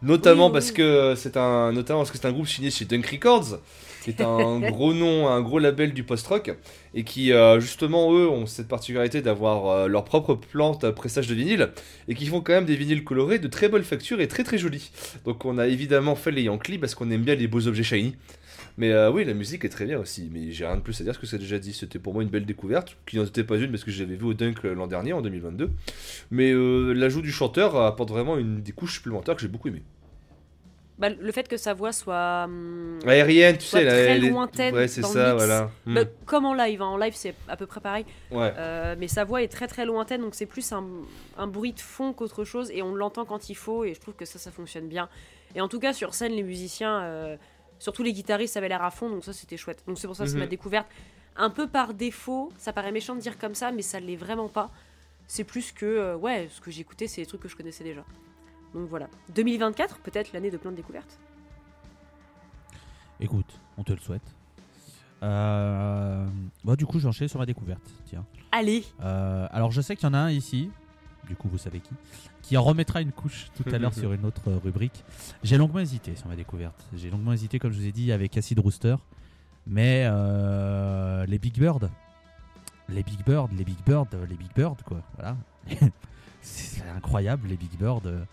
Notamment 0.00 0.50
parce 0.50 0.70
que 0.70 1.14
c'est 1.16 1.36
un, 1.36 1.72
notamment 1.72 2.00
parce 2.00 2.12
que 2.12 2.18
c'est 2.18 2.28
un 2.28 2.32
groupe 2.32 2.46
signé 2.46 2.70
chez 2.70 2.84
Dunk 2.84 3.04
Records, 3.06 3.58
qui 4.12 4.22
est 4.22 4.24
un 4.24 4.60
gros 4.70 4.94
nom, 4.94 5.28
un 5.28 5.40
gros 5.40 5.58
label 5.58 5.92
du 5.92 6.02
post-rock, 6.02 6.52
et 6.94 7.04
qui 7.04 7.32
euh, 7.32 7.60
justement 7.60 8.12
eux 8.14 8.28
ont 8.28 8.46
cette 8.46 8.68
particularité 8.68 9.22
d'avoir 9.22 9.88
leur 9.88 10.04
propre 10.04 10.34
plante 10.34 10.90
pressage 10.90 11.26
de 11.26 11.34
vinyle, 11.34 11.70
et 12.08 12.14
qui 12.14 12.26
font 12.26 12.40
quand 12.40 12.52
même 12.52 12.66
des 12.66 12.76
vinyles 12.76 13.04
colorés 13.04 13.38
de 13.38 13.48
très 13.48 13.68
bonne 13.68 13.84
facture 13.84 14.20
et 14.20 14.28
très 14.28 14.44
très 14.44 14.58
jolis. 14.58 14.90
Donc 15.24 15.44
on 15.44 15.58
a 15.58 15.66
évidemment 15.66 16.14
fait 16.14 16.30
les 16.30 16.42
Yankees 16.42 16.78
parce 16.78 16.94
qu'on 16.94 17.10
aime 17.10 17.22
bien 17.22 17.34
les 17.34 17.48
beaux 17.48 17.66
objets 17.66 17.82
shiny. 17.82 18.14
Mais 18.78 18.92
euh, 18.92 19.10
oui, 19.10 19.24
la 19.24 19.34
musique 19.34 19.64
est 19.64 19.68
très 19.68 19.84
bien 19.84 19.98
aussi. 19.98 20.30
Mais 20.32 20.52
j'ai 20.52 20.64
rien 20.64 20.76
de 20.76 20.80
plus 20.80 20.98
à 21.00 21.04
dire 21.04 21.12
ce 21.12 21.18
que 21.18 21.34
a 21.34 21.38
déjà 21.38 21.58
dit. 21.58 21.72
C'était 21.72 21.98
pour 21.98 22.14
moi 22.14 22.22
une 22.22 22.28
belle 22.28 22.46
découverte, 22.46 22.96
qui 23.06 23.16
n'en 23.16 23.24
était 23.24 23.42
pas 23.42 23.56
une 23.58 23.70
parce 23.70 23.82
que 23.82 23.90
je 23.90 24.02
l'avais 24.02 24.14
vu 24.14 24.24
au 24.24 24.34
Dunk 24.34 24.62
l'an 24.62 24.86
dernier, 24.86 25.12
en 25.12 25.20
2022. 25.20 25.70
Mais 26.30 26.52
euh, 26.52 26.92
l'ajout 26.92 27.20
du 27.20 27.32
chanteur 27.32 27.76
apporte 27.76 28.10
vraiment 28.10 28.38
une 28.38 28.62
des 28.62 28.72
couches 28.72 28.94
supplémentaires 28.94 29.34
que 29.34 29.42
j'ai 29.42 29.48
beaucoup 29.48 29.68
aimé. 29.68 29.82
Bah, 30.98 31.10
le 31.10 31.32
fait 31.32 31.46
que 31.46 31.56
sa 31.56 31.74
voix 31.74 31.92
soit 31.92 32.44
hum, 32.44 32.98
aérienne, 33.06 33.56
tu 33.56 33.66
sais, 33.66 33.86
très 33.86 34.18
lointaine. 34.18 34.74
Ouais, 34.74 34.88
c'est 34.88 35.02
ça, 35.02 35.34
voilà. 35.34 35.70
Bah, 35.86 36.02
hmm. 36.02 36.08
comme 36.26 36.44
en 36.44 36.54
live, 36.54 36.82
hein. 36.82 36.86
en 36.86 36.96
live 36.96 37.14
c'est 37.14 37.34
à 37.46 37.56
peu 37.56 37.66
près 37.66 37.80
pareil. 37.80 38.04
Ouais. 38.32 38.52
Euh, 38.58 38.96
mais 38.98 39.06
sa 39.06 39.24
voix 39.24 39.42
est 39.42 39.48
très 39.48 39.68
très 39.68 39.86
lointaine, 39.86 40.20
donc 40.20 40.34
c'est 40.34 40.46
plus 40.46 40.72
un, 40.72 40.84
un, 41.36 41.46
bruit 41.46 41.72
de 41.72 41.80
fond 41.80 42.12
qu'autre 42.12 42.44
chose, 42.44 42.70
et 42.72 42.82
on 42.82 42.94
l'entend 42.94 43.24
quand 43.24 43.48
il 43.48 43.54
faut, 43.54 43.84
et 43.84 43.94
je 43.94 44.00
trouve 44.00 44.14
que 44.14 44.24
ça, 44.24 44.40
ça 44.40 44.50
fonctionne 44.50 44.88
bien. 44.88 45.08
Et 45.54 45.60
en 45.60 45.68
tout 45.68 45.78
cas, 45.78 45.92
sur 45.92 46.14
scène, 46.14 46.32
les 46.32 46.42
musiciens, 46.42 47.38
Surtout 47.78 48.02
les 48.02 48.12
guitaristes 48.12 48.56
avaient 48.56 48.68
l'air 48.68 48.82
à 48.82 48.90
fond, 48.90 49.08
donc 49.08 49.24
ça 49.24 49.32
c'était 49.32 49.56
chouette. 49.56 49.82
Donc 49.86 49.98
c'est 49.98 50.06
pour 50.06 50.16
ça 50.16 50.24
que 50.24 50.30
c'est 50.30 50.36
ma 50.36 50.44
mhm. 50.44 50.50
découverte. 50.50 50.88
Un 51.36 51.50
peu 51.50 51.68
par 51.68 51.94
défaut, 51.94 52.52
ça 52.58 52.72
paraît 52.72 52.90
méchant 52.90 53.14
de 53.14 53.20
dire 53.20 53.38
comme 53.38 53.54
ça, 53.54 53.70
mais 53.70 53.82
ça 53.82 54.00
l'est 54.00 54.16
vraiment 54.16 54.48
pas. 54.48 54.70
C'est 55.28 55.44
plus 55.44 55.70
que, 55.72 55.86
euh, 55.86 56.16
ouais, 56.16 56.48
ce 56.50 56.60
que 56.60 56.70
écouté, 56.80 57.06
c'est 57.06 57.20
des 57.20 57.26
trucs 57.26 57.42
que 57.42 57.48
je 57.48 57.56
connaissais 57.56 57.84
déjà. 57.84 58.04
Donc 58.74 58.88
voilà. 58.88 59.08
2024, 59.34 59.98
peut-être 59.98 60.32
l'année 60.32 60.50
de 60.50 60.56
plein 60.56 60.70
de 60.70 60.76
découvertes. 60.76 61.18
Écoute, 63.20 63.60
on 63.76 63.82
te 63.82 63.92
le 63.92 63.98
souhaite. 63.98 64.34
Euh... 65.22 66.26
Bon, 66.62 66.74
du 66.74 66.86
coup, 66.86 67.00
j'enchaîne 67.00 67.28
sur 67.28 67.40
ma 67.40 67.46
découverte. 67.46 67.82
Tiens. 68.06 68.24
Allez. 68.52 68.84
Euh, 69.02 69.48
alors, 69.50 69.72
je 69.72 69.80
sais 69.80 69.96
qu'il 69.96 70.06
y 70.06 70.10
en 70.10 70.14
a 70.14 70.18
un 70.18 70.30
ici. 70.30 70.70
Du 71.26 71.34
coup, 71.34 71.48
vous 71.48 71.58
savez 71.58 71.80
qui 71.80 71.90
qui 72.48 72.56
en 72.56 72.62
remettra 72.62 73.02
une 73.02 73.12
couche 73.12 73.50
tout 73.54 73.64
à 73.70 73.76
l'heure 73.76 73.92
sur 74.02 74.10
une 74.14 74.24
autre 74.24 74.48
euh, 74.48 74.58
rubrique. 74.64 75.04
J'ai 75.42 75.58
longuement 75.58 75.80
hésité 75.80 76.16
sur 76.16 76.28
ma 76.28 76.34
découverte. 76.34 76.82
J'ai 76.96 77.10
longuement 77.10 77.34
hésité, 77.34 77.58
comme 77.58 77.72
je 77.72 77.78
vous 77.78 77.86
ai 77.86 77.92
dit, 77.92 78.10
avec 78.10 78.38
Acid 78.38 78.58
Rooster. 78.58 78.96
Mais 79.66 80.04
euh, 80.06 81.26
les 81.26 81.38
Big 81.38 81.58
Bird, 81.58 81.90
les 82.88 83.02
Big 83.02 83.22
Bird, 83.22 83.52
les 83.52 83.64
Big 83.64 83.76
Bird, 83.84 84.08
les 84.30 84.36
Big 84.36 84.48
Bird, 84.56 84.80
quoi. 84.82 85.02
Voilà. 85.16 85.36
c'est 86.40 86.88
incroyable, 86.88 87.48
les 87.48 87.58
Big 87.58 87.76
Bird. 87.78 88.26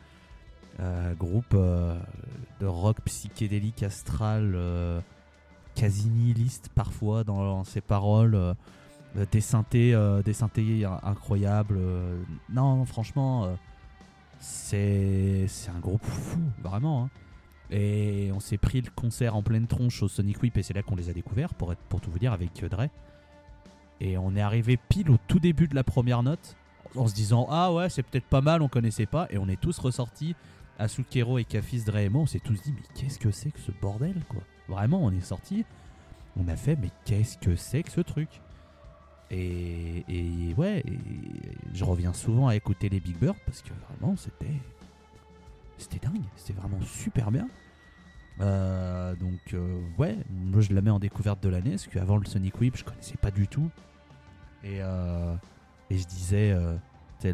Euh, 0.80 1.14
groupe 1.16 1.56
de 1.56 2.66
rock 2.66 2.98
psychédélique 3.06 3.84
astral, 3.84 4.58
quasi 5.76 6.10
nihiliste 6.10 6.70
parfois 6.70 7.24
dans, 7.24 7.64
ses 7.64 7.82
paroles. 7.82 8.56
des 9.32 9.42
synthés, 9.42 9.94
incroyables. 11.04 11.80
non, 12.50 12.86
franchement, 12.86 13.56
c'est 14.40 15.48
un 15.76 15.80
groupe 15.80 16.04
fou, 16.04 16.40
vraiment. 16.62 17.06
Hein. 17.06 17.10
Et 17.72 18.32
on 18.34 18.40
s'est 18.40 18.58
pris 18.58 18.82
le 18.82 18.92
concert 18.96 19.36
en 19.36 19.42
pleine 19.42 19.68
tronche 19.68 20.04
au 20.04 20.08
Sonic 20.08 20.42
Whip 20.42 20.58
et 20.58 20.64
c'est 20.64 20.74
là 20.74 20.84
qu'on 20.84 20.96
les 20.96 21.10
a 21.10 21.14
découverts, 21.14 21.54
pour, 21.54 21.72
être, 21.72 21.82
pour 21.90 22.00
tout 22.00 22.12
vous 22.12 22.20
dire, 22.20 22.34
avec 22.34 22.64
euh, 22.64 22.70
Dre. 22.70 22.88
Et 24.02 24.18
on 24.18 24.36
est 24.36 24.42
arrivé 24.42 24.78
pile 24.78 25.10
au 25.10 25.18
tout 25.28 25.40
début 25.40 25.68
de 25.68 25.76
la 25.76 25.84
première 25.84 26.22
note, 26.22 26.56
en 26.96 27.08
se 27.08 27.16
disant 27.16 27.48
Ah 27.50 27.74
ouais, 27.74 27.90
c'est 27.90 28.04
peut-être 28.04 28.26
pas 28.26 28.42
mal, 28.42 28.62
on 28.62 28.68
connaissait 28.68 29.06
pas. 29.06 29.28
Et 29.30 29.38
on 29.38 29.48
est 29.48 29.60
tous 29.60 29.80
ressortis, 29.80 30.36
Asukero 30.78 31.38
et 31.38 31.46
Kafis, 31.46 31.84
Dre 31.84 31.98
et 31.98 32.10
moi, 32.10 32.24
on 32.24 32.26
s'est 32.26 32.40
tous 32.40 32.62
dit 32.62 32.74
Mais 32.74 32.84
qu'est-ce 32.94 33.20
que 33.20 33.32
c'est 33.32 33.52
que 33.52 33.60
ce 33.60 33.72
bordel, 33.82 34.16
quoi? 34.28 34.42
Vraiment, 34.68 35.04
on 35.04 35.12
est 35.12 35.22
sortis, 35.22 35.66
on 36.38 36.48
a 36.48 36.56
fait 36.56 36.76
Mais 36.76 36.90
qu'est-ce 37.06 37.38
que 37.38 37.56
c'est 37.56 37.84
que 37.84 37.92
ce 37.92 38.02
truc? 38.02 38.30
Et, 39.32 40.54
ouais, 40.58 40.84
je 41.74 41.84
reviens 41.84 42.14
souvent 42.14 42.48
à 42.48 42.56
écouter 42.56 42.90
les 42.90 43.00
Big 43.00 43.18
Bird 43.18 43.36
parce 43.46 43.62
que 43.62 43.72
vraiment 43.90 44.16
c'était 44.16 44.62
c'était 45.78 46.00
dingue, 46.00 46.24
c'était 46.36 46.58
vraiment 46.58 46.80
super 46.82 47.32
bien. 47.32 47.48
Euh, 48.42 49.16
donc 49.16 49.54
euh, 49.54 49.82
ouais, 49.98 50.18
moi 50.30 50.62
je 50.62 50.74
la 50.74 50.82
mets 50.82 50.92
en 50.92 51.00
découverte 51.00 51.42
de 51.42 51.50
l'année 51.50 51.72
parce 51.72 51.88
qu'avant 51.88 52.18
le 52.18 52.26
Sonic 52.26 52.60
Whip 52.60 52.78
je 52.78 52.84
connaissais 52.84 53.18
pas 53.18 53.32
du 53.32 53.48
tout. 53.48 53.70
Et, 54.64 54.78
euh, 54.82 55.36
et 55.90 55.98
je 55.98 56.06
disais 56.06 56.56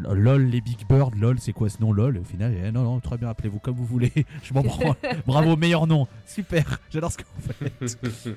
lol 0.00 0.42
les 0.44 0.60
Big 0.60 0.86
Bird, 0.88 1.14
lol 1.14 1.38
c'est 1.38 1.52
quoi 1.52 1.68
ce 1.68 1.80
nom 1.80 1.92
lol 1.92 2.16
et 2.16 2.20
au 2.20 2.24
final 2.24 2.54
eh, 2.54 2.70
non 2.70 2.82
non 2.82 3.00
très 3.00 3.18
bien 3.18 3.28
appelez-vous 3.28 3.58
comme 3.58 3.76
vous 3.76 3.86
voulez, 3.86 4.12
je 4.42 4.54
m'en 4.54 4.62
prends. 4.64 4.96
Bravo 5.26 5.56
meilleur 5.56 5.86
nom, 5.86 6.06
super, 6.26 6.80
j'adore 6.90 7.12
ce 7.12 7.18
que 7.18 7.24
vous 7.36 7.52
faites. 7.52 8.36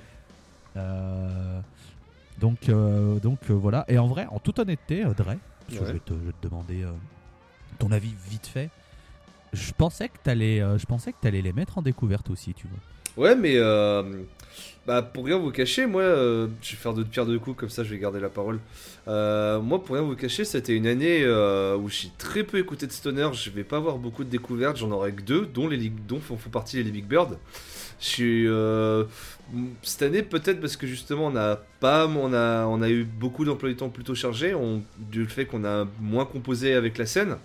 Donc, 2.40 2.70
euh, 2.70 3.20
donc 3.20 3.40
euh, 3.50 3.54
voilà. 3.54 3.86
Et 3.88 3.98
en 3.98 4.08
vrai, 4.08 4.28
en 4.30 4.40
toute 4.40 4.60
honnêteté, 4.60 5.06
euh, 5.06 5.14
Dre, 5.14 5.36
je, 5.70 5.80
vais 5.80 6.00
te, 6.00 6.14
demander 6.42 6.86
ton 7.80 7.92
avis 7.92 8.14
vite 8.30 8.48
fait. 8.48 8.70
Je 9.54 9.72
pensais 9.72 10.10
que 10.10 10.18
t'allais, 10.22 10.60
je 10.60 10.86
pensais 10.86 11.12
que 11.12 11.18
t'allais 11.22 11.42
les 11.42 11.54
mettre 11.54 11.78
en 11.78 11.82
découverte 11.82 12.30
aussi, 12.30 12.54
tu 12.54 12.68
vois. 12.68 12.80
Ouais, 13.18 13.36
mais 13.36 13.60
bah 14.88 15.02
pour 15.02 15.26
rien 15.26 15.38
vous 15.38 15.50
cacher, 15.50 15.88
moi, 15.88 16.04
je 16.04 16.72
vais 16.72 16.78
faire 16.78 16.94
de 16.94 17.04
pierre 17.04 17.26
deux 17.26 17.40
coups 17.40 17.58
comme 17.58 17.70
ça, 17.70 17.84
je 17.84 17.90
vais 17.90 17.98
garder 17.98 18.20
la 18.20 18.30
parole. 18.30 18.60
moi, 19.08 19.84
pour 19.84 19.96
rien 19.96 20.04
vous 20.04 20.16
cacher, 20.16 20.46
c'était 20.46 20.76
une 20.76 20.88
année 20.88 21.26
où 21.26 21.90
j'ai 21.90 22.12
très 22.18 22.44
peu 22.44 22.60
écouté 22.60 22.88
de 22.88 22.92
stoner. 22.92 23.30
Je 23.34 23.50
vais 23.50 23.64
pas 23.64 23.78
avoir 23.78 23.98
beaucoup 23.98 24.24
de 24.24 24.30
découvertes, 24.30 24.78
j'en 24.78 24.92
aurai 24.92 25.14
que 25.14 25.22
deux, 25.22 25.46
dont 25.46 25.68
les 25.68 25.90
dont 25.90 26.20
font, 26.20 26.38
partie 26.52 26.82
les 26.84 26.92
Big 26.92 27.06
Bird. 27.06 27.38
Cette 28.00 30.02
année, 30.02 30.22
peut-être 30.22 30.60
parce 30.60 30.76
que 30.76 30.86
justement, 30.86 31.28
on 31.28 31.36
a 31.36 31.56
pas, 31.80 32.08
on 32.08 32.34
a, 32.34 32.66
on 32.66 32.82
a 32.82 32.90
eu 32.90 33.06
beaucoup 33.06 33.46
d'emplois 33.46 33.70
du 33.70 33.76
temps 33.76 33.90
plutôt 33.90 34.16
chargés, 34.16 34.54
on, 34.54 34.84
du 34.98 35.26
fait 35.26 35.46
qu'on 35.46 35.64
a 35.66 35.88
moins 36.00 36.26
composé 36.26 36.74
avec 36.74 36.98
la 36.98 37.06
scène. 37.06 37.38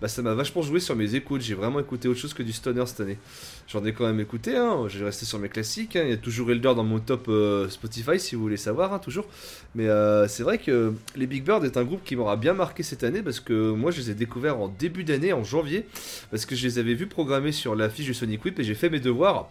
Bah 0.00 0.08
ça 0.08 0.22
m'a 0.22 0.34
vachement 0.34 0.62
joué 0.62 0.80
sur 0.80 0.94
mes 0.96 1.14
écoutes. 1.14 1.40
J'ai 1.42 1.54
vraiment 1.54 1.80
écouté 1.80 2.08
autre 2.08 2.20
chose 2.20 2.34
que 2.34 2.42
du 2.42 2.52
stoner 2.52 2.84
cette 2.86 3.00
année. 3.00 3.18
J'en 3.66 3.84
ai 3.84 3.92
quand 3.92 4.06
même 4.06 4.20
écouté, 4.20 4.56
hein. 4.56 4.86
j'ai 4.88 5.04
resté 5.04 5.26
sur 5.26 5.38
mes 5.38 5.48
classiques. 5.48 5.96
hein. 5.96 6.02
Il 6.04 6.10
y 6.10 6.12
a 6.12 6.16
toujours 6.16 6.50
Elder 6.50 6.74
dans 6.74 6.84
mon 6.84 7.00
top 7.00 7.26
euh, 7.28 7.68
Spotify 7.68 8.18
si 8.18 8.34
vous 8.34 8.42
voulez 8.42 8.56
savoir, 8.56 8.92
hein, 8.92 8.98
toujours. 8.98 9.26
Mais 9.74 9.88
euh, 9.88 10.26
c'est 10.28 10.42
vrai 10.42 10.58
que 10.58 10.92
les 11.16 11.26
Big 11.26 11.44
Bird 11.44 11.64
est 11.64 11.76
un 11.76 11.84
groupe 11.84 12.04
qui 12.04 12.16
m'aura 12.16 12.36
bien 12.36 12.54
marqué 12.54 12.82
cette 12.82 13.04
année 13.04 13.22
parce 13.22 13.40
que 13.40 13.70
moi 13.72 13.90
je 13.90 14.00
les 14.00 14.10
ai 14.10 14.14
découverts 14.14 14.58
en 14.58 14.68
début 14.68 15.04
d'année, 15.04 15.32
en 15.32 15.44
janvier, 15.44 15.86
parce 16.30 16.46
que 16.46 16.54
je 16.54 16.66
les 16.66 16.78
avais 16.78 16.94
vus 16.94 17.06
programmer 17.06 17.52
sur 17.52 17.74
l'affiche 17.74 18.06
du 18.06 18.14
Sonic 18.14 18.44
Whip 18.44 18.58
et 18.58 18.64
j'ai 18.64 18.74
fait 18.74 18.90
mes 18.90 19.00
devoirs 19.00 19.50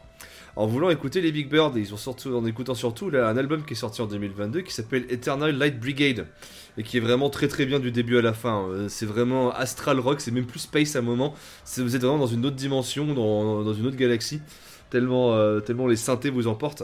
en 0.58 0.66
voulant 0.66 0.90
écouter 0.90 1.22
les 1.22 1.32
Big 1.32 1.50
Bird. 1.50 1.78
Et 1.78 1.82
ils 1.82 1.94
ont 1.94 1.98
sorti, 1.98 2.28
en 2.28 2.46
écoutant 2.46 2.74
surtout 2.74 3.10
là, 3.10 3.30
un 3.30 3.38
album 3.38 3.64
qui 3.64 3.74
est 3.74 3.78
sorti 3.78 4.02
en 4.02 4.08
2022 4.08 4.62
qui 4.62 4.74
s'appelle 4.74 5.06
Eternal 5.10 5.56
Light 5.56 5.80
Brigade 5.80 6.28
et 6.78 6.84
qui 6.84 6.98
est 6.98 7.00
vraiment 7.00 7.30
très 7.30 7.48
très 7.48 7.66
bien 7.66 7.80
du 7.80 7.92
début 7.92 8.18
à 8.18 8.22
la 8.22 8.34
fin. 8.34 8.68
Euh, 8.68 8.88
C'est 8.90 9.06
vraiment 9.06 9.52
astral 9.52 10.00
rock, 10.00 10.20
c'est 10.20 10.32
même 10.32 10.46
plus 10.46 10.60
space 10.60 10.96
à 10.96 11.00
un 11.00 11.04
moment. 11.04 11.36
Vous 11.78 11.96
êtes 11.96 12.02
vraiment 12.02 12.18
dans 12.18 12.28
une 12.28 12.46
autre 12.46 12.56
dimension, 12.56 13.06
dans, 13.14 13.64
dans 13.64 13.74
une 13.74 13.86
autre 13.86 13.96
galaxie, 13.96 14.42
tellement, 14.90 15.34
euh, 15.36 15.60
tellement 15.60 15.88
les 15.88 15.96
synthés 15.96 16.32
vous 16.32 16.48
emportent. 16.48 16.84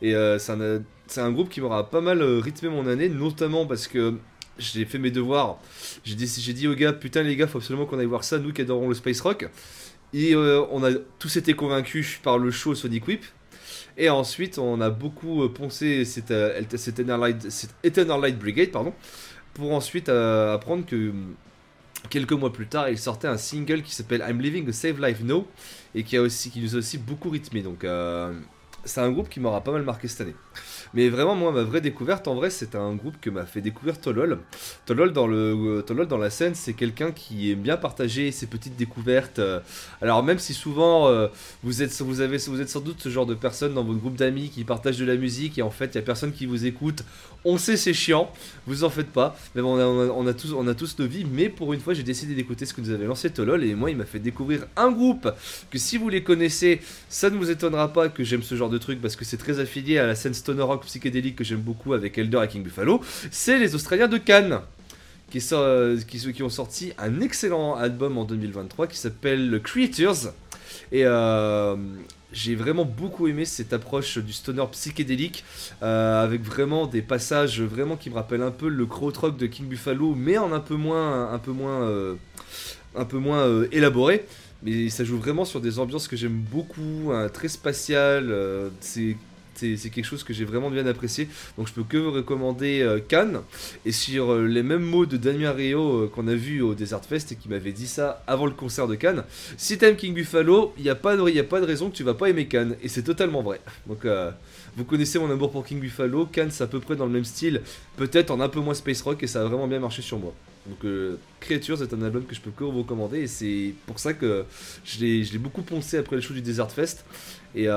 Et 0.00 0.14
euh, 0.14 0.38
c'est 0.38 1.20
un, 1.20 1.32
groupe 1.32 1.48
qui 1.48 1.60
m'aura 1.60 1.90
pas 1.90 2.00
mal 2.00 2.22
rythmé 2.22 2.68
mon 2.68 2.86
année, 2.86 3.08
notamment 3.08 3.66
parce 3.66 3.88
que 3.88 4.14
j'ai 4.58 4.84
fait 4.84 4.98
mes 4.98 5.10
devoirs. 5.10 5.58
J'ai 6.04 6.14
dit, 6.14 6.26
dit 6.54 6.68
aux 6.68 6.74
gars, 6.74 6.92
putain 6.92 7.24
les 7.24 7.34
gars, 7.34 7.48
faut 7.48 7.58
absolument 7.58 7.86
qu'on 7.86 7.98
aille 7.98 8.06
voir 8.06 8.22
ça, 8.22 8.38
nous 8.38 8.52
qui 8.52 8.62
adorons 8.62 8.88
le 8.88 8.94
space 8.94 9.20
rock. 9.20 9.48
Et 10.14 10.34
euh, 10.34 10.64
on 10.70 10.82
a 10.84 10.90
tous 11.18 11.36
été 11.36 11.54
convaincus 11.54 12.18
par 12.22 12.38
le 12.38 12.50
show 12.50 12.74
Sonic 12.74 13.06
Whip. 13.06 13.24
Et 13.96 14.08
ensuite, 14.08 14.58
on 14.58 14.80
a 14.80 14.90
beaucoup 14.90 15.42
euh, 15.42 15.48
poncé 15.48 16.04
cette, 16.04 16.30
euh, 16.30 16.62
cette 16.76 17.00
Eternal 17.00 18.20
Light, 18.20 18.38
Brigade, 18.38 18.70
pardon, 18.70 18.94
pour 19.54 19.72
ensuite 19.72 20.08
apprendre 20.08 20.86
que 20.86 21.10
hum, 21.10 21.34
quelques 22.08 22.32
mois 22.32 22.52
plus 22.52 22.68
tard, 22.68 22.88
il 22.88 22.98
sortait 22.98 23.28
un 23.28 23.36
single 23.36 23.82
qui 23.82 23.94
s'appelle 23.94 24.24
I'm 24.26 24.40
Living 24.40 24.68
a 24.68 24.72
Save 24.72 25.04
Life 25.04 25.20
Now 25.22 25.46
et 25.94 26.04
qui, 26.04 26.16
a 26.16 26.22
aussi, 26.22 26.50
qui 26.50 26.60
nous 26.60 26.74
a 26.76 26.78
aussi 26.78 26.96
beaucoup 26.96 27.28
rythmé. 27.30 27.62
Donc, 27.62 27.84
c'est 28.84 29.00
un 29.00 29.10
groupe 29.10 29.28
qui 29.28 29.40
m'aura 29.40 29.62
pas 29.62 29.72
mal 29.72 29.82
marqué 29.82 30.08
cette 30.08 30.22
année. 30.22 30.36
Mais 30.94 31.08
vraiment, 31.08 31.34
moi, 31.34 31.52
ma 31.52 31.62
vraie 31.62 31.80
découverte, 31.80 32.28
en 32.28 32.34
vrai, 32.34 32.50
c'est 32.50 32.74
un 32.74 32.94
groupe 32.94 33.16
que 33.20 33.30
m'a 33.30 33.44
fait 33.46 33.60
découvrir 33.60 34.00
Tolol. 34.00 34.38
Tolol, 34.86 35.12
dans, 35.12 35.28
euh, 35.30 36.18
la 36.18 36.30
scène, 36.30 36.54
c'est 36.54 36.72
quelqu'un 36.74 37.12
qui 37.12 37.52
aime 37.52 37.60
bien 37.60 37.76
partager 37.76 38.30
ses 38.32 38.46
petites 38.46 38.76
découvertes. 38.76 39.38
euh, 39.38 39.60
alors, 40.00 40.22
même 40.22 40.38
si 40.38 40.54
souvent, 40.54 41.08
euh, 41.08 41.28
vous, 41.62 41.82
êtes, 41.82 41.92
vous, 42.00 42.14
vous 42.14 42.60
êtes 42.60 42.68
sans 42.68 42.80
doute 42.80 43.00
ce 43.00 43.08
genre 43.08 43.26
de 43.26 43.34
personne 43.34 43.74
dans 43.74 43.84
votre 43.84 43.98
groupe 44.00 44.16
d'amis 44.16 44.50
qui 44.50 44.64
partagent 44.64 44.98
de 44.98 45.04
la 45.04 45.16
musique 45.16 45.58
et 45.58 45.62
en 45.62 45.70
fait, 45.70 45.86
il 45.86 45.94
y 45.96 45.98
a 45.98 46.02
personne 46.02 46.32
qui 46.32 46.46
vous 46.46 46.66
écoute. 46.66 47.04
On 47.44 47.56
sait, 47.56 47.76
c'est 47.76 47.94
chiant, 47.94 48.32
vous 48.66 48.84
en 48.84 48.90
faites 48.90 49.10
pas. 49.10 49.36
Même 49.54 49.64
on 49.64 49.78
a, 49.78 49.84
on 49.84 50.18
on 50.18 50.26
a 50.26 50.34
tous, 50.34 50.52
on 50.52 50.66
a 50.66 50.74
tous 50.74 50.98
nos 50.98 51.06
vies, 51.06 51.24
mais 51.24 51.48
pour 51.48 51.72
une 51.72 51.80
fois, 51.80 51.94
j'ai 51.94 52.02
décidé 52.02 52.34
d'écouter 52.34 52.66
ce 52.66 52.74
que 52.74 52.80
nous 52.80 52.90
avait 52.90 53.06
lancé 53.06 53.30
Tolol 53.30 53.62
et 53.64 53.74
moi, 53.74 53.90
il 53.90 53.96
m'a 53.96 54.04
fait 54.04 54.18
découvrir 54.18 54.66
un 54.76 54.90
groupe 54.90 55.30
que 55.70 55.78
si 55.78 55.96
vous 55.98 56.08
les 56.08 56.22
connaissez, 56.24 56.80
ça 57.08 57.30
ne 57.30 57.36
vous 57.36 57.50
étonnera 57.50 57.92
pas 57.92 58.08
que 58.08 58.24
j'aime 58.24 58.42
ce 58.42 58.56
genre 58.56 58.70
de 58.70 58.78
truc 58.78 59.00
parce 59.00 59.16
que 59.16 59.24
c'est 59.24 59.36
très 59.36 59.60
affilié 59.60 59.98
à 59.98 60.06
la 60.06 60.14
scène 60.14 60.34
stoner 60.34 60.64
psychédélique 60.78 61.36
que 61.36 61.44
j'aime 61.44 61.60
beaucoup 61.60 61.92
avec 61.92 62.18
Elder 62.18 62.40
et 62.44 62.48
King 62.48 62.62
Buffalo. 62.62 63.00
C'est 63.30 63.58
les 63.58 63.74
Australiens 63.74 64.08
de 64.08 64.18
Cannes. 64.18 64.60
Qui, 65.30 65.46
euh, 65.52 65.98
ont 66.40 66.48
sorti 66.48 66.92
un 66.96 67.20
excellent 67.20 67.74
album 67.74 68.16
en 68.16 68.24
2023 68.24 68.86
qui 68.86 68.96
s'appelle 68.96 69.60
Creatures. 69.62 70.32
Et 70.90 71.04
euh, 71.04 71.76
j'ai 72.32 72.54
vraiment 72.54 72.86
beaucoup 72.86 73.28
aimé 73.28 73.44
cette 73.44 73.74
approche 73.74 74.16
du 74.16 74.32
stoner 74.32 74.64
psychédélique 74.72 75.44
euh, 75.82 76.24
avec 76.24 76.42
vraiment 76.42 76.86
des 76.86 77.02
passages 77.02 77.60
vraiment 77.60 77.96
qui 77.96 78.08
me 78.08 78.14
rappellent 78.14 78.42
un 78.42 78.50
peu 78.50 78.68
le 78.68 78.86
krautrock 78.86 79.36
de 79.36 79.46
King 79.46 79.66
Buffalo, 79.66 80.14
mais 80.14 80.38
en 80.38 80.50
un 80.52 80.60
peu 80.60 80.76
moins, 80.76 81.30
un 81.30 81.38
peu 81.38 81.52
moins, 81.52 82.16
un 82.96 83.04
peu 83.04 83.18
moins 83.18 83.64
élaboré. 83.70 84.24
Mais 84.62 84.88
ça 84.88 85.04
joue 85.04 85.18
vraiment 85.18 85.44
sur 85.44 85.60
des 85.60 85.78
ambiances 85.78 86.08
que 86.08 86.16
j'aime 86.16 86.42
beaucoup, 86.50 87.12
très 87.34 87.48
spatiales. 87.48 88.32
C'est 89.58 89.90
quelque 89.90 90.04
chose 90.04 90.24
que 90.24 90.32
j'ai 90.32 90.44
vraiment 90.44 90.70
bien 90.70 90.86
apprécié. 90.86 91.28
Donc 91.56 91.68
je 91.68 91.72
peux 91.72 91.82
que 91.84 91.96
vous 91.96 92.12
recommander 92.12 92.80
euh, 92.82 93.00
Cannes. 93.00 93.40
Et 93.84 93.92
sur 93.92 94.32
euh, 94.32 94.46
les 94.46 94.62
mêmes 94.62 94.82
mots 94.84 95.06
de 95.06 95.16
Damien 95.16 95.52
Rio 95.52 96.04
euh, 96.04 96.08
qu'on 96.08 96.28
a 96.28 96.34
vu 96.34 96.62
au 96.62 96.74
Desert 96.74 97.04
Fest 97.04 97.32
et 97.32 97.36
qui 97.36 97.48
m'avait 97.48 97.72
dit 97.72 97.86
ça 97.86 98.22
avant 98.26 98.46
le 98.46 98.52
concert 98.52 98.86
de 98.86 98.94
Cannes. 98.94 99.24
Si 99.56 99.78
t'aimes 99.78 99.96
King 99.96 100.14
Buffalo, 100.14 100.72
il 100.76 100.84
n'y 100.84 100.90
a, 100.90 100.94
pas 100.94 101.16
de- 101.16 101.38
a 101.38 101.44
pas 101.44 101.60
de 101.60 101.66
raison 101.66 101.90
que 101.90 101.96
tu 101.96 102.04
vas 102.04 102.14
pas 102.14 102.28
aimer 102.30 102.46
Cannes. 102.46 102.76
Et 102.82 102.88
c'est 102.88 103.02
totalement 103.02 103.42
vrai. 103.42 103.60
Donc 103.86 104.04
euh, 104.04 104.30
vous 104.76 104.84
connaissez 104.84 105.18
mon 105.18 105.30
amour 105.30 105.50
pour 105.50 105.64
King 105.64 105.80
Buffalo. 105.80 106.26
Cannes 106.26 106.50
c'est 106.50 106.64
à 106.64 106.68
peu 106.68 106.80
près 106.80 106.96
dans 106.96 107.06
le 107.06 107.12
même 107.12 107.24
style. 107.24 107.62
Peut-être 107.96 108.30
en 108.30 108.40
un 108.40 108.48
peu 108.48 108.60
moins 108.60 108.74
space 108.74 109.02
rock 109.02 109.22
et 109.22 109.26
ça 109.26 109.42
a 109.42 109.44
vraiment 109.44 109.66
bien 109.66 109.80
marché 109.80 110.02
sur 110.02 110.18
moi. 110.18 110.32
Donc 110.66 110.84
Creatures 111.40 111.82
est 111.82 111.94
un 111.94 112.02
album 112.02 112.24
que 112.26 112.34
je 112.34 112.40
peux 112.42 112.50
que 112.50 112.62
vous 112.62 112.80
recommander 112.82 113.20
et 113.20 113.26
c'est 113.26 113.72
pour 113.86 113.98
ça 113.98 114.12
que 114.12 114.44
je 114.84 115.00
l'ai 115.00 115.38
beaucoup 115.38 115.62
poncé 115.62 115.96
après 115.96 116.16
le 116.16 116.20
show 116.22 116.34
du 116.34 116.42
Desert 116.42 116.70
Fest. 116.70 117.06
Et 117.54 117.68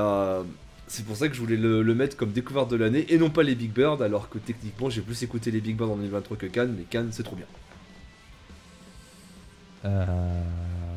c'est 0.92 1.06
pour 1.06 1.16
ça 1.16 1.28
que 1.28 1.34
je 1.34 1.40
voulais 1.40 1.56
le, 1.56 1.82
le 1.82 1.94
mettre 1.94 2.18
comme 2.18 2.32
découverte 2.32 2.70
de 2.70 2.76
l'année 2.76 3.06
et 3.08 3.16
non 3.16 3.30
pas 3.30 3.42
les 3.42 3.54
Big 3.54 3.72
Bird, 3.72 4.02
alors 4.02 4.28
que 4.28 4.36
techniquement 4.36 4.90
j'ai 4.90 5.00
plus 5.00 5.22
écouté 5.22 5.50
les 5.50 5.62
Big 5.62 5.74
Bird 5.74 5.90
en 5.90 5.96
2023 5.96 6.36
que 6.36 6.46
Cannes, 6.46 6.74
mais 6.76 6.84
Cannes 6.84 7.08
c'est 7.12 7.22
trop 7.22 7.34
bien. 7.34 7.46
Euh, 9.86 10.06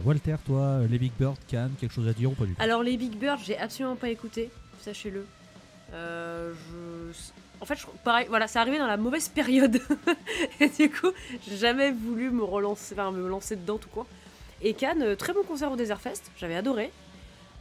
Walter, 0.04 0.36
toi, 0.46 0.82
les 0.90 1.00
Big 1.00 1.14
Bird, 1.18 1.38
Cannes, 1.48 1.72
quelque 1.80 1.94
chose 1.94 2.10
à 2.10 2.14
dire 2.14 2.30
ou 2.30 2.36
pas 2.36 2.44
du 2.44 2.54
tout? 2.54 2.62
Alors 2.62 2.84
les 2.84 2.98
Big 2.98 3.16
Bird, 3.16 3.40
j'ai 3.42 3.58
absolument 3.58 3.96
pas 3.96 4.10
écouté, 4.10 4.50
sachez-le. 4.82 5.26
Euh, 5.94 6.52
je... 6.54 7.32
En 7.62 7.66
fait, 7.66 7.76
je... 7.76 7.86
pareil, 8.04 8.26
voilà, 8.28 8.50
c'est 8.50 8.60
arrivé 8.60 8.78
dans 8.78 8.88
la 8.88 8.98
mauvaise 8.98 9.30
période. 9.30 9.80
et 10.60 10.68
du 10.68 10.90
coup, 10.90 11.12
j'ai 11.48 11.56
jamais 11.56 11.92
voulu 11.92 12.32
me 12.32 12.44
relancer, 12.44 12.96
enfin, 12.96 13.12
me 13.12 13.30
lancer 13.30 13.56
dedans 13.56 13.78
tout 13.78 13.90
quoi. 13.90 14.06
Et 14.62 14.74
Cannes, 14.74 15.04
euh, 15.04 15.16
très 15.16 15.32
bon 15.32 15.44
concert 15.44 15.72
au 15.72 15.78
Desert 15.78 16.02
Fest, 16.02 16.32
j'avais 16.38 16.56
adoré. 16.56 16.92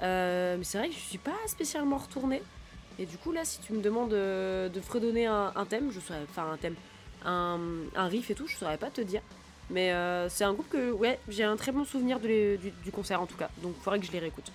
Euh, 0.04 0.56
mais 0.58 0.64
c'est 0.64 0.78
vrai 0.78 0.88
que 0.88 0.94
je 0.94 1.00
suis 1.00 1.18
pas 1.18 1.32
spécialement 1.46 1.96
retournée. 1.96 2.42
Et 2.98 3.06
du 3.06 3.16
coup, 3.16 3.32
là, 3.32 3.44
si 3.44 3.58
tu 3.60 3.72
me 3.72 3.82
demandes 3.82 4.12
euh, 4.12 4.68
de 4.68 4.80
fredonner 4.80 5.26
un, 5.26 5.66
thème, 5.68 5.90
je 5.90 5.98
saurais, 5.98 6.20
enfin 6.30 6.52
un 6.52 6.56
thème, 6.56 6.76
un, 7.24 8.08
riff 8.08 8.30
et 8.30 8.34
tout, 8.34 8.46
je 8.46 8.56
saurais 8.56 8.78
pas 8.78 8.90
te 8.90 9.00
dire. 9.00 9.22
Mais 9.70 9.92
euh, 9.92 10.28
c'est 10.28 10.44
un 10.44 10.52
groupe 10.52 10.68
que, 10.68 10.92
ouais, 10.92 11.18
j'ai 11.28 11.42
un 11.42 11.56
très 11.56 11.72
bon 11.72 11.84
souvenir 11.84 12.20
du, 12.20 12.58
concert 12.92 13.20
en 13.20 13.26
tout 13.26 13.36
cas. 13.36 13.48
Donc, 13.62 13.74
il 13.78 13.82
faudrait 13.82 13.98
que 13.98 14.06
je 14.06 14.12
les 14.12 14.18
réécoute. 14.18 14.52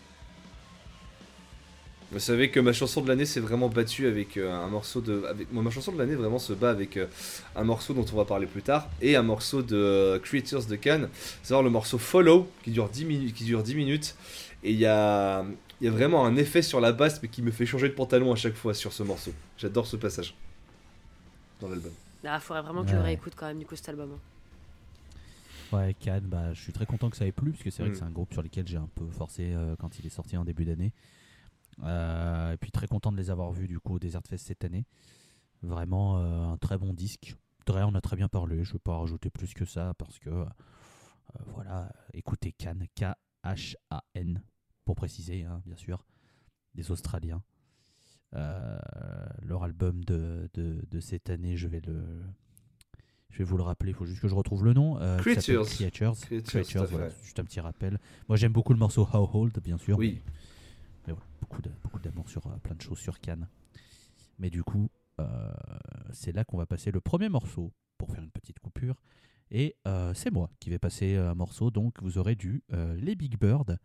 Vous 2.12 2.20
savez 2.20 2.50
que 2.50 2.60
ma 2.60 2.74
chanson 2.74 3.02
de 3.02 3.08
l'année 3.08 3.26
s'est 3.26 3.40
vraiment 3.40 3.70
battue 3.70 4.08
avec 4.08 4.38
un 4.38 4.68
morceau 4.68 5.00
de. 5.00 5.26
Avec, 5.30 5.52
ma 5.52 5.70
chanson 5.70 5.92
de 5.92 6.00
l'année 6.00 6.16
vraiment 6.16 6.40
se 6.40 6.54
bat 6.54 6.72
avec 6.72 6.98
un 7.56 7.64
morceau 7.64 7.94
dont 7.94 8.06
on 8.12 8.16
va 8.16 8.26
parler 8.26 8.48
plus 8.48 8.64
tard 8.64 8.88
et 9.00 9.16
un 9.16 9.22
morceau 9.22 9.62
de 9.62 10.20
Creatures 10.24 10.66
de 10.66 10.76
Cannes. 10.76 11.10
C'est 11.44 11.54
le 11.62 11.70
morceau 11.70 12.00
Follow 12.00 12.50
qui 12.64 12.72
dure 12.72 12.90
10 12.90 13.06
minutes. 13.06 13.36
Qui 13.36 13.44
dure 13.44 13.62
10 13.62 13.76
minutes 13.76 14.16
et 14.64 14.72
il 14.72 14.78
y 14.80 14.86
a, 14.86 15.44
il 15.82 15.86
y 15.86 15.88
a 15.88 15.92
vraiment 15.92 16.26
un 16.26 16.36
effet 16.36 16.62
sur 16.62 16.80
la 16.82 16.92
basse 16.92 17.22
mais 17.22 17.30
qui 17.30 17.42
me 17.42 17.52
fait 17.52 17.66
changer 17.66 17.90
de 17.90 17.94
pantalon 17.94 18.32
à 18.32 18.36
chaque 18.36 18.56
fois 18.56 18.74
sur 18.74 18.92
ce 18.94 19.04
morceau. 19.04 19.32
J'adore 19.58 19.88
ce 19.88 19.96
passage 19.98 20.34
dans 21.62 21.70
l'album. 21.70 21.92
Ah, 22.26 22.40
faudrait 22.40 22.62
vraiment 22.64 22.84
que 22.84 22.90
je 22.90 22.96
le 22.96 23.02
réécoute 23.02 23.34
quand 23.36 23.48
même 23.48 23.60
du 23.60 23.66
coup 23.66 23.76
cet 23.76 23.90
album. 23.90 24.12
hein. 24.14 24.20
Ouais, 25.72 25.94
Cannes, 26.00 26.26
bah, 26.26 26.52
je 26.54 26.60
suis 26.62 26.74
très 26.74 26.86
content 26.88 27.10
que 27.12 27.16
ça 27.18 27.28
ait 27.28 27.32
plu, 27.32 27.52
parce 27.52 27.64
que 27.64 27.70
c'est 27.70 27.84
vrai 27.84 27.90
Mm. 27.90 27.94
que 27.94 28.00
c'est 28.00 28.06
un 28.06 28.10
groupe 28.10 28.34
sur 28.34 28.42
lequel 28.42 28.68
j'ai 28.68 28.78
un 28.78 28.90
peu 28.96 29.06
forcé 29.12 29.54
euh, 29.54 29.76
quand 29.78 30.00
il 30.00 30.06
est 30.06 30.10
sorti 30.10 30.36
en 30.36 30.44
début 30.44 30.66
d'année. 30.66 30.92
Euh, 31.84 32.54
et 32.54 32.58
puis 32.58 32.72
très 32.72 32.88
content 32.88 33.12
de 33.12 33.18
les 33.18 33.30
avoir 33.30 33.52
vus 33.52 33.68
du 33.68 33.80
coup 33.80 33.94
au 33.96 34.00
Desert 34.00 34.22
Fest 34.28 34.48
cette 34.48 34.66
année. 34.66 34.86
Vraiment 35.62 36.18
euh, 36.18 36.54
un 36.54 36.58
très 36.58 36.78
bon 36.78 36.92
disque. 36.94 37.36
Dre 37.66 37.86
on 37.88 37.94
a 37.94 38.02
très 38.02 38.16
bien 38.16 38.28
parlé, 38.28 38.64
je 38.64 38.70
ne 38.70 38.74
vais 38.74 38.80
pas 38.80 38.98
rajouter 38.98 39.30
plus 39.30 39.54
que 39.54 39.64
ça, 39.66 39.94
parce 39.98 40.18
que 40.18 40.30
euh, 40.30 40.46
voilà, 41.54 41.90
écoutez 42.14 42.52
Cannes, 42.52 42.86
K-H-A-N, 43.44 44.42
pour 44.86 44.96
préciser, 44.96 45.44
hein, 45.44 45.62
bien 45.66 45.76
sûr, 45.76 46.06
des 46.76 46.92
Australiens. 46.92 47.42
Euh, 48.36 48.78
leur 49.42 49.64
album 49.64 50.04
de, 50.06 50.50
de, 50.54 50.86
de 50.90 51.00
cette 51.00 51.30
année, 51.30 51.58
je 51.58 51.68
vais 51.68 51.82
le... 51.82 52.04
Je 53.32 53.38
vais 53.40 53.44
vous 53.44 53.58
le 53.58 53.64
rappeler, 53.64 53.92
il 53.92 53.96
faut 53.96 54.06
juste 54.08 54.22
que 54.22 54.28
je 54.28 54.34
retrouve 54.34 54.66
le 54.66 54.74
nom. 54.74 55.00
euh, 55.00 55.20
Creatures. 55.20 56.16
Creatures. 56.44 56.86
Voilà, 56.88 57.10
juste 57.24 57.40
un 57.40 57.44
petit 57.44 57.60
rappel. 57.60 58.00
Moi 58.28 58.38
j'aime 58.38 58.52
beaucoup 58.52 58.74
le 58.74 58.80
morceau 58.80 59.08
How 59.14 59.30
Old, 59.36 59.60
bien 59.64 59.78
sûr. 59.78 60.00
Oui. 60.00 60.20
Mais, 60.26 60.32
mais 61.08 61.14
voilà, 61.14 61.28
beaucoup 61.40 61.62
de- 61.62 61.70
beaucoup 61.84 62.00
d'amour 62.00 62.28
sur 62.28 62.46
euh, 62.48 62.56
plein 62.64 62.74
de 62.74 62.82
choses 62.82 62.98
sur 62.98 63.20
Cannes. 63.20 63.48
Mais 64.40 64.50
du 64.50 64.64
coup, 64.64 64.90
euh, 65.20 65.52
c'est 66.12 66.32
là 66.32 66.44
qu'on 66.44 66.58
va 66.58 66.66
passer 66.66 66.90
le 66.90 67.02
premier 67.02 67.30
morceau 67.30 67.72
pour 68.00 68.10
faire 68.12 68.24
une 68.24 68.32
petite 68.32 68.58
coupure. 68.60 69.00
Et 69.52 69.76
euh, 69.88 70.14
c'est 70.14 70.32
moi 70.32 70.52
qui 70.60 70.70
vais 70.70 70.80
passer 70.80 71.16
un 71.16 71.36
morceau, 71.36 71.72
donc 71.72 72.02
vous 72.02 72.18
aurez 72.18 72.36
du 72.36 72.64
euh, 72.74 72.96
Les 72.96 73.16
Big 73.16 73.40
Bird. 73.40 73.78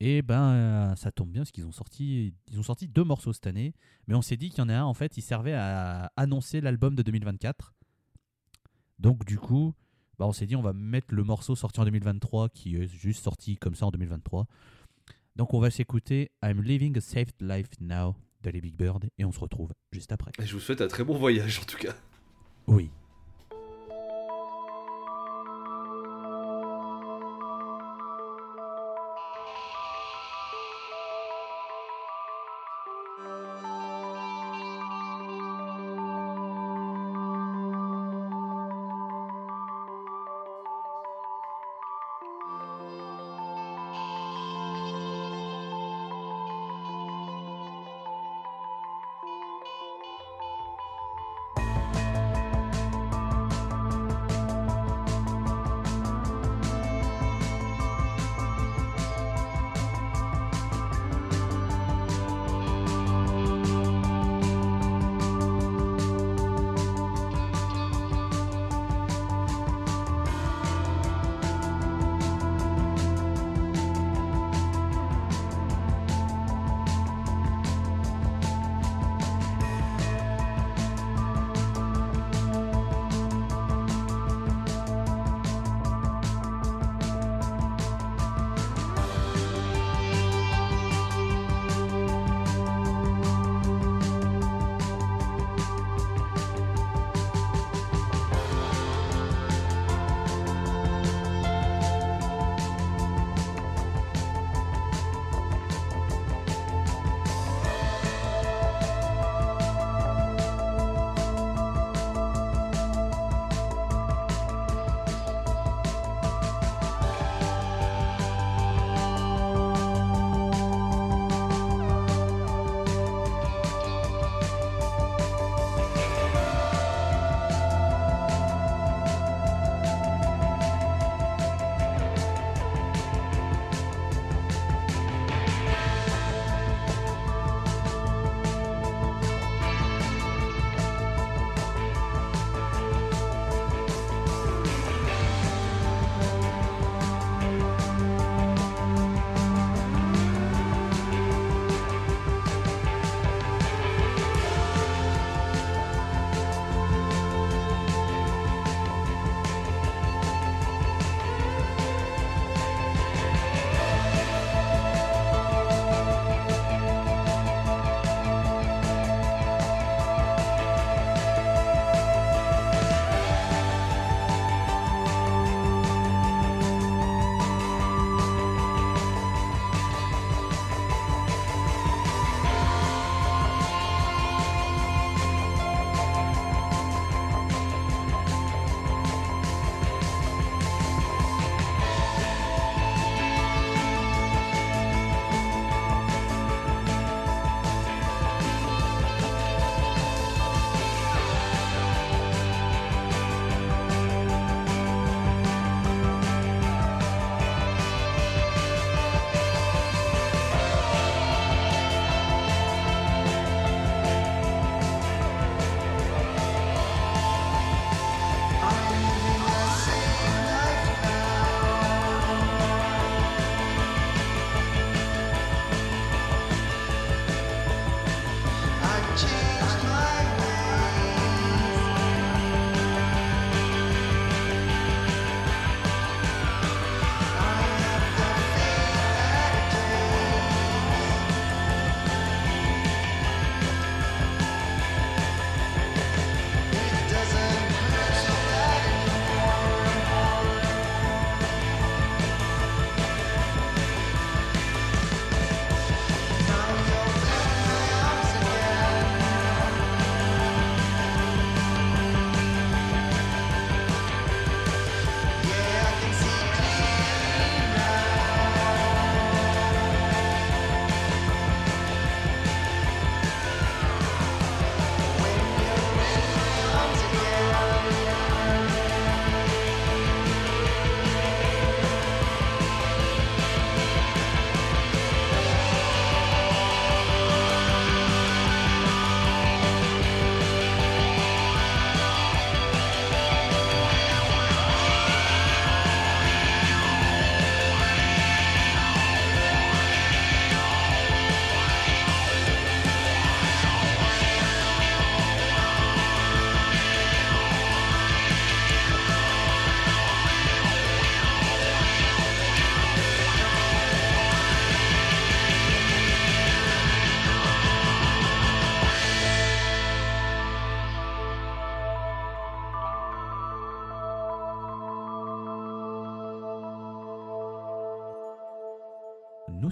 Et 0.00 0.20
ben 0.20 0.50
euh, 0.50 0.96
ça 0.96 1.12
tombe 1.12 1.30
bien 1.30 1.42
parce 1.42 1.52
qu'ils 1.52 1.64
ont 1.64 1.72
sorti 1.72 2.34
ils 2.50 2.58
ont 2.58 2.64
sorti 2.64 2.88
deux 2.88 3.04
morceaux 3.04 3.32
cette 3.32 3.46
année, 3.46 3.72
mais 4.08 4.16
on 4.16 4.22
s'est 4.22 4.36
dit 4.36 4.50
qu'il 4.50 4.58
y 4.58 4.62
en 4.62 4.68
a 4.68 4.74
un 4.74 4.84
en 4.84 4.94
fait, 4.94 5.16
il 5.16 5.22
servait 5.22 5.54
à 5.54 6.12
annoncer 6.16 6.60
l'album 6.60 6.96
de 6.96 7.02
2024. 7.02 7.72
Donc 8.98 9.24
du 9.24 9.38
coup, 9.38 9.74
bah, 10.18 10.26
on 10.26 10.32
s'est 10.32 10.46
dit 10.46 10.56
on 10.56 10.62
va 10.62 10.72
mettre 10.72 11.14
le 11.14 11.22
morceau 11.22 11.54
sorti 11.54 11.80
en 11.80 11.84
2023 11.84 12.48
qui 12.48 12.76
est 12.76 12.88
juste 12.88 13.22
sorti 13.22 13.56
comme 13.56 13.76
ça 13.76 13.86
en 13.86 13.90
2023. 13.92 14.46
Donc 15.36 15.54
on 15.54 15.60
va 15.60 15.70
s'écouter 15.70 16.32
I'm 16.42 16.60
Living 16.62 16.98
a 16.98 17.00
Saved 17.00 17.40
Life 17.40 17.68
Now 17.80 18.16
de 18.42 18.50
les 18.50 18.60
Big 18.60 18.74
Bird 18.74 19.08
et 19.18 19.24
on 19.24 19.30
se 19.30 19.38
retrouve 19.38 19.72
juste 19.92 20.10
après. 20.10 20.32
Et 20.40 20.46
je 20.46 20.54
vous 20.54 20.60
souhaite 20.60 20.80
un 20.80 20.88
très 20.88 21.04
bon 21.04 21.16
voyage 21.16 21.60
en 21.60 21.64
tout 21.64 21.78
cas. 21.78 21.94
Oui. 22.66 22.90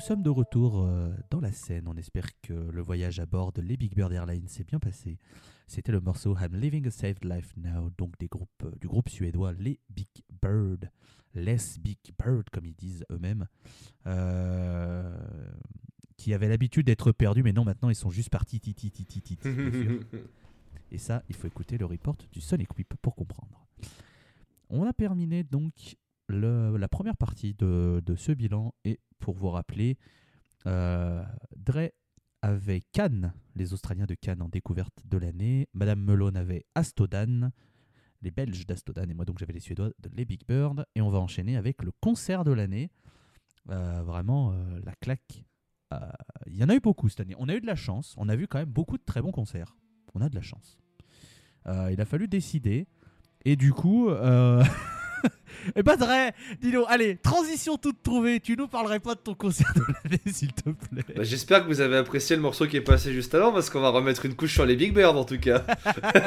Sommes 0.01 0.23
de 0.23 0.31
retour 0.31 0.83
euh, 0.83 1.13
dans 1.31 1.41
la 1.41 1.53
scène. 1.53 1.87
On 1.87 1.97
espère 1.97 2.29
que 2.41 2.53
le 2.53 2.81
voyage 2.81 3.21
à 3.21 3.27
bord 3.27 3.53
de 3.53 3.61
les 3.61 3.77
Big 3.77 3.95
Bird 3.95 4.13
Airlines 4.13 4.49
s'est 4.49 4.65
bien 4.65 4.79
passé. 4.79 5.19
C'était 5.67 5.93
le 5.93 6.01
morceau 6.01 6.37
I'm 6.37 6.57
Living 6.57 6.87
a 6.87 6.91
Saved 6.91 7.25
Life 7.25 7.53
Now, 7.57 7.91
donc 7.99 8.19
des 8.19 8.29
groupes, 8.29 8.49
euh, 8.65 8.73
du 8.81 8.89
groupe 8.89 9.09
suédois 9.09 9.53
Les 9.53 9.79
Big 9.91 10.09
Bird. 10.43 10.91
Les 11.35 11.57
Big 11.81 11.99
Bird, 12.19 12.49
comme 12.51 12.67
ils 12.67 12.75
disent 12.75 13.05
eux-mêmes. 13.11 13.47
Euh, 14.07 15.17
qui 16.17 16.35
avaient 16.35 16.49
l'habitude 16.49 16.87
d'être 16.87 17.13
perdus, 17.13 17.43
mais 17.43 17.53
non, 17.53 17.65
maintenant 17.65 17.89
ils 17.89 17.95
sont 17.95 18.11
juste 18.11 18.31
partis. 18.31 18.61
Et 20.93 20.99
ça, 20.99 21.23
il 21.29 21.37
faut 21.37 21.47
écouter 21.47 21.79
le 21.79 21.87
report 21.87 22.17
du 22.33 22.41
Sonic 22.41 22.77
Whip 22.77 22.95
pour 23.01 23.15
comprendre. 23.15 23.67
On 24.69 24.85
a 24.85 24.93
terminé 24.93 25.45
donc 25.45 25.97
la 26.31 26.89
première 26.89 27.17
partie 27.17 27.55
de, 27.55 28.03
de 28.05 28.17
ce 28.17 28.33
bilan. 28.33 28.75
Et 28.85 29.01
pour 29.19 29.35
vous 29.35 29.51
rappeler, 29.51 29.99
euh, 30.67 31.23
Dre 31.57 31.91
avait 32.43 32.83
Cannes, 32.93 33.35
les 33.55 33.73
Australiens 33.73 34.07
de 34.07 34.15
Cannes 34.15 34.43
en 34.43 34.49
découverte 34.49 34.95
de 35.05 35.19
l'année. 35.19 35.69
Madame 35.75 36.01
Melon 36.01 36.35
avait 36.35 36.65
Astodan, 36.75 37.51
les 38.23 38.31
Belges 38.31 38.67
d'Astodan. 38.67 39.09
Et 39.09 39.15
moi, 39.15 39.25
donc, 39.25 39.39
j'avais 39.39 39.53
les 39.53 39.61
Suédois 39.61 39.91
de 39.99 40.11
Les 40.15 40.25
Big 40.25 40.47
Bird. 40.47 40.87
Et 40.95 41.03
on 41.03 41.11
va 41.11 41.19
enchaîner 41.19 41.57
avec 41.57 41.83
le 41.83 41.93
concert 42.01 42.45
de 42.45 42.53
l'année. 42.53 42.91
Euh, 43.71 44.03
vraiment, 44.03 44.53
euh, 44.53 44.81
la 44.85 44.95
claque. 44.95 45.45
Il 46.47 46.57
y 46.57 46.63
en 46.63 46.69
a 46.69 46.75
eu 46.77 46.81
beaucoup 46.81 47.09
cette 47.09 47.19
année. 47.19 47.35
On 47.37 47.49
a 47.49 47.55
eu 47.55 47.61
de 47.61 47.67
la 47.67 47.75
chance. 47.75 48.15
On 48.17 48.29
a 48.29 48.37
vu 48.37 48.47
quand 48.47 48.59
même 48.59 48.71
beaucoup 48.71 48.97
de 48.97 49.03
très 49.05 49.21
bons 49.21 49.33
concerts. 49.33 49.77
On 50.15 50.21
a 50.21 50.29
de 50.29 50.37
la 50.37 50.41
chance. 50.41 50.79
Il 51.67 52.01
a 52.01 52.05
fallu 52.05 52.29
décider. 52.29 52.87
Et 53.45 53.57
du 53.57 53.73
coup, 53.73 54.09
euh... 55.25 55.29
et 55.77 55.83
bah 55.83 55.97
Dre, 55.97 56.33
dis-nous, 56.61 56.85
allez, 56.89 57.17
transition 57.17 57.77
toute 57.77 58.03
trouvée. 58.03 58.41
Tu 58.41 58.57
nous 58.57 58.69
parlerais 58.69 59.01
pas 59.01 59.15
de 59.15 59.21
ton 59.21 59.35
concert 59.35 59.73
de 59.75 59.81
l'année, 59.81 60.21
s'il 60.33 60.53
te 60.53 60.71
plaît. 60.71 61.05
Bah, 61.17 61.23
J'espère 61.23 61.63
que 61.63 61.69
vous 61.69 61.81
avez 61.81 61.97
apprécié 61.97 62.37
le 62.37 62.43
morceau 62.43 62.67
qui 62.67 62.77
est 62.77 62.81
passé 62.83 63.13
juste 63.13 63.35
avant 63.35 63.53
parce 63.53 63.71
qu'on 63.71 63.81
va 63.81 63.91
remettre 63.91 64.27
une 64.27 64.35
couche 64.35 64.55
sur 64.55 64.67
les 64.67 64.77
Big 64.77 64.95
Bird 64.95 65.17
en 65.17 65.25
tout 65.25 65.39
cas. 65.39 65.65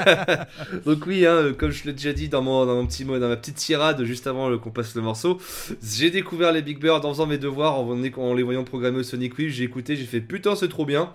Donc 0.85 1.05
oui, 1.07 1.25
hein, 1.25 1.53
comme 1.57 1.71
je 1.71 1.85
l'ai 1.85 1.93
déjà 1.93 2.13
dit 2.13 2.29
dans 2.29 2.41
mon, 2.41 2.65
dans 2.65 2.75
mon 2.75 2.85
petit 2.85 3.05
mot, 3.05 3.17
dans 3.19 3.29
ma 3.29 3.37
petite 3.37 3.55
tirade 3.55 4.03
juste 4.03 4.27
avant 4.27 4.51
euh, 4.51 4.57
qu'on 4.57 4.71
passe 4.71 4.95
le 4.95 5.01
morceau, 5.01 5.39
j'ai 5.81 6.09
découvert 6.11 6.51
les 6.51 6.61
Big 6.61 6.79
Bird 6.79 7.05
en 7.05 7.13
faisant 7.13 7.27
mes 7.27 7.37
devoirs, 7.37 7.79
en, 7.79 7.89
en 7.89 8.33
les 8.33 8.43
voyant 8.43 8.63
programmer 8.63 8.99
au 8.99 9.03
Sonic 9.03 9.37
Wii, 9.37 9.49
j'ai 9.49 9.63
écouté, 9.63 9.95
j'ai 9.95 10.05
fait 10.05 10.21
putain 10.21 10.55
c'est 10.55 10.69
trop 10.69 10.85
bien. 10.85 11.11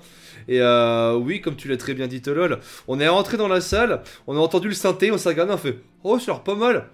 Et 0.46 0.60
euh, 0.60 1.14
oui, 1.14 1.40
comme 1.40 1.56
tu 1.56 1.68
l'as 1.68 1.76
très 1.76 1.94
bien 1.94 2.06
dit 2.06 2.22
Tolol, 2.22 2.60
on 2.86 3.00
est 3.00 3.08
rentré 3.08 3.36
dans 3.36 3.48
la 3.48 3.60
salle, 3.60 4.02
on 4.26 4.36
a 4.36 4.40
entendu 4.40 4.68
le 4.68 4.74
synthé, 4.74 5.10
on 5.10 5.18
s'est 5.18 5.28
regardé, 5.28 5.52
on 5.52 5.58
fait 5.58 5.78
oh 6.04 6.18
ça 6.18 6.32
a 6.32 6.34
l'air 6.34 6.42
pas 6.42 6.54
mal. 6.54 6.88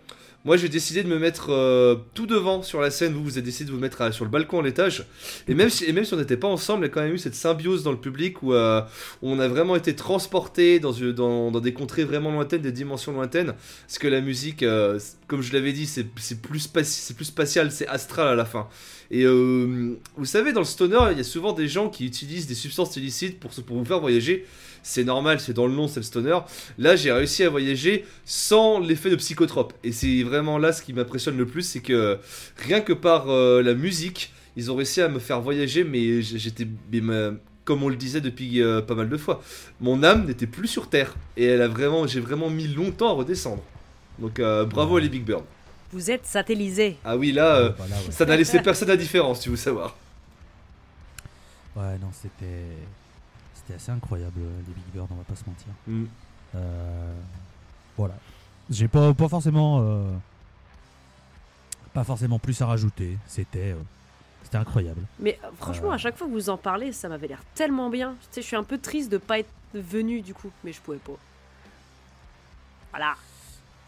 Moi 0.45 0.59
j'ai 0.59 0.69
décidé 0.69 1.03
de 1.03 1.09
me 1.09 1.19
mettre 1.19 1.51
euh, 1.51 1.97
tout 2.13 2.27
devant 2.27 2.63
sur 2.63 2.81
la 2.83 2.91
scène, 2.91 3.15
vous 3.15 3.25
vous 3.25 3.33
avez 3.39 3.43
décidé 3.43 3.71
de 3.71 3.75
vous 3.75 3.81
mettre 3.81 4.03
à- 4.03 4.13
sur 4.13 4.27
le 4.27 4.31
balcon 4.31 4.61
à 4.61 4.63
l'étage. 4.63 5.07
Et 5.49 5.55
même 5.55 5.71
si, 5.71 5.85
et 5.87 5.93
même 5.93 6.05
si 6.05 6.13
on 6.13 6.19
n'était 6.19 6.37
pas 6.37 6.49
ensemble, 6.49 6.85
il 6.85 6.89
y 6.89 6.91
a 6.91 6.93
quand 6.93 7.01
même 7.01 7.15
eu 7.15 7.19
cette 7.19 7.35
symbiose 7.35 7.83
dans 7.83 7.93
le 7.93 7.99
public 7.99 8.43
où, 8.43 8.53
euh, 8.53 8.83
on 9.23 9.39
a 9.41 9.49
vraiment 9.49 9.75
été 9.75 9.97
transporté 9.97 10.81
dans, 10.81 10.93
des 11.61 11.73
contrées 11.73 12.05
vraiment 12.05 12.31
lointaines, 12.31 12.61
des 12.61 12.73
dimensions 12.73 13.13
lointaines. 13.13 13.55
Parce 13.87 13.99
que 13.99 14.07
la 14.09 14.21
musique, 14.21 14.63
euh, 14.63 14.99
comme 15.29 15.41
je 15.41 15.53
l'avais 15.55 15.73
dit, 15.73 15.87
c'est 15.87 16.05
plus, 16.43 16.61
spatial, 16.61 17.73
c'est 17.73 17.87
astral 17.87 18.29
à 18.29 18.35
la 18.35 18.45
fin. 18.45 18.69
Et 19.11 19.25
euh, 19.25 19.99
vous 20.17 20.25
savez, 20.27 20.53
dans 20.53 20.61
le 20.61 20.67
stoner, 20.67 20.99
il 21.13 21.17
y 21.19 21.21
a 21.21 21.25
souvent 21.25 21.53
des 21.53 21.69
gens 21.69 21.89
qui 21.89 22.05
utilisent 22.05 22.47
des 22.47 22.55
substances 22.55 22.97
illicites 22.97 23.41
pour 23.41 23.51
vous 23.51 23.85
faire 23.85 24.01
voyager. 24.01 24.45
C'est 24.87 25.03
normal, 25.03 25.41
c'est 25.41 25.55
dans 25.55 25.67
le 25.67 25.73
nom, 25.73 25.89
c'est 25.89 26.01
le 26.01 26.05
stoner. 26.05 26.39
Là, 26.79 26.95
j'ai 26.95 27.11
réussi 27.11 27.43
à 27.43 27.49
voyager 27.49 28.05
sans 28.27 28.79
l'effet 28.79 29.09
de 29.09 29.17
psychotrope. 29.17 29.73
Et 29.83 29.93
c'est 29.93 30.23
vraiment 30.23 30.59
là 30.59 30.73
ce 30.73 30.83
qui 30.83 30.93
m'impressionne 30.93 31.39
le 31.39 31.47
plus, 31.47 31.63
c'est 31.63 31.81
que 31.81 32.19
rien 32.59 32.83
que 32.83 32.93
par 32.93 33.31
euh, 33.31 33.63
la 33.63 33.73
musique, 33.73 34.31
ils 34.57 34.71
ont 34.71 34.77
réussi 34.77 35.01
à 35.01 35.09
me 35.09 35.19
faire 35.19 35.41
voyager, 35.41 35.85
mais 35.85 36.21
j'étais, 36.21 36.69
comme 37.65 37.83
on 37.83 37.89
le 37.89 37.97
disait 37.97 38.21
depuis 38.21 38.63
euh, 38.63 38.83
pas 38.83 38.95
mal 38.95 39.09
de 39.09 39.17
fois, 39.17 39.43
mon 39.81 40.03
âme 40.03 40.27
n'était 40.27 40.47
plus 40.47 40.69
sur 40.69 40.91
terre. 40.91 41.15
Et 41.39 41.47
elle 41.47 41.63
a 41.63 41.69
vraiment, 41.69 42.07
j'ai 42.07 42.21
vraiment 42.21 42.51
mis 42.51 42.69
longtemps 42.69 43.09
à 43.09 43.13
redescendre. 43.13 43.63
Donc 44.19 44.39
euh, 44.39 44.67
bravo 44.67 44.99
à 44.99 45.01
les 45.01 45.09
Big 45.09 45.25
Bird. 45.25 45.45
Vous 45.93 46.11
êtes 46.11 46.27
satellisé. 46.27 46.97
Ah 47.05 47.17
oui, 47.17 47.33
là, 47.33 47.57
euh, 47.57 47.71
Voilà, 47.79 47.97
ouais. 47.97 48.11
ça 48.11 48.27
n'a 48.27 48.37
laissé 48.37 48.61
personne 48.61 48.91
indifférent, 48.91 49.35
si 49.35 49.49
vous 49.49 49.57
savoir. 49.57 49.97
Ouais, 51.75 51.97
non, 52.01 52.11
c'était. 52.13 52.45
C'était 53.67 53.77
assez 53.77 53.91
incroyable, 53.93 54.41
euh, 54.41 54.59
les 54.67 54.75
Big 54.75 54.85
Bird, 54.93 55.09
on 55.11 55.15
va 55.15 55.23
pas 55.25 55.35
se 55.37 55.45
mentir. 55.47 55.67
Mm. 55.87 56.05
Euh, 56.57 57.15
voilà. 57.97 58.15
J'ai 58.71 58.89
pas, 58.89 59.13
pas 59.15 59.29
forcément. 59.29 59.81
euh, 59.83 60.05
pas 61.93 62.05
forcément 62.05 62.39
plus 62.39 62.61
à 62.61 62.67
rajouter. 62.67 63.17
C'était. 63.27 63.73
euh, 63.73 63.77
c'était 64.43 64.57
incroyable. 64.59 65.01
Mais 65.21 65.39
franchement, 65.59 65.91
Euh. 65.93 65.95
à 65.95 65.99
chaque 65.99 66.17
fois 66.17 66.27
que 66.27 66.33
vous 66.33 66.51
en 66.51 66.57
parlez, 66.59 66.93
ça 66.93 67.09
m'avait 67.09 67.29
l'air 67.29 67.43
tellement 67.55 67.89
bien. 67.89 68.15
Tu 68.21 68.27
sais, 68.33 68.43
je 68.43 68.47
suis 68.49 68.57
un 68.57 68.65
peu 68.65 68.79
triste 68.79 69.11
de 69.11 69.17
pas 69.19 69.39
être 69.39 69.49
venu 69.73 70.21
du 70.21 70.35
coup, 70.35 70.51
mais 70.65 70.73
je 70.73 70.81
pouvais 70.81 70.99
pas. 70.99 71.13
Voilà. 72.91 73.15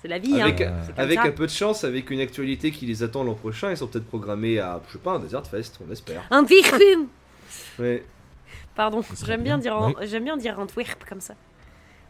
C'est 0.02 0.08
la 0.08 0.18
vie, 0.18 0.40
Avec, 0.40 0.60
hein. 0.60 0.72
euh, 0.72 0.92
avec 0.96 1.18
ça. 1.18 1.24
un 1.26 1.30
peu 1.32 1.46
de 1.46 1.50
chance, 1.52 1.84
avec 1.84 2.10
une 2.10 2.20
actualité 2.20 2.70
qui 2.70 2.86
les 2.86 3.02
attend 3.02 3.24
l'an 3.24 3.34
prochain, 3.34 3.70
ils 3.70 3.76
sont 3.76 3.86
peut-être 3.86 4.06
programmés 4.06 4.58
à, 4.58 4.80
je 4.88 4.92
sais 4.94 4.98
pas, 4.98 5.12
un 5.12 5.18
Desert 5.18 5.46
Fest, 5.46 5.78
on 5.86 5.90
espère. 5.92 6.22
Antwerpen 6.30 7.06
Ouais. 7.78 8.04
Pardon, 8.76 9.02
j'aime 9.24 9.42
bien, 9.42 9.58
bien. 9.58 9.78
dire 9.88 9.94
Oui. 9.98 10.06
j'aime 10.06 10.24
bien 10.24 10.36
dire 10.36 10.58
Antwerp 10.60 11.04
comme 11.08 11.20
ça. 11.20 11.34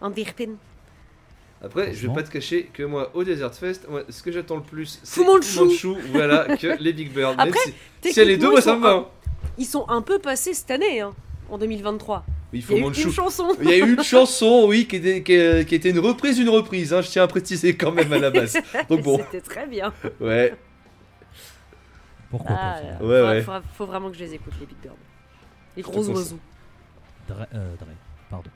Antwerpen. 0.00 0.56
Après, 1.62 1.94
je 1.94 2.06
vais 2.06 2.12
pas 2.14 2.22
te 2.22 2.30
cacher 2.30 2.64
que 2.72 2.82
moi, 2.82 3.10
au 3.14 3.24
Desert 3.24 3.54
Fest, 3.54 3.86
moi, 3.88 4.02
ce 4.10 4.22
que 4.22 4.30
j'attends 4.30 4.56
le 4.56 4.62
plus, 4.62 5.00
c'est 5.02 5.20
Fu 5.22 5.26
Manchu. 5.26 5.48
Fu 5.48 5.58
Manchu, 5.60 5.94
voilà, 6.12 6.56
que 6.56 6.76
les 6.80 6.92
Big 6.92 7.10
Bird. 7.12 7.34
Après, 7.38 7.58
si, 8.02 8.12
si 8.12 8.20
elle 8.20 8.30
est 8.30 8.36
deux, 8.36 8.50
moi 8.50 8.60
ça 8.60 8.76
me 8.76 8.82
va. 8.82 8.90
hein. 8.92 9.06
Ils 9.56 9.64
sont 9.64 9.88
un 9.88 10.02
peu 10.02 10.18
passés 10.18 10.52
cette 10.52 10.70
année, 10.70 11.00
hein, 11.00 11.14
en 11.48 11.56
2023. 11.56 12.24
Oui, 12.52 12.58
Il 12.58 12.62
Fu 12.62 12.72
y 12.74 12.76
a 12.76 12.78
eu 12.80 12.82
une 12.82 12.94
chanson. 13.12 13.48
Il 13.62 13.68
y 13.70 13.72
a 13.72 13.76
eu 13.78 13.94
une 13.94 14.02
chanson, 14.04 14.66
oui, 14.68 14.86
qui 14.86 14.96
était, 14.96 15.22
qui, 15.22 15.64
qui 15.66 15.74
était 15.74 15.90
une 15.90 15.98
reprise, 16.00 16.38
une 16.38 16.50
reprise, 16.50 16.92
hein, 16.92 17.00
je 17.00 17.08
tiens 17.08 17.22
à 17.22 17.26
préciser 17.26 17.74
quand 17.74 17.90
même 17.92 18.12
à 18.12 18.18
la 18.18 18.30
base. 18.30 18.58
Donc 18.90 19.00
bon, 19.02 19.16
C'était 19.18 19.40
très 19.40 19.66
bien. 19.66 19.94
ouais. 20.20 20.54
Pourquoi 22.30 22.56
Ah, 22.58 22.80
pas 22.80 23.04
euh, 23.04 23.06
Ouais, 23.08 23.18
faudra- 23.20 23.30
ouais. 23.32 23.42
faudra- 23.42 23.62
faut 23.76 23.86
vraiment 23.86 24.10
que 24.10 24.16
je 24.16 24.24
les 24.24 24.34
écoute, 24.34 24.52
les 24.60 24.66
Big 24.66 24.76
Bird. 24.82 24.96
Les 25.76 25.82
gros 25.82 26.06
oiseaux. 26.10 26.38
Dre, 27.28 27.46
euh, 27.54 27.74
Dre, 27.76 27.86
pardon. 28.30 28.50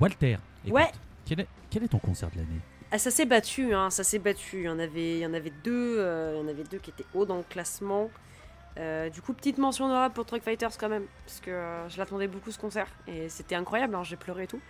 Walter, 0.00 0.38
écoute, 0.64 0.74
Ouais. 0.74 0.90
Quel 1.26 1.40
est, 1.40 1.46
quel 1.70 1.82
est 1.84 1.88
ton 1.88 1.98
concert 1.98 2.30
de 2.30 2.36
l'année? 2.36 2.60
Ah, 2.90 2.98
ça 2.98 3.10
s'est 3.10 3.26
battu, 3.26 3.74
hein, 3.74 3.90
ça 3.90 4.02
s'est 4.02 4.18
battu. 4.18 4.58
Il 4.60 4.62
y 4.64 4.68
en 4.68 4.78
avait, 4.78 5.16
il 5.16 5.18
y 5.18 5.26
en 5.26 5.34
avait 5.34 5.52
deux, 5.62 5.96
euh, 5.98 6.32
il 6.36 6.40
y 6.40 6.44
en 6.44 6.48
avait 6.48 6.64
deux 6.64 6.78
qui 6.78 6.90
étaient 6.90 7.04
hauts 7.14 7.26
dans 7.26 7.36
le 7.36 7.42
classement. 7.42 8.10
Euh, 8.78 9.10
du 9.10 9.20
coup, 9.20 9.34
petite 9.34 9.58
mention 9.58 9.86
honorable 9.86 10.14
pour 10.14 10.24
Truck 10.24 10.42
Fighters 10.42 10.70
quand 10.78 10.88
même, 10.88 11.04
parce 11.26 11.40
que 11.40 11.50
euh, 11.50 11.88
je 11.90 11.98
l'attendais 11.98 12.28
beaucoup 12.28 12.50
ce 12.50 12.58
concert 12.58 12.86
et 13.06 13.28
c'était 13.28 13.56
incroyable. 13.56 13.94
hein, 13.94 14.04
J'ai 14.04 14.16
pleuré 14.16 14.44
et 14.44 14.46
tout. 14.46 14.60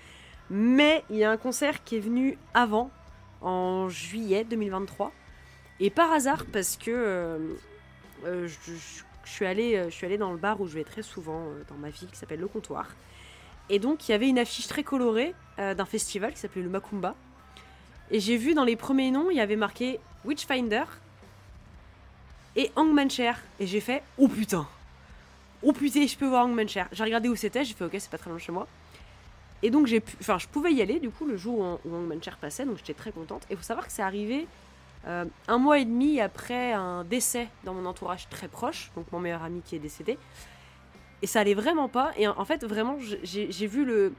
Mais 0.50 1.04
il 1.10 1.16
y 1.16 1.24
a 1.24 1.30
un 1.30 1.36
concert 1.36 1.84
qui 1.84 1.96
est 1.96 2.00
venu 2.00 2.38
avant, 2.54 2.90
en 3.42 3.88
juillet 3.88 4.44
2023, 4.44 5.12
et 5.78 5.90
par 5.90 6.10
hasard 6.10 6.44
parce 6.52 6.76
que 6.76 7.38
je, 8.24 8.46
je- 8.46 8.72
je 9.24 9.30
suis 9.30 9.44
allée, 9.46 9.84
je 9.84 9.90
suis 9.94 10.06
allée 10.06 10.16
dans 10.18 10.32
le 10.32 10.38
bar 10.38 10.58
où 10.60 10.66
je 10.66 10.74
vais 10.74 10.84
très 10.84 11.02
souvent 11.02 11.44
dans 11.68 11.74
ma 11.76 11.90
ville, 11.90 12.08
qui 12.10 12.16
s'appelle 12.16 12.40
Le 12.40 12.48
Comptoir. 12.48 12.88
Et 13.70 13.78
donc, 13.78 14.08
il 14.08 14.12
y 14.12 14.14
avait 14.14 14.28
une 14.28 14.38
affiche 14.38 14.66
très 14.66 14.82
colorée 14.82 15.34
euh, 15.58 15.74
d'un 15.74 15.84
festival 15.84 16.32
qui 16.32 16.38
s'appelait 16.38 16.62
le 16.62 16.68
Macumba. 16.68 17.14
Et 18.10 18.20
j'ai 18.20 18.36
vu 18.36 18.54
dans 18.54 18.64
les 18.64 18.76
premiers 18.76 19.10
noms, 19.10 19.30
il 19.30 19.36
y 19.36 19.40
avait 19.40 19.56
marqué 19.56 20.00
Witchfinder 20.24 20.84
et 22.56 22.70
Hangmancher. 22.76 23.32
Et 23.60 23.66
j'ai 23.66 23.80
fait 23.80 24.02
Oh 24.16 24.28
putain 24.28 24.66
Oh 25.62 25.72
putain, 25.72 26.06
je 26.06 26.16
peux 26.16 26.26
voir 26.26 26.46
Hangmancher. 26.46 26.84
J'ai 26.92 27.04
regardé 27.04 27.28
où 27.28 27.36
c'était, 27.36 27.64
j'ai 27.64 27.74
fait 27.74 27.84
Ok, 27.84 27.96
c'est 27.98 28.10
pas 28.10 28.18
très 28.18 28.30
loin 28.30 28.38
de 28.38 28.42
chez 28.42 28.52
moi. 28.52 28.66
Et 29.62 29.70
donc, 29.70 29.86
j'ai. 29.86 30.02
Enfin, 30.20 30.38
je 30.38 30.46
pouvais 30.46 30.72
y 30.72 30.80
aller 30.80 31.00
du 31.00 31.10
coup 31.10 31.26
le 31.26 31.36
jour 31.36 31.58
où, 31.58 31.88
où 31.88 31.94
Hangmancher 31.94 32.32
passait, 32.40 32.64
donc 32.64 32.78
j'étais 32.78 32.94
très 32.94 33.12
contente. 33.12 33.42
Et 33.50 33.54
il 33.54 33.56
faut 33.56 33.62
savoir 33.62 33.86
que 33.86 33.92
c'est 33.92 34.02
arrivé 34.02 34.46
euh, 35.06 35.24
un 35.46 35.58
mois 35.58 35.78
et 35.78 35.84
demi 35.84 36.20
après 36.20 36.72
un 36.72 37.04
décès 37.04 37.48
dans 37.64 37.74
mon 37.74 37.86
entourage 37.86 38.28
très 38.28 38.48
proche, 38.48 38.90
donc 38.96 39.10
mon 39.12 39.20
meilleur 39.20 39.42
ami 39.42 39.62
qui 39.64 39.76
est 39.76 39.80
décédé. 39.80 40.18
Et 41.22 41.26
ça 41.26 41.40
allait 41.40 41.54
vraiment 41.54 41.88
pas. 41.88 42.12
Et 42.16 42.28
en 42.28 42.44
fait, 42.44 42.64
vraiment, 42.64 42.96
j'ai 43.22 43.66
vu 43.66 43.84
le, 43.84 44.12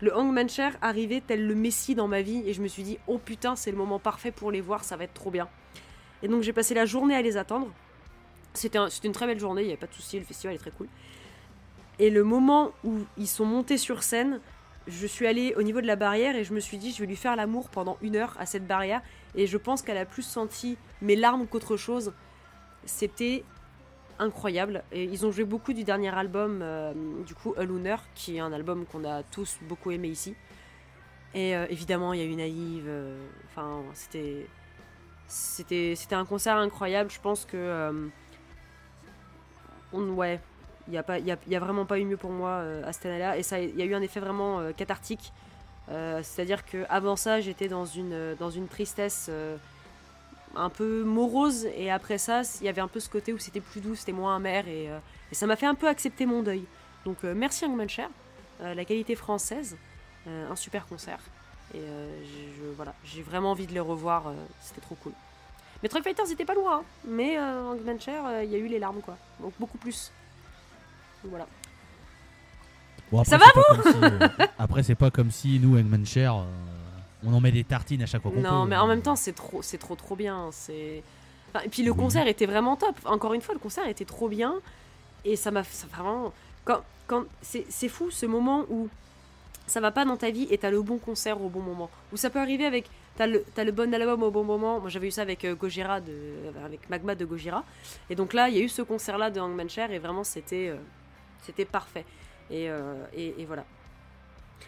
le 0.00 0.16
Hangmancher 0.16 0.70
arriver 0.80 1.22
tel 1.26 1.46
le 1.46 1.54
Messie 1.54 1.94
dans 1.94 2.08
ma 2.08 2.22
vie 2.22 2.42
et 2.46 2.54
je 2.54 2.62
me 2.62 2.68
suis 2.68 2.82
dit 2.82 2.98
oh 3.06 3.18
putain 3.18 3.54
c'est 3.56 3.70
le 3.70 3.76
moment 3.76 3.98
parfait 3.98 4.30
pour 4.30 4.50
les 4.50 4.60
voir 4.60 4.84
ça 4.84 4.96
va 4.96 5.04
être 5.04 5.14
trop 5.14 5.30
bien. 5.30 5.48
Et 6.22 6.28
donc 6.28 6.42
j'ai 6.42 6.52
passé 6.52 6.74
la 6.74 6.86
journée 6.86 7.14
à 7.14 7.22
les 7.22 7.36
attendre. 7.36 7.68
C'était 8.54 8.78
une 9.04 9.12
très 9.12 9.26
belle 9.26 9.38
journée 9.38 9.62
il 9.62 9.66
n'y 9.66 9.72
avait 9.72 9.80
pas 9.80 9.86
de 9.86 9.94
souci 9.94 10.18
le 10.18 10.24
festival 10.24 10.54
est 10.54 10.58
très 10.58 10.70
cool. 10.70 10.88
Et 11.98 12.08
le 12.08 12.24
moment 12.24 12.72
où 12.82 13.00
ils 13.18 13.28
sont 13.28 13.44
montés 13.44 13.76
sur 13.76 14.02
scène 14.02 14.40
je 14.86 15.06
suis 15.06 15.26
allée 15.26 15.54
au 15.56 15.62
niveau 15.62 15.82
de 15.82 15.86
la 15.86 15.96
barrière 15.96 16.34
et 16.34 16.44
je 16.44 16.54
me 16.54 16.60
suis 16.60 16.78
dit 16.78 16.92
je 16.92 17.00
vais 17.00 17.06
lui 17.06 17.16
faire 17.16 17.36
l'amour 17.36 17.68
pendant 17.68 17.98
une 18.00 18.16
heure 18.16 18.34
à 18.38 18.46
cette 18.46 18.66
barrière. 18.66 19.02
Et 19.34 19.46
je 19.46 19.58
pense 19.58 19.82
qu'elle 19.82 19.98
a 19.98 20.06
plus 20.06 20.22
senti 20.22 20.78
mes 21.02 21.14
larmes 21.14 21.46
qu'autre 21.46 21.76
chose. 21.76 22.12
C'était 22.86 23.44
incroyable. 24.20 24.84
Et 24.92 25.04
ils 25.04 25.26
ont 25.26 25.32
joué 25.32 25.44
beaucoup 25.44 25.72
du 25.72 25.82
dernier 25.82 26.14
album 26.14 26.60
euh, 26.62 26.92
du 27.26 27.34
coup 27.34 27.54
A 27.56 27.64
Lunar 27.64 28.04
qui 28.14 28.36
est 28.36 28.40
un 28.40 28.52
album 28.52 28.84
qu'on 28.86 29.04
a 29.04 29.22
tous 29.24 29.58
beaucoup 29.62 29.90
aimé 29.90 30.08
ici. 30.08 30.36
Et 31.34 31.56
euh, 31.56 31.66
évidemment 31.70 32.12
il 32.12 32.20
y 32.20 32.22
a 32.22 32.26
eu 32.26 32.36
Naïve 32.36 32.84
euh, 32.86 33.18
enfin 33.46 33.82
c'était 33.94 34.46
c'était 35.26 36.14
un 36.14 36.24
concert 36.24 36.56
incroyable. 36.56 37.10
Je 37.10 37.20
pense 37.20 37.44
que 37.44 38.10
on 39.92 40.08
ouais 40.10 40.40
il 40.86 40.94
y 40.94 40.98
a 40.98 41.18
y 41.18 41.30
a, 41.30 41.38
y 41.48 41.56
a 41.56 41.60
vraiment 41.60 41.86
pas 41.86 41.98
eu 41.98 42.04
mieux 42.04 42.16
pour 42.16 42.30
moi 42.30 42.62
à 42.84 42.92
cette 42.92 43.06
année-là. 43.06 43.38
Et 43.38 43.42
ça 43.42 43.60
il 43.60 43.76
y 43.76 43.82
a 43.82 43.84
eu 43.84 43.94
un 43.94 44.02
effet 44.02 44.20
vraiment 44.20 44.72
cathartique. 44.76 45.32
C'est-à-dire 45.88 46.64
que 46.66 46.84
avant 46.88 47.16
ça 47.16 47.40
j'étais 47.40 47.68
dans 47.68 47.84
une 47.84 48.34
dans 48.40 48.50
une 48.50 48.66
tristesse 48.66 49.30
un 50.56 50.70
peu 50.70 51.04
morose 51.04 51.66
et 51.76 51.90
après 51.90 52.18
ça 52.18 52.42
il 52.60 52.66
y 52.66 52.68
avait 52.68 52.80
un 52.80 52.88
peu 52.88 53.00
ce 53.00 53.08
côté 53.08 53.32
où 53.32 53.38
c'était 53.38 53.60
plus 53.60 53.80
doux 53.80 53.94
c'était 53.94 54.12
moins 54.12 54.36
amer 54.36 54.66
et, 54.66 54.90
euh, 54.90 54.98
et 55.30 55.34
ça 55.34 55.46
m'a 55.46 55.56
fait 55.56 55.66
un 55.66 55.74
peu 55.74 55.88
accepter 55.88 56.26
mon 56.26 56.42
deuil. 56.42 56.64
Donc 57.04 57.18
euh, 57.24 57.34
merci 57.34 57.64
Hangmancher 57.64 58.08
euh, 58.60 58.74
la 58.74 58.84
qualité 58.84 59.14
française 59.14 59.76
un 60.26 60.54
super 60.54 60.86
concert 60.86 61.18
et 61.74 61.78
je, 61.80 62.64
voilà 62.76 62.94
j'ai 63.04 63.22
vraiment 63.22 63.52
envie 63.52 63.66
de 63.66 63.72
les 63.72 63.80
revoir 63.80 64.32
c'était 64.60 64.82
trop 64.82 64.96
cool. 64.96 65.12
Mais 65.82 65.88
Truck 65.88 66.04
Fighters 66.04 66.30
était 66.30 66.44
pas 66.44 66.54
loin 66.54 66.80
hein. 66.80 66.82
mais 67.06 67.38
Hangmancher 67.38 68.20
euh, 68.26 68.44
il 68.44 68.50
y 68.50 68.54
a 68.54 68.58
eu 68.58 68.66
les 68.66 68.78
larmes 68.78 69.00
quoi 69.00 69.16
donc 69.40 69.54
beaucoup 69.58 69.78
plus. 69.78 70.12
Donc, 71.22 71.30
voilà. 71.30 71.46
Bon, 73.10 73.20
après, 73.20 73.38
Ça 73.38 73.38
si, 73.38 74.04
euh, 74.04 74.28
Après, 74.58 74.82
c'est 74.82 74.94
pas 74.94 75.10
comme 75.10 75.30
si 75.30 75.58
nous, 75.58 75.76
Hangman 75.76 76.06
Cher, 76.06 76.44
on 77.24 77.32
en 77.34 77.40
met 77.40 77.52
des 77.52 77.64
tartines 77.64 78.02
à 78.02 78.06
chaque 78.06 78.22
fois 78.22 78.30
qu'on 78.30 78.40
Non, 78.40 78.62
peut. 78.64 78.70
mais 78.70 78.76
en 78.76 78.86
même 78.86 79.02
temps, 79.02 79.16
c'est 79.16 79.32
trop, 79.34 79.62
c'est 79.62 79.78
trop, 79.78 79.94
trop 79.96 80.16
bien. 80.16 80.48
C'est. 80.52 81.02
Enfin, 81.52 81.64
et 81.64 81.68
puis 81.68 81.82
le 81.82 81.90
Oui. 81.90 81.96
concert 81.98 82.26
était 82.26 82.46
vraiment 82.46 82.76
top. 82.76 82.96
Encore 83.04 83.34
une 83.34 83.40
fois, 83.42 83.54
le 83.54 83.60
concert 83.60 83.86
était 83.88 84.04
trop 84.04 84.28
bien. 84.28 84.54
Et 85.24 85.36
ça 85.36 85.50
m'a 85.50 85.64
ça 85.64 85.86
vraiment. 85.88 86.32
Quand, 86.64 86.80
quand 87.06 87.24
c'est 87.42 87.66
c'est 87.68 87.88
fou 87.88 88.10
ce 88.10 88.24
moment 88.26 88.64
où 88.70 88.88
ça 89.66 89.80
va 89.80 89.90
pas 89.90 90.04
dans 90.04 90.16
ta 90.16 90.30
vie 90.30 90.46
et 90.50 90.58
t'as 90.58 90.70
le 90.70 90.80
bon 90.82 90.98
concert 90.98 91.40
au 91.42 91.48
bon 91.48 91.60
moment. 91.60 91.90
Où 92.12 92.16
ça 92.16 92.30
peut 92.30 92.40
arriver 92.40 92.64
avec. 92.66 92.88
T'as 93.16 93.26
le, 93.26 93.44
t'as 93.54 93.64
le 93.64 93.72
bon 93.72 93.92
album 93.92 94.22
au 94.22 94.30
bon 94.30 94.44
moment. 94.44 94.80
Moi, 94.80 94.88
j'avais 94.88 95.08
eu 95.08 95.10
ça 95.10 95.22
avec 95.22 95.44
euh, 95.44 95.54
Gojira, 95.54 96.00
de, 96.00 96.12
avec 96.64 96.88
Magma 96.88 97.14
de 97.14 97.24
Gojira. 97.26 97.64
Et 98.08 98.14
donc 98.14 98.32
là, 98.32 98.48
il 98.48 98.56
y 98.56 98.60
a 98.60 98.62
eu 98.62 98.68
ce 98.68 98.80
concert-là 98.82 99.30
de 99.30 99.38
Hangman 99.40 99.68
Cher 99.68 99.90
et 99.90 99.98
vraiment, 99.98 100.24
c'était 100.24 100.68
euh, 100.68 100.76
c'était 101.42 101.66
parfait. 101.66 102.06
Et, 102.50 102.70
euh, 102.70 102.94
et, 103.14 103.34
et 103.42 103.44
voilà. 103.44 103.64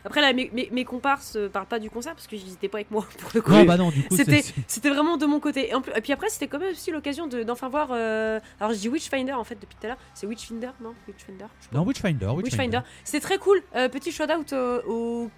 Après, 0.05 0.21
là, 0.21 0.33
mes, 0.33 0.51
mes, 0.53 0.69
mes 0.73 0.85
comparses 0.85 1.37
euh, 1.37 1.49
parlent 1.49 1.67
pas 1.67 1.79
du 1.79 1.89
concert 1.91 2.15
parce 2.15 2.27
que 2.27 2.35
ils 2.37 2.53
étaient 2.55 2.69
pas 2.69 2.79
avec 2.79 2.91
moi 2.91 3.07
pour 3.19 3.31
le 3.35 3.41
coup. 3.41 3.53
Non, 3.53 3.65
bah 3.65 3.77
non, 3.77 3.91
du 3.91 4.03
coup, 4.03 4.17
C'était- 4.17 4.43
C'était 4.67 4.91
vraiment 4.91 5.17
de 5.17 5.27
mon 5.27 5.39
côté. 5.41 5.69
Et, 5.71 5.75
en 5.75 5.81
plus- 5.81 5.93
et 5.95 6.01
puis 6.01 6.13
après, 6.13 6.29
c'était 6.29 6.49
quand 6.49 6.59
même 6.59 6.73
aussi 6.73 6.91
l'occasion 6.91 7.27
de- 7.27 7.43
d'enfin 7.45 7.69
voir. 7.69 7.89
euh, 7.93 8.41
Alors, 8.61 8.73
je 8.73 8.79
dis 8.79 8.89
Witchfinder 8.89 9.33
en 9.33 9.45
fait 9.45 9.55
depuis 9.55 9.77
tout 9.81 9.87
à 9.87 9.89
l'heure. 9.91 9.99
C'est 10.15 10.27
Witchfinder, 10.27 10.71
non? 10.83 10.95
Witchfinder 11.07 11.47
je. 11.61 11.77
Non, 11.77 11.85
Witchfinder. 11.85 12.27
Witchfinder. 12.27 12.43
Witchfinder. 12.43 12.81
C'était 13.05 13.21
très 13.21 13.39
cool. 13.39 13.63
Euh, 13.77 13.89
petit 13.89 14.11
shout-out 14.13 14.53
au, 14.53 14.91
au 14.91 15.31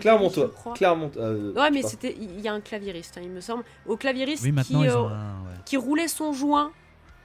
Clermontois. 0.00 0.52
je. 0.54 0.74
Clermont. 0.74 1.10
euh, 1.16 1.52
Ouais, 1.54 1.70
mais 1.72 1.82
je 1.82 1.88
c'était. 1.88 2.14
Il 2.20 2.40
y 2.40 2.46
a 2.48 2.52
un 2.52 2.60
claviériste, 2.60 3.16
hein, 3.18 3.22
il 3.24 3.30
me 3.30 3.40
semble. 3.40 3.64
Au 3.86 3.96
Oui, 4.44 4.52
maintenant, 4.52 4.82
qui, 4.82 4.88
euh, 4.88 4.96
un. 4.96 5.08
ouais. 5.08 5.56
qui 5.64 5.76
roulait 5.76 6.06
son 6.08 6.32
joint. 6.32 6.70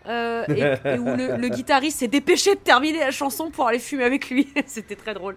euh, 0.07 0.43
et, 0.47 0.61
et 0.95 0.97
où 0.99 1.05
le, 1.15 1.37
le 1.37 1.49
guitariste 1.49 1.99
s'est 1.99 2.07
dépêché 2.07 2.55
de 2.55 2.59
terminer 2.59 2.99
la 2.99 3.11
chanson 3.11 3.51
pour 3.51 3.67
aller 3.67 3.79
fumer 3.79 4.03
avec 4.03 4.29
lui. 4.29 4.47
C'était 4.65 4.95
très 4.95 5.13
drôle. 5.13 5.35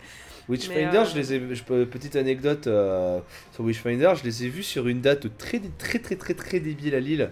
Witchfinder, 0.49 0.89
Mais, 0.93 0.99
euh, 0.99 1.05
je 1.05 1.17
les 1.17 1.35
ai, 1.35 1.43
je 1.53 1.63
petite 1.63 2.17
anecdote 2.17 2.67
euh, 2.67 3.19
sur 3.53 3.65
Witchfinder, 3.65 4.13
je 4.19 4.25
les 4.25 4.45
ai 4.45 4.49
vus 4.49 4.63
sur 4.63 4.89
une 4.89 5.01
date 5.01 5.27
très 5.37 5.61
très 5.79 5.99
très 5.99 6.17
très 6.17 6.35
très 6.35 6.61
débile 6.61 6.95
à 6.95 7.01
Lille. 7.01 7.31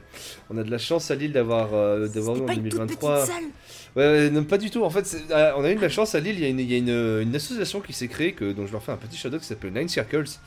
On 0.51 0.59
a 0.59 0.63
de 0.63 0.71
la 0.71 0.79
chance 0.79 1.11
à 1.11 1.15
Lille 1.15 1.33
d'avoir 1.33 1.73
euh, 1.73 2.09
d'avoir 2.09 2.37
eu 2.37 2.41
en 2.41 2.45
pas 2.47 2.53
une 2.53 2.63
toute 2.63 2.73
2023. 2.73 3.15
petite 3.15 3.33
salle. 3.33 3.45
Ouais, 3.97 4.29
non, 4.29 4.45
pas 4.45 4.59
du 4.59 4.71
tout. 4.71 4.85
En 4.85 4.91
fait, 4.91 5.17
euh, 5.31 5.53
on 5.57 5.65
a 5.65 5.73
eu 5.73 5.77
de 5.77 5.81
la 5.81 5.89
chance 5.89 6.15
à 6.15 6.21
Lille. 6.21 6.35
Il 6.37 6.43
y 6.43 6.45
a 6.45 6.49
une, 6.49 6.61
il 6.61 6.71
y 6.71 6.75
a 6.75 6.79
une, 6.79 7.23
une 7.29 7.35
association 7.35 7.81
qui 7.81 7.95
s'est 7.95 8.09
créée, 8.09 8.33
que, 8.33 8.53
dont 8.53 8.67
je 8.67 8.73
leur 8.73 8.83
fais 8.83 8.93
un 8.93 8.97
petit 8.97 9.17
shadow 9.17 9.39
qui 9.39 9.47
s'appelle 9.47 9.73
Nine 9.73 9.89
Circles. 9.89 10.39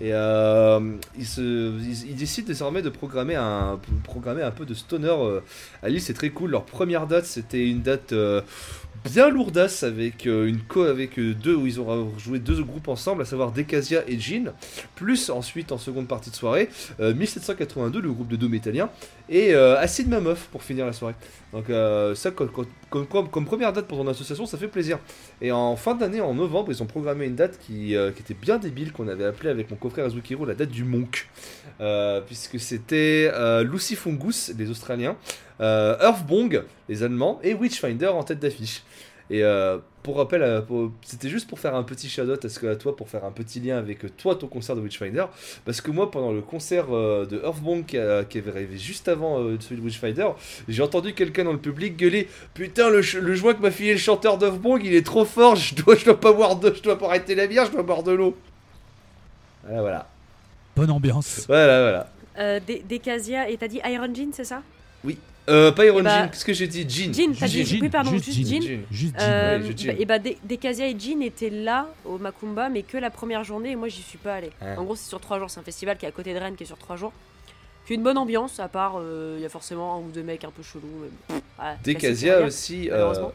Et 0.00 0.14
euh, 0.14 0.80
ils, 1.18 1.26
se, 1.26 1.40
ils, 1.78 2.10
ils 2.10 2.16
décident 2.16 2.46
désormais 2.46 2.80
de 2.80 2.88
programmer 2.88 3.34
un, 3.34 3.78
programmer 4.04 4.42
un 4.42 4.50
peu 4.50 4.64
de 4.64 4.72
stoner 4.72 5.08
euh, 5.08 5.40
à 5.82 5.88
Lille. 5.90 6.00
C'est 6.00 6.14
très 6.14 6.30
cool. 6.30 6.50
Leur 6.50 6.64
première 6.64 7.06
date, 7.06 7.26
c'était 7.26 7.68
une 7.68 7.82
date 7.82 8.12
euh, 8.12 8.40
bien 9.04 9.30
lourdasse 9.30 9.82
avec 9.82 10.26
euh, 10.26 10.46
une 10.46 10.60
co 10.60 10.82
avec 10.82 11.18
euh, 11.18 11.34
deux 11.34 11.54
où 11.54 11.66
ils 11.66 11.80
ont 11.80 12.12
joué 12.18 12.38
deux 12.38 12.62
groupes 12.62 12.88
ensemble, 12.88 13.22
à 13.22 13.24
savoir 13.24 13.52
Decasia 13.52 14.02
et 14.06 14.18
Jean. 14.18 14.52
Plus 14.94 15.30
ensuite 15.30 15.72
en 15.72 15.78
seconde 15.78 16.06
partie 16.08 16.30
de 16.30 16.34
soirée, 16.36 16.68
euh, 17.00 17.14
1782, 17.14 18.00
le 18.00 18.10
groupe 18.12 18.28
de 18.28 18.36
Dôme 18.36 18.54
italien, 18.54 18.90
et 19.28 19.54
euh, 19.54 19.78
Acid 19.78 20.08
Mammoth 20.08 20.38
pour 20.52 20.62
finir 20.62 20.86
la 20.86 20.92
soirée. 20.92 21.14
Donc 21.52 21.70
euh, 21.70 22.14
ça, 22.14 22.30
comme, 22.30 22.50
comme- 22.90 23.28
comme- 23.28 23.44
première 23.46 23.72
date 23.72 23.86
pour 23.86 23.98
ton 23.98 24.06
association, 24.08 24.46
ça 24.46 24.58
fait 24.58 24.68
plaisir. 24.68 24.98
Et 25.40 25.50
en 25.52 25.76
fin 25.76 25.94
d'année, 25.94 26.20
en 26.20 26.34
novembre, 26.34 26.70
ils 26.70 26.82
ont 26.82 26.86
programmé 26.86 27.24
une 27.26 27.34
date 27.36 27.58
qui, 27.66 27.96
euh, 27.96 28.10
qui 28.12 28.20
était 28.22 28.34
bien 28.34 28.58
débile, 28.58 28.92
qu'on 28.92 29.08
avait 29.08 29.24
appelée 29.24 29.50
avec 29.50 29.70
mon 29.70 29.76
coffret 29.76 30.02
Azukiro 30.02 30.44
la 30.44 30.54
date 30.54 30.70
du 30.70 30.84
Monk. 30.84 31.28
Euh, 31.80 32.20
puisque 32.20 32.60
c'était 32.60 33.30
euh, 33.32 33.64
Lucy 33.64 33.96
Fungus, 33.96 34.52
les 34.58 34.68
Australiens, 34.70 35.16
euh, 35.60 35.96
Earthbong, 36.00 36.62
les 36.88 37.02
Allemands, 37.02 37.38
et 37.42 37.54
Witchfinder 37.54 38.08
en 38.08 38.22
tête 38.22 38.38
d'affiche. 38.40 38.82
Et 39.32 39.44
euh, 39.44 39.78
pour 40.02 40.16
rappel, 40.16 40.42
euh, 40.42 40.60
pour- 40.60 40.90
c'était 41.02 41.28
juste 41.28 41.48
pour 41.48 41.60
faire 41.60 41.76
un 41.76 41.84
petit 41.84 42.08
shout 42.08 42.22
à, 42.22 42.48
ce 42.48 42.58
que, 42.58 42.66
à 42.66 42.74
toi, 42.74 42.96
pour 42.96 43.08
faire 43.08 43.24
un 43.24 43.30
petit 43.30 43.60
lien 43.60 43.78
avec 43.78 44.04
euh, 44.04 44.08
toi, 44.16 44.34
ton 44.34 44.48
concert 44.48 44.74
de 44.74 44.80
Witchfinder. 44.80 45.26
Parce 45.64 45.80
que 45.80 45.92
moi, 45.92 46.10
pendant 46.10 46.32
le 46.32 46.40
concert 46.40 46.86
euh, 46.90 47.26
de 47.26 47.40
Earthbong 47.44 47.84
qui, 47.86 47.96
a- 47.96 48.24
qui 48.24 48.38
avait 48.38 48.50
arrivé 48.50 48.76
juste 48.76 49.06
avant 49.06 49.38
euh, 49.38 49.56
celui 49.60 49.80
de 49.80 49.84
Witchfinder, 49.86 50.30
j'ai 50.66 50.82
entendu 50.82 51.14
quelqu'un 51.14 51.44
dans 51.44 51.52
le 51.52 51.58
public 51.60 51.96
gueuler 51.96 52.28
Putain, 52.54 52.90
le, 52.90 53.02
le 53.20 53.34
joint 53.36 53.54
que 53.54 53.62
m'a 53.62 53.70
filé 53.70 53.92
le 53.92 53.98
chanteur 53.98 54.36
d'Earthbong, 54.36 54.80
il 54.82 54.94
est 54.94 55.06
trop 55.06 55.24
fort, 55.24 55.54
je 55.54 55.76
dois, 55.76 55.94
je 55.94 56.06
dois 56.06 56.18
pas 56.18 56.32
boire 56.32 56.56
de, 56.56 56.74
je 56.74 56.82
dois 56.82 56.98
pas 56.98 57.06
arrêter 57.06 57.36
la 57.36 57.46
bière, 57.46 57.66
je 57.66 57.70
dois 57.70 57.84
boire 57.84 58.02
de 58.02 58.10
l'eau. 58.12 58.36
Voilà, 59.62 59.80
voilà. 59.80 60.08
Bonne 60.74 60.90
ambiance. 60.90 61.44
Voilà, 61.46 61.80
voilà. 61.82 62.10
Euh, 62.38 62.58
Des- 62.66 62.82
Decasia, 62.88 63.48
et 63.48 63.56
t'as 63.56 63.68
dit 63.68 63.80
Iron 63.84 64.12
Jean, 64.12 64.30
c'est 64.32 64.42
ça? 64.44 64.62
Euh, 65.48 65.72
pas 65.72 65.86
Iron 65.86 65.98
Eh 66.00 66.02
bah, 66.02 66.22
Jean, 66.24 66.28
qu'est-ce 66.28 66.44
que 66.44 66.52
j'ai 66.52 66.66
dit? 66.68 66.86
Jean. 66.88 67.12
Jean, 67.12 67.32
t'as 67.38 67.46
Jean. 67.46 67.64
dit- 67.64 67.78
oui, 67.82 67.88
pardon, 67.88 68.10
juste 68.10 68.30
Jean. 68.30 68.60
Jean. 68.62 68.80
Juste 68.90 69.14
Jean. 69.18 69.24
Euh, 69.26 69.58
ouais, 69.60 69.68
bah, 69.68 69.74
Jean. 69.76 69.96
et 69.98 70.04
bah, 70.04 70.18
Des- 70.18 70.38
Decasia 70.44 70.86
et 70.88 70.96
Jean 70.98 71.22
étaient 71.22 71.50
là 71.50 71.88
au 72.04 72.18
Macumba, 72.18 72.68
mais 72.68 72.82
que 72.82 72.98
la 72.98 73.10
première 73.10 73.42
journée, 73.42 73.70
et 73.72 73.76
moi 73.76 73.88
j'y 73.88 74.02
suis 74.02 74.18
pas 74.18 74.34
allée. 74.34 74.50
Ah. 74.60 74.78
En 74.78 74.84
gros, 74.84 74.94
c'est 74.96 75.08
sur 75.08 75.20
trois 75.20 75.38
jours, 75.38 75.50
c'est 75.50 75.58
un 75.60 75.64
festival 75.64 75.96
qui 75.96 76.04
est 76.04 76.08
à 76.08 76.12
côté 76.12 76.32
de 76.34 76.38
Rennes, 76.38 76.54
qui 76.56 76.62
est 76.64 76.66
sur 76.66 76.78
trois 76.78 76.96
jours. 76.96 77.12
Puis 77.86 77.94
une 77.96 78.02
bonne 78.02 78.18
ambiance, 78.18 78.60
à 78.60 78.68
part 78.68 79.00
il 79.36 79.42
y 79.42 79.44
a 79.44 79.48
forcément 79.48 79.96
un 79.96 79.98
ou 80.00 80.10
deux 80.14 80.22
mecs 80.22 80.44
un 80.44 80.50
peu 80.50 80.62
chelous. 80.62 80.82
Mais, 81.30 81.40
voilà, 81.56 81.76
dire. 82.38 82.46
aussi. 82.46 82.88
euh, 82.88 82.92
malheureusement. 82.92 83.32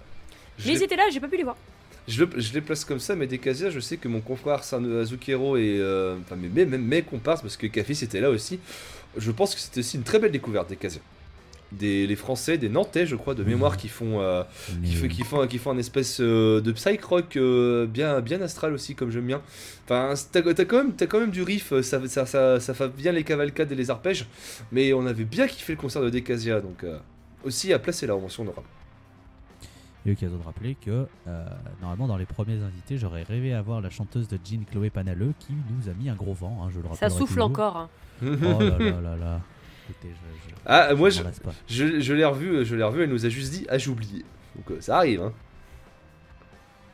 Mais 0.65 0.73
ils 0.73 0.83
étaient 0.83 0.95
là, 0.95 1.03
j'ai 1.11 1.19
pas 1.19 1.27
pu 1.27 1.35
les 1.37 1.43
voir. 1.43 1.57
je, 2.07 2.23
le- 2.23 2.39
je 2.39 2.53
les 2.53 2.61
place 2.61 2.85
comme 2.85 2.99
ça, 2.99 3.15
mais 3.15 3.27
Decasia, 3.27 3.69
je 3.71 3.79
sais 3.81 3.97
que 3.97 4.07
mon 4.07 4.21
confrère 4.21 4.63
San- 4.63 5.01
Azucero 5.01 5.57
et. 5.57 5.77
euh, 5.79 6.15
Enfin, 6.21 6.35
mes, 6.37 6.47
mes, 6.47 6.65
mes, 6.65 6.77
mes 6.77 7.01
comparses, 7.01 7.41
parce 7.41 7.57
que 7.57 7.67
Café 7.67 7.93
c'était 7.95 8.21
là 8.21 8.29
aussi. 8.29 8.59
Je 9.17 9.31
pense 9.31 9.55
que 9.55 9.59
c'était 9.59 9.79
aussi 9.79 9.97
une 9.97 10.03
très 10.03 10.19
belle 10.19 10.31
découverte, 10.31 10.69
Decasia. 10.69 11.01
Des, 11.71 12.05
les 12.07 12.15
Français, 12.15 12.57
des 12.57 12.69
Nantais, 12.69 13.05
je 13.05 13.15
crois, 13.15 13.33
de 13.33 13.43
mémoire, 13.43 13.75
qui 13.75 13.87
font, 13.89 14.21
euh, 14.21 14.43
Mais- 14.81 14.87
qui, 14.87 14.95
fait, 14.95 15.07
qui, 15.07 15.23
font, 15.23 15.45
qui 15.47 15.57
font 15.57 15.71
un 15.71 15.77
espèce 15.77 16.19
euh, 16.21 16.61
de 16.61 16.71
psych 16.71 17.03
rock 17.03 17.35
euh, 17.37 17.85
bien, 17.87 18.21
bien 18.21 18.39
astral 18.41 18.71
aussi, 18.73 18.93
comme 18.95 19.09
j'aime 19.11 19.25
bien. 19.25 19.41
Enfin, 19.85 20.13
t'as 20.31 20.41
t'as 20.53 20.65
quand, 20.65 20.77
même- 20.77 20.93
t'as 20.93 21.07
quand 21.07 21.19
même 21.19 21.31
du 21.31 21.41
riff, 21.41 21.73
ça, 21.81 22.07
ça, 22.07 22.25
ça, 22.25 22.59
ça 22.59 22.73
fait 22.73 22.87
bien 22.95 23.11
les 23.11 23.23
cavalcades 23.23 23.71
et 23.71 23.75
les 23.75 23.89
arpèges, 23.89 24.27
mais 24.71 24.93
on 24.93 25.05
avait 25.05 25.25
bien 25.25 25.47
kiffé 25.47 25.73
le 25.73 25.79
concert 25.79 26.01
de 26.03 26.09
Decasia, 26.11 26.61
donc 26.61 26.83
euh, 26.83 26.97
aussi 27.43 27.73
à 27.73 27.79
placer 27.79 28.05
là 28.07 28.15
en 28.15 28.21
mention 28.21 28.45
y 28.45 28.47
a 30.09 30.11
l'occasion 30.11 30.37
de 30.37 30.43
rappeler 30.43 30.75
que 30.79 31.07
euh, 31.27 31.45
normalement 31.81 32.07
dans 32.07 32.17
les 32.17 32.27
premiers 32.27 32.61
invités, 32.61 32.97
j'aurais 32.99 33.23
rêvé 33.23 33.53
avoir 33.53 33.81
la 33.81 33.89
chanteuse 33.89 34.27
de 34.27 34.37
Jean 34.45 34.63
Chloé 34.71 34.91
Panaleux 34.91 35.33
qui 35.39 35.53
nous 35.53 35.89
a 35.89 35.93
mis 35.95 36.09
un 36.09 36.15
gros 36.15 36.33
vent. 36.35 36.59
hein, 36.63 36.69
je 36.71 36.77
le 36.77 36.83
Ça 36.83 36.89
rappellerai 36.91 37.17
souffle 37.19 37.33
toujours. 37.33 37.45
encore. 37.49 37.77
hein. 37.77 37.89
Oh 38.23 38.61
là 38.61 38.77
là 38.77 39.01
là 39.01 39.15
là. 39.17 39.41
Écoutez, 39.89 40.09
je, 40.09 40.49
je- 40.49 40.55
Ah, 40.65 40.93
moi, 40.95 41.09
je, 41.09 41.21
je, 41.67 41.99
je 41.99 42.13
l'ai 42.13 42.25
revu, 42.25 42.65
je 42.65 42.75
l'ai 42.75 42.83
revu, 42.83 43.03
elle 43.03 43.09
nous 43.09 43.25
a 43.25 43.29
juste 43.29 43.51
dit 43.51 43.65
Ah, 43.69 43.77
j'ai 43.77 43.89
oublié. 43.89 44.25
Donc 44.55 44.71
euh, 44.71 44.81
ça 44.81 44.97
arrive, 44.97 45.21
hein. 45.21 45.33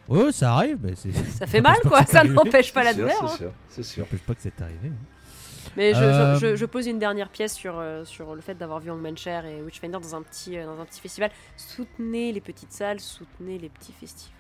Ouais, 0.08 0.32
ça 0.32 0.54
arrive, 0.56 0.78
mais 0.82 0.94
c'est. 0.96 1.12
Ça 1.14 1.48
fait 1.48 1.62
mal, 1.62 1.78
quoi. 1.82 2.06
Ça 2.06 2.24
n'empêche 2.24 2.74
pas 2.74 2.84
la 2.84 2.92
C'est 2.94 2.98
sûr, 3.00 3.04
douleur. 3.08 3.24
hein. 3.24 3.28
C'est 3.30 3.38
sûr, 3.38 3.52
c'est 3.70 3.84
Ça 3.84 3.90
sûr. 3.94 4.04
n'empêche 4.04 4.22
pas 4.22 4.34
que 4.36 4.42
c'est 4.42 4.62
arrivé. 4.62 4.90
hein. 4.90 5.72
Mais 5.78 5.94
je, 5.94 6.00
je- 6.00 6.04
Euh, 6.04 6.36
je- 6.40 6.56
je 6.58 6.66
pose 6.66 6.88
une 6.88 7.00
dernière 7.00 7.30
pièce 7.30 7.54
sur, 7.54 7.76
euh, 7.78 8.04
sur 8.04 8.36
le 8.36 8.42
fait 8.42 8.56
d'avoir 8.56 8.80
vu 8.80 8.90
Hangmancher 8.92 9.40
et 9.46 9.62
Witchfinder 9.62 10.00
dans 10.02 10.16
un, 10.16 10.22
petit, 10.22 10.58
euh, 10.58 10.66
dans 10.66 10.82
un 10.82 10.86
petit 10.86 11.00
festival. 11.00 11.32
Soutenez 11.56 12.32
les 12.34 12.42
petites 12.42 12.74
salles, 12.74 13.00
soutenez 13.00 13.58
les 13.58 13.70
petits 13.70 13.94
festivals. 13.94 14.36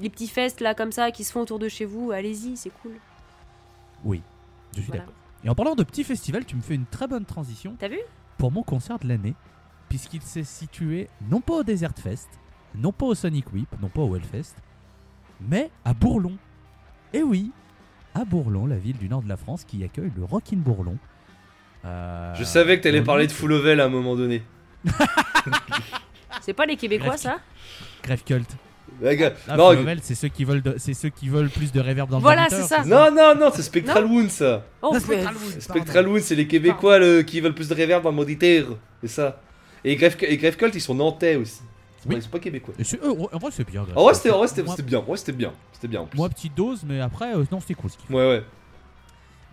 Les 0.00 0.08
petits 0.08 0.26
fests 0.26 0.60
là 0.60 0.74
comme 0.74 0.90
ça 0.90 1.10
qui 1.12 1.22
se 1.22 1.30
font 1.32 1.42
autour 1.42 1.58
de 1.58 1.68
chez 1.68 1.84
vous, 1.84 2.10
allez-y, 2.10 2.56
c'est 2.56 2.70
cool. 2.82 2.92
Oui, 4.04 4.22
je 4.74 4.80
suis 4.80 4.86
Voilà. 4.88 5.02
d'accord. 5.02 5.14
Et 5.46 5.48
en 5.48 5.54
parlant 5.54 5.76
de 5.76 5.84
petits 5.84 6.02
festivals, 6.02 6.44
tu 6.44 6.56
me 6.56 6.60
fais 6.60 6.74
une 6.74 6.86
très 6.86 7.06
bonne 7.06 7.24
transition 7.24 7.76
T'as 7.78 7.86
vu? 7.86 8.00
pour 8.36 8.50
mon 8.50 8.64
concert 8.64 8.98
de 8.98 9.06
l'année, 9.06 9.34
puisqu'il 9.88 10.20
s'est 10.20 10.42
situé 10.42 11.08
non 11.30 11.40
pas 11.40 11.54
au 11.54 11.62
Desert 11.62 11.92
Fest, 11.96 12.28
non 12.74 12.90
pas 12.90 13.06
au 13.06 13.14
Sonic 13.14 13.52
Whip, 13.52 13.68
non 13.80 13.88
pas 13.88 14.00
au 14.02 14.16
Hellfest, 14.16 14.56
mais 15.40 15.70
à 15.84 15.94
Bourlon. 15.94 16.36
Et 17.12 17.22
oui, 17.22 17.52
à 18.12 18.24
Bourlon, 18.24 18.66
la 18.66 18.76
ville 18.76 18.98
du 18.98 19.08
nord 19.08 19.22
de 19.22 19.28
la 19.28 19.36
France 19.36 19.62
qui 19.62 19.84
accueille 19.84 20.10
le 20.16 20.24
Rockin' 20.24 20.58
Bourlon. 20.58 20.98
Euh, 21.84 22.34
Je 22.34 22.42
savais 22.42 22.78
que 22.78 22.82
t'allais 22.82 23.02
parler 23.02 23.28
de 23.28 23.32
Full 23.32 23.48
Level 23.50 23.80
à 23.80 23.84
un 23.84 23.88
moment 23.88 24.16
donné. 24.16 24.42
C'est 26.40 26.54
pas 26.54 26.66
les 26.66 26.76
Québécois 26.76 27.10
Bref. 27.10 27.20
ça? 27.20 27.38
Grave 28.02 28.24
Là, 29.00 29.56
non, 29.56 29.74
c'est 30.02 30.14
ceux 30.14 30.28
qui 30.28 30.44
veulent, 30.44 30.62
de- 30.62 30.74
c'est 30.78 30.94
ceux 30.94 31.08
qui 31.10 31.28
veulent 31.28 31.50
plus 31.50 31.72
de 31.72 31.80
reverb 31.80 32.08
dans 32.10 32.18
Voilà, 32.18 32.44
le 32.44 32.56
c'est 32.56 32.62
ça. 32.62 32.84
non, 32.84 33.10
non, 33.14 33.34
non, 33.38 33.50
c'est 33.54 33.62
Spectral 33.62 34.04
Wound 34.06 34.30
ça. 34.30 34.64
Oh, 34.82 34.88
Ah, 34.90 34.94
mais- 34.94 35.00
Spectral 35.00 35.34
Wound, 35.34 35.44
pardon. 35.50 35.60
Spectral 35.60 36.08
Wound, 36.08 36.20
c'est 36.22 36.34
les 36.34 36.46
Québécois 36.46 36.98
le- 36.98 37.22
qui 37.22 37.40
veulent 37.40 37.54
plus 37.54 37.68
de 37.68 37.74
reverb 37.74 38.02
dans 38.02 38.10
le 38.10 38.16
moniteur. 38.16 38.76
C'est 39.02 39.08
ça. 39.08 39.40
Et 39.84 39.96
Grave, 39.96 40.16
et 40.22 40.36
Grave 40.36 40.56
Cult, 40.56 40.74
ils 40.74 40.80
sont 40.80 40.94
nantais 40.94 41.36
aussi. 41.36 41.60
Oui. 42.08 42.16
Ils 42.16 42.22
sont 42.22 42.30
pas 42.30 42.38
québécois. 42.38 42.74
Et 42.78 42.84
c'est- 42.84 43.02
euh, 43.02 43.12
en 43.32 43.38
vrai, 43.38 43.50
c'est 43.52 43.66
bien. 43.68 43.82
Grave 43.82 43.98
En 43.98 44.04
vrai, 44.04 44.14
c'était 44.14 44.30
en 44.30 44.38
vrai, 44.38 44.46
c'était- 44.48 44.62
Moi- 44.62 44.74
c'était 44.76 44.88
bien. 44.88 44.98
En 45.00 45.02
vrai, 45.02 45.16
c'était 45.16 45.32
bien. 45.32 45.52
C'était 45.72 45.88
bien 45.88 46.00
en 46.02 46.06
plus. 46.06 46.16
Moi, 46.16 46.28
petite 46.28 46.54
dose, 46.54 46.82
mais 46.86 47.00
après, 47.00 47.34
euh, 47.36 47.44
non, 47.50 47.60
c'était 47.60 47.74
cool 47.74 47.90
ce 47.90 47.96
qu'ils 47.98 48.06
font. 48.06 48.14
Ouais, 48.14 48.28
ouais. 48.28 48.44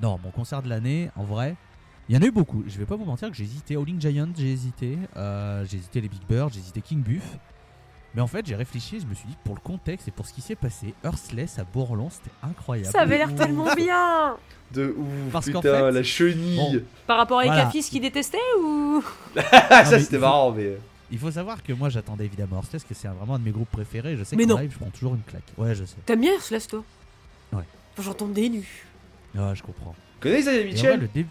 Non, 0.01 0.19
mon 0.23 0.31
concert 0.31 0.61
de 0.61 0.69
l'année, 0.69 1.09
en 1.15 1.23
vrai, 1.23 1.55
il 2.09 2.15
y 2.15 2.17
en 2.17 2.21
a 2.21 2.25
eu 2.25 2.31
beaucoup. 2.31 2.63
Je 2.67 2.77
vais 2.77 2.85
pas 2.85 2.95
vous 2.95 3.05
mentir 3.05 3.29
que 3.29 3.35
j'ai 3.35 3.43
hésité. 3.43 3.75
Howling 3.75 3.99
Giant, 3.99 4.27
j'ai 4.37 4.51
hésité. 4.51 4.97
Euh, 5.17 5.65
j'ai 5.69 5.77
hésité 5.77 6.01
les 6.01 6.09
Big 6.09 6.21
Bird, 6.29 6.51
j'ai 6.53 6.59
hésité 6.59 6.81
King 6.81 7.01
Buff. 7.01 7.23
Mais 8.15 8.21
en 8.21 8.27
fait, 8.27 8.45
j'ai 8.45 8.55
réfléchi, 8.55 8.99
je 8.99 9.05
me 9.07 9.13
suis 9.15 9.27
dit, 9.27 9.35
pour 9.43 9.55
le 9.55 9.59
contexte 9.61 10.07
et 10.07 10.11
pour 10.11 10.27
ce 10.27 10.33
qui 10.33 10.41
s'est 10.41 10.55
passé, 10.55 10.93
Earthless 11.03 11.57
à 11.57 11.63
Bourlon, 11.63 12.09
c'était 12.11 12.29
incroyable. 12.43 12.91
Ça 12.91 13.01
avait 13.01 13.17
l'air 13.17 13.33
tellement 13.33 13.73
bien 13.75 14.35
De 14.71 14.93
ouf, 14.97 15.31
Parce 15.31 15.49
qu'en 15.49 15.61
putain, 15.61 15.79
fait- 15.87 15.91
la 15.91 16.03
chenille. 16.03 16.83
Par 17.07 17.17
rapport 17.17 17.39
à 17.39 17.45
Voilà. 17.45 17.61
Ekafis 17.63 17.89
qui 17.89 17.99
détestait 17.99 18.37
ou? 18.61 19.03
Ah, 19.35 19.83
ça 19.85 19.99
c'était 19.99 20.17
il 20.17 20.19
marrant, 20.19 20.51
mais. 20.51 20.77
Il 21.11 21.17
faut 21.19 21.31
savoir 21.31 21.61
que 21.63 21.73
moi, 21.73 21.89
j'attendais 21.89 22.25
évidemment 22.25 22.57
Earthless, 22.57 22.83
que 22.83 22.93
c'est 22.93 23.07
vraiment 23.07 23.35
un 23.35 23.39
de 23.39 23.43
mes 23.45 23.51
groupes 23.51 23.69
préférés. 23.71 24.15
Je 24.17 24.23
sais 24.23 24.35
Mais 24.35 24.45
non. 24.45 24.57
live, 24.57 24.71
je 24.73 24.77
prends 24.79 24.89
toujours 24.91 25.15
une 25.15 25.21
claque. 25.21 25.43
Ouais, 25.57 25.73
je 25.75 25.85
sais. 25.85 25.97
T'aimes 26.05 26.21
bien 26.21 26.39
Slash 26.39 26.67
toi? 26.67 26.83
Ouais. 27.51 27.63
J'entends 27.99 28.27
des 28.27 28.49
nus. 28.49 28.85
Ouais, 29.35 29.55
je 29.55 29.61
comprends. 29.63 29.93
Connais 30.19 30.39
Isaiah 30.39 30.63
Mitchell 30.65 30.99
le 31.01 31.07
début. 31.13 31.29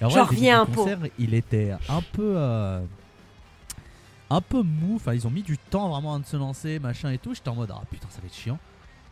J'en 0.00 0.08
le 0.08 0.12
début 0.12 0.20
reviens 0.20 0.60
un 0.62 0.66
peu. 0.66 0.72
concert, 0.74 0.98
il 1.18 1.34
était 1.34 1.72
un 1.88 2.02
peu. 2.12 2.34
euh, 2.36 2.80
un 4.30 4.40
peu 4.40 4.62
mou. 4.62 4.96
Enfin, 4.96 5.14
ils 5.14 5.26
ont 5.26 5.30
mis 5.30 5.42
du 5.42 5.58
temps 5.58 5.88
vraiment 5.88 6.14
à 6.14 6.22
se 6.24 6.36
lancer, 6.36 6.78
machin 6.78 7.10
et 7.10 7.18
tout. 7.18 7.34
J'étais 7.34 7.48
en 7.48 7.54
mode, 7.54 7.72
ah 7.74 7.82
putain, 7.90 8.08
ça 8.10 8.20
va 8.20 8.26
être 8.26 8.34
chiant. 8.34 8.58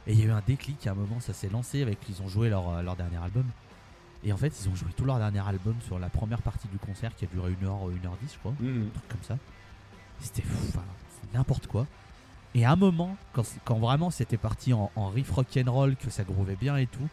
Et 0.07 0.13
il 0.13 0.19
y 0.21 0.23
a 0.23 0.27
eu 0.27 0.31
un 0.31 0.43
déclic 0.47 0.87
à 0.87 0.91
un 0.93 0.95
moment, 0.95 1.21
ça 1.21 1.33
s'est 1.33 1.49
lancé 1.49 1.83
avec. 1.83 1.99
Ils 2.09 2.21
ont 2.23 2.29
joué 2.29 2.49
leur, 2.51 2.69
euh, 2.69 2.83
leur 2.83 2.97
dernier 2.97 3.17
album. 3.17 3.45
Et 4.23 4.33
en 4.33 4.37
fait, 4.37 4.53
ils 4.63 4.69
ont 4.69 4.75
joué 4.75 4.89
tout 4.97 5.05
leur 5.05 5.19
dernier 5.19 5.47
album 5.47 5.75
sur 5.87 5.99
la 5.99 6.09
première 6.09 6.41
partie 6.43 6.69
du 6.69 6.79
concert 6.79 7.15
qui 7.15 7.25
a 7.25 7.29
duré 7.29 7.53
1h, 7.53 7.91
1h10, 7.91 8.33
je 8.35 8.39
crois 8.39 8.53
Mhm. 8.61 8.87
un 8.87 8.91
truc 8.99 9.09
comme 9.09 9.23
ça. 9.23 9.37
C'était 10.21 10.43
fou, 10.43 10.65
enfin, 10.69 10.83
c'est 11.21 11.37
n'importe 11.37 11.67
quoi. 11.67 11.87
Et 12.55 12.65
à 12.65 12.71
un 12.73 12.77
moment, 12.77 13.17
quand, 13.33 13.45
quand 13.65 13.79
vraiment 13.79 14.11
c'était 14.11 14.37
parti 14.37 14.73
en, 14.73 14.91
en 14.97 15.09
riff 15.09 15.31
rock'n'roll, 15.31 15.97
que 15.97 16.09
ça 16.09 16.23
grouvait 16.25 16.57
bien 16.57 16.77
et 16.77 16.87
tout, 16.87 17.09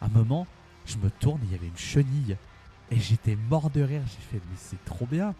à 0.00 0.06
un 0.06 0.08
moment, 0.08 0.46
je 0.86 0.96
me 0.98 1.10
tourne 1.10 1.40
et 1.42 1.46
il 1.46 1.52
y 1.52 1.54
avait 1.54 1.66
une 1.68 1.76
chenille. 1.76 2.36
Et 2.90 2.98
j'étais 3.00 3.36
mort 3.48 3.70
de 3.70 3.80
rire. 3.82 4.02
J'ai 4.06 4.38
fait, 4.38 4.42
mais 4.50 4.56
c'est 4.56 4.84
trop 4.84 5.06
bien. 5.06 5.34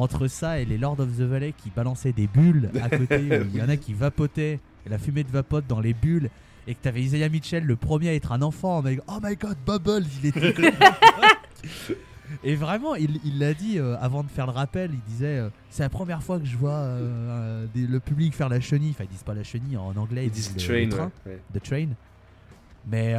Entre 0.00 0.28
ça 0.28 0.58
et 0.60 0.64
les 0.64 0.78
Lord 0.78 0.98
of 1.00 1.16
the 1.16 1.20
Valley 1.22 1.52
qui 1.56 1.70
balançaient 1.70 2.12
des 2.12 2.26
bulles 2.26 2.70
à 2.82 2.88
côté, 2.88 3.16
où 3.18 3.44
il 3.52 3.56
y 3.56 3.62
en 3.62 3.68
a 3.68 3.76
qui 3.76 3.92
vapotaient, 3.92 4.58
et 4.86 4.88
la 4.88 4.98
fumée 4.98 5.24
de 5.24 5.30
vapote 5.30 5.66
dans 5.68 5.80
les 5.80 5.92
bulles, 5.94 6.30
et 6.66 6.74
que 6.74 6.80
t'avais 6.80 7.02
Isaiah 7.02 7.28
Mitchell, 7.28 7.64
le 7.64 7.76
premier 7.76 8.08
à 8.10 8.14
être 8.14 8.32
un 8.32 8.40
enfant, 8.42 8.80
mec. 8.82 9.00
Oh 9.08 9.18
my 9.22 9.36
god, 9.36 9.56
Bubbles, 9.66 10.06
il 10.22 10.28
était 10.28 10.54
Et 12.44 12.54
vraiment, 12.54 12.94
il 12.94 13.38
l'a 13.38 13.54
dit 13.54 13.78
euh, 13.78 13.96
avant 14.00 14.22
de 14.22 14.28
faire 14.28 14.46
le 14.46 14.52
rappel. 14.52 14.90
Il 14.94 15.00
disait 15.12 15.38
euh, 15.38 15.50
C'est 15.68 15.82
la 15.82 15.88
première 15.88 16.22
fois 16.22 16.38
que 16.38 16.46
je 16.46 16.56
vois 16.56 16.70
euh, 16.70 17.00
euh, 17.00 17.66
des- 17.74 17.86
le 17.88 17.98
public 17.98 18.34
faire 18.34 18.48
la 18.48 18.60
chenille. 18.60 18.90
Enfin, 18.90 19.04
ils 19.04 19.10
disent 19.10 19.24
pas 19.24 19.34
la 19.34 19.42
chenille 19.42 19.76
en 19.76 19.94
anglais, 19.96 20.26
Ils 20.26 20.30
disent 20.30 20.54
le- 20.54 20.62
train, 20.62 20.74
le 20.84 20.88
train, 20.88 21.10
ouais. 21.26 21.32
ouais. 21.32 21.60
The 21.60 21.62
train. 21.62 21.88
Mais, 22.86 23.14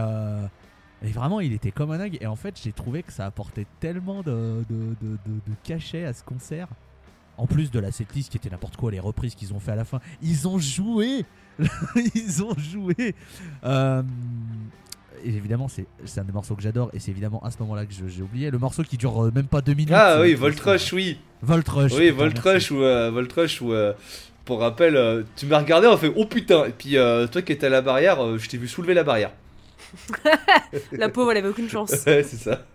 mais 1.01 1.09
vraiment, 1.09 1.39
il 1.39 1.53
était 1.53 1.71
comme 1.71 1.91
un 1.91 1.97
dingue. 1.97 2.17
Et 2.21 2.27
en 2.27 2.35
fait, 2.35 2.59
j'ai 2.63 2.71
trouvé 2.71 3.03
que 3.03 3.11
ça 3.11 3.25
apportait 3.25 3.65
tellement 3.79 4.21
de, 4.21 4.63
de, 4.69 4.75
de, 5.01 5.11
de- 5.25 5.39
de 5.47 5.55
cachet 5.63 6.05
à 6.05 6.13
ce 6.13 6.23
concert. 6.23 6.67
En 7.37 7.47
plus 7.47 7.71
de 7.71 7.79
la 7.79 7.91
setlist 7.91 8.29
qui 8.29 8.37
était 8.37 8.49
n'importe 8.49 8.77
quoi, 8.77 8.91
les 8.91 8.99
reprises 8.99 9.33
qu'ils 9.35 9.53
ont 9.53 9.59
fait 9.59 9.71
à 9.71 9.75
la 9.75 9.85
fin. 9.85 9.99
Ils 10.21 10.47
ont 10.47 10.59
joué 10.59 11.25
Ils 12.15 12.43
ont 12.43 12.55
joué 12.57 13.15
Euh, 13.63 14.03
et 15.23 15.29
évidemment, 15.29 15.67
c'est 15.67 15.85
un 16.19 16.23
des 16.23 16.31
morceaux 16.31 16.55
que 16.55 16.61
j'adore. 16.61 16.89
Et 16.93 16.99
c'est 16.99 17.11
évidemment 17.11 17.43
à 17.43 17.51
ce 17.51 17.57
moment-là 17.59 17.85
que 17.85 17.93
j'ai 18.07 18.21
oublié. 18.21 18.51
Le 18.51 18.57
morceau 18.59 18.83
qui 18.83 18.97
dure 18.97 19.25
euh, 19.25 19.31
même 19.33 19.45
pas 19.47 19.61
deux 19.61 19.73
minutes. 19.73 19.93
Ah 19.95 20.19
oui, 20.21 20.33
Voltrush, 20.35 20.93
oui. 20.93 21.19
Voltrush. 21.41 21.91
Oui, 21.93 22.09
Voltrush 22.11 22.71
ou 22.71 22.81
euh, 22.83 23.09
Voltrush 23.11 23.61
ou 23.61 23.71
euh, 23.73 23.93
pour 24.45 24.59
rappel, 24.59 24.95
euh, 24.95 25.23
tu 25.35 25.45
m'as 25.47 25.59
regardé, 25.59 25.87
on 25.87 25.97
fait 25.97 26.11
oh 26.15 26.25
putain. 26.25 26.65
Et 26.65 26.71
puis 26.71 26.95
toi 27.31 27.41
qui 27.41 27.51
étais 27.51 27.67
à 27.67 27.69
la 27.69 27.81
barrière, 27.81 28.37
je 28.37 28.49
t'ai 28.49 28.57
vu 28.57 28.67
soulever 28.67 28.93
la 28.93 29.03
barrière. 29.03 29.31
La 30.91 31.09
pauvre, 31.09 31.31
elle 31.31 31.37
avait 31.37 31.49
aucune 31.49 31.69
chance. 31.69 31.91
Ouais, 32.05 32.23
c'est 32.23 32.37
ça. 32.37 32.65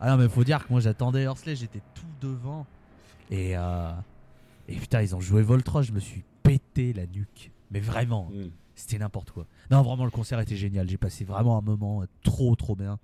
Ah 0.00 0.10
non, 0.10 0.22
mais 0.22 0.28
faut 0.28 0.44
dire 0.44 0.64
que 0.66 0.70
moi 0.72 0.80
j'attendais 0.80 1.26
Horsley, 1.26 1.56
j'étais 1.56 1.80
tout 1.94 2.06
devant. 2.20 2.66
Et, 3.30 3.56
euh, 3.56 3.90
et 4.68 4.76
putain, 4.76 5.02
ils 5.02 5.14
ont 5.16 5.20
joué 5.20 5.42
Voltrush, 5.42 5.86
je 5.86 5.92
me 5.92 6.00
suis 6.00 6.22
pété 6.42 6.92
la 6.92 7.06
nuque. 7.06 7.50
Mais 7.70 7.80
vraiment, 7.80 8.30
Mm. 8.32 8.50
c'était 8.74 8.98
n'importe 8.98 9.30
quoi. 9.30 9.46
Non, 9.70 9.82
vraiment, 9.82 10.04
le 10.04 10.10
concert 10.10 10.38
était 10.40 10.56
génial. 10.56 10.88
J'ai 10.88 10.98
passé 10.98 11.24
vraiment 11.24 11.58
un 11.58 11.62
moment 11.62 12.02
euh, 12.02 12.06
trop, 12.22 12.54
trop 12.56 12.76
bien. 12.76 12.98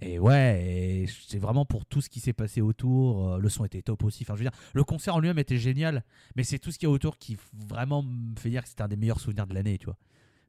Et 0.00 0.18
ouais, 0.18 0.62
et 0.62 1.06
c'est 1.28 1.38
vraiment 1.38 1.64
pour 1.64 1.86
tout 1.86 2.00
ce 2.02 2.08
qui 2.10 2.20
s'est 2.20 2.32
passé 2.34 2.60
autour. 2.60 3.32
euh, 3.34 3.38
le 3.38 3.48
son 3.48 3.64
était 3.64 3.82
top 3.82 4.04
aussi. 4.04 4.24
Enfin, 4.24 4.34
je 4.34 4.44
veux 4.44 4.48
dire, 4.50 4.58
le 4.74 4.84
concert 4.84 5.14
en 5.16 5.20
lui-même 5.20 5.38
était 5.38 5.58
génial. 5.58 6.04
Mais 6.36 6.44
c'est 6.44 6.58
tout 6.58 6.70
ce 6.70 6.78
qu'il 6.78 6.86
y 6.88 6.90
a 6.90 6.92
autour 6.94 7.18
qui 7.18 7.36
vraiment 7.68 8.02
me 8.02 8.36
fait 8.38 8.50
dire 8.50 8.62
que 8.62 8.68
c'était 8.68 8.82
un 8.82 8.88
des 8.88 8.96
meilleurs 8.96 9.20
souvenirs 9.20 9.46
de 9.46 9.54
l'année, 9.54 9.76
tu 9.78 9.86
vois. 9.86 9.96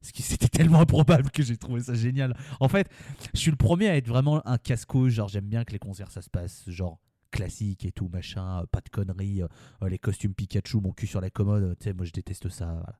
Parce 0.00 0.12
que 0.12 0.22
c'était 0.22 0.48
tellement 0.48 0.80
improbable 0.80 1.30
que 1.30 1.42
j'ai 1.42 1.56
trouvé 1.56 1.80
ça 1.82 1.94
génial. 1.94 2.36
En 2.60 2.68
fait, 2.68 2.88
je 3.34 3.40
suis 3.40 3.50
le 3.50 3.56
premier 3.56 3.88
à 3.88 3.96
être 3.96 4.06
vraiment 4.08 4.46
un 4.46 4.58
casse-couille. 4.58 5.10
Genre, 5.10 5.28
j'aime 5.28 5.46
bien 5.46 5.64
que 5.64 5.72
les 5.72 5.78
concerts 5.78 6.10
ça 6.10 6.22
se 6.22 6.30
passe, 6.30 6.64
genre 6.68 6.98
classique 7.30 7.84
et 7.84 7.92
tout, 7.92 8.08
machin, 8.08 8.62
euh, 8.62 8.66
pas 8.70 8.80
de 8.80 8.88
conneries, 8.88 9.42
euh, 9.42 9.48
euh, 9.82 9.88
les 9.88 9.98
costumes 9.98 10.32
Pikachu, 10.34 10.78
mon 10.80 10.92
cul 10.92 11.06
sur 11.06 11.20
la 11.20 11.28
commode, 11.28 11.76
tu 11.78 11.84
sais, 11.84 11.92
moi 11.92 12.06
je 12.06 12.12
déteste 12.12 12.48
ça. 12.48 12.66
voilà. 12.66 12.98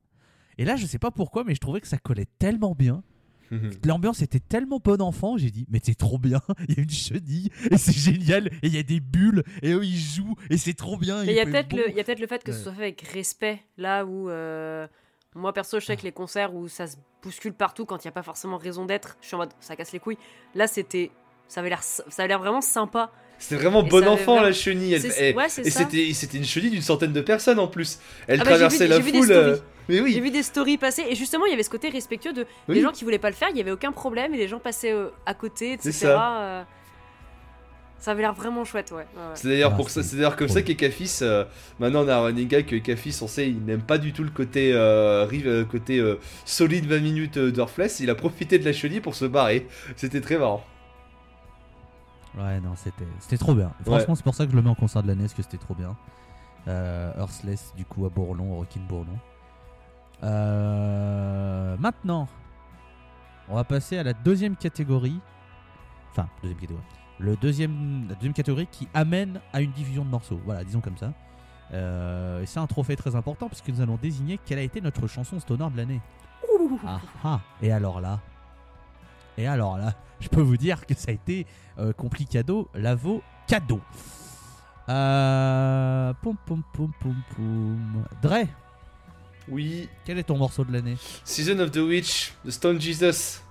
Et 0.58 0.64
là, 0.66 0.76
je 0.76 0.84
sais 0.86 0.98
pas 0.98 1.10
pourquoi, 1.10 1.44
mais 1.44 1.54
je 1.54 1.60
trouvais 1.60 1.80
que 1.80 1.86
ça 1.88 1.96
collait 1.98 2.26
tellement 2.38 2.74
bien. 2.74 3.02
L'ambiance 3.86 4.20
était 4.20 4.40
tellement 4.40 4.78
bon 4.84 5.00
enfant, 5.00 5.38
j'ai 5.38 5.50
dit, 5.50 5.64
mais 5.70 5.80
c'est 5.82 5.94
trop 5.94 6.18
bien. 6.18 6.42
Il 6.68 6.74
y 6.76 6.80
a 6.80 6.82
une 6.82 6.90
chenille 6.90 7.48
et 7.70 7.78
c'est 7.78 7.96
génial. 7.96 8.48
Et 8.62 8.66
il 8.66 8.74
y 8.74 8.78
a 8.78 8.82
des 8.82 9.00
bulles 9.00 9.42
et 9.62 9.72
eux 9.72 9.84
ils 9.84 9.96
jouent 9.96 10.34
et 10.50 10.58
c'est 10.58 10.74
trop 10.74 10.98
bien. 10.98 11.24
Il 11.24 11.32
y 11.32 11.40
a 11.40 11.46
peut-être 11.46 11.70
bon. 11.70 11.78
le, 11.78 12.26
fait 12.26 12.44
que 12.44 12.50
Ouais. 12.50 12.56
ce 12.56 12.62
soit 12.64 12.74
fait 12.74 12.82
avec 12.82 13.00
respect, 13.00 13.62
là 13.78 14.04
où 14.04 14.28
euh, 14.28 14.86
moi 15.34 15.52
perso 15.52 15.78
je 15.80 15.86
sais 15.86 15.96
que 15.96 16.02
les 16.02 16.12
concerts 16.12 16.54
où 16.54 16.68
ça 16.68 16.86
se 16.86 16.96
bouscule 17.22 17.52
partout 17.52 17.84
quand 17.84 18.04
il 18.04 18.06
n'y 18.06 18.10
a 18.10 18.12
pas 18.12 18.22
forcément 18.22 18.56
raison 18.56 18.84
d'être, 18.86 19.16
je 19.20 19.26
suis 19.26 19.34
en 19.34 19.38
mode 19.38 19.50
ça 19.60 19.76
casse 19.76 19.92
les 19.92 19.98
couilles. 19.98 20.18
Là 20.54 20.66
c'était, 20.66 21.10
ça 21.48 21.60
avait 21.60 21.68
l'air, 21.68 21.82
ça 21.82 22.02
avait 22.18 22.28
l'air 22.28 22.38
vraiment 22.38 22.60
sympa. 22.60 23.10
C'était 23.38 23.56
vraiment 23.56 23.84
Et 23.84 23.88
bon 23.88 24.06
enfant 24.08 24.32
vraiment- 24.32 24.42
la 24.42 24.52
chenille. 24.52 24.94
Elle- 24.94 25.00
C'est- 25.12 25.30
et 25.30 25.34
ouais, 25.34 25.48
c'était 25.48 26.12
c'était 26.12 26.38
une 26.38 26.44
chenille 26.44 26.70
d'une 26.70 26.82
centaine 26.82 27.12
de 27.12 27.20
personnes 27.20 27.58
en 27.60 27.68
plus. 27.68 27.98
Elle 28.26 28.40
Ah 28.40 28.44
bah, 28.44 28.50
j'ai 28.50 28.56
traversait 28.56 28.84
vu- 28.84 28.90
la 28.90 28.96
j'ai 29.00 29.12
foule. 29.12 29.32
euh, 29.32 29.56
Mais 29.88 29.94
J'ai 29.96 30.02
oui. 30.02 30.20
vu 30.20 30.30
des 30.30 30.42
stories 30.42 30.76
passer 30.76 31.02
et 31.08 31.14
justement 31.14 31.46
il 31.46 31.50
y 31.50 31.54
avait 31.54 31.62
ce 31.62 31.70
côté 31.70 31.88
respectueux 31.88 32.32
de 32.34 32.46
Oui. 32.68 32.74
les 32.74 32.82
gens 32.82 32.90
qui 32.92 33.04
voulaient 33.04 33.18
pas 33.18 33.30
le 33.30 33.36
faire, 33.36 33.48
il 33.50 33.56
y 33.56 33.60
avait 33.60 33.70
aucun 33.70 33.90
problème 33.92 34.34
et 34.34 34.36
les 34.36 34.46
gens 34.48 34.58
passaient 34.58 34.92
euh, 34.92 35.08
à 35.24 35.32
côté, 35.34 35.72
etc. 35.72 35.90
C'est 35.92 36.06
ça. 36.06 36.40
euh, 36.42 36.62
ça 37.98 38.12
avait 38.12 38.22
l'air 38.22 38.32
vraiment 38.32 38.64
chouette, 38.64 38.90
ouais. 38.92 38.98
ouais, 38.98 39.02
ouais. 39.02 39.30
C'est 39.34 39.48
d'ailleurs 39.48 39.72
Ah, 39.74 39.76
pour 39.76 39.90
ça, 39.90 40.02
c'est 40.02 40.16
d'ailleurs 40.16 40.36
comme 40.36 40.48
ça 40.48 40.62
qu'Ekafis, 40.62 41.18
euh, 41.22 41.44
maintenant 41.80 42.04
on 42.04 42.08
a 42.08 42.14
un 42.16 42.20
running 42.20 42.46
gag 42.48 42.66
que 42.66 42.76
Ekafis, 42.76 43.18
on 43.22 43.26
sait, 43.26 43.48
il 43.50 43.64
n'aime 43.64 43.82
pas 43.82 43.98
du 43.98 44.12
tout 44.12 44.22
le 44.22 44.30
côté 44.30 44.72
euh, 44.72 45.24
rive, 45.24 45.48
euh, 45.48 45.64
côté 45.64 45.98
euh, 45.98 46.18
solide 46.44 46.86
20 46.86 47.00
minutes 47.00 47.38
d'Orfless. 47.38 48.00
Il 48.00 48.08
a 48.10 48.14
profité 48.14 48.58
de 48.58 48.64
la 48.64 48.72
chenille 48.72 49.00
pour 49.00 49.14
se 49.14 49.24
barrer. 49.24 49.66
C'était 49.96 50.20
très 50.20 50.38
marrant. 50.38 50.64
Ouais, 52.36 52.60
non, 52.60 52.74
c'était 52.76 53.06
c'était 53.18 53.38
trop 53.38 53.54
bien. 53.54 53.72
Franchement, 53.84 54.14
c'est 54.14 54.22
pour 54.22 54.34
ça 54.34 54.44
que 54.44 54.52
je 54.52 54.56
le 54.56 54.62
mets 54.62 54.70
en 54.70 54.74
concert 54.76 55.02
de 55.02 55.08
l'année, 55.08 55.22
parce 55.22 55.34
que 55.34 55.42
c'était 55.42 55.58
trop 55.58 55.74
bien. 55.74 55.96
Euh, 56.68 57.12
Earthless, 57.18 57.72
du 57.76 57.84
coup, 57.84 58.06
à 58.06 58.10
Bourlon, 58.10 58.52
au 58.52 58.56
Rockin' 58.56 58.86
Bourlon. 58.86 59.18
Euh, 60.22 61.76
maintenant, 61.78 62.28
on 63.48 63.56
va 63.56 63.64
passer 63.64 63.98
à 63.98 64.02
la 64.02 64.12
deuxième 64.12 64.56
catégorie. 64.56 65.18
Enfin, 66.12 66.28
deuxième 66.42 66.60
catégorie. 66.60 66.84
Le 67.20 67.36
deuxième, 67.36 68.06
la 68.08 68.14
deuxième 68.14 68.32
catégorie 68.32 68.68
qui 68.70 68.88
amène 68.94 69.40
à 69.52 69.60
une 69.60 69.72
diffusion 69.72 70.04
de 70.04 70.10
morceaux. 70.10 70.40
Voilà, 70.44 70.64
disons 70.64 70.80
comme 70.80 70.96
ça. 70.96 71.12
Euh, 71.72 72.42
et 72.42 72.46
c'est 72.46 72.60
un 72.60 72.66
trophée 72.66 72.96
très 72.96 73.14
important 73.14 73.48
puisque 73.48 73.68
nous 73.68 73.80
allons 73.80 73.98
désigner 74.00 74.38
quelle 74.44 74.58
a 74.58 74.62
été 74.62 74.80
notre 74.80 75.06
chanson 75.06 75.38
stoner 75.40 75.68
de 75.72 75.76
l'année. 75.76 76.00
Ouh. 76.52 76.80
Ah 76.86 77.00
ah 77.24 77.40
Et 77.60 77.72
alors 77.72 78.00
là? 78.00 78.20
Et 79.36 79.46
alors 79.46 79.76
là 79.76 79.94
Je 80.20 80.28
peux 80.28 80.40
vous 80.40 80.56
dire 80.56 80.86
que 80.86 80.94
ça 80.94 81.10
a 81.10 81.12
été 81.12 81.46
euh, 81.78 81.92
complicado, 81.92 82.68
lavo, 82.74 83.22
cadeau. 83.46 83.80
Euh... 84.88 86.12
Poum 86.22 86.36
poum 86.46 86.62
poum 86.72 86.92
poum 87.00 87.16
poum. 87.34 88.04
Dre, 88.22 88.46
Oui, 89.48 89.88
quel 90.04 90.18
est 90.18 90.24
ton 90.24 90.38
morceau 90.38 90.64
de 90.64 90.72
l'année? 90.72 90.96
Season 91.24 91.58
of 91.58 91.70
the 91.70 91.76
Witch, 91.78 92.32
de 92.44 92.50
Stone 92.50 92.80
Jesus. 92.80 93.42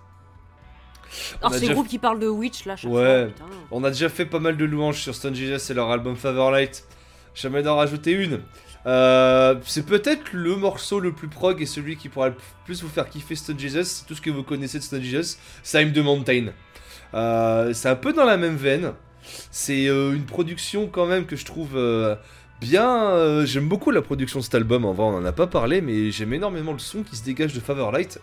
Alors 1.41 1.51
on 1.51 1.53
a 1.53 1.53
ces 1.53 1.59
déjà 1.61 1.73
groupes 1.73 1.87
qui 1.87 1.97
parlent 1.99 2.19
de 2.19 2.27
Witch 2.27 2.65
là, 2.65 2.75
chaque 2.75 2.91
Ouais. 2.91 3.29
fois. 3.37 3.47
On 3.71 3.83
a 3.83 3.89
déjà 3.89 4.09
fait 4.09 4.25
pas 4.25 4.39
mal 4.39 4.57
de 4.57 4.65
louanges 4.65 5.01
sur 5.01 5.15
Stone 5.15 5.35
Jesus 5.35 5.71
et 5.71 5.73
leur 5.73 5.89
album 5.91 6.15
Favorlight. 6.15 6.85
Jamais 7.35 7.61
d'en 7.61 7.75
rajouter 7.77 8.11
une. 8.11 8.41
Euh, 8.85 9.55
c'est 9.65 9.85
peut-être 9.85 10.31
le 10.31 10.55
morceau 10.55 10.99
le 10.99 11.11
plus 11.11 11.27
prog 11.27 11.61
et 11.61 11.65
celui 11.65 11.97
qui 11.97 12.09
pourra 12.09 12.29
le 12.29 12.35
plus 12.65 12.81
vous 12.83 12.89
faire 12.89 13.09
kiffer 13.09 13.35
Stone 13.35 13.59
Jesus. 13.59 13.83
C'est 13.83 14.05
tout 14.07 14.15
ce 14.15 14.21
que 14.21 14.29
vous 14.29 14.43
connaissez 14.43 14.79
de 14.79 14.83
Stone 14.83 15.01
Jesus. 15.03 15.37
Time 15.63 15.91
the 15.91 15.97
Mountain. 15.99 16.47
Euh, 17.13 17.73
c'est 17.73 17.89
un 17.89 17.95
peu 17.95 18.13
dans 18.13 18.25
la 18.25 18.37
même 18.37 18.55
veine. 18.55 18.93
C'est 19.51 19.87
euh, 19.87 20.13
une 20.13 20.25
production 20.25 20.87
quand 20.87 21.05
même 21.05 21.25
que 21.25 21.35
je 21.35 21.45
trouve 21.45 21.77
bien. 22.61 23.45
j'aime 23.45 23.67
beaucoup 23.67 23.91
la 23.91 24.01
production 24.01 24.39
de 24.39 24.43
cet 24.43 24.55
album. 24.55 24.85
En 24.85 24.93
vrai, 24.93 25.05
on 25.05 25.15
en 25.17 25.25
a 25.25 25.31
pas 25.33 25.47
parlé, 25.47 25.81
mais 25.81 26.11
j'aime 26.11 26.33
énormément 26.33 26.71
le 26.73 26.79
son 26.79 27.03
qui 27.03 27.15
se 27.15 27.23
dégage 27.23 27.53
de 27.53 27.59
Favorlight. 27.59 28.19
Euh, 28.19 28.21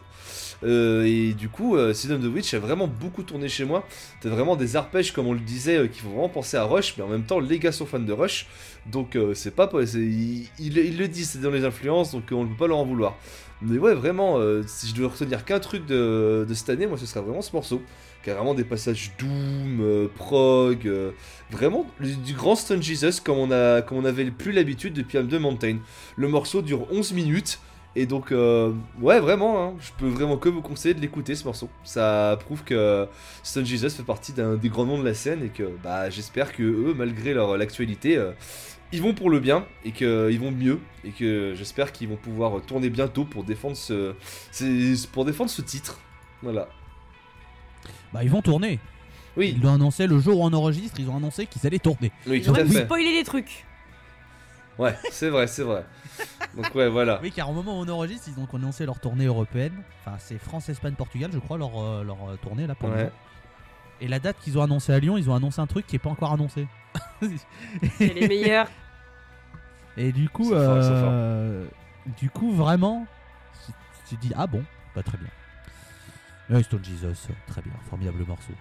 et 0.62 1.34
du 1.34 1.48
coup, 1.48 1.76
euh, 1.76 1.92
Season 1.92 2.14
of 2.16 2.22
the 2.22 2.26
Witch 2.34 2.54
a 2.54 2.58
vraiment 2.58 2.86
beaucoup 2.86 3.22
tourné 3.22 3.48
chez 3.48 3.64
moi. 3.64 3.86
T'as 4.20 4.28
vraiment 4.28 4.56
des 4.56 4.76
arpèges, 4.76 5.12
comme 5.12 5.26
on 5.26 5.32
le 5.32 5.40
disait, 5.40 5.76
euh, 5.78 5.86
qui 5.88 6.00
font 6.00 6.10
vraiment 6.10 6.28
penser 6.28 6.56
à 6.56 6.64
Rush, 6.64 6.94
mais 6.96 7.04
en 7.04 7.08
même 7.08 7.24
temps, 7.24 7.40
les 7.40 7.58
gars 7.58 7.72
sont 7.72 7.86
fans 7.86 7.98
de 7.98 8.12
Rush. 8.12 8.46
Donc, 8.90 9.16
euh, 9.16 9.34
c'est 9.34 9.50
pas. 9.54 9.70
c'est- 9.86 9.98
Ils 9.98 10.48
il, 10.58 10.78
il 10.78 10.98
le 10.98 11.08
disent, 11.08 11.30
c'est 11.30 11.40
dans 11.40 11.50
les 11.50 11.64
influences, 11.64 12.12
donc 12.12 12.30
euh, 12.32 12.34
on 12.36 12.44
ne 12.44 12.48
peut 12.48 12.56
pas 12.56 12.66
leur 12.66 12.78
en 12.78 12.84
vouloir. 12.84 13.16
Mais 13.62 13.78
ouais, 13.78 13.94
vraiment, 13.94 14.38
euh, 14.38 14.62
si 14.66 14.88
je 14.88 14.94
devais 14.94 15.06
retenir 15.06 15.44
qu'un 15.44 15.60
truc 15.60 15.86
de, 15.86 16.46
cette 16.54 16.68
année, 16.70 16.86
moi, 16.86 16.98
ce 16.98 17.06
serait 17.06 17.20
vraiment 17.20 17.42
ce 17.42 17.52
morceau. 17.54 17.80
Qui 18.22 18.30
a 18.30 18.34
vraiment 18.34 18.54
des 18.54 18.64
passages 18.64 19.12
doom, 19.18 19.80
euh, 19.82 20.08
prog, 20.14 20.86
euh, 20.86 21.10
vraiment 21.50 21.86
du 22.00 22.32
grand 22.32 22.56
Stone 22.56 22.82
Jesus 22.82 23.20
comme 23.22 23.36
on, 23.36 23.48
comme 23.82 23.98
on 23.98 24.04
avait 24.06 24.24
plus 24.30 24.50
l'habitude 24.52 24.94
depuis 24.94 25.18
Am 25.18 25.28
the 25.28 25.34
Mountain. 25.34 25.76
Le 26.16 26.28
morceau 26.28 26.62
dure 26.62 26.86
11 26.90 27.12
minutes. 27.12 27.58
Et 27.96 28.06
donc, 28.06 28.32
euh, 28.32 28.72
ouais, 29.00 29.20
vraiment, 29.20 29.62
hein, 29.62 29.74
je 29.78 29.90
peux 29.96 30.08
vraiment 30.08 30.36
que 30.36 30.48
vous 30.48 30.62
conseiller 30.62 30.94
de 30.94 31.00
l'écouter 31.00 31.34
ce 31.36 31.44
morceau. 31.44 31.68
Ça 31.84 32.36
prouve 32.40 32.64
que 32.64 33.06
Stone 33.44 33.64
Jesus 33.64 33.90
fait 33.90 34.02
partie 34.02 34.32
d'un 34.32 34.56
des 34.56 34.68
grands 34.68 34.84
noms 34.84 34.98
de 34.98 35.04
la 35.04 35.14
scène 35.14 35.44
et 35.44 35.48
que 35.48 35.70
bah, 35.82 36.10
j'espère 36.10 36.52
que 36.52 36.62
eux, 36.62 36.94
malgré 36.96 37.34
leur 37.34 37.56
l'actualité, 37.56 38.16
euh, 38.16 38.32
ils 38.92 39.00
vont 39.00 39.14
pour 39.14 39.30
le 39.30 39.38
bien 39.38 39.64
et 39.84 39.92
qu'ils 39.92 40.40
vont 40.40 40.50
mieux 40.50 40.80
et 41.04 41.10
que 41.10 41.54
j'espère 41.56 41.92
qu'ils 41.92 42.08
vont 42.08 42.16
pouvoir 42.16 42.60
tourner 42.62 42.90
bientôt 42.90 43.24
pour 43.24 43.44
défendre 43.44 43.76
ce, 43.76 44.14
pour 45.12 45.24
défendre 45.24 45.50
ce 45.50 45.62
titre. 45.62 46.00
Voilà. 46.42 46.68
Bah, 48.12 48.24
ils 48.24 48.30
vont 48.30 48.42
tourner. 48.42 48.80
Oui, 49.36 49.54
Ils 49.56 49.62
l'ont 49.62 49.74
annoncé 49.74 50.06
le 50.06 50.20
jour 50.20 50.38
où 50.40 50.44
on 50.44 50.52
enregistre, 50.52 51.00
ils 51.00 51.08
ont 51.08 51.16
annoncé 51.16 51.46
qu'ils 51.46 51.66
allaient 51.66 51.80
tourner. 51.80 52.12
oui, 52.26 52.38
Ils 52.44 52.50
ont 52.50 52.54
spoilé 52.54 53.12
les 53.12 53.24
trucs. 53.24 53.64
Ouais, 54.78 54.96
c'est 55.10 55.28
vrai, 55.30 55.46
c'est 55.46 55.62
vrai. 55.62 55.84
Donc 56.56 56.74
ouais, 56.74 56.88
voilà. 56.88 57.20
Oui, 57.22 57.30
car 57.32 57.48
au 57.50 57.52
moment 57.52 57.78
où 57.78 57.82
on 57.84 57.88
enregistre, 57.88 58.28
ils 58.28 58.40
ont 58.40 58.48
annoncé 58.56 58.84
leur 58.86 58.98
tournée 59.00 59.26
européenne. 59.26 59.72
Enfin, 60.00 60.16
c'est 60.18 60.38
France, 60.38 60.68
Espagne, 60.68 60.94
Portugal, 60.94 61.30
je 61.32 61.38
crois, 61.38 61.58
leur, 61.58 61.80
euh, 61.80 62.02
leur 62.04 62.28
euh, 62.30 62.36
tournée 62.36 62.66
là 62.66 62.74
pour 62.74 62.88
le 62.88 62.94
Ouais. 62.94 63.00
moment. 63.04 63.14
Et 64.00 64.08
la 64.08 64.18
date 64.18 64.36
qu'ils 64.40 64.58
ont 64.58 64.62
annoncé 64.62 64.92
à 64.92 64.98
Lyon, 64.98 65.16
ils 65.16 65.30
ont 65.30 65.34
annoncé 65.34 65.60
un 65.60 65.66
truc 65.66 65.86
qui 65.86 65.96
est 65.96 66.00
pas 66.00 66.10
encore 66.10 66.32
annoncé. 66.32 66.66
C'est 67.98 68.14
les 68.14 68.26
meilleurs. 68.28 68.68
Et 69.96 70.10
du 70.10 70.28
coup, 70.28 70.50
fort, 70.50 70.58
euh, 70.58 71.66
du 72.20 72.28
coup, 72.30 72.52
vraiment, 72.52 73.06
tu 74.08 74.16
te 74.16 74.20
dis 74.20 74.32
ah 74.36 74.46
bon, 74.48 74.64
pas 74.94 75.02
très 75.04 75.18
bien. 75.18 76.62
Stone 76.62 76.84
Jesus, 76.84 77.28
très 77.46 77.62
bien, 77.62 77.72
formidable 77.88 78.24
morceau. 78.26 78.52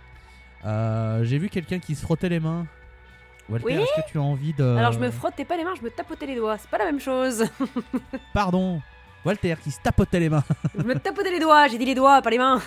Euh, 0.65 1.23
J'ai 1.25 1.37
vu 1.39 1.49
quelqu'un 1.49 1.79
qui 1.79 1.95
se 1.95 2.01
frottait 2.03 2.29
les 2.29 2.39
mains. 2.39 2.65
Walter, 3.49 3.65
Oui 3.65 3.73
est-ce 3.73 4.01
que 4.01 4.11
tu 4.11 4.17
as 4.17 4.21
envie 4.21 4.53
de 4.53 4.63
Alors 4.63 4.91
je 4.93 4.99
me 4.99 5.11
frottais 5.11 5.45
pas 5.45 5.57
les 5.57 5.63
mains, 5.63 5.75
je 5.75 5.81
me 5.81 5.89
tapotais 5.89 6.25
les 6.25 6.35
doigts. 6.35 6.57
C'est 6.57 6.69
pas 6.69 6.77
la 6.77 6.85
même 6.85 6.99
chose. 6.99 7.45
Pardon, 8.33 8.81
Walter 9.25 9.55
qui 9.61 9.71
se 9.71 9.79
tapotait 9.81 10.19
les 10.19 10.29
mains. 10.29 10.43
je 10.77 10.83
me 10.83 10.95
tapotais 10.95 11.31
les 11.31 11.39
doigts, 11.39 11.67
j'ai 11.67 11.77
dit 11.77 11.85
les 11.85 11.95
doigts, 11.95 12.21
pas 12.21 12.29
les 12.29 12.37
mains. 12.37 12.61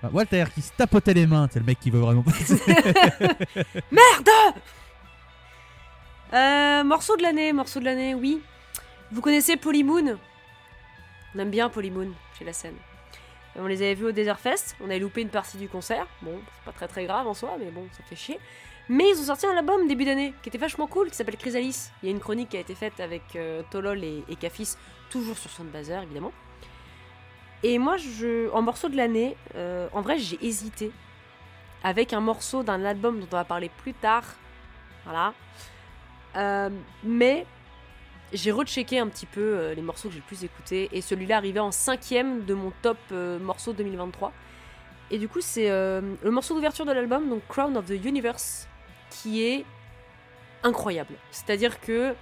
Enfin, 0.00 0.10
Walter 0.12 0.44
qui 0.54 0.62
se 0.62 0.72
tapotait 0.72 1.14
les 1.14 1.26
mains, 1.26 1.48
c'est 1.50 1.58
le 1.58 1.64
mec 1.64 1.80
qui 1.80 1.90
veut 1.90 2.00
vraiment 2.00 2.22
passer. 2.22 2.60
Merde 3.90 4.30
euh, 6.34 6.84
Morceau 6.84 7.16
de 7.16 7.22
l'année, 7.22 7.52
morceau 7.52 7.80
de 7.80 7.86
l'année, 7.86 8.14
oui. 8.14 8.42
Vous 9.10 9.22
connaissez 9.22 9.56
Polymoon 9.56 10.18
On 11.34 11.38
aime 11.38 11.50
bien 11.50 11.68
Polymoon 11.70 12.12
chez 12.38 12.44
la 12.44 12.52
scène. 12.52 12.74
On 13.56 13.66
les 13.66 13.82
avait 13.82 13.94
vus 13.94 14.06
au 14.06 14.12
Desert 14.12 14.38
Fest, 14.38 14.76
on 14.80 14.84
avait 14.84 14.98
loupé 14.98 15.22
une 15.22 15.30
partie 15.30 15.56
du 15.56 15.68
concert. 15.68 16.06
Bon, 16.22 16.38
c'est 16.54 16.64
pas 16.64 16.72
très 16.72 16.86
très 16.86 17.06
grave 17.06 17.26
en 17.26 17.34
soi, 17.34 17.56
mais 17.58 17.70
bon, 17.70 17.86
ça 17.92 18.04
fait 18.04 18.14
chier. 18.14 18.38
Mais 18.88 19.04
ils 19.10 19.20
ont 19.20 19.24
sorti 19.24 19.46
un 19.46 19.56
album 19.56 19.86
début 19.86 20.04
d'année 20.04 20.32
qui 20.42 20.48
était 20.48 20.58
vachement 20.58 20.86
cool, 20.86 21.10
qui 21.10 21.16
s'appelle 21.16 21.36
Chrysalis. 21.36 21.90
Il 22.02 22.06
y 22.06 22.08
a 22.08 22.14
une 22.14 22.20
chronique 22.20 22.50
qui 22.50 22.56
a 22.56 22.60
été 22.60 22.74
faite 22.74 23.00
avec 23.00 23.22
euh, 23.36 23.62
et, 24.28 24.36
Cafis, 24.36 24.76
toujours 25.10 25.36
sur 25.36 25.50
Soundbazer 25.50 26.02
évidemment. 26.02 26.32
Et 27.62 27.78
moi, 27.78 27.96
je, 27.96 28.50
en 28.52 28.62
morceau 28.62 28.88
de 28.88 28.96
l'année, 28.96 29.36
euh, 29.56 29.88
en 29.92 30.00
vrai, 30.00 30.18
j'ai 30.18 30.38
hésité 30.44 30.92
avec 31.82 32.12
un 32.12 32.20
morceau 32.20 32.62
d'un 32.62 32.84
album 32.84 33.20
dont 33.20 33.26
on 33.32 33.36
va 33.36 33.44
parler 33.44 33.70
plus 33.82 33.94
tard. 33.94 34.24
Voilà. 35.04 35.34
Euh, 36.36 36.70
mais 37.02 37.46
j'ai 38.32 38.52
rechecké 38.52 38.98
un 38.98 39.08
petit 39.08 39.26
peu 39.26 39.40
euh, 39.40 39.74
les 39.74 39.82
morceaux 39.82 40.08
que 40.08 40.14
j'ai 40.14 40.20
le 40.20 40.26
plus 40.26 40.44
écoutés 40.44 40.88
et 40.92 41.00
celui-là 41.00 41.38
arrivait 41.38 41.60
en 41.60 41.72
cinquième 41.72 42.44
de 42.44 42.54
mon 42.54 42.72
top 42.82 42.98
morceau 43.40 43.72
2023. 43.72 44.32
Et 45.10 45.18
du 45.18 45.26
coup, 45.26 45.40
c'est 45.40 45.68
le 45.68 46.30
morceau 46.30 46.54
d'ouverture 46.54 46.84
de 46.84 46.92
l'album, 46.92 47.30
donc 47.30 47.40
Crown 47.48 47.74
of 47.78 47.86
the 47.86 48.04
Universe, 48.04 48.67
qui 49.10 49.44
est 49.44 49.64
incroyable. 50.62 51.14
C'est-à-dire 51.30 51.80
que 51.80 52.14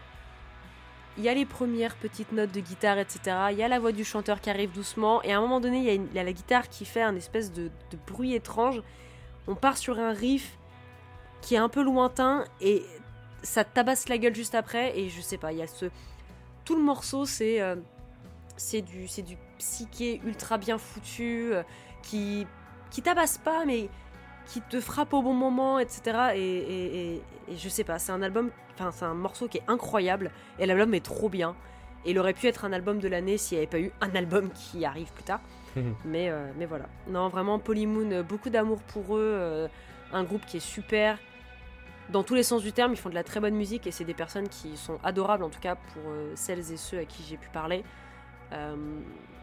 il 1.19 1.25
y 1.25 1.29
a 1.29 1.35
les 1.35 1.47
premières 1.47 1.97
petites 1.97 2.33
notes 2.33 2.53
de 2.53 2.61
guitare, 2.61 2.99
etc. 2.99 3.37
Il 3.51 3.57
y 3.57 3.63
a 3.63 3.69
la 3.69 3.79
voix 3.79 3.93
du 3.93 4.05
chanteur 4.05 4.41
qui 4.41 4.51
arrive 4.51 4.73
doucement, 4.73 5.23
et 5.23 5.33
à 5.33 5.39
un 5.39 5.41
moment 5.41 5.61
donné, 5.61 5.95
il 5.95 6.15
y 6.15 6.19
a, 6.19 6.23
la 6.23 6.33
guitare 6.33 6.69
qui 6.69 6.85
fait 6.85 7.03
un 7.03 7.17
espèce 7.17 7.53
de, 7.53 7.71
bruit 8.07 8.35
étrange. 8.35 8.83
On 9.47 9.55
part 9.55 9.79
sur 9.79 9.99
un 9.99 10.13
riff 10.13 10.59
qui 11.41 11.55
est 11.55 11.59
un 11.59 11.71
peu 11.71 11.83
lointain, 11.83 12.45
et 12.61 12.83
ça 13.43 13.65
tabasse 13.65 14.09
la 14.09 14.19
gueule 14.19 14.35
juste 14.35 14.55
après, 14.55 14.99
et 14.99 15.09
je 15.09 15.21
sais 15.21 15.39
pas, 15.39 15.53
il 15.53 15.59
y 15.59 15.63
a 15.63 15.67
ce... 15.67 15.87
Tout 16.65 16.77
le 16.77 16.83
morceau, 16.83 17.25
c'est... 17.25 17.61
euh, 17.61 17.77
c'est 18.59 18.81
du, 18.81 19.07
du 19.07 19.37
psyché 19.59 20.21
ultra 20.25 20.59
bien 20.59 20.79
foutu, 20.79 21.55
euh, 21.55 21.63
qui, 22.03 22.47
qui 22.91 23.03
tabasse 23.03 23.39
pas, 23.39 23.65
mais 23.65 23.89
qui 24.47 24.61
te 24.63 24.81
frappe 24.81 25.13
au 25.13 25.23
bon 25.23 25.35
moment, 25.35 25.79
etc. 25.79 26.33
Et, 26.35 26.39
et- 26.41 27.15
et- 27.17 27.23
et 27.49 27.57
je 27.57 27.69
sais 27.69 27.85
pas, 27.85 27.99
c'est 27.99 28.13
un 28.13 28.23
album, 28.23 28.51
enfin 28.75 28.91
c'est 28.93 29.05
un 29.05 29.15
morceau 29.15 29.49
qui 29.49 29.59
est 29.59 29.63
incroyable, 29.69 30.31
et 30.59 30.67
l'album 30.67 30.95
est 30.95 31.05
trop 31.05 31.29
bien. 31.29 31.55
Et 32.05 32.13
il 32.13 32.19
aurait 32.19 32.35
pu 32.35 32.47
être 32.47 32.65
un 32.65 32.73
album 32.73 33.01
de 33.01 33.09
l'année 33.09 33.37
s'il 33.37 33.57
n'y 33.59 33.63
avait 33.65 33.71
pas 33.71 33.81
eu 33.81 33.91
un 34.01 34.15
album 34.15 34.51
qui 34.53 34.85
arrive 34.85 35.13
plus 35.13 35.25
tard. 35.25 35.41
mais, 36.05 36.31
euh, 36.31 36.51
mais 36.57 36.67
voilà. 36.67 36.87
Non, 37.09 37.29
vraiment, 37.29 37.59
Polymoon, 37.59 38.23
beaucoup 38.23 38.49
d'amour 38.51 38.81
pour 38.85 39.17
eux, 39.17 39.21
euh, 39.35 39.69
un 40.13 40.23
groupe 40.23 40.47
qui 40.47 40.59
est 40.59 40.61
super. 40.61 41.19
Dans 42.11 42.23
tous 42.23 42.35
les 42.35 42.45
sens 42.45 42.63
du 42.63 42.73
terme, 42.73 42.93
ils 42.93 42.97
font 42.97 43.09
de 43.11 43.15
la 43.17 43.25
très 43.25 43.41
bonne 43.41 43.57
musique 43.57 43.87
et 43.89 43.91
c'est 43.91 44.05
des 44.05 44.15
personnes 44.15 44.49
qui 44.49 44.77
sont 44.77 44.99
adorables, 45.03 45.43
en 45.43 45.51
tout 45.51 45.59
cas 45.59 45.75
pour 45.75 46.03
euh, 46.07 46.31
celles 46.37 46.71
et 46.73 46.77
ceux 46.77 46.99
à 47.01 47.05
qui 47.05 47.25
j'ai 47.29 47.37
pu 47.37 47.49
parler. 47.49 47.83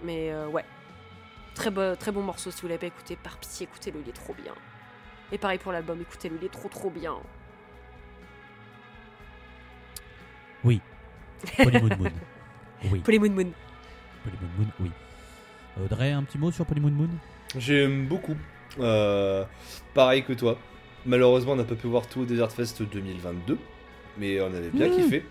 Mais 0.01 0.34
ouais, 0.51 0.64
très, 1.56 1.72
très 1.97 2.12
bon 2.12 2.22
morceau. 2.22 2.51
Si 2.51 2.62
vous 2.62 2.68
l'avez 2.68 2.80
pas 2.80 2.88
écouté, 2.88 3.16
par 3.16 3.38
pitié, 3.38 3.66
écoutez-le, 3.70 3.99
il 4.01 4.10
est 4.10 4.14
trop 4.14 4.34
bien. 4.34 4.54
Et 5.34 5.39
pareil 5.39 5.57
pour 5.57 5.71
l'album, 5.71 5.99
écoutez-le, 5.99 6.38
il 6.39 6.45
est 6.45 6.51
trop 6.51 6.69
trop 6.69 6.91
bien. 6.91 7.15
Oui. 10.63 10.79
Polymoon 11.57 11.97
Moon. 11.97 12.11
Polymoon 13.03 13.31
Moon. 13.31 13.51
Polymoon 14.23 14.49
Moon, 14.59 14.67
oui. 14.79 14.91
Audrey, 15.84 16.11
un 16.11 16.21
petit 16.21 16.38
mot 16.38 16.51
sur 16.51 16.67
Polymoon 16.67 16.91
Moon 16.91 17.09
J'aime 17.57 18.05
beaucoup. 18.05 18.36
Euh, 18.79 19.43
pareil 19.95 20.23
que 20.23 20.34
toi. 20.34 20.59
Malheureusement, 21.07 21.53
on 21.53 21.55
n'a 21.55 21.63
pas 21.63 21.73
pu 21.73 21.88
voir 21.88 22.07
tout 22.07 22.21
au 22.21 22.25
Desert 22.25 22.51
Fest 22.51 22.84
2022, 22.84 23.57
mais 24.19 24.39
on 24.39 24.53
avait 24.53 24.69
bien 24.69 24.88
mmh. 24.88 24.95
kiffé. 24.95 25.25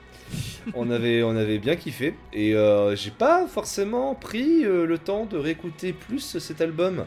on, 0.74 0.90
avait, 0.90 1.22
on 1.22 1.36
avait 1.36 1.58
bien 1.58 1.76
kiffé. 1.76 2.16
Et 2.32 2.56
euh, 2.56 2.96
j'ai 2.96 3.12
pas 3.12 3.46
forcément 3.46 4.16
pris 4.16 4.64
euh, 4.64 4.84
le 4.84 4.98
temps 4.98 5.26
de 5.26 5.38
réécouter 5.38 5.92
plus 5.92 6.38
cet 6.38 6.60
album 6.60 7.06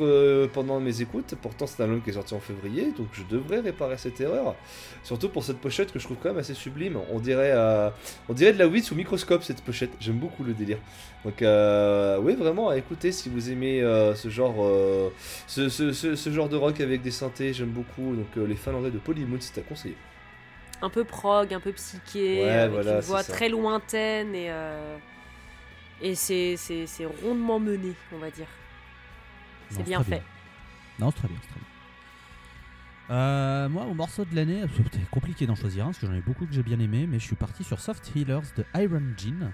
euh, 0.00 0.46
pendant 0.52 0.80
mes 0.80 1.00
écoutes. 1.00 1.34
Pourtant, 1.42 1.66
c'est 1.66 1.80
un 1.82 1.86
album 1.86 2.02
qui 2.02 2.10
est 2.10 2.14
sorti 2.14 2.34
en 2.34 2.40
février. 2.40 2.92
Donc 2.96 3.08
je 3.12 3.22
devrais 3.24 3.60
réparer 3.60 3.98
cette 3.98 4.20
erreur. 4.20 4.54
Surtout 5.02 5.28
pour 5.28 5.44
cette 5.44 5.58
pochette 5.58 5.92
que 5.92 5.98
je 5.98 6.04
trouve 6.04 6.16
quand 6.22 6.30
même 6.30 6.38
assez 6.38 6.54
sublime. 6.54 6.98
On 7.12 7.18
dirait, 7.18 7.52
euh, 7.52 7.90
on 8.28 8.32
dirait 8.34 8.52
de 8.52 8.58
la 8.58 8.66
weed 8.66 8.84
sous 8.84 8.94
microscope 8.94 9.42
cette 9.42 9.62
pochette. 9.62 9.90
J'aime 10.00 10.18
beaucoup 10.18 10.44
le 10.44 10.52
délire. 10.54 10.78
Donc 11.24 11.42
euh, 11.42 12.18
oui, 12.20 12.34
vraiment 12.34 12.68
à 12.68 12.76
écouter 12.76 13.10
si 13.12 13.28
vous 13.28 13.50
aimez 13.50 13.82
euh, 13.82 14.14
ce 14.14 14.28
genre, 14.28 14.56
ce, 15.46 15.68
ce- 15.68 15.92
ce- 15.92 16.14
ce 16.16 16.30
genre 16.30 16.48
de 16.48 16.56
rock 16.56 16.80
avec 16.80 17.02
des 17.02 17.10
synthés. 17.10 17.52
J'aime 17.52 17.70
beaucoup. 17.70 18.14
Donc 18.14 18.36
les 18.36 18.56
Finlandais 18.56 18.90
de 18.90 18.98
Polymoon, 18.98 19.38
c'est 19.40 19.58
à 19.58 19.62
conseiller. 19.62 19.96
Un 20.82 20.90
peu 20.90 21.04
prog, 21.04 21.54
un 21.54 21.60
peu 21.60 21.72
psyché, 21.72 22.42
Ouais, 22.42 22.50
avec 22.50 22.72
voilà, 22.72 22.94
une 22.96 23.00
voix 23.00 23.22
ça. 23.22 23.32
très 23.32 23.48
lointaine 23.48 24.34
et, 24.34 24.50
et 26.02 26.14
c'est 26.14 26.56
rondement 27.22 27.58
mené, 27.58 27.92
on 28.12 28.18
va 28.18 28.30
dire. 28.30 28.48
C'est 29.70 29.82
bien 29.82 30.02
fait. 30.02 30.22
Non, 30.98 31.10
c'est 31.10 31.18
très 31.18 31.28
bien, 31.28 31.38
très 31.38 31.60
bien. 31.60 31.68
Euh, 33.10 33.68
moi, 33.68 33.84
au 33.84 33.94
morceau 33.94 34.24
de 34.24 34.34
l'année, 34.34 34.62
c'était 34.76 35.04
compliqué 35.10 35.46
d'en 35.46 35.54
choisir 35.54 35.84
un 35.84 35.88
parce 35.88 35.98
que 35.98 36.06
j'en 36.06 36.14
ai 36.14 36.22
beaucoup 36.22 36.46
que 36.46 36.52
j'ai 36.52 36.62
bien 36.62 36.80
aimé, 36.80 37.06
mais 37.06 37.18
je 37.18 37.24
suis 37.24 37.36
parti 37.36 37.64
sur 37.64 37.80
Soft 37.80 38.10
Healers 38.16 38.52
de 38.56 38.64
Iron 38.76 39.02
Gin. 39.16 39.52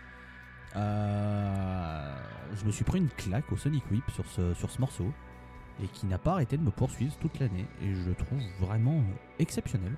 Euh, 0.77 2.17
je 2.55 2.65
me 2.65 2.71
suis 2.71 2.85
pris 2.85 2.99
une 2.99 3.09
claque 3.09 3.51
au 3.51 3.57
Sonic 3.57 3.83
Whip 3.91 4.05
sur 4.13 4.25
ce, 4.27 4.55
sur 4.55 4.71
ce 4.71 4.81
morceau 4.81 5.13
et 5.83 5.89
qui 5.89 6.07
n'a 6.07 6.19
pas 6.19 6.33
arrêté 6.33 6.57
de 6.57 6.63
me 6.63 6.71
poursuivre 6.71 7.17
toute 7.19 7.41
l'année 7.41 7.67
et 7.83 7.93
je 7.93 8.09
le 8.09 8.15
trouve 8.15 8.41
vraiment 8.61 8.99
euh, 8.99 9.15
exceptionnel. 9.41 9.93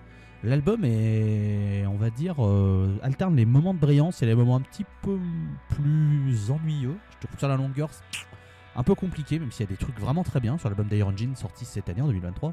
L'album 0.44 0.84
est, 0.84 1.84
on 1.86 1.96
va 1.96 2.10
dire, 2.10 2.44
euh, 2.44 2.98
alterne 3.02 3.36
les 3.36 3.44
moments 3.44 3.74
de 3.74 3.78
brillance 3.78 4.22
et 4.22 4.26
les 4.26 4.34
moments 4.34 4.56
un 4.56 4.60
petit 4.60 4.84
peu 5.02 5.18
plus 5.68 6.50
ennuyeux. 6.50 6.96
Je 7.10 7.18
trouve 7.18 7.34
que 7.34 7.38
sur 7.38 7.48
la 7.48 7.56
longueur, 7.56 7.90
un 8.76 8.82
peu 8.82 8.94
compliqué, 8.94 9.38
même 9.38 9.50
s'il 9.52 9.64
y 9.64 9.68
a 9.68 9.70
des 9.70 9.76
trucs 9.76 9.98
vraiment 9.98 10.24
très 10.24 10.40
bien 10.40 10.56
sur 10.58 10.68
l'album 10.68 10.88
d'Iron 10.88 11.16
Gin 11.16 11.34
sorti 11.36 11.64
cette 11.64 11.88
année 11.88 12.00
en 12.02 12.06
2023. 12.06 12.52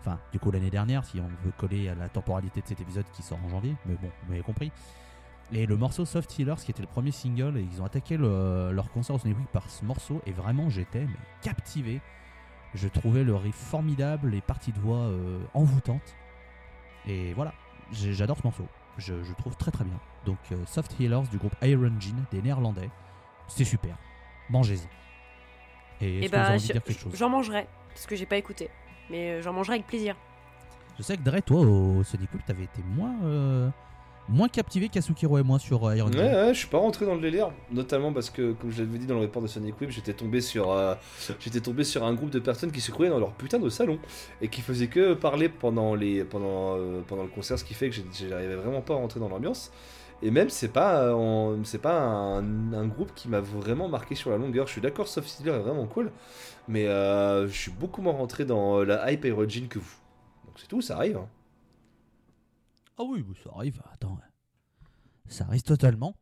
Enfin, 0.00 0.18
du 0.32 0.38
coup, 0.38 0.50
l'année 0.50 0.70
dernière, 0.70 1.04
si 1.04 1.18
on 1.20 1.26
veut 1.44 1.52
coller 1.56 1.88
à 1.88 1.94
la 1.94 2.08
temporalité 2.08 2.60
de 2.60 2.66
cet 2.66 2.80
épisode 2.80 3.04
qui 3.12 3.22
sort 3.22 3.38
en 3.44 3.48
janvier, 3.48 3.74
mais 3.86 3.94
bon, 3.94 4.08
vous 4.24 4.30
m'avez 4.30 4.42
compris. 4.42 4.70
Et 5.52 5.66
le 5.66 5.76
morceau 5.76 6.04
Soft 6.04 6.36
Healers, 6.38 6.56
qui 6.56 6.70
était 6.72 6.82
le 6.82 6.88
premier 6.88 7.12
single, 7.12 7.56
et 7.58 7.62
ils 7.72 7.80
ont 7.80 7.84
attaqué 7.84 8.16
le- 8.16 8.72
leur 8.72 8.90
concert 8.90 9.14
au 9.14 9.18
Sonic 9.18 9.38
Week 9.38 9.48
par 9.48 9.68
ce 9.70 9.84
morceau, 9.84 10.20
et 10.26 10.32
vraiment, 10.32 10.68
j'étais 10.70 11.06
captivé. 11.42 12.00
Je 12.74 12.88
trouvais 12.88 13.22
le 13.24 13.34
riff 13.36 13.54
formidable, 13.54 14.30
les 14.30 14.40
parties 14.40 14.72
de 14.72 14.78
voix 14.80 14.98
euh, 14.98 15.38
envoûtantes. 15.54 16.16
Et 17.06 17.32
voilà, 17.34 17.52
j'adore 17.92 18.38
ce 18.38 18.42
morceau. 18.44 18.66
Je, 18.98 19.22
je 19.22 19.28
le 19.28 19.34
trouve 19.36 19.56
très 19.56 19.70
très 19.70 19.84
bien. 19.84 19.98
Donc, 20.24 20.38
euh, 20.52 20.56
Soft 20.66 20.98
Healers 21.00 21.28
du 21.30 21.38
groupe 21.38 21.54
Iron 21.62 21.92
Gin, 22.00 22.16
des 22.32 22.42
Néerlandais. 22.42 22.90
C'était 23.48 23.64
super. 23.64 23.96
Mangez-en. 24.50 24.88
Et 26.00 26.18
est-ce 26.18 26.26
Et 26.26 26.28
que 26.28 26.30
vous 26.30 26.36
avez 26.36 26.44
bah, 26.44 26.48
envie 26.54 26.62
de 26.62 26.66
je- 26.68 26.72
dire 26.72 26.82
quelque 26.82 27.00
chose? 27.00 27.12
j'en 27.16 27.28
mangerai, 27.28 27.66
parce 27.94 28.06
que 28.06 28.16
j'ai 28.16 28.26
pas 28.26 28.36
écouté. 28.36 28.68
Mais 29.10 29.30
euh, 29.32 29.42
j'en 29.42 29.52
mangerai 29.52 29.74
avec 29.76 29.86
plaisir. 29.86 30.16
Je 30.98 31.02
sais 31.02 31.16
que 31.16 31.22
Dre, 31.22 31.40
toi, 31.44 31.60
au 31.60 32.02
Sonic 32.04 32.32
Week, 32.34 32.44
t'avais 32.46 32.64
été 32.64 32.82
moins, 32.96 33.14
euh, 33.24 33.68
moins 34.28 34.48
captivé 34.48 34.88
qu'Asukiro 34.88 35.38
et 35.38 35.42
moi 35.42 35.58
sur 35.58 35.84
euh, 35.86 35.94
Iron 35.96 36.08
Ouais, 36.10 36.16
Man. 36.16 36.34
ouais, 36.46 36.54
je 36.54 36.58
suis 36.58 36.68
pas 36.68 36.78
rentré 36.78 37.04
dans 37.06 37.14
le 37.14 37.20
délire, 37.20 37.50
notamment 37.70 38.12
parce 38.12 38.30
que, 38.30 38.52
comme 38.52 38.70
je 38.72 38.82
l'avais 38.82 38.98
dit 38.98 39.06
dans 39.06 39.14
le 39.14 39.20
report 39.20 39.42
de 39.42 39.46
Sonic 39.46 39.78
Whip, 39.80 39.90
j'étais 39.90 40.14
tombé 40.14 40.40
sur, 40.40 40.70
euh, 40.72 40.94
j'étais 41.38 41.60
tombé 41.60 41.84
sur 41.84 42.02
un 42.04 42.14
groupe 42.14 42.30
de 42.30 42.38
personnes 42.38 42.72
qui 42.72 42.80
se 42.80 42.90
croyaient 42.90 43.10
dans 43.10 43.18
leur 43.20 43.32
putain 43.32 43.58
de 43.58 43.68
salon 43.68 43.98
et 44.40 44.48
qui 44.48 44.62
faisaient 44.62 44.88
que 44.88 45.12
parler 45.14 45.48
pendant 45.50 45.94
les, 45.94 46.24
pendant, 46.24 46.76
euh, 46.78 47.02
pendant 47.06 47.22
le 47.24 47.28
concert, 47.28 47.58
ce 47.58 47.64
qui 47.64 47.74
fait 47.74 47.90
que 47.90 47.96
j'arrivais 48.28 48.56
vraiment 48.56 48.80
pas 48.80 48.94
à 48.94 48.96
rentrer 48.96 49.20
dans 49.20 49.28
l'ambiance. 49.28 49.70
Et 50.22 50.30
même, 50.30 50.48
c'est 50.48 50.72
pas, 50.72 51.02
euh, 51.02 51.62
pas 51.82 52.00
un, 52.00 52.86
groupe 52.86 53.12
qui 53.14 53.28
m'a 53.28 53.40
vraiment 53.40 53.88
marqué 53.88 54.14
sur 54.14 54.30
la 54.30 54.38
longueur. 54.38 54.66
Je 54.66 54.72
suis 54.72 54.80
d'accord, 54.80 55.08
Soft 55.08 55.28
Stealer 55.28 55.56
est 55.56 55.60
vraiment 55.60 55.86
cool, 55.86 56.10
mais 56.68 56.86
euh, 56.86 57.46
je 57.48 57.52
suis 57.52 57.70
beaucoup 57.70 58.00
moins 58.00 58.14
rentré 58.14 58.44
dans 58.44 58.80
euh, 58.80 58.84
la 58.84 59.12
hype 59.12 59.24
Aerogene 59.24 59.68
que 59.68 59.78
vous. 59.78 59.96
Donc 60.46 60.58
c'est 60.58 60.68
tout, 60.68 60.80
ça 60.80 60.96
arrive. 60.96 61.18
hein. 61.18 61.28
Ah 62.98 63.02
oui, 63.06 63.22
ça 63.44 63.50
arrive. 63.54 63.82
Attends. 63.92 64.18
Ça 65.28 65.44
arrive 65.44 65.62
totalement. 65.62 66.16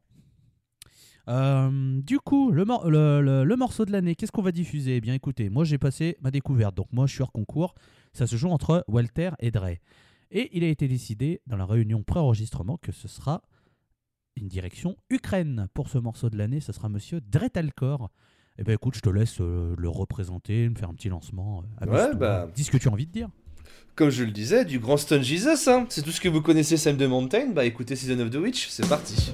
Du 1.26 2.18
coup, 2.18 2.50
le 2.50 3.54
morceau 3.56 3.84
de 3.84 3.92
l'année, 3.92 4.16
qu'est-ce 4.16 4.32
qu'on 4.32 4.42
va 4.42 4.50
diffuser? 4.50 4.96
Eh 4.96 5.00
bien, 5.00 5.14
écoutez, 5.14 5.50
moi 5.50 5.64
j'ai 5.64 5.78
passé 5.78 6.16
ma 6.20 6.32
découverte. 6.32 6.74
Donc, 6.74 6.88
moi 6.92 7.06
je 7.06 7.14
suis 7.14 7.22
hors 7.22 7.32
concours. 7.32 7.74
Ça 8.12 8.26
se 8.26 8.34
joue 8.36 8.48
entre 8.48 8.84
Walter 8.88 9.30
et 9.38 9.52
Dre. 9.52 9.76
Et 10.32 10.50
il 10.56 10.64
a 10.64 10.68
été 10.68 10.88
décidé 10.88 11.40
dans 11.46 11.56
la 11.56 11.64
réunion 11.64 12.02
pré-enregistrement 12.02 12.76
que 12.76 12.90
ce 12.90 13.06
sera 13.06 13.42
une 14.36 14.48
direction 14.48 14.96
Ukraine 15.10 15.68
pour 15.74 15.88
ce 15.88 15.98
morceau 15.98 16.30
de 16.30 16.36
l'année. 16.36 16.60
Ce 16.60 16.72
sera 16.72 16.88
monsieur 16.88 17.20
Dretalcor. 17.20 18.10
Eh 18.58 18.62
ben 18.62 18.72
écoute, 18.74 18.94
je 18.94 19.00
te 19.00 19.08
laisse 19.10 19.40
euh, 19.40 19.74
le 19.76 19.88
représenter, 19.88 20.68
me 20.68 20.74
faire 20.76 20.88
un 20.88 20.94
petit 20.94 21.08
lancement. 21.08 21.64
euh, 21.82 21.86
Ouais, 21.86 22.14
bah. 22.14 22.48
Dis 22.54 22.64
ce 22.64 22.70
que 22.70 22.76
tu 22.76 22.88
as 22.88 22.92
envie 22.92 23.06
de 23.06 23.12
dire. 23.12 23.28
Comme 23.96 24.10
je 24.10 24.24
le 24.24 24.30
disais, 24.30 24.64
du 24.64 24.78
grand 24.78 24.96
Stone 24.96 25.22
Jesus, 25.22 25.68
hein. 25.68 25.86
c'est 25.88 26.02
tout 26.02 26.10
ce 26.10 26.20
que 26.20 26.28
vous 26.28 26.40
connaissez 26.42 26.76
Sam 26.76 26.96
de 26.96 27.06
Mountain, 27.06 27.50
bah 27.52 27.64
écoutez 27.64 27.94
Season 27.96 28.18
of 28.20 28.30
the 28.30 28.36
Witch, 28.36 28.68
c'est 28.68 28.88
parti. 28.88 29.32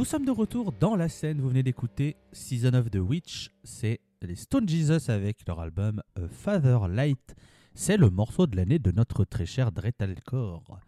Nous 0.00 0.06
sommes 0.06 0.24
de 0.24 0.30
retour 0.30 0.72
dans 0.72 0.96
la 0.96 1.10
scène. 1.10 1.42
Vous 1.42 1.50
venez 1.50 1.62
d'écouter 1.62 2.16
Season 2.32 2.72
of 2.72 2.90
the 2.90 2.96
Witch. 2.96 3.50
C'est 3.64 4.00
les 4.22 4.34
Stone 4.34 4.66
Jesus 4.66 5.10
avec 5.10 5.46
leur 5.46 5.60
album 5.60 6.02
Father 6.30 6.88
Light. 6.88 7.36
C'est 7.74 7.98
le 7.98 8.08
morceau 8.08 8.46
de 8.46 8.56
l'année 8.56 8.78
de 8.78 8.92
notre 8.92 9.26
très 9.26 9.44
cher 9.44 9.72
Dretalcore. 9.72 10.80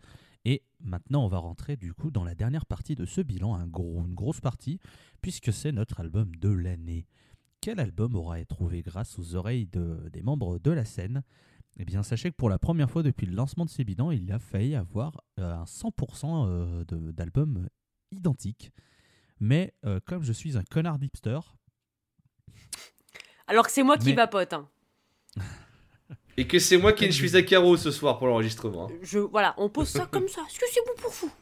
Et 0.46 0.62
maintenant, 0.80 1.26
on 1.26 1.28
va 1.28 1.36
rentrer 1.36 1.76
du 1.76 1.92
coup 1.92 2.10
dans 2.10 2.24
la 2.24 2.34
dernière 2.34 2.64
partie 2.64 2.94
de 2.94 3.04
ce 3.04 3.20
bilan, 3.20 3.54
un 3.54 3.66
gros, 3.66 4.02
une 4.06 4.14
grosse 4.14 4.40
partie, 4.40 4.80
puisque 5.20 5.52
c'est 5.52 5.72
notre 5.72 6.00
album 6.00 6.34
de 6.36 6.48
l'année. 6.48 7.04
Quel 7.60 7.80
album 7.80 8.14
aura 8.14 8.38
été 8.40 8.46
trouvé 8.46 8.80
grâce 8.80 9.18
aux 9.18 9.34
oreilles 9.34 9.66
de- 9.66 10.08
des 10.10 10.22
membres 10.22 10.58
de 10.58 10.70
la 10.70 10.86
scène? 10.86 11.22
Eh 11.76 11.84
bien, 11.84 12.02
sachez 12.02 12.30
que 12.30 12.36
pour 12.36 12.48
la 12.48 12.58
première 12.58 12.90
fois 12.90 13.02
depuis 13.02 13.26
le 13.26 13.34
lancement 13.34 13.66
de 13.66 13.70
ces 13.70 13.84
bilans, 13.84 14.10
il 14.10 14.32
a 14.32 14.38
failli 14.38 14.74
avoir 14.74 15.20
euh, 15.38 15.54
un 15.54 15.66
100% 15.66 16.46
euh, 16.48 16.84
d'albums 17.12 17.68
identiques. 18.10 18.72
Mais 19.42 19.74
euh, 19.84 19.98
comme 20.06 20.22
je 20.22 20.32
suis 20.32 20.56
un 20.56 20.62
connard 20.62 21.00
d'hipster, 21.00 21.40
Alors 23.48 23.66
que 23.66 23.72
c'est 23.72 23.82
moi 23.82 23.98
qui 23.98 24.12
vapote. 24.14 24.52
hein. 24.52 24.68
Et 26.36 26.46
que 26.46 26.60
c'est 26.60 26.76
moi 26.78 26.92
qui 26.92 27.12
suis 27.12 27.36
à 27.36 27.42
carreau 27.42 27.76
ce 27.76 27.90
soir 27.90 28.18
pour 28.18 28.28
l'enregistrement. 28.28 28.88
Je, 29.02 29.18
voilà, 29.18 29.54
on 29.58 29.68
pose 29.68 29.88
ça 29.88 30.06
comme 30.06 30.28
ça. 30.28 30.42
Est-ce 30.48 30.60
que 30.60 30.66
c'est 30.72 30.80
bon 30.86 30.92
pour 30.96 31.10
vous? 31.10 31.32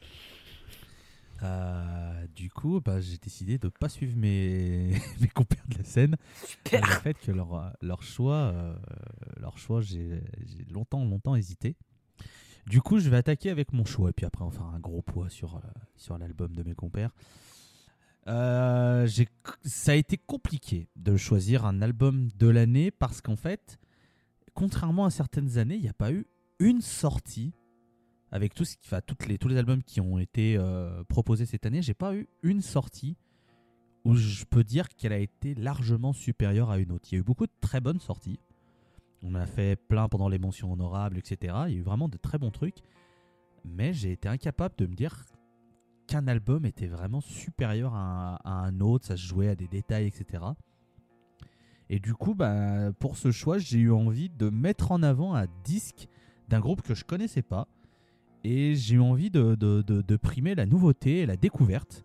Euh, 1.43 2.27
du 2.35 2.49
coup, 2.51 2.81
bah, 2.81 3.03
j'ai 3.03 3.19
décidé 3.19 3.59
de 3.59 3.67
ne 3.67 3.71
pas 3.71 3.91
suivre 3.91 4.17
mes, 4.17 4.95
mes 5.21 5.29
compères 5.29 5.67
de 5.69 5.77
la 5.77 5.85
scène. 5.85 6.17
Super. 6.47 6.81
Le 6.81 6.87
fait 6.87 7.15
que 7.21 7.33
leur, 7.33 7.71
leur 7.83 8.03
choix, 8.03 8.35
euh, 8.55 8.75
leur 9.39 9.59
choix 9.59 9.83
j'ai 9.83 10.23
j'ai 10.47 10.65
longtemps, 10.73 11.05
longtemps 11.05 11.37
hésité. 11.37 11.77
Du 12.67 12.81
coup, 12.81 12.99
je 12.99 13.11
vais 13.11 13.19
attaquer 13.19 13.51
avec 13.51 13.75
mon 13.75 13.85
choix 13.85 14.09
et 14.09 14.13
puis 14.15 14.25
après 14.25 14.43
on 14.45 14.51
fera 14.51 14.71
un 14.71 14.81
gros 14.81 15.03
poids 15.03 15.29
sur, 15.29 15.57
euh, 15.57 15.61
sur 15.97 16.17
l'album 16.17 16.57
de 16.57 16.63
mes 16.63 16.75
compères. 16.75 17.11
Euh, 18.27 19.09
ça 19.65 19.93
a 19.93 19.95
été 19.95 20.19
compliqué 20.19 20.89
de 20.97 21.17
choisir 21.17 21.65
un 21.65 21.83
album 21.83 22.29
de 22.39 22.49
l'année 22.49 22.91
parce 22.91 23.21
qu'en 23.21 23.37
fait, 23.37 23.79
contrairement 24.55 25.05
à 25.05 25.11
certaines 25.11 25.59
années, 25.59 25.77
il 25.77 25.83
n'y 25.83 25.89
a 25.89 25.95
pas 25.95 26.13
eu 26.13 26.27
une 26.59 26.81
sortie 26.81 27.55
avec 28.31 28.55
tous 28.55 28.77
les 29.49 29.57
albums 29.57 29.83
qui 29.83 30.01
ont 30.01 30.19
été 30.19 30.57
euh, 30.57 31.03
proposés 31.05 31.47
cette 31.47 31.67
année. 31.67 31.83
J'ai 31.83 31.95
pas 31.95 32.15
eu 32.15 32.29
une 32.43 32.61
sortie 32.61 33.17
où 34.05 34.15
je 34.15 34.45
peux 34.45 34.65
dire 34.65 34.89
qu'elle 34.89 35.13
a 35.13 35.19
été 35.19 35.55
largement 35.55 36.13
supérieure 36.13 36.71
à 36.71 36.79
une 36.79 36.93
autre. 36.93 37.09
Il 37.11 37.15
y 37.15 37.19
a 37.19 37.21
eu 37.21 37.25
beaucoup 37.25 37.47
de 37.47 37.53
très 37.61 37.81
bonnes 37.81 38.01
sorties. 38.01 38.39
On 39.23 39.35
a 39.35 39.47
fait 39.47 39.77
plein 39.77 40.09
pendant 40.09 40.29
les 40.29 40.39
mentions 40.39 40.73
honorables, 40.73 41.19
etc. 41.19 41.55
Il 41.67 41.73
y 41.73 41.77
a 41.77 41.79
eu 41.79 41.83
vraiment 41.83 42.09
de 42.09 42.17
très 42.17 42.39
bons 42.39 42.51
trucs. 42.51 42.79
Mais 43.65 43.93
j'ai 43.93 44.13
été 44.13 44.29
incapable 44.29 44.75
de 44.79 44.87
me 44.87 44.95
dire 44.95 45.27
qu'un 46.11 46.27
album 46.27 46.67
était 46.67 46.89
vraiment 46.89 47.21
supérieur 47.21 47.95
à 47.95 48.41
un, 48.45 48.81
autre. 48.81 49.07
Ça 49.07 49.17
se 49.17 49.25
jouait 49.27 49.49
à 49.49 49.55
des 49.55 49.69
détails, 49.69 50.07
etc. 50.07 50.43
Et 51.89 52.01
du 52.01 52.15
coup, 52.15 52.35
bah, 52.35 52.93
pour 52.99 53.17
ce 53.17 53.31
choix, 53.31 53.59
j'ai 53.59 53.79
eu 53.79 53.93
envie 53.93 54.29
de 54.29 54.51
mettre 54.51 54.91
en 54.93 55.03
avant 55.05 55.35
un 55.35 55.47
disque 55.65 56.09
d'un 56.49 56.59
groupe 56.61 56.83
que 56.83 56.95
je 56.95 57.05
connaissais 57.05 57.43
pas. 57.43 57.69
Et 58.43 58.75
j'ai 58.75 58.97
eu 58.97 59.01
envie 59.01 59.31
de, 59.31 59.55
de- 59.55 59.83
de- 59.83 60.03
de 60.03 60.17
primer 60.17 60.55
la 60.55 60.67
nouveauté 60.67 61.19
et 61.21 61.27
la 61.27 61.37
découverte. 61.37 62.05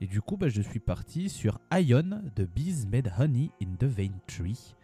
Et 0.00 0.06
du 0.06 0.20
coup, 0.22 0.36
bah, 0.38 0.48
je 0.48 0.62
suis 0.62 0.80
parti 0.80 1.28
sur 1.28 1.58
Ion 1.72 2.22
de 2.34 2.44
Bees 2.46 2.86
Made 2.90 3.12
Honey 3.18 3.50
in 3.62 3.74
the 3.78 3.84
Vein 3.84 4.12
Tree, 4.26 4.74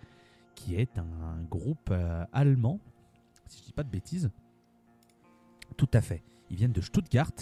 qui 0.54 0.74
est 0.74 0.98
un 0.98 1.42
groupe 1.50 1.88
euh, 1.90 2.24
allemand, 2.32 2.80
si 3.48 3.60
je 3.60 3.64
dis 3.64 3.72
pas 3.72 3.82
de 3.84 3.90
bêtises. 3.90 4.30
Tout 5.76 5.88
à 5.94 6.00
fait. 6.00 6.22
Ils 6.50 6.56
viennent 6.56 6.72
de 6.72 6.80
Stuttgart. 6.80 7.32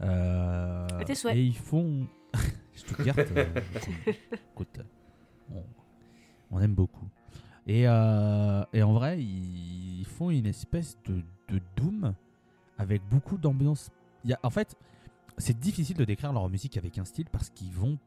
Euh, 0.00 0.86
À 1.00 1.04
tes 1.04 1.14
souhaits. 1.14 1.36
et 1.36 1.44
ils 1.44 1.56
font. 1.56 2.06
Stuttgart, 2.74 3.14
euh, 3.18 3.46
écoute, 4.52 4.80
on, 5.52 5.62
on 6.50 6.60
aime 6.60 6.74
beaucoup. 6.74 7.08
Et, 7.66 7.86
euh, 7.86 8.64
et 8.72 8.82
en 8.82 8.92
vrai, 8.92 9.22
ils 9.22 10.04
font 10.06 10.30
une 10.30 10.46
espèce 10.46 10.98
de, 11.06 11.22
de 11.48 11.60
Doom 11.76 12.14
avec 12.76 13.02
beaucoup 13.08 13.38
d'ambiance. 13.38 13.90
En 14.42 14.50
fait, 14.50 14.76
c'est 15.38 15.58
difficile 15.58 15.96
de 15.96 16.04
décrire 16.04 16.32
leur 16.32 16.48
musique 16.48 16.76
avec 16.76 16.98
un 16.98 17.04
style 17.04 17.26
parce 17.30 17.50
qu'ils 17.50 17.72
vont 17.72 17.98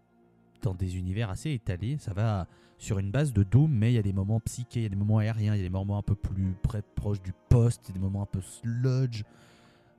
dans 0.61 0.73
des 0.73 0.97
univers 0.97 1.29
assez 1.29 1.51
étalés. 1.51 1.97
Ça 1.99 2.13
va 2.13 2.45
sur 2.77 2.99
une 2.99 3.09
base 3.09 3.31
de 3.33 3.43
Doom, 3.43 3.71
mais 3.71 3.91
il 3.91 3.95
y 3.95 3.99
a 3.99 4.03
des 4.03 4.13
moments 4.13 4.39
psychés, 4.41 4.81
il 4.81 4.83
y 4.83 4.85
a 4.87 4.89
des 4.89 4.95
moments 4.95 5.17
aériens, 5.19 5.55
il 5.55 5.57
y 5.57 5.61
a 5.61 5.63
des 5.63 5.69
moments 5.69 5.97
un 5.97 6.03
peu 6.03 6.15
plus 6.15 6.53
près, 6.61 6.83
proches 6.95 7.21
du 7.21 7.33
poste, 7.49 7.83
il 7.85 7.89
y 7.89 7.91
a 7.91 7.93
des 7.93 8.03
moments 8.03 8.21
un 8.21 8.27
peu 8.27 8.41
sludge. 8.41 9.23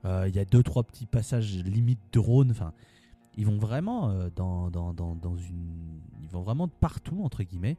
Euh, 0.05 0.25
Il 0.27 0.35
y 0.35 0.39
a 0.39 0.45
deux, 0.45 0.63
trois 0.63 0.83
petits 0.83 1.05
passages 1.05 1.57
limite 1.63 1.99
drone. 2.11 2.51
Enfin, 2.51 2.73
ils 3.35 3.45
vont 3.45 3.57
vraiment 3.57 4.09
euh, 4.09 4.29
dans, 4.35 4.69
dans, 4.69 4.93
dans, 4.93 5.15
dans 5.15 5.35
une. 5.35 6.01
Ils 6.21 6.29
vont 6.29 6.41
vraiment 6.41 6.67
de 6.67 6.73
partout, 6.79 7.21
entre 7.23 7.43
guillemets. 7.43 7.77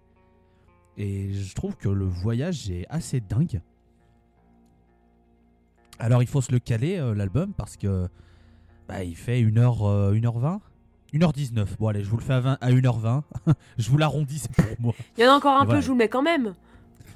Et 0.96 1.32
je 1.32 1.54
trouve 1.54 1.76
que 1.76 1.88
le 1.88 2.04
voyage 2.04 2.70
est 2.70 2.86
assez 2.90 3.20
dingue. 3.20 3.62
Alors 5.98 6.22
il 6.22 6.28
faut 6.28 6.40
se 6.40 6.50
le 6.50 6.58
caler, 6.58 6.98
euh, 6.98 7.14
l'album, 7.14 7.52
parce 7.52 7.76
que 7.76 8.08
bah, 8.88 9.04
il 9.04 9.16
fait 9.16 9.42
1h, 9.42 9.78
euh, 9.82 10.14
1h20 10.14 10.60
1h19. 11.12 11.66
Bon 11.78 11.88
allez, 11.88 12.04
je 12.04 12.08
vous 12.08 12.16
le 12.16 12.22
fais 12.22 12.34
à, 12.34 12.40
20 12.40 12.58
à 12.60 12.70
1h20. 12.70 13.22
je 13.78 13.90
vous 13.90 13.98
l'arrondis, 13.98 14.38
c'est 14.38 14.52
pour 14.52 14.80
moi. 14.80 14.94
Il 15.18 15.24
y 15.24 15.26
en 15.26 15.32
a 15.32 15.36
encore 15.36 15.60
un 15.60 15.66
peu, 15.66 15.80
je 15.80 15.86
vous 15.86 15.92
le 15.92 15.98
mets 15.98 16.08
quand 16.08 16.22
même. 16.22 16.54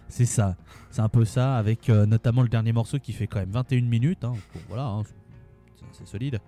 C'est 0.09 0.27
ça. 0.27 0.57
C'est 0.91 1.03
un 1.03 1.09
peu 1.09 1.25
ça, 1.25 1.57
avec 1.57 1.89
euh, 1.89 2.07
notamment 2.07 2.43
le 2.43 2.49
dernier 2.49 2.73
morceau 2.73 2.99
qui 2.99 3.13
fait 3.13 3.27
quand 3.27 3.41
même 3.41 3.51
21 3.51 3.83
minutes. 3.83 4.25
hein. 4.25 4.35
Voilà, 4.69 4.87
hein, 4.87 5.03
c'est- 5.93 6.07
solide. 6.07 6.41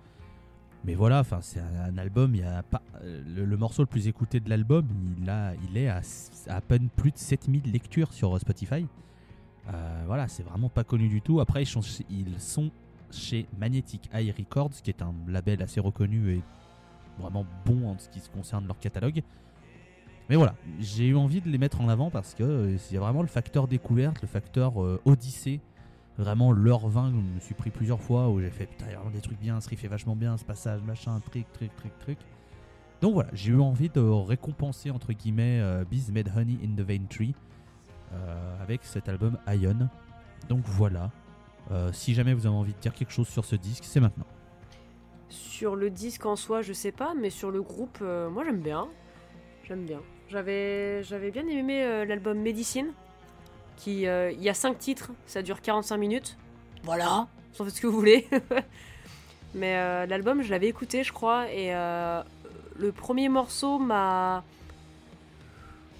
Mais 0.85 0.93
voilà, 0.95 1.23
c'est 1.41 1.59
un, 1.59 1.97
album. 1.97 2.35
Il 2.35 2.41
y 2.41 2.43
a 2.43 2.63
pas 2.63 2.81
euh, 3.01 3.23
le, 3.45 3.57
morceau 3.57 3.81
le 3.81 3.87
plus 3.87 4.07
écouté 4.07 4.39
de 4.39 4.49
l'album. 4.49 4.85
Il 5.19 5.33
il 5.69 5.77
est 5.77 5.87
à, 5.89 6.01
à 6.47 6.61
peine 6.61 6.89
plus 6.95 7.11
de 7.11 7.17
7000 7.17 7.71
lectures 7.71 8.13
sur 8.13 8.35
euh, 8.35 8.39
Spotify. 8.39 8.85
Voilà, 10.05 10.29
c'est 10.29 10.43
vraiment 10.43 10.69
pas 10.69 10.85
connu 10.85 11.09
du 11.09 11.21
tout. 11.21 11.41
Après, 11.41 11.63
ils 11.63 11.65
sont, 11.65 11.81
ils 12.09 12.39
sont 12.39 12.71
chez 13.11 13.47
Magnetic 13.59 14.09
Eye 14.13 14.31
Records, 14.31 14.71
qui 14.81 14.89
est 14.89 15.01
un 15.01 15.13
label 15.27 15.61
assez 15.61 15.81
reconnu 15.81 16.35
et 16.35 16.41
vraiment 17.19 17.45
bon 17.65 17.89
en 17.89 17.97
ce 17.97 18.07
qui 18.07 18.19
se 18.21 18.29
concerne 18.29 18.65
leur 18.65 18.79
catalogue. 18.79 19.21
Mais 20.29 20.35
voilà, 20.35 20.55
j'ai 20.79 21.07
eu 21.07 21.15
envie 21.15 21.39
de 21.41 21.49
les 21.49 21.57
mettre 21.57 21.79
en 21.81 21.87
avant 21.87 22.09
parce 22.09 22.33
que 22.33 22.75
il 22.89 22.93
y 22.93 22.97
a 22.97 22.99
vraiment 22.99 23.21
le 23.21 23.27
facteur 23.27 23.67
découverte, 23.67 24.21
le 24.21 24.27
facteur 24.27 24.83
euh, 24.83 25.01
odyssée. 25.05 25.61
Vraiment 26.17 26.51
l'heure 26.51 26.87
20, 26.87 27.11
je 27.11 27.15
me 27.15 27.39
suis 27.39 27.53
pris 27.53 27.69
plusieurs 27.69 28.01
fois 28.01 28.27
où 28.29 28.39
j'ai 28.41 28.49
fait 28.49 28.65
putain, 28.65 28.85
il 28.87 28.91
y 28.91 28.95
a 28.95 28.97
vraiment 28.97 29.11
des 29.11 29.21
trucs 29.21 29.39
bien, 29.39 29.61
ce 29.61 29.69
riff 29.69 29.83
est 29.83 29.87
vachement 29.87 30.15
bien, 30.15 30.35
ce 30.35 30.43
passage, 30.43 30.81
machin, 30.81 31.19
truc, 31.19 31.45
truc, 31.53 31.75
truc, 31.75 31.99
truc. 31.99 32.17
Donc 33.01 33.13
voilà, 33.13 33.29
j'ai 33.33 33.51
eu 33.51 33.61
envie 33.61 33.89
de 33.89 33.99
récompenser 34.01 34.89
entre 34.89 35.13
guillemets 35.13 35.59
euh, 35.61 35.85
Bees 35.85 36.11
Made 36.11 36.31
Honey 36.35 36.57
in 36.63 36.75
the 36.75 36.81
Vein 36.85 37.05
Tree 37.07 37.35
euh, 38.13 38.63
avec 38.63 38.83
cet 38.83 39.07
album 39.09 39.37
Ion. 39.47 39.87
Donc 40.49 40.61
voilà, 40.65 41.11
Euh, 41.69 41.91
si 41.91 42.13
jamais 42.13 42.33
vous 42.33 42.47
avez 42.47 42.55
envie 42.55 42.73
de 42.73 42.79
dire 42.79 42.93
quelque 42.93 43.11
chose 43.11 43.27
sur 43.27 43.43
ce 43.43 43.57
disque, 43.57 43.83
c'est 43.83 43.99
maintenant. 43.99 44.25
Sur 45.27 45.75
le 45.75 45.89
disque 45.89 46.25
en 46.25 46.37
soi, 46.37 46.61
je 46.61 46.71
sais 46.71 46.93
pas, 46.93 47.13
mais 47.13 47.29
sur 47.29 47.51
le 47.51 47.61
groupe, 47.61 47.99
moi 48.01 48.43
j'aime 48.45 48.61
bien. 48.61 48.87
J'aime 49.65 49.85
bien. 49.85 49.99
J'avais, 50.29 51.03
j'avais 51.03 51.31
bien 51.31 51.47
aimé 51.47 51.83
euh, 51.83 52.05
l'album 52.05 52.37
Medicine, 52.39 52.91
qui, 53.77 54.07
euh, 54.07 54.31
il 54.31 54.41
y 54.41 54.49
a 54.49 54.53
5 54.53 54.77
titres, 54.77 55.11
ça 55.25 55.41
dure 55.41 55.61
45 55.61 55.97
minutes. 55.97 56.37
Voilà, 56.83 57.27
vous 57.53 57.61
en 57.61 57.65
faites 57.65 57.75
ce 57.75 57.81
que 57.81 57.87
vous 57.87 57.97
voulez. 57.97 58.27
mais 59.55 59.77
euh, 59.77 60.05
l'album, 60.05 60.41
je 60.41 60.49
l'avais 60.49 60.67
écouté, 60.67 61.03
je 61.03 61.13
crois, 61.13 61.51
et 61.51 61.71
le 61.71 62.91
premier 62.91 63.29
morceau 63.29 63.79
m'a. 63.79 64.43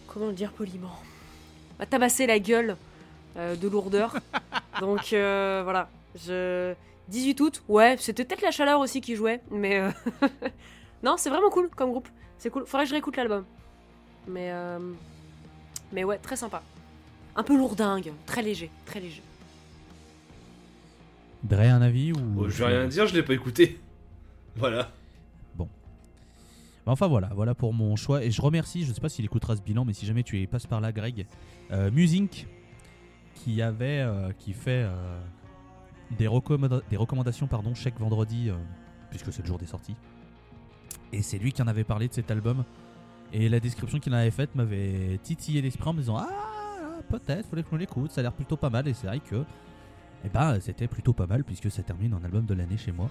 Comment 0.07 0.27
le 0.27 0.33
dire 0.33 0.51
poliment 0.51 0.95
M'a 1.79 1.85
tabassé 1.85 2.27
la 2.27 2.39
gueule 2.39 2.75
de 3.35 3.67
lourdeur. 3.67 4.17
Donc 4.81 5.09
voilà, 5.11 5.89
je. 6.15 6.75
18 7.09 7.39
août, 7.39 7.63
ouais, 7.69 7.95
c'était 7.99 8.25
peut-être 8.25 8.41
la 8.41 8.51
chaleur 8.51 8.79
aussi 8.79 9.01
qui 9.01 9.15
jouait, 9.15 9.41
mais 9.49 9.79
euh, 9.79 9.89
non, 11.03 11.15
c'est 11.17 11.29
vraiment 11.29 11.49
cool 11.49 11.69
comme 11.69 11.91
groupe. 11.91 12.07
C'est 12.37 12.49
cool. 12.49 12.65
Faudrait 12.65 12.83
que 12.83 12.89
je 12.89 12.93
réécoute 12.93 13.15
l'album. 13.15 13.45
Mais 14.27 14.51
euh, 14.51 14.79
mais 15.93 16.03
ouais, 16.03 16.17
très 16.17 16.35
sympa. 16.35 16.61
Un 17.35 17.43
peu 17.43 17.55
lourdingue, 17.57 18.11
très 18.25 18.41
léger, 18.41 18.69
très 18.85 18.99
léger. 18.99 19.21
Dre, 21.43 21.59
un 21.61 21.81
avis 21.81 22.11
ou 22.11 22.17
Oh, 22.39 22.49
je 22.49 22.57
vais 22.63 22.65
rien 22.77 22.87
dire, 22.87 23.07
je 23.07 23.13
l'ai 23.13 23.23
pas 23.23 23.33
écouté. 23.33 23.79
Voilà. 24.55 24.89
Bah, 25.55 25.65
Enfin 26.87 27.05
voilà, 27.07 27.29
voilà 27.35 27.53
pour 27.53 27.73
mon 27.73 27.95
choix. 27.95 28.23
Et 28.23 28.31
je 28.31 28.41
remercie, 28.41 28.85
je 28.85 28.91
sais 28.91 28.99
pas 29.01 29.09
s'il 29.09 29.23
écoutera 29.23 29.55
ce 29.55 29.61
bilan, 29.61 29.85
mais 29.85 29.93
si 29.93 30.05
jamais 30.07 30.23
tu 30.23 30.47
passes 30.47 30.65
par 30.65 30.81
là, 30.81 30.91
Greg, 30.91 31.27
euh, 31.71 31.91
Musink, 31.91 32.47
qui 33.35 33.61
avait, 33.61 33.99
euh, 33.99 34.31
qui 34.39 34.53
fait 34.53 34.83
euh, 34.87 35.19
des, 36.17 36.25
recommanda- 36.27 36.81
des 36.89 36.97
recommandations 36.97 37.45
pardon, 37.45 37.75
chaque 37.75 37.99
vendredi, 37.99 38.49
euh, 38.49 38.55
puisque 39.11 39.31
c'est 39.31 39.43
le 39.43 39.47
jour 39.47 39.59
des 39.59 39.67
sorties. 39.67 39.95
Et 41.13 41.21
c'est 41.21 41.37
lui 41.37 41.51
qui 41.51 41.61
en 41.61 41.67
avait 41.67 41.83
parlé 41.83 42.07
de 42.07 42.13
cet 42.13 42.31
album. 42.31 42.63
Et 43.33 43.49
la 43.49 43.59
description 43.59 43.99
qu'il 43.99 44.13
en 44.13 44.17
avait 44.17 44.31
faite 44.31 44.55
m'avait 44.55 45.19
titillé 45.23 45.61
l'esprit 45.61 45.89
en 45.89 45.93
me 45.93 45.99
disant 45.99 46.17
Ah, 46.17 46.99
peut-être, 47.09 47.47
faudrait 47.47 47.63
que 47.63 47.69
je 47.71 47.77
l'écoute, 47.77 48.11
ça 48.11 48.21
a 48.21 48.23
l'air 48.23 48.33
plutôt 48.33 48.57
pas 48.57 48.69
mal. 48.69 48.87
Et 48.87 48.93
c'est 48.93 49.07
vrai 49.07 49.19
que 49.19 49.43
eh 50.25 50.29
ben, 50.29 50.59
c'était 50.59 50.87
plutôt 50.87 51.13
pas 51.13 51.27
mal, 51.27 51.43
puisque 51.43 51.69
ça 51.69 51.83
termine 51.83 52.13
en 52.13 52.23
album 52.23 52.45
de 52.45 52.53
l'année 52.53 52.77
chez 52.77 52.91
moi. 52.91 53.09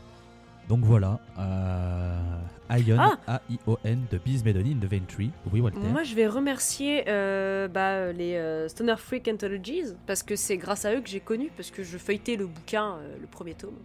Donc 0.68 0.80
voilà, 0.80 1.20
euh, 1.38 2.76
Ion, 2.76 2.97
Ah 2.98 3.18
A-I-O-N 3.28 4.06
de 4.10 4.18
Biz 4.18 4.44
Medoni 4.44 4.72
in 4.72 4.78
the 4.84 4.90
Ventry. 4.90 5.30
Oui, 5.52 5.60
Walter. 5.60 5.78
Moi, 5.78 6.02
je 6.02 6.14
vais 6.16 6.26
remercier 6.26 7.05
euh, 7.06 7.68
bah, 7.68 8.12
les 8.12 8.34
euh, 8.34 8.66
Stoner 8.66 8.97
Freak 8.97 9.28
Anthologies 9.28 9.94
parce 10.09 10.24
que 10.24 10.34
c'est 10.34 10.56
grâce 10.56 10.84
à 10.84 10.94
eux 10.94 11.01
que 11.01 11.09
j'ai 11.09 11.20
connu, 11.20 11.51
parce 11.56 11.70
que 11.70 11.84
je 11.84 11.97
feuilletais 11.98 12.34
le 12.34 12.47
bouquin, 12.47 12.97
euh, 12.97 13.16
le 13.20 13.28
premier 13.28 13.55
tome, 13.55 13.76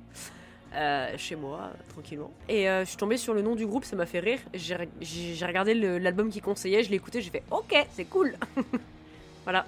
euh, 0.73 1.13
chez 1.17 1.35
moi, 1.35 1.71
tranquillement. 1.89 2.31
Et 2.47 2.69
euh, 2.69 2.83
je 2.83 2.89
suis 2.89 2.97
tombée 2.97 3.17
sur 3.17 3.33
le 3.33 3.41
nom 3.41 3.55
du 3.55 3.65
groupe, 3.65 3.83
ça 3.85 3.95
m'a 3.95 4.05
fait 4.05 4.19
rire. 4.19 4.39
J'ai 4.53 4.75
re- 4.75 4.87
J'ai 5.01 5.35
j'ai 5.35 5.45
regardé 5.45 5.73
l'album 5.73 6.29
qu'ils 6.29 6.41
conseillaient, 6.41 6.83
je 6.83 6.89
l'ai 6.89 6.95
écouté, 6.97 7.21
j'ai 7.21 7.29
fait 7.29 7.43
OK, 7.51 7.75
c'est 7.93 8.05
cool. 8.05 8.35
voilà. 9.43 9.65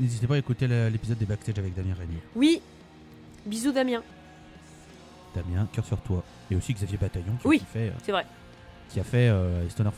N'hésitez 0.00 0.26
pas 0.26 0.34
à 0.34 0.38
écouter 0.38 0.66
l'épisode 0.66 1.18
des 1.18 1.24
backstage 1.24 1.58
avec 1.58 1.74
Damien 1.74 1.94
Régnier. 1.98 2.18
Oui, 2.34 2.60
bisous 3.46 3.72
Damien, 3.72 4.02
Damien, 5.34 5.68
cœur 5.72 5.84
sur 5.86 5.98
toi. 6.00 6.22
Et 6.50 6.56
aussi 6.56 6.74
Xavier 6.74 6.98
Bataillon 6.98 7.36
qui, 7.40 7.46
Oui. 7.48 7.58
qui 7.60 7.64
fait, 7.66 7.88
euh, 7.88 7.92
c'est 8.02 8.12
vrai. 8.12 8.26
qui 8.90 9.00
a 9.00 9.04
fait 9.04 9.28
euh, 9.28 9.66
Stoner. 9.70 9.90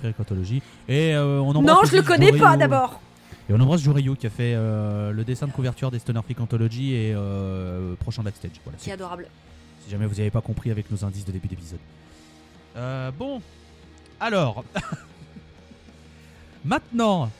Et 0.88 1.16
on 1.16 1.48
embrasse 1.50 1.64
Non, 1.64 1.80
je 1.84 1.96
le 1.96 2.02
connais 2.02 2.32
pas 2.32 2.56
d'abord. 2.56 3.00
Et 3.48 3.52
on 3.52 3.60
embrasse 3.60 3.82
Jorio 3.82 4.14
qui 4.14 4.26
a 4.26 4.30
fait 4.30 4.54
euh, 4.54 5.12
le 5.12 5.22
dessin 5.24 5.46
de 5.46 5.52
couverture 5.52 5.90
des 5.90 5.98
Stoner 5.98 6.20
Freak 6.22 6.40
Anthology 6.40 6.94
et 6.94 7.12
euh, 7.14 7.94
prochain 7.96 8.22
backstage. 8.22 8.52
Voilà, 8.64 8.78
C'est 8.80 8.92
adorable. 8.92 9.26
si 9.84 9.90
jamais 9.90 10.06
vous 10.06 10.14
n'avez 10.14 10.30
pas 10.30 10.40
compris 10.40 10.70
avec 10.70 10.90
nos 10.90 11.04
indices 11.04 11.26
de 11.26 11.32
début 11.32 11.48
d'épisode. 11.48 11.78
Euh, 12.76 13.10
bon, 13.10 13.42
alors, 14.18 14.64
maintenant, 16.64 17.30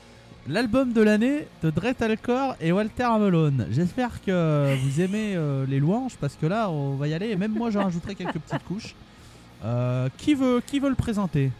l'album 0.47 0.93
de 0.93 1.01
l'année 1.01 1.47
de 1.63 1.71
Dret 1.71 1.95
Alcor 2.01 2.55
et 2.61 2.71
Walter 2.71 3.03
Amelone. 3.03 3.67
J'espère 3.71 4.21
que 4.21 4.75
vous 4.75 5.01
aimez 5.01 5.35
les 5.67 5.79
louanges 5.79 6.17
parce 6.21 6.35
que 6.35 6.45
là, 6.45 6.69
on 6.69 6.95
va 6.95 7.07
y 7.07 7.13
aller. 7.15 7.29
Et 7.29 7.35
même 7.35 7.53
moi, 7.53 7.71
j'en 7.71 7.83
rajouterai 7.83 8.13
quelques 8.13 8.37
petites 8.39 8.63
couches. 8.63 8.93
Qui 10.17 10.35
veut, 10.35 10.61
qui 10.65 10.79
veut 10.79 10.89
le 10.89 10.95
présenter? 10.95 11.51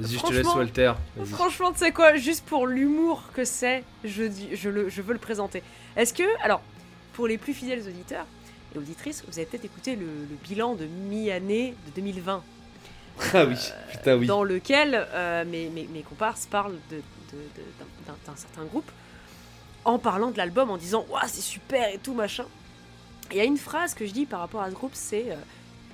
Vas-y, 0.00 0.12
je 0.12 0.18
te 0.22 0.32
laisse, 0.32 0.42
Franchement- 0.42 0.54
Walter. 0.60 0.92
Franchement, 1.26 1.72
tu 1.72 1.78
sais 1.78 1.92
quoi, 1.92 2.16
juste 2.16 2.44
pour 2.46 2.66
l'humour 2.66 3.24
que 3.34 3.44
c'est, 3.44 3.82
je, 4.04 4.22
dis, 4.24 4.48
je, 4.54 4.68
le, 4.68 4.88
je 4.88 5.02
veux 5.02 5.12
le 5.12 5.18
présenter. 5.18 5.62
Est-ce 5.96 6.14
que, 6.14 6.22
alors, 6.42 6.60
pour 7.14 7.26
les 7.26 7.36
plus 7.38 7.52
fidèles 7.54 7.80
auditeurs 7.80 8.26
et 8.74 8.78
auditrices, 8.78 9.24
vous 9.26 9.36
avez 9.38 9.46
peut-être 9.46 9.64
écouté 9.64 9.96
le, 9.96 10.06
le 10.06 10.36
bilan 10.44 10.74
de 10.74 10.84
mi-année 10.84 11.74
de 11.86 11.92
2020, 12.00 12.42
Ah 13.34 13.44
oui, 13.44 13.56
putain, 13.90 14.16
oui. 14.16 14.26
dans 14.26 14.44
lequel 14.44 14.94
euh, 15.12 15.44
mes, 15.44 15.68
mes, 15.70 15.88
mes 15.92 16.02
comparses 16.02 16.46
parlent 16.46 16.76
d'un, 16.92 18.36
certain 18.36 18.64
groupe, 18.64 18.88
en 19.84 19.98
parlant 19.98 20.30
de 20.30 20.36
l'album, 20.38 20.70
en 20.70 20.76
disant 20.76 21.04
«Ouah, 21.10 21.26
c'est 21.26 21.40
super 21.40 21.88
et 21.92 21.98
tout, 21.98 22.14
machin». 22.14 22.44
Et 23.30 23.34
il 23.34 23.38
y 23.38 23.40
a 23.40 23.44
une 23.44 23.58
phrase 23.58 23.94
que 23.94 24.06
je 24.06 24.12
dis 24.12 24.26
par 24.26 24.40
rapport 24.40 24.62
à 24.62 24.70
ce 24.70 24.74
groupe, 24.74 24.92
c'est 24.94 25.30
euh, 25.32 25.34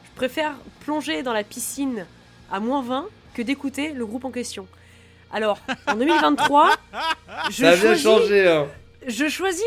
Je 0.04 0.10
préfère 0.16 0.52
plonger 0.80 1.22
dans 1.22 1.32
la 1.32 1.42
piscine 1.44 2.06
à 2.52 2.60
moins 2.60 2.82
20 2.82 3.06
que 3.34 3.42
d'écouter 3.42 3.92
le 3.92 4.06
groupe 4.06 4.24
en 4.24 4.30
question». 4.30 4.66
Alors, 5.32 5.58
en 5.88 5.96
2023, 5.96 6.70
je 7.50 7.52
Ça 7.64 7.70
a 7.70 7.72
bien 7.72 7.80
choisis, 7.82 8.02
changé, 8.04 8.48
hein. 8.48 8.66
je 9.06 9.28
choisis 9.28 9.64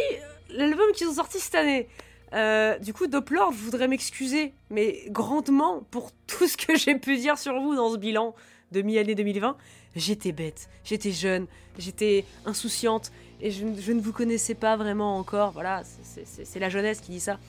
l'album 0.49 0.85
qu'ils 0.95 1.07
ont 1.09 1.13
sorti 1.13 1.39
cette 1.39 1.55
année. 1.55 1.87
Euh, 2.33 2.77
du 2.79 2.93
coup, 2.93 3.07
Doppler, 3.07 3.41
je 3.51 3.57
voudrais 3.57 3.87
m'excuser, 3.87 4.53
mais 4.69 5.03
grandement 5.09 5.81
pour 5.91 6.11
tout 6.25 6.47
ce 6.47 6.55
que 6.57 6.77
j'ai 6.77 6.95
pu 6.95 7.17
dire 7.17 7.37
sur 7.37 7.59
vous 7.59 7.75
dans 7.75 7.91
ce 7.91 7.97
bilan 7.97 8.33
de 8.71 8.81
mi-année 8.81 9.15
2020. 9.15 9.57
J'étais 9.95 10.31
bête, 10.31 10.69
j'étais 10.83 11.11
jeune, 11.11 11.47
j'étais 11.77 12.23
insouciante 12.45 13.11
et 13.41 13.51
je, 13.51 13.65
ne- 13.65 13.79
je 13.79 13.91
ne 13.91 13.99
vous 14.01 14.11
connaissais 14.13 14.53
pas 14.55 14.75
vraiment 14.77 15.17
encore. 15.17 15.51
Voilà, 15.51 15.83
c'est- 16.03 16.59
la 16.59 16.69
jeunesse 16.69 16.99
qui 17.01 17.11
dit 17.11 17.19
ça. 17.19 17.39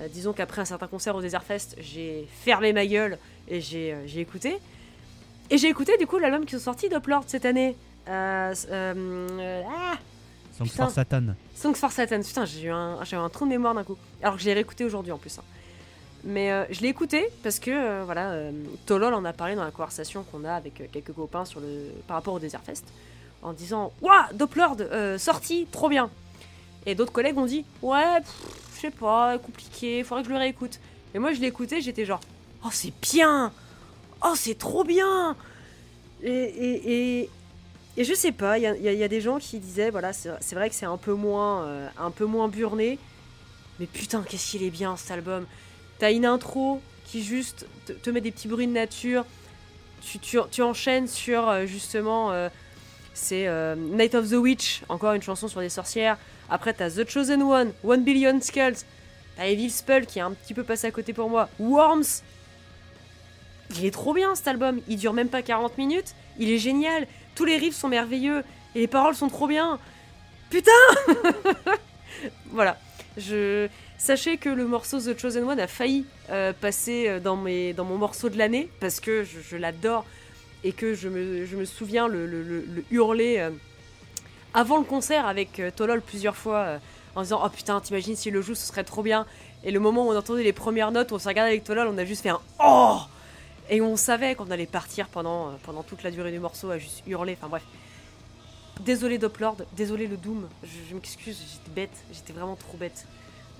Euh, 0.00 0.08
disons 0.08 0.32
qu'après 0.34 0.60
un 0.60 0.64
certain 0.66 0.88
concert 0.88 1.14
au 1.16 1.22
Desert 1.22 1.42
Fest, 1.44 1.76
j'ai 1.78 2.26
fermé 2.44 2.72
ma 2.74 2.86
gueule 2.86 3.18
et 3.48 3.60
j'ai 3.62 3.92
euh, 3.94 4.02
j'ai 4.06 4.20
écouté. 4.20 4.58
Et 5.50 5.58
j'ai 5.58 5.68
écouté 5.68 5.96
du 5.98 6.06
coup 6.06 6.18
l'album 6.18 6.44
qui 6.44 6.52
sont 6.52 6.64
sortis 6.64 6.88
Doppler 6.88 7.18
cette 7.26 7.44
année. 7.44 7.76
Euh, 8.08 8.54
euh, 8.70 9.62
ah 9.68 9.94
Songs 10.56 10.64
Putain. 10.66 10.84
for 10.84 10.90
Satan. 10.92 11.22
Songs 11.54 11.74
for 11.74 11.92
Satan, 11.92 12.22
putain, 12.22 12.44
j'ai 12.46 12.62
eu, 12.62 12.70
un, 12.70 12.98
j'ai 13.04 13.16
eu 13.16 13.18
un 13.18 13.28
trou 13.28 13.44
de 13.44 13.50
mémoire 13.50 13.74
d'un 13.74 13.84
coup. 13.84 13.96
Alors 14.22 14.36
que 14.36 14.40
je 14.40 14.46
l'ai 14.46 14.54
réécouté 14.54 14.84
aujourd'hui 14.84 15.12
en 15.12 15.18
plus. 15.18 15.38
hein. 15.38 15.42
Mais 16.24 16.50
euh, 16.50 16.64
je 16.70 16.80
l'ai 16.80 16.88
écouté 16.88 17.28
parce 17.42 17.58
que, 17.60 18.02
voilà, 18.04 18.34
Tolol 18.86 19.12
en 19.14 19.24
a 19.24 19.32
parlé 19.32 19.54
dans 19.54 19.64
la 19.64 19.70
conversation 19.70 20.24
qu'on 20.24 20.44
a 20.44 20.54
avec 20.54 20.90
quelques 20.90 21.12
copains 21.12 21.44
sur 21.44 21.60
le, 21.60 21.90
par 22.08 22.16
rapport 22.16 22.34
au 22.34 22.38
Desert 22.40 22.62
Fest, 22.62 22.84
en 23.42 23.52
disant 23.52 23.92
Doppler, 24.32 24.66
euh, 24.80 25.18
sorti, 25.18 25.66
trop 25.70 25.88
bien. 25.88 26.10
Et 26.86 26.94
d'autres 26.94 27.12
collègues 27.12 27.36
ont 27.38 27.46
dit 27.46 27.64
Ouais, 27.82 28.18
je 28.74 28.80
sais 28.80 28.90
pas, 28.90 29.38
compliqué, 29.38 30.02
faudrait 30.04 30.22
que 30.22 30.28
je 30.28 30.32
le 30.32 30.38
réécoute. 30.38 30.80
Et 31.14 31.18
moi 31.18 31.32
je 31.32 31.40
l'ai 31.40 31.46
écouté, 31.48 31.80
j'étais 31.80 32.04
genre 32.06 32.20
Oh, 32.64 32.68
c'est 32.72 32.92
bien 33.02 33.52
Oh, 34.24 34.34
c'est 34.34 34.58
trop 34.58 34.84
bien 34.84 35.36
et, 36.22 36.30
et, 36.32 37.30
et, 37.96 38.04
je 38.04 38.14
sais 38.14 38.32
pas, 38.32 38.58
il 38.58 38.62
y 38.62 39.04
a, 39.04 39.08
des 39.08 39.20
gens 39.20 39.38
qui 39.38 39.58
disaient, 39.58 39.90
voilà, 39.90 40.12
c'est 40.12 40.54
vrai 40.54 40.68
que 40.68 40.74
c'est 40.74 40.86
un 40.86 40.96
peu 40.96 41.12
moins, 41.12 41.64
euh, 41.64 41.88
un 41.98 42.10
peu 42.10 42.24
moins 42.24 42.48
burné, 42.48 42.98
mais 43.78 43.86
putain, 43.86 44.24
qu'est-ce 44.28 44.52
qu'il 44.52 44.62
est 44.62 44.70
bien 44.70 44.96
cet 44.96 45.10
album. 45.10 45.46
T'as 45.98 46.12
une 46.12 46.26
intro 46.26 46.80
qui 47.04 47.22
juste 47.22 47.66
te, 48.02 48.10
met 48.10 48.20
des 48.20 48.30
petits 48.30 48.48
bruits 48.48 48.66
de 48.66 48.72
nature. 48.72 49.24
Tu, 50.02 50.18
tu, 50.18 50.62
enchaînes 50.62 51.08
sur 51.08 51.48
euh, 51.48 51.66
justement, 51.66 52.32
euh, 52.32 52.48
c'est 53.14 53.48
Night 53.76 54.14
of 54.14 54.30
the 54.30 54.34
Witch, 54.34 54.82
encore 54.88 55.12
une 55.12 55.22
chanson 55.22 55.48
sur 55.48 55.60
des 55.60 55.68
sorcières. 55.68 56.18
Après, 56.48 56.72
t'as 56.72 56.90
The 56.90 57.08
Chosen 57.08 57.42
One, 57.42 57.72
One 57.84 58.04
Billion 58.04 58.40
Skulls. 58.40 58.76
T'as 59.36 59.46
Evil 59.46 59.70
Spell 59.70 60.06
qui 60.06 60.18
est 60.18 60.22
un 60.22 60.32
petit 60.32 60.54
peu 60.54 60.64
passé 60.64 60.86
à 60.86 60.90
côté 60.90 61.12
pour 61.12 61.28
moi. 61.28 61.48
Worms. 61.58 62.22
Il 63.78 63.84
est 63.84 63.90
trop 63.90 64.14
bien 64.14 64.34
cet 64.34 64.48
album. 64.48 64.80
Il 64.88 64.96
dure 64.96 65.12
même 65.12 65.28
pas 65.28 65.42
40 65.42 65.76
minutes. 65.78 66.14
Il 66.38 66.50
est 66.50 66.58
génial. 66.58 67.06
Tous 67.34 67.44
les 67.44 67.56
riffs 67.56 67.76
sont 67.76 67.88
merveilleux. 67.88 68.42
Et 68.74 68.80
les 68.80 68.86
paroles 68.86 69.14
sont 69.14 69.28
trop 69.28 69.46
bien. 69.46 69.78
Putain 70.50 70.70
Voilà. 72.50 72.78
Sachez 73.98 74.36
que 74.36 74.48
le 74.48 74.66
morceau 74.66 75.00
The 75.00 75.18
Chosen 75.18 75.44
One 75.44 75.58
a 75.58 75.66
failli 75.66 76.04
euh, 76.30 76.52
passer 76.52 77.08
euh, 77.08 77.18
dans, 77.20 77.36
mes, 77.36 77.72
dans 77.72 77.84
mon 77.84 77.96
morceau 77.96 78.28
de 78.28 78.36
l'année 78.36 78.68
parce 78.78 79.00
que 79.00 79.24
je, 79.24 79.56
l'adore 79.56 80.04
et 80.64 80.72
que 80.72 80.94
je 80.94 81.08
me, 81.08 81.44
je 81.46 81.56
me 81.56 81.64
souviens 81.64 82.06
le, 82.06 82.26
le- 82.26 82.42
le- 82.42 82.64
le 82.68 82.84
hurler 82.90 83.38
euh, 83.38 83.50
avant 84.52 84.76
le 84.78 84.84
concert 84.84 85.26
avec 85.26 85.60
Tolol 85.76 86.02
plusieurs 86.02 86.36
fois 86.36 86.78
en 87.14 87.22
disant 87.22 87.40
Oh 87.44 87.48
putain, 87.48 87.80
t'imagines 87.80 88.16
si 88.16 88.30
le 88.30 88.42
joue, 88.42 88.54
ce 88.54 88.66
serait 88.66 88.84
trop 88.84 89.02
bien. 89.02 89.26
Et 89.64 89.70
le 89.70 89.80
moment 89.80 90.06
où 90.06 90.10
on 90.12 90.16
entendait 90.16 90.42
les 90.42 90.52
premières 90.52 90.92
notes, 90.92 91.10
on 91.12 91.18
s'est 91.18 91.28
regardé 91.30 91.50
avec 91.52 91.64
Tolol, 91.64 91.88
on 91.88 91.96
a 91.98 92.04
juste 92.04 92.22
fait 92.22 92.28
un 92.28 92.40
Oh 92.62 92.98
Et 93.68 93.80
on 93.80 93.96
savait 93.96 94.34
qu'on 94.34 94.50
allait 94.50 94.66
partir 94.66 95.08
pendant, 95.08 95.48
euh, 95.48 95.52
pendant 95.64 95.82
toute 95.82 96.02
la 96.02 96.10
durée 96.10 96.30
du 96.32 96.38
morceau 96.38 96.70
à 96.70 96.78
juste 96.78 97.02
hurler. 97.06 97.36
Enfin 97.38 97.48
bref. 97.48 97.62
Désolé 98.84 99.16
Doplord, 99.18 99.56
désolé 99.76 100.06
le 100.06 100.18
Doom, 100.18 100.46
je, 100.62 100.68
je 100.90 100.94
m'excuse, 100.94 101.38
j'étais 101.50 101.74
bête, 101.74 101.96
j'étais 102.12 102.34
vraiment 102.34 102.56
trop 102.56 102.76
bête. 102.76 103.06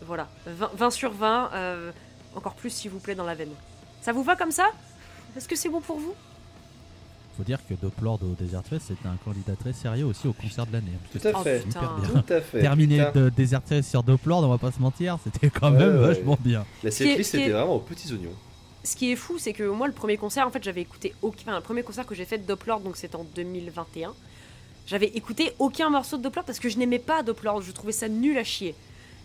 Voilà, 0.06 0.28
20, 0.46 0.70
20 0.74 0.90
sur 0.90 1.10
20, 1.12 1.50
euh, 1.54 1.90
encore 2.34 2.54
plus 2.54 2.68
s'il 2.68 2.90
vous 2.90 2.98
plaît 2.98 3.14
dans 3.14 3.24
la 3.24 3.34
veine. 3.34 3.48
Ça 4.02 4.12
vous 4.12 4.22
va 4.22 4.36
comme 4.36 4.50
ça? 4.50 4.66
Est-ce 5.34 5.48
que 5.48 5.56
c'est 5.56 5.70
bon 5.70 5.80
pour 5.80 5.98
vous? 5.98 6.14
Faut 7.38 7.44
dire 7.44 7.58
que 7.66 7.72
Doplord 7.74 8.18
au 8.22 8.34
Desert 8.38 8.62
Fest 8.64 8.86
c'était 8.88 9.08
un 9.08 9.16
candidat 9.24 9.56
très 9.56 9.72
sérieux 9.72 10.04
aussi 10.04 10.26
au 10.28 10.34
concert 10.34 10.66
de 10.66 10.72
l'année. 10.74 10.92
Tout 11.12 11.26
à 11.28 11.30
Oh, 11.34 11.42
fait. 11.42 11.58
c'était 11.60 11.70
hyper 11.70 11.94
bien. 11.96 12.08
Tout 12.22 12.32
à 12.32 12.40
fait. 12.42 12.60
Putain. 12.60 13.10
de 13.12 13.28
Desert 13.30 13.62
Fest 13.64 13.88
sur 13.90 14.02
Doplord, 14.02 14.44
on 14.44 14.48
va 14.48 14.58
pas 14.58 14.70
se 14.72 14.80
mentir, 14.80 15.18
c'était 15.24 15.48
quand 15.48 15.72
Ouais, 15.72 15.78
même 15.78 15.96
ouais. 15.98 16.08
vachement 16.08 16.36
bien. 16.40 16.66
La 16.82 16.90
setlist 16.90 17.30
ce 17.32 17.36
qui 17.38 17.42
est- 17.42 17.46
était 17.46 17.52
vraiment 17.52 17.76
aux 17.76 17.80
petits 17.80 18.12
oignons. 18.12 18.34
Ce 18.86 18.94
qui 18.94 19.10
est 19.10 19.16
fou, 19.16 19.36
c'est 19.36 19.52
que 19.52 19.64
moi, 19.64 19.88
le 19.88 19.92
premier 19.92 20.16
concert, 20.16 20.46
en 20.46 20.50
fait, 20.52 20.62
j'avais 20.62 20.82
écouté 20.82 21.12
aucun. 21.20 21.42
Enfin, 21.42 21.56
le 21.56 21.60
premier 21.60 21.82
concert 21.82 22.06
que 22.06 22.14
j'ai 22.14 22.24
fait 22.24 22.38
de 22.38 22.44
Doplord, 22.44 22.80
donc 22.80 22.96
c'était 22.96 23.16
en 23.16 23.24
2021. 23.34 24.14
J'avais 24.86 25.08
écouté 25.08 25.52
aucun 25.58 25.90
morceau 25.90 26.16
de 26.18 26.22
Doplord 26.22 26.44
parce 26.44 26.60
que 26.60 26.68
je 26.68 26.78
n'aimais 26.78 27.00
pas 27.00 27.24
Doplord, 27.24 27.62
je 27.62 27.72
trouvais 27.72 27.90
ça 27.90 28.08
nul 28.08 28.38
à 28.38 28.44
chier. 28.44 28.76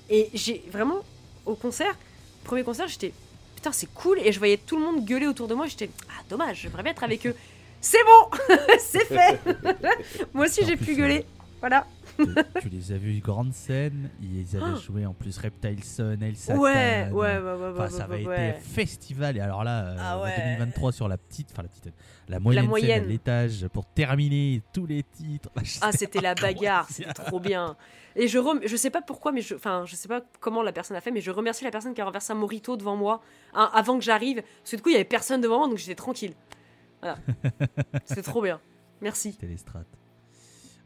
Et 0.09 0.31
j'ai 0.33 0.63
vraiment, 0.71 1.01
au 1.45 1.53
concert, 1.53 1.95
premier 2.43 2.63
concert, 2.63 2.87
j'étais 2.87 3.13
putain, 3.53 3.71
c'est 3.71 3.93
cool. 3.93 4.17
Et 4.25 4.31
je 4.31 4.39
voyais 4.39 4.57
tout 4.57 4.77
le 4.77 4.83
monde 4.83 5.05
gueuler 5.05 5.27
autour 5.27 5.47
de 5.47 5.53
moi, 5.53 5.67
j'étais 5.67 5.91
ah, 6.09 6.23
dommage, 6.27 6.61
j'aimerais 6.61 6.81
bien 6.81 6.93
être 6.93 7.03
avec 7.03 7.27
eux. 7.27 7.35
C'est 7.79 8.03
bon 8.03 8.55
C'est 8.79 9.05
fait 9.05 9.39
Moi 10.33 10.45
aussi, 10.45 10.65
j'ai 10.65 10.75
pu 10.75 10.95
gueuler. 10.95 11.23
Voilà. 11.59 11.85
tu, 12.61 12.69
les 12.69 12.91
as 12.91 12.97
vus 12.97 13.19
grande 13.19 13.53
scène, 13.53 14.09
ils 14.21 14.55
avaient 14.55 14.79
joué 14.85 15.05
en 15.05 15.13
plus 15.13 15.37
Reptile 15.37 15.83
Son, 15.83 16.17
El 16.21 16.35
Satan. 16.35 16.59
Ouais, 16.59 17.07
ouais, 17.11 17.37
ouais, 17.37 17.39
ouais. 17.39 17.69
Enfin, 17.73 17.89
ça 17.89 18.03
avait 18.05 18.23
été 18.23 18.53
festival. 18.61 19.37
Et 19.37 19.39
alors 19.39 19.63
là, 19.63 19.85
euh, 19.85 19.95
Ah 19.99 20.17
en 20.19 20.23
ouais. 20.23 20.35
2023 20.37 20.91
sur 20.91 21.07
la 21.07 21.17
petite, 21.17 21.49
enfin 21.51 21.63
la 21.63 21.69
petite, 21.69 21.89
la 22.29 22.39
moyenne, 22.39 22.67
moyenne. 22.67 23.07
l'étage 23.07 23.67
pour 23.73 23.85
terminer 23.85 24.61
tous 24.73 24.85
les 24.85 25.03
titres. 25.03 25.49
Ah, 25.81 25.91
c'était 25.91 26.21
la 26.21 26.35
bagarre, 26.35 26.87
c'était 26.89 27.13
trop 27.13 27.39
bien. 27.39 27.75
Et 28.15 28.27
je 28.27 28.37
rem- 28.37 28.61
je 28.65 28.75
sais 28.75 28.89
pas 28.89 29.01
pourquoi, 29.01 29.31
mais 29.31 29.41
je, 29.41 29.55
enfin, 29.55 29.83
je 29.85 29.95
sais 29.95 30.07
pas 30.07 30.21
comment 30.39 30.61
la 30.63 30.71
personne 30.73 30.97
a 30.97 31.01
fait, 31.01 31.11
mais 31.11 31.21
je 31.21 31.31
remercie 31.31 31.63
la 31.63 31.71
personne 31.71 31.93
qui 31.93 32.01
a 32.01 32.05
renversé 32.05 32.33
un 32.33 32.35
morito 32.35 32.75
devant 32.77 32.95
moi, 32.97 33.21
hein, 33.53 33.69
avant 33.73 33.97
que 33.97 34.03
j'arrive, 34.03 34.41
parce 34.41 34.71
que 34.71 34.75
du 34.75 34.81
coup, 34.81 34.89
il 34.89 34.93
y 34.93 34.95
avait 34.95 35.05
personne 35.05 35.39
devant 35.41 35.59
moi, 35.59 35.67
donc 35.69 35.77
j'étais 35.77 35.95
tranquille. 35.95 36.33
Voilà. 37.01 37.17
C'était 38.05 38.21
trop 38.21 38.41
bien. 38.41 38.59
Merci. 39.01 39.31
C'était 39.31 39.47
les 39.47 39.57
strats. 39.57 39.83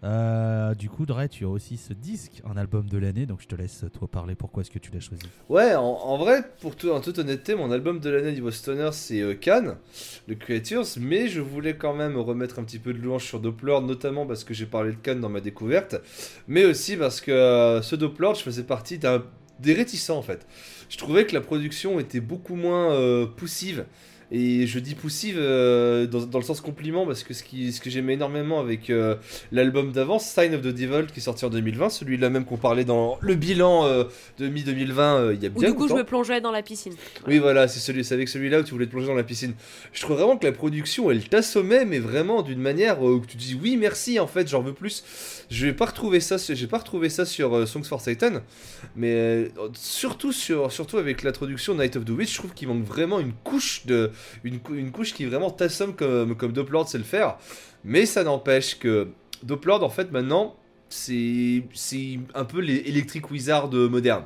Euh, 0.04 0.74
du 0.76 0.90
coup, 0.90 1.06
Dre, 1.06 1.28
tu 1.30 1.46
as 1.46 1.50
aussi 1.50 1.78
ce 1.78 1.94
disque, 1.94 2.42
un 2.50 2.58
album 2.58 2.88
de 2.88 2.98
l'année, 2.98 3.26
donc 3.26 3.42
je 3.42 3.48
te 3.48 3.56
laisse 3.56 3.86
toi 3.94 4.08
parler 4.08 4.36
pourquoi 4.36 4.62
est-ce 4.62 4.72
que 4.72 4.80
tu 4.80 4.92
l'as 4.92 5.00
choisi? 5.00 5.24
Ouais, 5.50 5.74
en, 5.76 6.18
vrai, 6.18 6.44
pour 6.62 6.76
tout, 6.76 6.90
en 6.92 7.02
toute 7.02 7.18
honnêteté, 7.18 7.56
mon 7.56 7.72
album 7.72 8.00
de 8.00 8.10
l'année 8.10 8.34
niveau 8.34 8.52
stoner, 8.52 8.90
c'est 8.92 9.22
euh, 9.22 9.34
Cannes, 9.34 9.78
le 10.28 10.36
Creatures, 10.36 10.86
mais 11.00 11.28
je 11.28 11.42
voulais 11.42 11.76
quand 11.76 11.94
même 11.94 12.18
remettre 12.18 12.60
un 12.60 12.64
petit 12.64 12.80
peu 12.80 12.94
de 12.94 13.00
louange 13.00 13.24
sur 13.24 13.40
Doppler, 13.40 13.80
notamment 13.82 14.26
parce 14.26 14.44
que 14.44 14.54
j'ai 14.54 14.66
parlé 14.66 14.92
de 14.92 14.98
Cannes 14.98 15.22
dans 15.22 15.30
ma 15.30 15.42
découverte, 15.42 15.96
mais 16.48 16.66
aussi 16.66 16.98
parce 16.98 17.22
que 17.22 17.32
euh, 17.32 17.82
ce 17.82 17.96
Doppler, 17.96 18.32
je 18.36 18.42
faisais 18.42 18.64
partie 18.64 18.98
d'un 18.98 19.24
des 19.60 19.74
réticents 19.74 20.18
en 20.18 20.22
fait. 20.22 20.46
Je 20.90 20.98
trouvais 20.98 21.26
que 21.26 21.34
la 21.34 21.42
production 21.42 22.00
était 22.00 22.20
beaucoup 22.20 22.56
moins 22.56 22.92
euh, 22.92 23.26
poussive. 23.26 23.86
Et 24.32 24.66
je 24.68 24.80
dis 24.80 24.96
poussive 24.96 25.38
euh, 25.38 26.08
dans, 26.08 26.26
dans 26.26 26.40
le 26.40 26.44
sens 26.44 26.62
compliment 26.62 27.06
parce 27.06 27.24
que 27.24 27.34
ce, 27.34 27.44
qui, 27.44 27.72
ce 27.72 27.80
que 27.80 27.90
j'aimais 27.90 28.14
énormément 28.14 28.60
avec 28.60 28.90
euh, 28.90 29.16
l'album 29.52 29.92
d'avant, 29.92 30.20
Sign 30.20 30.56
of 30.56 30.62
the 30.62 30.68
Devil, 30.68 31.08
qui 31.14 31.20
est 31.20 31.24
sorti 31.24 31.46
en 31.46 31.50
2020, 31.50 31.90
celui-là 31.90 32.30
même 32.30 32.46
qu'on 32.46 32.58
parlait 32.58 32.86
dans 32.86 33.18
le 33.22 33.36
bilan 33.36 33.86
euh, 33.86 34.06
de 34.40 34.48
mi-2020 34.48 35.34
il 35.34 35.44
y 35.44 35.46
a 35.46 35.50
Ou 35.50 35.60
bien 35.60 35.70
du 35.70 35.76
coup, 35.76 35.88
je 35.88 35.94
me 35.94 36.04
plongeais 36.04 36.42
dans 36.42 36.52
la 36.52 36.64
piscine. 36.64 36.94
Oui, 37.28 37.40
voilà, 37.40 37.68
c'est 37.68 37.80
celui, 37.80 38.04
c'est 38.04 38.14
avec 38.14 38.30
celui-là 38.30 38.60
où 38.60 38.64
tu 38.64 38.72
voulais 38.72 38.86
te 38.86 38.92
plonger 38.92 39.08
dans 39.08 39.14
la 39.14 39.24
piscine. 39.24 39.54
Je 39.94 40.02
trouve 40.02 40.18
vraiment 40.18 40.38
que 40.38 40.46
la 40.46 40.52
production, 40.52 41.12
elle 41.12 41.28
t'assommait, 41.28 41.86
mais 41.86 42.00
vraiment 42.00 42.42
d'une 42.42 42.60
manière 42.60 43.06
euh, 43.06 43.16
où 43.16 43.26
tu 43.26 43.38
dis 43.38 43.58
oui, 43.62 43.78
merci, 43.78 44.20
en 44.20 44.28
fait, 44.28 44.48
j'en 44.48 44.62
veux 44.62 44.74
plus. 44.74 45.04
Je 45.50 45.66
vais 45.66 45.74
pas 45.74 45.86
retrouver 45.86 46.20
ça, 46.20 46.38
j'ai 46.38 46.68
pas 46.68 46.80
retrouvé 46.80 47.10
ça 47.10 47.26
sur 47.26 47.56
euh, 47.56 47.66
Songs 47.66 47.84
for 47.84 48.02
Satan, 48.02 48.42
mais 48.96 49.12
euh, 49.12 49.50
surtout 49.74 50.32
sur, 50.32 50.72
surtout 50.72 50.98
avec 50.98 51.24
l'introduction 51.24 51.76
Night 51.76 51.96
of 51.96 52.06
the 52.06 52.10
Witch, 52.10 52.32
je 52.32 52.38
trouve 52.38 52.54
qu'il 52.54 52.68
manque 52.68 52.84
vraiment 52.84 53.20
une 53.20 53.34
couche 53.44 53.86
de, 53.86 54.12
une, 54.44 54.60
cou- 54.60 54.76
une 54.76 54.92
couche 54.92 55.14
qui 55.14 55.26
vraiment 55.26 55.52
t'assomme 55.52 55.96
comme 55.96 56.36
comme 56.36 56.54
Doplord 56.54 56.88
sait 56.90 56.98
le 56.98 57.04
faire. 57.04 57.38
Mais 57.84 58.06
ça 58.06 58.24
n'empêche 58.24 58.80
que 58.80 59.08
Doplord, 59.44 59.84
en 59.84 59.90
fait, 59.90 60.12
maintenant, 60.12 60.56
c'est 60.90 61.64
un 62.34 62.46
peu 62.46 62.60
les 62.60 62.78
Electric 62.88 63.30
Wizards 63.32 63.72
modernes. 63.72 64.26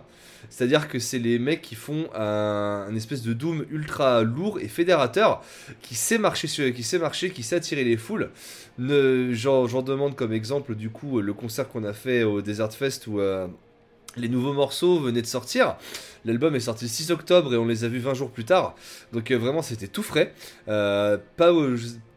C'est-à-dire 0.49 0.87
que 0.87 0.99
c'est 0.99 1.19
les 1.19 1.37
mecs 1.37 1.61
qui 1.61 1.75
font 1.75 2.09
un, 2.15 2.93
espèce 2.95 3.21
de 3.21 3.33
doom 3.33 3.65
ultra 3.69 4.23
lourd 4.23 4.59
et 4.59 4.67
fédérateur 4.67 5.43
qui 5.81 5.95
sait 5.95 6.17
marcher, 6.17 6.47
sur, 6.47 6.73
qui 6.73 6.83
sait 6.83 6.97
marcher, 6.99 7.31
qui 7.31 7.43
sait 7.43 7.57
attirer 7.57 7.83
les 7.83 7.97
foules. 7.97 8.31
J'en 8.79 9.81
demande 9.81 10.15
comme 10.15 10.31
exemple 10.33 10.75
du 10.75 10.89
coup 10.89 11.19
le 11.21 11.33
concert 11.33 11.67
qu'on 11.67 11.83
a 11.83 11.93
fait 11.93 12.23
au 12.23 12.41
Desert 12.41 12.71
Fest 12.71 13.07
où 13.07 13.19
euh, 13.19 13.47
les 14.17 14.29
nouveaux 14.29 14.53
morceaux 14.53 14.99
venaient 14.99 15.21
de 15.21 15.27
sortir. 15.27 15.75
L'album 16.25 16.55
est 16.55 16.59
sorti 16.59 16.85
le 16.85 16.89
6 16.89 17.11
octobre 17.11 17.53
et 17.53 17.57
on 17.57 17.65
les 17.65 17.83
a 17.83 17.87
vus 17.87 17.99
20 17.99 18.13
jours 18.13 18.31
plus 18.31 18.45
tard. 18.45 18.75
Donc 19.13 19.31
euh, 19.31 19.37
vraiment 19.37 19.61
c'était 19.61 19.87
tout 19.87 20.03
frais. 20.03 20.33
Euh, 20.67 21.17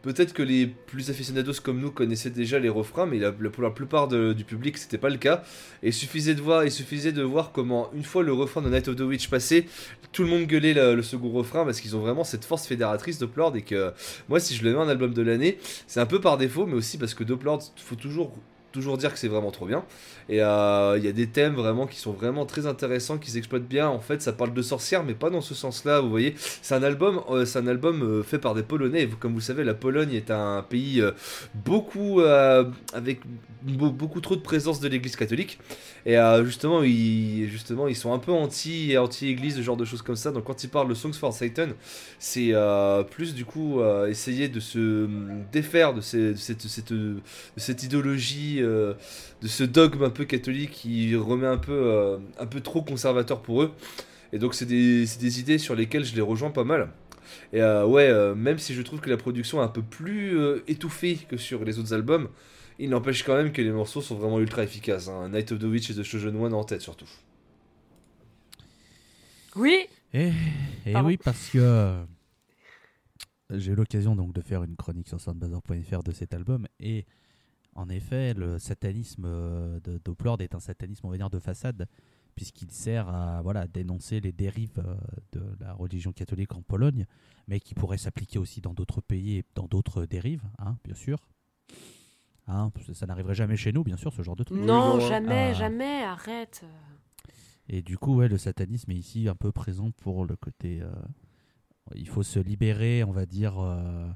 Peut-être 0.03 0.33
que 0.33 0.43
les 0.43 0.67
plus 0.67 1.09
aficionados 1.09 1.53
comme 1.63 1.79
nous 1.79 1.89
connaissaient 1.89 2.29
déjà 2.29 2.59
les 2.59 2.67
refrains, 2.67 3.05
mais 3.05 3.21
pour 3.49 3.63
la 3.63 3.69
plupart 3.69 4.09
du 4.09 4.43
public 4.43 4.77
c'était 4.77 4.97
pas 4.97 5.09
le 5.09 5.15
cas. 5.15 5.43
Et 5.81 5.87
il 5.87 5.93
suffisait 5.93 6.35
de 6.35 6.41
voir, 6.41 6.65
il 6.65 6.71
suffisait 6.71 7.13
de 7.13 7.23
voir 7.23 7.53
comment 7.53 7.89
une 7.93 8.03
fois 8.03 8.21
le 8.21 8.33
refrain 8.33 8.61
de 8.61 8.69
Night 8.69 8.89
of 8.89 8.97
the 8.97 9.01
Witch 9.01 9.29
passé, 9.29 9.65
tout 10.11 10.23
le 10.23 10.29
monde 10.29 10.43
gueulait 10.43 10.73
le, 10.73 11.01
second 11.03 11.31
refrain 11.31 11.63
parce 11.63 11.79
qu'ils 11.79 11.95
ont 11.95 12.01
vraiment 12.01 12.25
cette 12.25 12.43
force 12.43 12.67
fédératrice 12.67 13.17
Doplord 13.17 13.55
et 13.55 13.61
que 13.61 13.93
moi 14.27 14.41
si 14.41 14.55
je 14.55 14.65
le 14.65 14.73
mets 14.73 14.77
en 14.77 14.89
album 14.89 15.13
de 15.13 15.21
l'année, 15.21 15.57
c'est 15.87 16.01
un 16.01 16.05
peu 16.05 16.19
par 16.19 16.37
défaut, 16.37 16.65
mais 16.65 16.75
aussi 16.75 16.97
parce 16.97 17.13
que 17.13 17.23
Doplord, 17.23 17.61
faut 17.77 17.95
toujours 17.95 18.35
toujours 18.73 18.97
dire 18.97 19.13
que 19.13 19.19
c'est 19.19 19.29
vraiment 19.29 19.51
trop 19.51 19.65
bien. 19.65 19.85
Et 20.27 20.41
euh, 20.41 20.97
il 20.97 21.05
y 21.05 21.07
a 21.07 21.13
des 21.13 21.27
thèmes 21.27 21.53
vraiment 21.53 21.87
qui 21.87 21.97
sont 21.99 22.11
vraiment 22.11 22.45
très 22.45 22.65
intéressants, 22.65 23.17
qui 23.17 23.31
s'exploitent 23.31 23.67
bien. 23.67 23.87
En 23.87 23.99
fait, 23.99 24.21
ça 24.21 24.33
parle 24.33 24.53
de 24.53 24.61
sorcières, 24.61 25.05
mais 25.05 25.13
pas 25.13 25.29
dans 25.29 25.41
ce 25.41 25.55
sens-là. 25.55 26.01
Vous 26.01 26.09
voyez, 26.09 26.35
c'est 26.37 26.75
un 26.75 26.83
album, 26.83 27.21
euh, 27.29 27.45
c'est 27.45 27.59
un 27.59 27.67
album 27.67 28.01
euh, 28.01 28.23
fait 28.23 28.39
par 28.39 28.53
des 28.55 28.63
Polonais. 28.63 29.03
Et 29.03 29.07
comme 29.07 29.33
vous 29.33 29.41
savez, 29.41 29.63
la 29.63 29.73
Pologne 29.75 30.11
est 30.13 30.31
un 30.31 30.61
pays 30.67 31.01
beaucoup 31.53 32.19
avec 32.19 33.21
be- 33.65 33.93
beaucoup 33.93 34.19
trop 34.19 34.35
de 34.35 34.41
présence 34.41 34.79
de 34.79 34.87
l'Église 34.89 35.15
catholique. 35.15 35.59
Et 36.05 36.17
euh, 36.17 36.43
justement, 36.43 36.83
ils, 36.83 37.95
sont 37.95 38.13
un 38.13 38.19
peu 38.19 38.31
anti 38.31 38.97
anti-Église, 38.97 39.55
ce 39.55 39.61
genre 39.61 39.77
de 39.77 39.85
choses 39.85 40.01
comme 40.01 40.17
ça. 40.17 40.31
Donc 40.31 40.43
quand 40.43 40.63
ils 40.63 40.69
parlent 40.69 40.89
de 40.89 40.93
Songs 40.93 41.13
for 41.13 41.31
Satan, 41.31 41.69
c'est 42.19 42.49
euh, 42.51 43.03
plus 43.03 43.33
du 43.33 43.45
coup 43.45 43.79
euh, 43.79 44.07
essayer 44.07 44.49
de 44.49 44.59
se 44.59 45.07
défaire 45.51 45.93
de, 45.93 46.01
cette, 46.01 47.83
idéologie, 47.83 48.59
de 48.59 48.95
ce 49.47 49.63
dogme 49.63 50.03
un 50.03 50.09
peu 50.09 50.25
catholique 50.25 50.71
qui 50.71 51.15
remet 51.15 51.47
un 51.47 51.57
peu, 51.57 52.17
un 52.37 52.45
peu 52.47 52.59
trop 52.59 52.81
conservateur 52.81 53.41
pour 53.41 53.63
eux. 53.63 53.71
Et 54.33 54.39
donc 54.39 54.55
c'est 54.55 54.65
des, 54.65 55.05
des 55.05 55.39
idées 55.39 55.57
sur 55.57 55.75
lesquelles 55.75 56.05
je 56.05 56.15
les 56.15 56.21
rejoins 56.21 56.51
pas 56.51 56.65
mal. 56.65 56.89
Et 57.53 57.61
ouais, 57.61 58.35
même 58.35 58.59
si 58.59 58.73
je 58.73 58.81
trouve 58.81 58.99
que 58.99 59.09
la 59.09 59.17
production 59.17 59.61
est 59.61 59.65
un 59.65 59.69
peu 59.69 59.81
plus 59.81 60.37
étouffée 60.67 61.17
que 61.29 61.37
sur 61.37 61.63
les 61.63 61.79
autres 61.79 61.93
albums, 61.93 62.27
il 62.83 62.89
n'empêche 62.89 63.23
quand 63.23 63.35
même 63.35 63.51
que 63.51 63.61
les 63.61 63.71
morceaux 63.71 64.01
sont 64.01 64.15
vraiment 64.15 64.39
ultra 64.39 64.63
efficaces. 64.63 65.07
hein. 65.07 65.29
Night 65.29 65.51
of 65.51 65.59
the 65.59 65.63
Witch 65.63 65.89
et 65.89 65.95
The 65.95 66.03
Chosen 66.03 66.35
One 66.35 66.53
en 66.53 66.63
tête 66.63 66.81
surtout. 66.81 67.09
Oui, 69.55 69.87
Et, 70.13 70.31
et 70.85 70.93
Pardon. 70.93 71.07
oui, 71.09 71.17
parce 71.17 71.49
que 71.49 71.57
euh, 71.59 72.05
j'ai 73.51 73.71
eu 73.71 73.75
l'occasion 73.75 74.15
donc 74.15 74.33
de 74.33 74.41
faire 74.41 74.63
une 74.63 74.75
chronique 74.75 75.07
sur 75.07 75.19
soundbazer.fr 75.19 76.03
de 76.03 76.11
cet 76.11 76.33
album 76.33 76.67
et 76.79 77.05
en 77.75 77.89
effet, 77.89 78.35
le 78.35 78.59
satanisme 78.59 79.23
euh, 79.25 79.79
de 79.83 79.99
Doplord 80.03 80.41
est 80.41 80.53
un 80.53 80.59
satanisme, 80.59 81.07
on 81.07 81.09
va 81.09 81.17
dire, 81.17 81.31
de 81.31 81.39
façade, 81.39 81.87
puisqu'il 82.35 82.69
sert 82.69 83.09
à 83.09 83.41
voilà, 83.41 83.67
dénoncer 83.67 84.19
les 84.19 84.31
dérives 84.31 84.77
euh, 84.77 84.95
de 85.31 85.41
la 85.59 85.73
religion 85.73 86.11
catholique 86.11 86.53
en 86.53 86.61
Pologne, 86.61 87.07
mais 87.47 87.59
qui 87.59 87.73
pourrait 87.73 87.97
s'appliquer 87.97 88.37
aussi 88.37 88.61
dans 88.61 88.73
d'autres 88.75 89.01
pays 89.01 89.37
et 89.39 89.45
dans 89.55 89.65
d'autres 89.67 90.05
dérives, 90.05 90.43
hein, 90.59 90.77
bien 90.83 90.93
sûr. 90.95 91.17
Hein, 92.47 92.71
ça 92.93 93.05
n'arriverait 93.05 93.35
jamais 93.35 93.55
chez 93.55 93.71
nous, 93.71 93.83
bien 93.83 93.95
sûr, 93.97 94.11
ce 94.13 94.21
genre 94.21 94.35
de 94.35 94.43
truc. 94.43 94.59
non, 94.59 94.99
jamais, 94.99 95.49
ah. 95.51 95.53
jamais, 95.53 96.03
arrête. 96.03 96.63
Et 97.69 97.81
du 97.81 97.97
coup, 97.97 98.15
ouais, 98.17 98.27
le 98.27 98.37
satanisme 98.37 98.91
est 98.91 98.95
ici 98.95 99.29
un 99.29 99.35
peu 99.35 99.51
présent 99.51 99.91
pour 99.91 100.25
le 100.25 100.35
côté. 100.35 100.81
euh, 100.81 100.91
il 101.95 102.07
faut 102.07 102.23
se 102.23 102.39
libérer, 102.39 103.03
on 103.05 103.11
va 103.11 103.25
dire, 103.25 103.57
euh, 103.59 104.07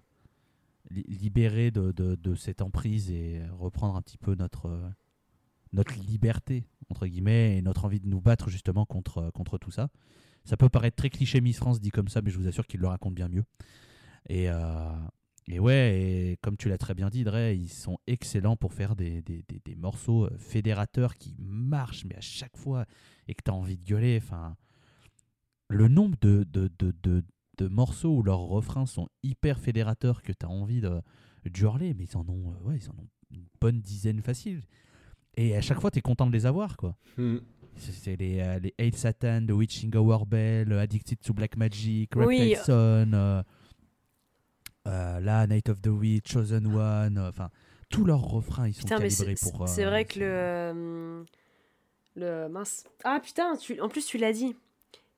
li- 0.89 1.05
libérer 1.07 1.71
de, 1.71 1.91
de, 1.93 2.15
de 2.15 2.35
cette 2.35 2.61
emprise 2.61 3.09
et 3.11 3.41
reprendre 3.57 3.95
un 3.95 4.01
petit 4.01 4.17
peu 4.17 4.35
notre, 4.35 4.65
euh, 4.67 4.89
notre 5.71 5.93
liberté, 5.95 6.65
entre 6.89 7.07
guillemets, 7.07 7.57
et 7.57 7.61
notre 7.61 7.85
envie 7.85 7.99
de 8.01 8.07
nous 8.07 8.19
battre 8.21 8.49
justement 8.49 8.85
contre, 8.85 9.31
contre 9.31 9.57
tout 9.57 9.71
ça. 9.71 9.87
Ça 10.43 10.57
peut 10.57 10.69
paraître 10.69 10.95
très 10.97 11.09
cliché 11.09 11.39
Miss 11.41 11.57
France 11.57 11.79
dit 11.79 11.89
comme 11.91 12.07
ça, 12.09 12.21
mais 12.21 12.31
je 12.31 12.37
vous 12.37 12.47
assure 12.47 12.67
qu'il 12.67 12.81
le 12.81 12.87
raconte 12.87 13.15
bien 13.15 13.27
mieux. 13.29 13.43
Et, 14.27 14.49
euh, 14.49 14.91
et 15.49 15.59
ouais, 15.59 15.99
et 16.31 16.37
comme 16.41 16.57
tu 16.57 16.67
l'as 16.69 16.77
très 16.77 16.93
bien 16.93 17.09
dit, 17.09 17.23
Dre, 17.23 17.51
ils 17.53 17.69
sont 17.69 17.97
excellents 18.07 18.55
pour 18.57 18.73
faire 18.73 18.95
des, 18.95 19.21
des, 19.21 19.43
des, 19.47 19.61
des 19.63 19.75
morceaux 19.75 20.25
euh, 20.25 20.37
fédérateurs 20.37 21.15
qui 21.15 21.35
marchent, 21.39 22.05
mais 22.05 22.15
à 22.15 22.21
chaque 22.21 22.57
fois, 22.57 22.85
et 23.27 23.33
que 23.33 23.41
tu 23.43 23.51
as 23.51 23.53
envie 23.53 23.77
de 23.77 23.83
gueuler. 23.85 24.19
Enfin, 24.21 24.55
le 25.69 25.87
nombre 25.87 26.17
de, 26.21 26.43
de, 26.51 26.69
de, 26.79 26.93
de, 27.03 27.23
de 27.57 27.67
morceaux 27.67 28.17
où 28.17 28.23
leurs 28.23 28.39
refrains 28.39 28.85
sont 28.85 29.07
hyper 29.23 29.59
fédérateurs 29.59 30.21
que 30.21 30.31
tu 30.33 30.45
as 30.45 30.49
envie 30.49 30.81
de 30.81 31.01
d'hurler, 31.45 31.93
mais 31.93 32.03
ils 32.03 32.17
en 32.17 32.27
ont, 32.27 32.51
euh, 32.51 32.67
ouais, 32.67 32.77
ils 32.77 32.89
en 32.89 32.93
ont 32.95 33.07
une 33.31 33.45
bonne 33.61 33.79
dizaine 33.79 34.21
facile. 34.21 34.61
Et 35.37 35.55
à 35.55 35.61
chaque 35.61 35.79
fois, 35.79 35.91
tu 35.91 35.99
es 35.99 36.01
content 36.01 36.27
de 36.27 36.33
les 36.33 36.45
avoir, 36.45 36.75
quoi. 36.75 36.97
Hmm. 37.15 37.37
C'est- 37.77 38.17
les, 38.17 38.39
euh, 38.41 38.59
les 38.59 38.73
Hail 38.77 38.91
Satan, 38.91 39.45
The 39.47 39.51
Witching 39.51 39.95
Hour 39.95 40.25
Bell, 40.25 40.73
Addicted 40.73 41.19
to 41.21 41.33
Black 41.33 41.55
Magic, 41.55 42.11
Oui. 42.17 42.55
Son, 42.65 42.73
euh, 43.13 43.41
euh, 44.87 45.19
là, 45.19 45.45
Night 45.47 45.69
of 45.69 45.81
the 45.81 45.87
Witch, 45.87 46.31
Chosen 46.31 46.65
One, 46.67 47.17
euh, 47.17 47.29
enfin, 47.29 47.49
tous 47.89 48.05
leurs 48.05 48.21
refrains, 48.23 48.67
ils 48.67 48.73
sont 48.73 48.81
Putain, 48.83 48.97
calibrés 48.97 49.35
c'est 49.35 49.51
pour... 49.51 49.67
c'est 49.67 49.85
euh, 49.85 49.89
vrai 49.89 50.05
que 50.05 50.19
le. 50.19 50.25
euh, 50.27 51.23
Le. 52.15 52.49
Mince. 52.49 52.85
Ah 53.03 53.19
putain, 53.23 53.55
tu- 53.57 53.79
en 53.81 53.89
plus 53.89 54.05
tu 54.05 54.17
l'as 54.17 54.33
dit. 54.33 54.55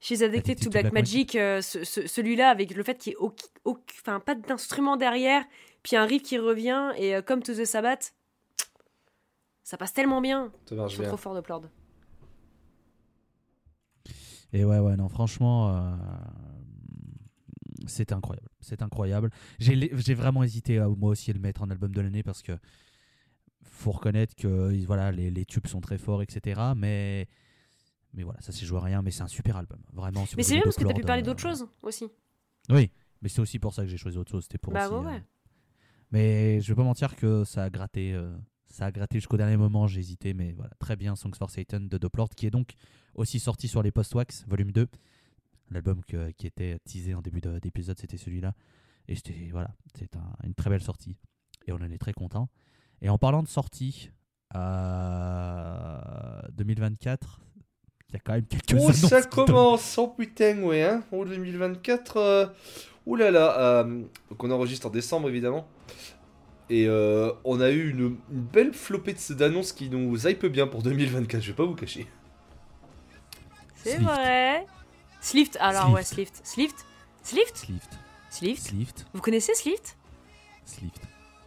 She's 0.01 0.21
Addicted 0.21 0.59
to 0.61 0.69
Black, 0.69 0.91
Magic, 0.93 1.35
euh, 1.35 1.61
ce- 1.61 1.83
ce- 1.83 2.07
celui-là 2.07 2.49
avec 2.49 2.73
le 2.73 2.83
fait 2.83 2.97
qu'il 2.97 3.15
n'y 3.19 3.71
ait 3.73 4.19
pas 4.25 4.35
d'instrument 4.35 4.95
derrière, 4.97 5.43
puis 5.83 5.95
un 5.97 6.05
riff 6.05 6.23
qui 6.23 6.37
revient, 6.37 6.91
et 6.97 7.15
euh, 7.15 7.21
comme 7.21 7.43
To 7.43 7.53
the 7.53 7.65
Sabbath, 7.65 8.13
ça 9.63 9.75
passe 9.77 9.93
tellement 9.93 10.21
bien. 10.21 10.51
Ça 10.69 10.75
sont 10.87 10.99
bien. 10.99 11.07
trop 11.09 11.17
forts 11.17 11.35
de 11.35 11.41
Plord. 11.41 11.63
Et 14.53 14.63
ouais, 14.65 14.79
ouais, 14.79 14.95
non, 14.95 15.09
franchement, 15.09 15.69
euh, 15.75 15.91
c'est 17.89 18.11
incroyable. 18.13 18.47
C'est 18.61 18.81
incroyable. 18.81 19.29
J'ai 19.59 20.13
vraiment 20.13 20.43
hésité 20.43 20.79
à 20.79 20.87
moi 20.87 21.11
aussi 21.11 21.31
à 21.31 21.33
le 21.33 21.39
mettre 21.39 21.61
en 21.61 21.69
album 21.69 21.91
de 21.93 22.01
l'année 22.01 22.23
parce 22.23 22.41
que 22.41 22.53
faut 23.63 23.91
reconnaître 23.91 24.35
que 24.35 24.71
ils- 24.73 24.85
voilà, 24.85 25.11
les, 25.11 25.29
les 25.31 25.45
tubes 25.45 25.67
sont 25.67 25.81
très 25.81 25.97
forts, 25.97 26.21
etc. 26.21 26.59
Mais, 26.75 27.27
mais 28.13 28.23
voilà, 28.23 28.39
ça 28.41 28.51
c'est 28.51 28.65
joué 28.65 28.77
à 28.79 28.81
rien, 28.81 29.01
mais 29.01 29.11
c'est 29.11 29.23
un 29.23 29.27
super 29.27 29.57
album. 29.57 29.79
Vraiment. 29.93 30.25
Mais 30.37 30.43
c'est 30.43 30.53
bien 30.55 30.63
parce 30.63 30.75
que 30.77 30.83
t'as 30.85 30.93
pu 30.93 31.01
parler 31.01 31.21
euh, 31.21 31.25
d'autres 31.25 31.41
choses 31.41 31.67
aussi. 31.83 32.07
Oui, 32.69 32.89
mais 33.21 33.29
c'est 33.29 33.41
aussi 33.41 33.59
pour 33.59 33.73
ça 33.73 33.83
que 33.83 33.89
j'ai 33.89 33.97
choisi 33.97 34.17
autre 34.17 34.31
chose. 34.31 34.43
C'était 34.43 34.57
pour 34.57 34.73
Bah 34.73 34.87
aussi, 34.89 35.05
ouais, 35.05 35.15
euh. 35.15 35.19
Mais 36.11 36.61
je 36.61 36.67
vais 36.69 36.75
pas 36.75 36.83
mentir 36.83 37.15
que 37.15 37.43
ça 37.43 37.63
a 37.65 37.69
gratté. 37.69 38.13
euh, 38.13 38.35
ça 38.71 38.85
a 38.85 38.91
gratté 38.91 39.17
jusqu'au 39.17 39.37
dernier 39.37 39.57
moment, 39.57 39.87
j'ai 39.87 39.99
hésité, 39.99 40.33
mais 40.35 40.51
voilà, 40.53 40.71
très 40.79 40.95
bien 40.95 41.15
Songs 41.15 41.33
for 41.37 41.49
Satan 41.49 41.79
de 41.81 41.97
Doplord, 41.97 42.29
qui 42.29 42.45
est 42.45 42.51
donc 42.51 42.73
aussi 43.15 43.39
sorti 43.39 43.67
sur 43.67 43.81
les 43.81 43.91
Post-Wax, 43.91 44.45
volume 44.47 44.71
2. 44.71 44.87
L'album 45.71 46.01
qui 46.03 46.47
était 46.47 46.79
teasé 46.85 47.13
en 47.13 47.21
début 47.21 47.41
de- 47.41 47.59
d'épisode, 47.59 47.97
c'était 47.99 48.17
celui-là. 48.17 48.53
Et 49.07 49.15
c'était 49.15 49.49
voilà, 49.51 49.69
c'est 49.97 50.15
un- 50.15 50.35
une 50.45 50.53
très 50.55 50.69
belle 50.69 50.81
sortie. 50.81 51.15
Et 51.67 51.71
on 51.71 51.75
en 51.77 51.89
est 51.91 51.97
très 51.97 52.13
content. 52.13 52.49
Et 53.01 53.09
en 53.09 53.17
parlant 53.17 53.43
de 53.43 53.47
sortie, 53.47 54.11
euh, 54.55 56.41
2024, 56.53 57.41
il 58.09 58.13
y 58.13 58.15
a 58.15 58.19
quand 58.19 58.33
même 58.33 58.45
quelques 58.45 58.75
Oh, 58.79 58.91
ça 58.91 59.21
commence, 59.23 59.97
oh 59.97 60.07
putain, 60.17 60.61
ouais, 60.63 60.83
hein. 60.83 61.03
Oh, 61.11 61.25
2024, 61.25 62.17
euh... 62.17 62.45
ouh 63.05 63.15
là 63.15 63.29
là, 63.31 63.59
euh... 63.59 64.03
donc 64.29 64.43
on 64.43 64.49
enregistre 64.51 64.87
en 64.87 64.89
décembre 64.89 65.29
évidemment. 65.29 65.67
Et 66.71 66.87
euh, 66.87 67.31
on 67.45 67.61
a 67.61 67.71
eu 67.71 67.89
une, 67.89 68.17
une 68.31 68.41
belle 68.41 68.73
flopée 68.73 69.13
de- 69.13 69.33
d'annonces 69.33 69.73
qui 69.73 69.89
nous 69.89 70.27
hype 70.27 70.45
bien 70.47 70.67
pour 70.67 70.81
2024, 70.83 71.41
je 71.41 71.51
vais 71.51 71.55
pas 71.55 71.65
vous 71.65 71.75
cacher. 71.75 72.07
C'est 73.75 73.97
vrai. 73.97 74.65
Slift, 75.21 75.57
alors 75.59 75.83
Slift. 75.83 75.95
ouais, 75.95 76.03
Slift. 76.03 76.41
Slift 76.43 76.85
Slift? 77.23 77.57
Slift, 77.57 77.89
Slift 78.29 78.61
Slift, 78.67 79.05
Vous 79.13 79.21
connaissez 79.21 79.53
Slift? 79.55 79.97
Slift. 80.65 81.01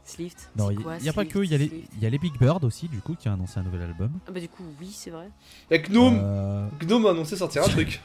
Slift. 0.05 0.51
Non, 0.57 0.71
il 0.71 0.79
n'y 1.03 1.09
a 1.09 1.13
pas 1.13 1.25
que, 1.25 1.39
il 1.39 1.51
y, 1.51 1.55
a 1.55 1.59
les- 1.59 1.69
Slift? 1.69 1.89
il 1.97 2.03
y 2.03 2.07
a 2.07 2.11
les 2.11 2.19
Big 2.19 2.37
Bird 2.39 2.65
aussi, 2.65 2.89
du 2.89 3.01
coup, 3.01 3.15
qui 3.15 3.29
a 3.29 3.33
annoncé 3.33 3.59
un 3.61 3.63
nouvel 3.63 3.83
album. 3.83 4.11
Ah 4.27 4.33
bah 4.33 4.41
du 4.41 4.49
coup, 4.49 4.65
oui, 4.81 4.91
c'est 4.93 5.11
vrai. 5.11 5.29
La 5.71 5.79
Gnome, 5.79 6.19
Euh, 6.23 6.69
Gnome 6.81 7.07
a 7.07 7.11
annoncé 7.11 7.37
sortir 7.37 7.63
un 7.65 7.69
truc. 7.69 8.01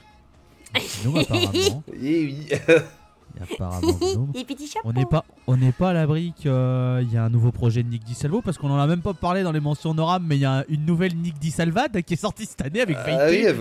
Gnome, 1.04 1.18
apparemment. 1.18 1.84
Eh 1.94 2.26
oui. 2.26 2.48
Apparemment 3.54 3.98
Gnome. 4.02 4.32
Les 4.36 4.44
petits 4.44 4.68
chapeaux. 4.68 4.88
On 4.90 4.94
n'est 4.94 5.06
pas, 5.06 5.24
on 5.48 5.58
n'est 5.58 5.72
pas 5.72 5.90
à 5.90 5.94
l'abri 5.94 6.34
qu'il 6.36 6.50
y 6.50 7.18
a 7.18 7.24
un 7.24 7.30
nouveau 7.30 7.52
projet 7.52 7.84
de 7.84 7.90
Nick 7.90 8.04
DiSalvo 8.04 8.42
parce 8.42 8.58
qu'on 8.58 8.70
en 8.72 8.78
a 8.80 8.88
même 8.88 9.02
pas 9.02 9.14
parlé 9.14 9.44
dans 9.44 9.52
les 9.52 9.60
mentions 9.60 9.94
Noram, 9.94 10.24
mais 10.28 10.36
il 10.38 10.42
y 10.42 10.46
a 10.46 10.64
une 10.70 10.86
nouvelle 10.86 11.16
Nick 11.16 11.40
DiSalvad 11.40 12.02
qui 12.04 12.14
est 12.14 12.18
sortie 12.18 12.46
cette 12.46 12.62
année 12.66 12.82
avec 12.82 12.98
Ah 13.00 13.04
Veité. 13.28 13.38
oui, 13.38 13.44
même 13.44 13.60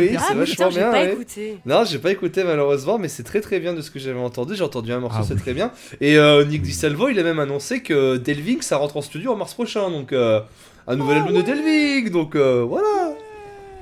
oui. 0.00 0.16
Ah 0.18 0.24
c'est 0.28 0.34
vachement 0.34 0.68
bien, 0.68 0.90
pas 0.90 1.02
ouais. 1.02 1.12
écouté. 1.12 1.58
Non, 1.66 1.84
j'ai 1.84 1.98
pas 1.98 2.10
écouté 2.12 2.44
malheureusement, 2.44 2.98
mais 2.98 3.08
c'est 3.08 3.22
très 3.24 3.40
très 3.40 3.60
bien 3.60 3.74
de 3.74 3.80
ce 3.80 3.90
que 3.90 3.98
j'avais 3.98 4.20
entendu. 4.20 4.54
J'ai 4.54 4.64
entendu 4.64 4.92
un 4.92 5.00
morceau, 5.00 5.18
Ah 5.20 5.24
c'est 5.26 5.34
oui. 5.34 5.40
très 5.40 5.54
bien. 5.54 5.70
Et 6.00 6.16
euh, 6.18 6.44
Nick 6.44 6.62
DiSalvo, 6.62 7.08
il 7.08 7.18
a 7.18 7.22
même 7.22 7.38
annoncé 7.38 7.82
que 7.82 8.16
Delving, 8.18 8.60
ça 8.62 8.76
rentre 8.76 8.96
en 8.96 9.02
studio 9.02 9.32
en 9.32 9.36
mars 9.36 9.54
prochain. 9.54 9.90
Donc, 9.90 10.12
euh, 10.12 10.40
un 10.86 10.96
nouvel 10.96 11.18
album 11.18 11.34
de 11.34 11.42
Delving. 11.42 12.10
Donc, 12.10 12.34
euh, 12.36 12.64
voilà. 12.68 13.14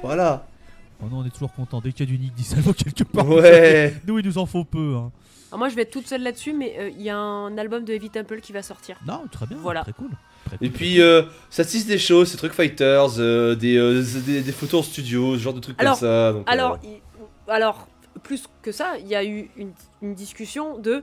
Voilà. 0.02 0.46
Oh 1.04 1.08
non, 1.10 1.18
on 1.18 1.24
est 1.26 1.30
toujours 1.30 1.52
content 1.52 1.80
dès 1.80 1.92
qu'il 1.92 2.08
y 2.08 2.12
a 2.12 2.16
du 2.16 2.18
Nick 2.22 2.34
DiSalvo 2.34 2.72
quelque 2.72 3.04
part. 3.04 3.28
Ouais. 3.28 3.94
Nous, 4.06 4.18
il 4.20 4.24
nous 4.26 4.38
en 4.38 4.46
faut 4.46 4.64
peu. 4.64 4.94
hein. 4.96 5.10
Alors 5.52 5.58
moi, 5.58 5.68
je 5.68 5.74
vais 5.76 5.82
être 5.82 5.90
toute 5.90 6.06
seule 6.08 6.22
là-dessus, 6.22 6.54
mais 6.54 6.74
euh, 6.78 6.88
il 6.88 7.02
y 7.02 7.10
a 7.10 7.16
un 7.18 7.58
album 7.58 7.84
de 7.84 7.92
Heavy 7.92 8.08
Temple 8.08 8.40
qui 8.40 8.52
va 8.52 8.62
sortir. 8.62 8.98
Non, 9.06 9.24
très 9.30 9.44
bien. 9.44 9.58
Voilà. 9.60 9.82
Très 9.82 9.92
cool. 9.92 10.08
Très 10.46 10.56
Et 10.62 10.70
puis, 10.70 10.98
euh, 11.02 11.24
ça 11.50 11.62
tisse 11.62 11.84
des 11.86 11.98
choses, 11.98 12.30
c'est 12.30 12.38
trucs 12.38 12.54
fighters, 12.54 13.18
euh, 13.18 13.54
des, 13.54 13.76
euh, 13.76 14.02
des, 14.24 14.40
des 14.40 14.52
photos 14.52 14.80
en 14.80 14.82
studio, 14.82 15.34
ce 15.36 15.42
genre 15.42 15.52
de 15.52 15.60
trucs 15.60 15.78
Alors- 15.78 15.98
comme 15.98 16.08
ça. 16.08 16.32
Donc, 16.32 16.48
euh, 16.48 16.50
Alors, 16.52 16.78
il- 16.82 17.00
alors 17.48 17.86
plus 18.22 18.44
que 18.62 18.72
ça, 18.72 18.94
il 18.98 19.06
y 19.08 19.14
a 19.14 19.22
eu 19.24 19.50
une, 19.58 19.72
une 20.00 20.14
discussion 20.14 20.78
de 20.78 21.02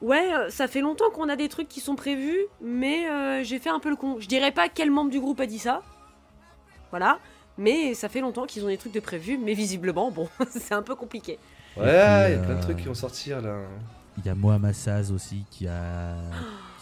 ouais, 0.00 0.34
euh, 0.34 0.50
ça 0.50 0.66
fait 0.66 0.80
longtemps 0.80 1.10
qu'on 1.12 1.28
a 1.28 1.36
des 1.36 1.48
trucs 1.48 1.68
qui 1.68 1.78
sont 1.80 1.94
prévus, 1.94 2.40
mais 2.60 3.08
euh, 3.08 3.44
j'ai 3.44 3.60
fait 3.60 3.70
un 3.70 3.78
peu 3.78 3.90
le 3.90 3.96
con. 3.96 4.16
Je 4.18 4.26
dirais 4.26 4.50
pas 4.50 4.68
quel 4.68 4.90
membre 4.90 5.12
du 5.12 5.20
groupe 5.20 5.38
a 5.38 5.46
dit 5.46 5.60
ça. 5.60 5.82
Voilà. 6.90 7.20
Mais 7.58 7.94
ça 7.94 8.08
fait 8.08 8.20
longtemps 8.20 8.46
qu'ils 8.46 8.64
ont 8.64 8.68
des 8.68 8.76
trucs 8.76 8.92
de 8.92 8.98
prévus, 8.98 9.38
mais 9.38 9.54
visiblement, 9.54 10.10
bon, 10.10 10.28
c'est 10.50 10.74
un 10.74 10.82
peu 10.82 10.96
compliqué. 10.96 11.38
Ouais, 11.76 12.32
il 12.32 12.36
y 12.36 12.38
a 12.38 12.42
plein 12.42 12.54
de 12.54 12.58
euh, 12.58 12.62
trucs 12.62 12.76
qui 12.78 12.86
vont 12.86 12.94
sortir 12.94 13.40
là. 13.40 13.58
Il 14.18 14.24
y 14.26 14.28
a 14.28 14.34
Mohamed 14.34 14.74
Saz 14.74 15.10
aussi 15.12 15.44
qui 15.50 15.66
a 15.66 16.14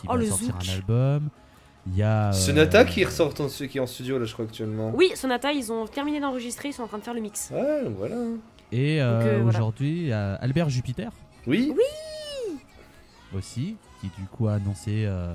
qui 0.01 0.07
Oh, 0.09 0.13
va 0.13 0.19
le 0.19 0.27
sortir 0.27 0.49
zouk. 0.61 0.69
un 0.69 0.73
album. 0.75 1.29
Il 1.87 1.97
y 1.97 2.03
a 2.03 2.29
euh, 2.29 2.33
Sonata 2.33 2.85
qui 2.85 3.05
ressort 3.05 3.35
en, 3.41 3.47
qui 3.49 3.79
est 3.79 3.81
en 3.81 3.87
studio 3.87 4.19
là, 4.19 4.25
je 4.25 4.33
crois 4.33 4.45
actuellement. 4.45 4.93
Oui, 4.95 5.11
Sonata, 5.17 5.53
ils 5.53 5.73
ont 5.73 5.87
terminé 5.87 6.21
d'enregistrer, 6.21 6.69
ils 6.69 6.73
sont 6.73 6.83
en 6.85 6.87
train 6.89 6.99
de 6.99 7.03
faire 7.03 7.15
le 7.15 7.21
mix. 7.21 7.51
Ouais, 7.53 7.85
donc 7.85 7.97
voilà. 7.97 8.15
Et 8.71 9.03
euh, 9.03 9.05
euh, 9.07 9.21
voilà. 9.43 9.49
aujourd'hui, 9.49 9.91
il 10.03 10.07
y 10.09 10.13
a 10.13 10.35
Albert 10.37 10.69
Jupiter 10.71 11.11
Oui. 11.47 11.73
aussi, 13.37 13.77
qui 14.01 14.09
du 14.19 14.27
coup 14.31 14.47
a 14.49 14.55
annoncé, 14.55 15.05
euh, 15.07 15.35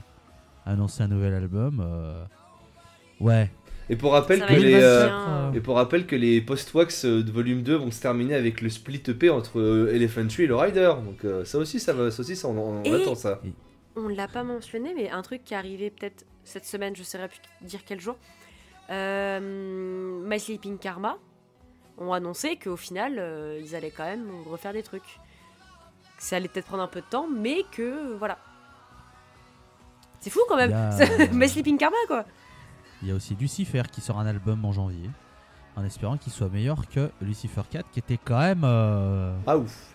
a 0.66 0.72
annoncé 0.72 1.04
un 1.04 1.08
nouvel 1.08 1.34
album. 1.34 1.80
euh, 1.86 2.24
Ouais. 3.20 3.52
Et 3.90 3.96
pour 3.96 4.12
rappel 4.14 4.46
que 4.46 4.54
les. 4.54 4.74
euh, 4.76 5.06
bien. 5.08 5.52
Et 5.54 5.62
pour 5.62 5.76
rappel 5.76 6.06
que 6.06 6.16
les 6.16 6.42
post-wax 6.42 7.06
euh, 7.06 7.24
de 7.24 7.32
volume 7.32 7.62
2 7.64 7.76
vont 7.76 7.92
se 7.92 8.02
terminer 8.02 8.36
avec 8.36 8.60
le 8.62 8.70
split 8.70 9.02
EP 9.08 9.30
entre 9.30 9.60
euh, 9.60 9.94
Elephant 9.94 10.28
Tree 10.28 10.44
et 10.44 10.48
le 10.48 10.56
Rider. 10.56 10.92
Donc 11.06 11.24
euh, 11.24 11.46
ça 11.46 11.58
aussi, 11.58 11.80
ça 11.80 11.94
va, 11.94 12.12
ça 12.12 12.20
aussi, 12.22 12.36
ça, 12.36 12.48
on, 12.50 12.58
on 12.58 12.84
Et- 12.84 12.94
attend 13.02 13.16
ça. 13.16 13.40
On 13.96 14.10
l'a 14.10 14.28
pas 14.28 14.44
mentionné, 14.44 14.94
mais 14.96 15.10
un 15.10 15.22
truc 15.22 15.44
qui 15.44 15.54
est 15.54 15.58
arrivé 15.58 15.90
peut-être 15.90 16.26
cette 16.44 16.66
semaine, 16.66 16.96
je 16.96 17.02
saurais 17.04 17.30
plus 17.30 17.40
dire 17.62 17.80
quel 17.86 18.00
jour. 18.00 18.16
Euh, 18.90 19.40
My 20.24 20.40
Sleeping 20.40 20.78
Karma 20.78 21.18
ont 21.98 22.14
annoncé 22.14 22.58
qu'au 22.58 22.76
final, 22.78 23.16
euh, 23.18 23.60
ils 23.64 23.76
allaient 23.76 23.92
quand 23.96 24.06
même 24.06 24.28
refaire 24.50 24.74
des 24.74 24.84
trucs. 24.84 25.20
Ça 26.20 26.36
allait 26.36 26.48
peut-être 26.48 26.66
prendre 26.68 26.84
un 26.84 26.88
peu 26.88 27.02
de 27.02 27.06
temps, 27.10 27.28
mais 27.28 27.64
que 27.72 28.16
voilà. 28.18 28.38
C'est 30.20 30.30
fou 30.30 30.40
quand 30.48 30.58
même. 30.58 30.72
Il 31.00 31.20
y 31.20 31.22
a- 31.24 31.28
My 31.34 31.48
Sleeping 31.50 31.78
Karma 31.78 31.98
quoi. 32.08 32.26
Il 33.02 33.08
y 33.10 33.12
a 33.12 33.16
aussi 33.16 33.36
Lucifer 33.40 33.84
qui 33.92 34.02
sort 34.02 34.20
un 34.20 34.26
album 34.26 34.64
en 34.66 34.72
janvier, 34.72 35.10
en 35.76 35.84
espérant 35.84 36.18
qu'il 36.18 36.32
soit 36.34 36.50
meilleur 36.50 36.88
que 36.90 37.12
Lucifer 37.22 37.62
4, 37.70 37.92
qui 37.92 38.00
était 38.00 38.18
quand 38.24 38.40
même. 38.40 38.62
euh, 38.64 39.36
Ah 39.46 39.58
ouf. 39.58 39.94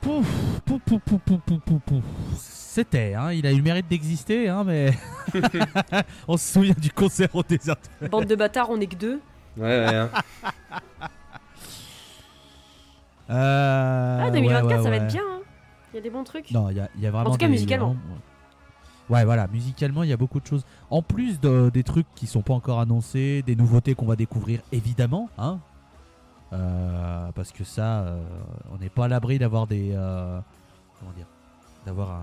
Pouf, 0.00 0.26
pouf, 0.64 0.80
pouf, 0.82 1.00
pouf, 1.02 1.20
pouf, 1.20 1.40
pouf, 1.40 1.60
pouf, 1.60 1.80
pouf. 1.82 2.04
C'était, 2.36 3.14
hein, 3.14 3.32
il 3.32 3.46
a 3.46 3.52
eu 3.52 3.56
le 3.56 3.62
mérite 3.62 3.86
d'exister, 3.88 4.48
hein, 4.48 4.64
mais 4.64 4.92
on 6.28 6.36
se 6.36 6.52
souvient 6.54 6.74
du 6.76 6.90
concert 6.90 7.34
au 7.34 7.42
désert. 7.42 7.76
Bande 8.10 8.26
de 8.26 8.34
bâtards, 8.34 8.70
on 8.70 8.80
est 8.80 8.86
que 8.86 8.96
deux. 8.96 9.20
Ouais, 9.56 9.64
ouais. 9.86 9.94
hein. 9.94 10.10
Euh, 13.30 14.18
Ah, 14.22 14.30
2024, 14.30 14.66
ouais, 14.66 14.76
ouais, 14.76 14.82
ça 14.82 14.90
va 14.90 14.96
être 14.96 15.06
bien. 15.12 15.22
hein. 15.22 15.40
Il 15.92 15.96
y 15.96 15.98
a 15.98 16.02
des 16.02 16.10
bons 16.10 16.24
trucs. 16.24 16.50
Non, 16.50 16.70
il 16.70 16.76
y 16.76 16.80
a, 16.80 16.88
il 16.96 17.00
y 17.02 17.06
a 17.06 17.10
vraiment. 17.10 17.30
En 17.30 17.32
tout 17.32 17.38
cas, 17.38 17.46
des- 17.46 17.52
musicalement. 17.52 17.88
vraiment- 17.94 18.18
Ouais, 19.10 19.24
voilà, 19.24 19.46
musicalement, 19.48 20.02
il 20.04 20.08
y 20.10 20.12
a 20.12 20.16
beaucoup 20.16 20.40
de 20.40 20.46
choses. 20.46 20.64
En 20.90 21.02
plus 21.02 21.40
de, 21.40 21.70
des 21.72 21.82
trucs 21.82 22.06
qui 22.14 22.26
sont 22.26 22.42
pas 22.42 22.54
encore 22.54 22.80
annoncés, 22.80 23.42
des 23.42 23.56
nouveautés 23.56 23.94
qu'on 23.94 24.06
va 24.06 24.16
découvrir, 24.16 24.60
évidemment, 24.72 25.28
hein. 25.38 25.58
Euh, 26.52 27.32
parce 27.32 27.50
que 27.50 27.64
ça, 27.64 28.00
euh, 28.02 28.22
on 28.72 28.76
n'est 28.78 28.90
pas 28.90 29.06
à 29.06 29.08
l'abri 29.08 29.38
d'avoir 29.38 29.66
des. 29.66 29.92
euh, 29.94 30.38
comment 31.00 31.12
dire 31.12 31.26
D'avoir 31.86 32.10
un, 32.10 32.22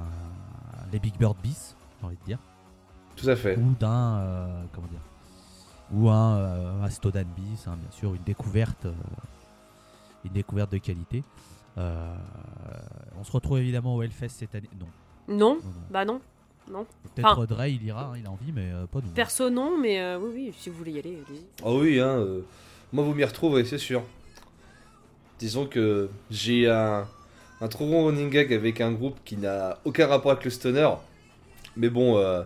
les 0.92 1.00
Big 1.00 1.18
Bird 1.18 1.36
bis, 1.42 1.76
j'ai 2.00 2.06
envie 2.06 2.16
de 2.18 2.26
dire. 2.26 2.38
Tout 3.16 3.28
à 3.30 3.36
fait. 3.36 3.58
Ou 3.58 3.74
d'un. 3.80 4.18
euh, 4.20 4.64
comment 4.74 4.88
dire 4.88 5.00
Ou 5.94 6.10
un 6.10 6.36
euh, 6.38 6.84
Astodan 6.84 7.24
bis, 7.36 7.68
hein, 7.68 7.76
bien 7.80 7.92
sûr, 7.92 8.14
une 8.14 8.24
découverte. 8.24 8.86
euh, 8.86 8.94
une 10.26 10.32
découverte 10.34 10.72
de 10.72 10.78
qualité. 10.78 11.24
Euh, 11.78 12.14
on 13.20 13.24
se 13.24 13.32
retrouve 13.32 13.58
évidemment 13.60 13.96
au 13.96 14.04
Hellfest 14.04 14.30
cette 14.30 14.54
année. 14.54 14.70
Non, 14.80 14.86
Non, 15.28 15.38
non, 15.38 15.56
non. 15.56 15.72
bah 15.90 16.06
non. 16.06 16.22
Non. 16.70 16.86
Peut-être 17.16 17.26
Enfin- 17.28 17.46
Dre, 17.46 17.66
il 17.68 17.84
ira, 17.84 18.06
hein, 18.06 18.18
il 18.18 18.26
a 18.26 18.32
envie, 18.32 18.52
mais 18.54 18.70
euh, 18.72 18.86
pas 18.86 19.00
nous. 19.04 19.10
Perso, 19.12 19.50
non, 19.50 19.78
mais 19.78 20.00
euh, 20.00 20.20
oui, 20.20 20.32
oui, 20.36 20.54
si 20.58 20.70
vous 20.70 20.78
voulez 20.78 20.92
y 20.92 21.00
aller, 21.00 21.18
allez-y. 21.28 21.42
Ah 21.66 21.72
oui, 21.72 22.00
hein. 22.00 22.20
euh, 22.20 22.42
moi, 22.94 23.04
vous 23.04 23.14
m'y 23.16 23.24
retrouvez, 23.26 23.66
c'est 23.66 23.78
sûr. 23.80 24.04
Disons 25.40 25.66
que 25.66 26.10
j'ai 26.30 26.70
un, 26.70 27.08
un 27.62 27.68
trop 27.68 27.88
bon 27.88 28.06
running 28.06 28.30
gag 28.30 28.54
avec 28.54 28.82
un 28.82 28.92
groupe 28.92 29.18
qui 29.26 29.38
n'a 29.38 29.80
aucun 29.86 30.06
rapport 30.08 30.32
avec 30.32 30.44
le 30.44 30.52
stoner. 30.52 30.90
Mais 31.78 31.90
bon, 31.90 32.18
euh, 32.18 32.44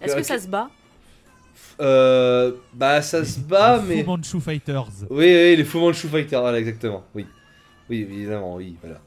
Est-ce 0.00 0.16
que 0.16 0.22
ça 0.22 0.38
se 0.38 0.46
bat? 0.48 0.68
Euh, 1.80 2.52
bah 2.72 3.02
ça 3.02 3.24
se 3.24 3.38
bat, 3.40 3.80
Fu 3.80 3.86
mais. 3.88 4.02
Manchu 4.04 4.40
Fighters. 4.40 4.88
Oui, 5.10 5.26
oui, 5.26 5.56
les 5.56 5.64
Fu 5.64 5.78
Manchu 5.78 6.08
Fighters, 6.08 6.40
voilà, 6.40 6.58
exactement. 6.58 7.04
Oui, 7.14 7.26
oui, 7.90 8.00
évidemment, 8.02 8.54
oui, 8.56 8.76
voilà. 8.80 9.00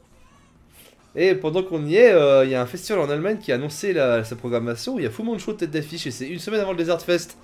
Et 1.16 1.34
pendant 1.34 1.62
qu'on 1.62 1.84
y 1.84 1.96
est, 1.96 2.12
euh, 2.12 2.44
il 2.44 2.50
y 2.50 2.54
a 2.54 2.62
un 2.62 2.66
festival 2.66 3.00
en 3.00 3.10
Allemagne 3.10 3.38
qui 3.38 3.50
a 3.50 3.56
annoncé 3.56 3.92
la- 3.92 4.22
sa 4.24 4.36
programmation. 4.36 4.98
Il 4.98 5.02
y 5.02 5.06
a 5.06 5.10
Fu 5.10 5.22
Manchu 5.22 5.54
tête 5.56 5.70
d'affiche 5.70 6.06
et 6.06 6.10
c'est 6.10 6.28
une 6.28 6.38
semaine 6.38 6.60
avant 6.60 6.70
le 6.72 6.78
Desert 6.78 7.00
Fest. 7.02 7.36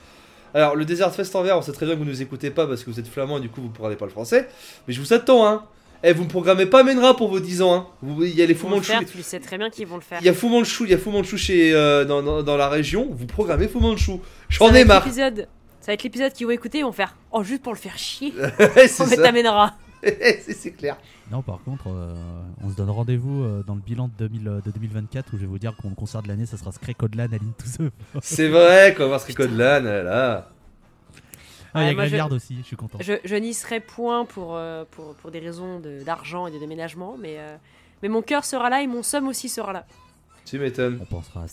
Alors, 0.55 0.77
le 0.77 0.85
Desert 0.85 1.13
Fest 1.15 1.35
en 1.35 1.43
vert, 1.43 1.59
on 1.59 1.63
sait 1.63 1.73
très 1.73 1.85
bien 1.87 1.95
que 1.97 1.99
vous 2.01 2.05
nous 2.05 2.23
écoutez 2.23 2.51
pas 2.51 2.67
parce 2.67 2.85
que 2.85 2.91
vous 2.91 3.01
êtes 3.01 3.09
flamand 3.09 3.39
et 3.39 3.41
du 3.41 3.49
coup 3.49 3.61
vous 3.61 3.69
ne 3.69 3.73
parlez 3.73 3.97
pas 3.97 4.05
le 4.07 4.13
français. 4.13 4.49
Mais 4.87 4.95
je 4.95 5.01
vous 5.01 5.13
attends, 5.13 5.47
hein. 5.47 5.65
Eh, 6.05 6.13
vous 6.13 6.25
me 6.25 6.29
programmez 6.29 6.67
pas 6.67 6.83
Menra 6.85 7.17
pour 7.17 7.29
vos 7.29 7.41
10 7.41 7.63
ans, 7.63 7.75
hein. 7.75 7.87
Vous- 8.03 8.23
Il 8.23 8.37
y 8.37 8.43
a 8.43 8.47
les 8.47 8.53
Ils 8.53 8.57
Fu 8.57 8.65
vont 8.65 8.71
le 8.71 8.77
Manchu. 8.77 8.93
faire, 8.93 9.05
tu 9.05 9.23
sais 9.23 9.41
très 9.41 9.59
bien 9.59 9.69
qu'ils 9.71 9.87
vont 9.87 9.97
le 9.97 10.03
faire. 10.03 10.19
Il 10.21 10.27
y 10.27 10.29
a 10.29 10.35
Fu 10.35 10.47
Manchu, 10.49 10.85
il 10.85 10.91
y 10.91 10.95
a 10.95 10.99
Fu 10.99 11.09
Manchu 11.09 11.37
chez, 11.37 11.75
euh, 11.75 12.05
dans, 12.05 12.23
dans- 12.23 12.43
dans 12.43 12.57
la 12.57 12.69
région. 12.69 13.09
Vous 13.11 13.27
programmez 13.27 13.67
Fu 13.67 13.79
Manchu. 13.79 14.13
Ça 14.13 14.19
J'en 14.51 14.73
ai 14.75 14.85
marre. 14.85 15.05
l'épisode- 15.05 15.49
Ça 15.81 15.87
va 15.89 15.95
être 15.95 16.03
l'épisode 16.05 16.33
qu'ils 16.33 16.47
vont 16.47 16.53
écter, 16.53 16.79
ils 16.79 16.85
vont 16.85 16.93
faire 16.93 17.17
Oh, 17.33 17.43
juste 17.43 17.63
pour 17.63 17.73
le 17.73 17.79
faire 17.79 17.97
chier, 17.99 18.33
on 18.61 18.87
ça. 18.89 19.07
c'est 20.03 20.53
c'est 20.53 20.71
clair. 20.73 20.97
Non, 21.31 21.43
par 21.43 21.61
contre, 21.65 21.89
euh, 21.89 22.15
on 22.63 22.71
se 22.71 22.77
donne 22.77 22.91
rendez-vous 22.91 23.43
euh, 23.43 23.63
dans 23.67 23.75
le 23.75 23.81
bilan 23.81 24.09
de, 24.09 24.29
2000, 24.29 24.49
euh, 24.49 24.61
de 24.61 24.71
2024 24.71 25.35
où 25.35 25.37
je 25.37 25.41
vais 25.43 25.47
vous 25.47 25.59
dire 25.59 25.77
que 25.77 25.87
mon 25.87 25.95
concert 25.95 26.23
de 26.23 26.29
l'année, 26.29 26.47
ça 26.47 26.57
sera 26.57 26.71
Scray 26.71 26.95
Codlan 26.95 27.25
à 27.25 27.27
Link 27.39 27.57
to 27.57 27.85
the. 27.85 27.91
C'est 28.23 28.49
vrai 28.49 28.95
qu'on 28.95 29.09
va 29.09 29.19
voir 29.19 29.27
code 29.35 29.57
là, 29.57 29.81
là. 29.81 30.49
Ah, 31.75 31.83
il 31.83 31.87
y 31.87 31.89
a 31.89 31.91
je- 31.91 31.97
Graveyard 31.97 32.33
aussi, 32.33 32.57
je 32.59 32.63
suis 32.63 32.77
content. 32.77 32.99
Je, 33.01 33.15
je 33.25 33.35
n'y 33.35 33.55
serai 33.55 33.81
point 33.81 34.25
pour, 34.25 34.55
euh, 34.57 34.85
pour, 34.93 35.15
pour 35.17 35.31
des 35.33 35.41
raisons 35.41 35.81
de- 35.81 36.03
d'argent 36.05 36.47
et 36.47 36.53
de 36.53 36.59
déménagement, 36.59 37.17
mais, 37.21 37.35
euh, 37.39 37.57
mais 38.03 38.09
mon 38.09 38.23
cœur 38.23 38.45
sera 38.45 38.71
là 38.71 38.83
et 38.83 38.87
mon 38.87 39.03
somme 39.03 39.27
aussi 39.27 39.49
sera 39.49 39.73
là. 39.73 39.85
Tu 40.45 40.61
m'étonnes. 40.61 40.99
On 41.03 41.07
pensera 41.07 41.41
à 41.41 41.49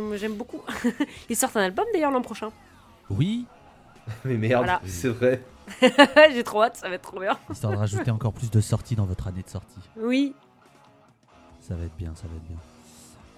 moi, 0.00 0.16
j'aime 0.16 0.34
beaucoup. 0.34 0.60
Ils 1.30 1.36
sortent 1.36 1.56
un 1.56 1.62
album 1.62 1.84
d'ailleurs 1.94 2.10
l'an 2.10 2.22
prochain. 2.22 2.50
Oui, 3.08 3.46
Mais 4.24 4.36
merde, 4.36 4.64
Voilà. 4.64 4.80
c'est 4.84 5.08
vrai. 5.08 5.40
J'ai 6.32 6.44
trop 6.44 6.62
hâte, 6.62 6.76
ça 6.76 6.88
va 6.88 6.94
être 6.94 7.02
trop 7.02 7.20
bien. 7.20 7.36
histoire 7.50 7.72
de 7.72 7.78
rajouter 7.78 8.10
encore 8.10 8.32
plus 8.32 8.50
de 8.50 8.60
sorties 8.60 8.96
dans 8.96 9.06
votre 9.06 9.26
année 9.26 9.42
de 9.42 9.48
sortie. 9.48 9.80
Oui, 9.98 10.34
Ça 11.60 11.74
va 11.74 11.84
être 11.84 11.96
bien, 11.96 12.12
ça 12.14 12.26
va 12.28 12.34
être 12.36 12.44
bien. 12.48 12.56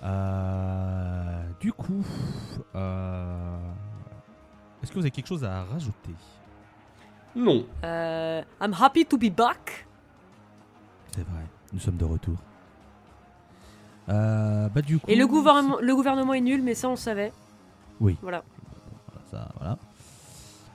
Euh, 0.04 1.42
du 1.60 1.72
coup, 1.72 2.04
euh, 2.74 3.56
est-ce 4.82 4.90
que 4.90 4.96
vous 4.96 5.02
avez 5.02 5.10
quelque 5.10 5.28
chose 5.28 5.44
à 5.44 5.64
rajouter? 5.64 6.14
Non. 7.36 7.66
Euh, 7.84 8.42
I'm 8.60 8.74
happy 8.78 9.04
to 9.06 9.16
be 9.16 9.30
back. 9.34 9.86
C'est 11.14 11.22
vrai, 11.22 11.44
nous 11.72 11.80
sommes 11.80 11.96
de 11.96 12.04
retour. 12.04 12.36
Euh, 14.08 14.68
bah 14.68 14.82
du 14.82 14.98
coup, 14.98 15.06
Et 15.10 15.16
le 15.16 15.26
gouvernement, 15.26 15.78
le 15.80 15.94
gouvernement 15.94 16.34
est 16.34 16.40
nul, 16.42 16.62
mais 16.62 16.74
ça 16.74 16.88
on 16.88 16.92
le 16.92 16.96
savait. 16.96 17.32
Oui. 18.00 18.18
Voilà. 18.20 18.42
ça, 19.30 19.48
voilà. 19.56 19.78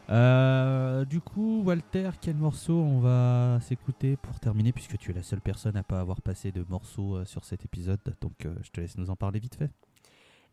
Euh, 0.10 1.06
du 1.06 1.22
coup, 1.22 1.62
Walter, 1.64 2.10
quel 2.20 2.36
morceau 2.36 2.74
on 2.74 3.00
va 3.00 3.60
s'écouter 3.62 4.18
pour 4.18 4.40
terminer, 4.40 4.72
puisque 4.74 4.98
tu 4.98 5.12
es 5.12 5.14
la 5.14 5.22
seule 5.22 5.42
personne 5.42 5.78
à 5.78 5.84
pas 5.84 6.00
avoir 6.00 6.22
passé 6.22 6.52
de 6.52 6.66
morceaux 6.68 7.18
euh, 7.18 7.26
sur 7.26 7.46
cet 7.46 7.64
épisode, 7.66 8.00
donc 8.22 8.46
euh, 8.46 8.56
je 8.64 8.72
te 8.72 8.82
laisse 8.82 8.98
nous 8.98 9.10
en 9.12 9.16
parler 9.16 9.40
vite 9.40 9.56
fait. 9.56 9.70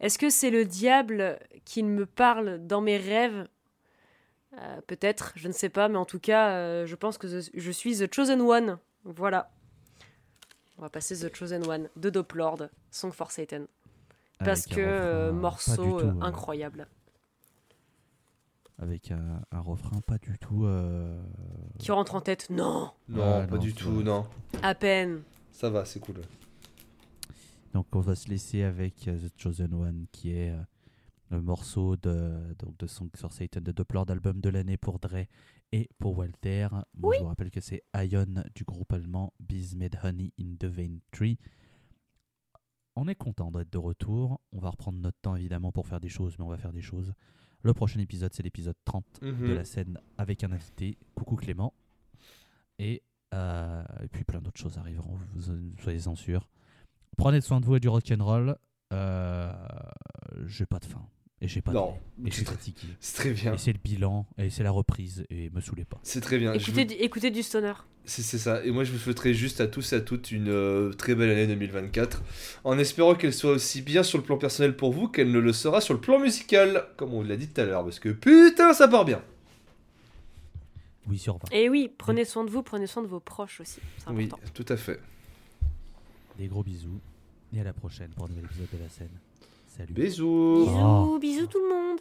Est-ce 0.01 0.19
que 0.19 0.29
c'est 0.29 0.51
le 0.51 0.67
diable 0.67 1.39
qui 1.65 1.83
me 1.83 2.05
parle 2.05 2.67
dans 2.67 2.83
mes 2.83 2.99
rêves? 2.99 3.47
Euh, 4.59 4.81
Peut-être, 4.87 5.33
je 5.37 5.49
ne 5.49 5.53
sais 5.55 5.71
pas, 5.71 5.89
mais 5.89 5.97
en 5.97 6.05
tout 6.05 6.21
cas, 6.21 6.85
je 6.85 6.95
pense 6.95 7.17
que 7.17 7.27
je- 7.29 7.71
suis 7.71 7.97
The 7.99 8.15
Chosen 8.15 8.43
One. 8.43 8.79
Voilà. 9.05 9.51
On 10.77 10.83
va 10.83 10.91
passer 10.91 11.17
The 11.17 11.35
Chosen 11.35 11.67
One 11.67 11.89
de 11.97 12.11
Dope 12.11 12.35
Lord, 12.35 12.69
Song 12.91 13.11
for 13.13 13.31
Satan. 13.31 13.63
Parce 14.39 14.67
Avec 14.67 14.77
que 14.77 14.83
refrain 15.29 15.33
morceau 15.33 16.01
tout, 16.01 16.07
incroyable. 16.21 16.87
Avec 18.79 19.11
un, 19.11 19.41
un 19.51 19.61
refrain 19.61 20.01
pas 20.03 20.19
du 20.19 20.39
tout. 20.39 20.65
euh, 20.67 21.23
Qui 21.79 21.93
rentre 21.93 22.15
en 22.15 22.21
tête 22.21 22.51
Non 22.51 22.91
Non, 23.09 23.19
pas 23.19 23.47
non, 23.47 23.57
du 23.59 23.73
tout, 23.75 23.91
vrai. 23.91 24.05
non. 24.05 24.27
À 24.63 24.75
peine. 24.75 25.23
Ça 25.51 25.71
va, 25.71 25.85
c'est 25.87 26.01
cool. 26.01 26.21
Donc 27.73 27.87
on 27.95 28.01
va 28.01 28.15
se 28.15 28.29
laisser 28.29 28.63
avec 28.63 29.09
euh, 29.09 29.19
The 29.19 29.33
Chosen 29.41 29.73
One, 29.75 30.07
qui 30.13 30.31
est 30.33 30.51
euh, 30.51 30.61
le 31.31 31.41
morceau 31.43 31.97
de, 31.97 32.55
donc 32.59 32.77
de 32.79 32.87
Song 32.87 33.09
for 33.17 33.33
Satan, 33.33 33.61
de 33.61 33.73
Doppler 33.73 34.03
d'album 34.07 34.41
de 34.41 34.49
l'année 34.51 34.77
pour 34.77 34.99
Dre 34.99 35.25
et 35.73 35.89
pour 35.99 36.17
Walter. 36.19 36.69
Moi, 36.99 37.15
Je 37.17 37.21
vous 37.23 37.27
rappelle 37.29 37.51
que 37.51 37.61
c'est 37.61 37.83
Ion 37.95 38.27
du 38.55 38.65
groupe 38.65 38.93
allemand 38.93 39.33
Bees 39.41 39.75
Made 39.77 39.99
Honey 40.03 40.33
in 40.39 40.55
the 40.59 40.67
Vein 40.67 40.99
Tree. 41.13 41.39
On 42.95 43.09
est 43.09 43.15
content 43.15 43.51
d'être 43.51 43.71
de 43.73 43.79
retour. 43.79 44.41
On 44.53 44.59
va 44.59 44.71
reprendre 44.71 44.99
notre 44.99 45.19
temps 45.21 45.37
évidemment 45.37 45.73
pour 45.73 45.87
faire 45.87 46.01
des 46.01 46.09
choses, 46.09 46.39
mais 46.39 46.45
on 46.45 46.49
va 46.49 46.57
faire 46.57 46.73
des 46.73 46.83
choses. 46.83 47.13
Le 47.67 47.75
prochain 47.75 47.99
épisode, 47.99 48.33
c'est 48.33 48.45
l'épisode 48.45 48.77
30 48.85 49.05
de 49.23 49.27
Mhm. 49.33 49.55
la 49.55 49.65
scène 49.65 49.99
avec 50.19 50.45
un 50.45 50.53
invité. 50.53 50.97
Coucou 51.17 51.35
Clément. 51.35 51.75
Et, 52.79 53.03
euh, 53.35 53.83
et 54.05 54.07
puis 54.07 54.23
plein 54.23 54.41
d'autres 54.41 54.61
choses 54.61 54.79
arriveront, 54.79 55.19
vous, 55.35 55.53
soyez-en 55.83 56.15
sûrs. 56.15 56.49
Prenez 57.17 57.41
soin 57.41 57.61
de 57.61 57.67
vous 57.67 57.75
et 57.75 57.81
du 57.81 57.89
rock'n'roll. 57.89 58.57
Euh, 58.93 59.53
j'ai 60.47 60.65
pas 60.65 60.79
de 60.79 60.85
faim. 60.85 61.09
Et 61.43 61.49
j'ai 61.49 61.61
pas 61.61 61.73
Non, 61.73 61.99
de 62.19 62.25
lait. 62.25 62.29
Et 62.29 62.31
je 62.31 62.37
suis 62.37 62.39
c'est 62.41 62.45
très- 62.47 62.55
fatigué. 62.57 62.89
c'est 62.99 63.17
très 63.17 63.31
bien. 63.33 63.55
Et 63.55 63.59
c'est 63.59 63.73
le 63.73 63.79
bilan. 63.79 64.27
Et 64.39 64.49
c'est 64.49 64.63
la 64.63 64.71
reprise. 64.71 65.27
Et 65.29 65.51
me 65.51 65.61
saoulez 65.61 65.85
pas. 65.85 65.99
C'est 66.03 66.23
très 66.23 66.39
bien. 66.39 66.55
Écoutez, 66.55 66.83
vous- 66.85 66.89
du, 66.89 66.95
écoutez 66.95 67.31
du 67.31 67.43
stoner. 67.43 67.75
C'est 68.07 68.23
c'est 68.23 68.39
ça. 68.39 68.65
Et 68.65 68.71
moi, 68.71 68.85
je 68.85 68.93
vous 68.93 68.99
souhaiterais 68.99 69.35
juste 69.35 69.61
à 69.61 69.67
tous 69.67 69.93
et 69.93 69.97
à 69.97 70.01
toutes 70.01 70.31
une 70.33 70.49
euh, 70.49 70.93
très 70.93 71.15
belle 71.15 71.29
année 71.31 71.47
2024, 71.47 72.23
en 72.65 72.79
espérant 72.79 73.15
qu'elle 73.17 73.35
soit 73.35 73.51
aussi 73.51 73.83
bien 73.83 74.03
sur 74.03 74.17
le 74.17 74.25
plan 74.25 74.39
personnel 74.39 74.77
pour 74.77 74.93
vous 74.93 75.09
qu'elle 75.09 75.31
ne 75.31 75.39
le 75.41 75.53
sera 75.53 75.81
sur 75.83 75.93
le 75.93 76.01
plan 76.01 76.19
musical, 76.21 76.87
comme 76.97 77.13
on 77.13 77.23
l'a 77.23 77.37
dit 77.37 77.49
tout 77.49 77.61
à 77.61 77.65
l'heure, 77.65 77.83
parce 77.85 77.99
que 77.99 78.09
putain, 78.11 78.73
ça 78.73 78.89
part 78.89 79.05
bien. 79.05 79.21
Oui, 81.09 81.19
sur 81.19 81.35
20. 81.37 81.53
Et 81.53 81.69
oui, 81.69 81.91
prenez 81.99 82.25
soin 82.25 82.45
de 82.45 82.51
vous, 82.51 82.63
prenez 82.63 82.87
soin 82.87 83.03
de 83.03 83.09
vos 83.09 83.21
proches 83.21 83.61
aussi. 83.61 83.81
C'est 83.99 84.11
Oui, 84.13 84.29
tout 84.55 84.65
à 84.69 84.77
fait. 84.77 85.01
Des 86.39 86.47
gros 86.49 86.63
bisous. 86.63 87.01
Et 87.55 87.61
à 87.61 87.65
la 87.65 87.73
prochaine 87.73 88.11
pour 88.11 88.25
un 88.25 88.29
nouvel 88.29 88.45
épisode 88.45 88.69
de 88.73 88.79
la 88.83 88.89
scène. 88.89 89.09
Salut. 89.77 89.93
Bisous. 89.93 90.65
Bisous, 90.67 90.77
Oh. 90.79 91.19
bisous 91.19 91.47
tout 91.47 91.59
le 91.61 91.69
monde. 91.69 92.01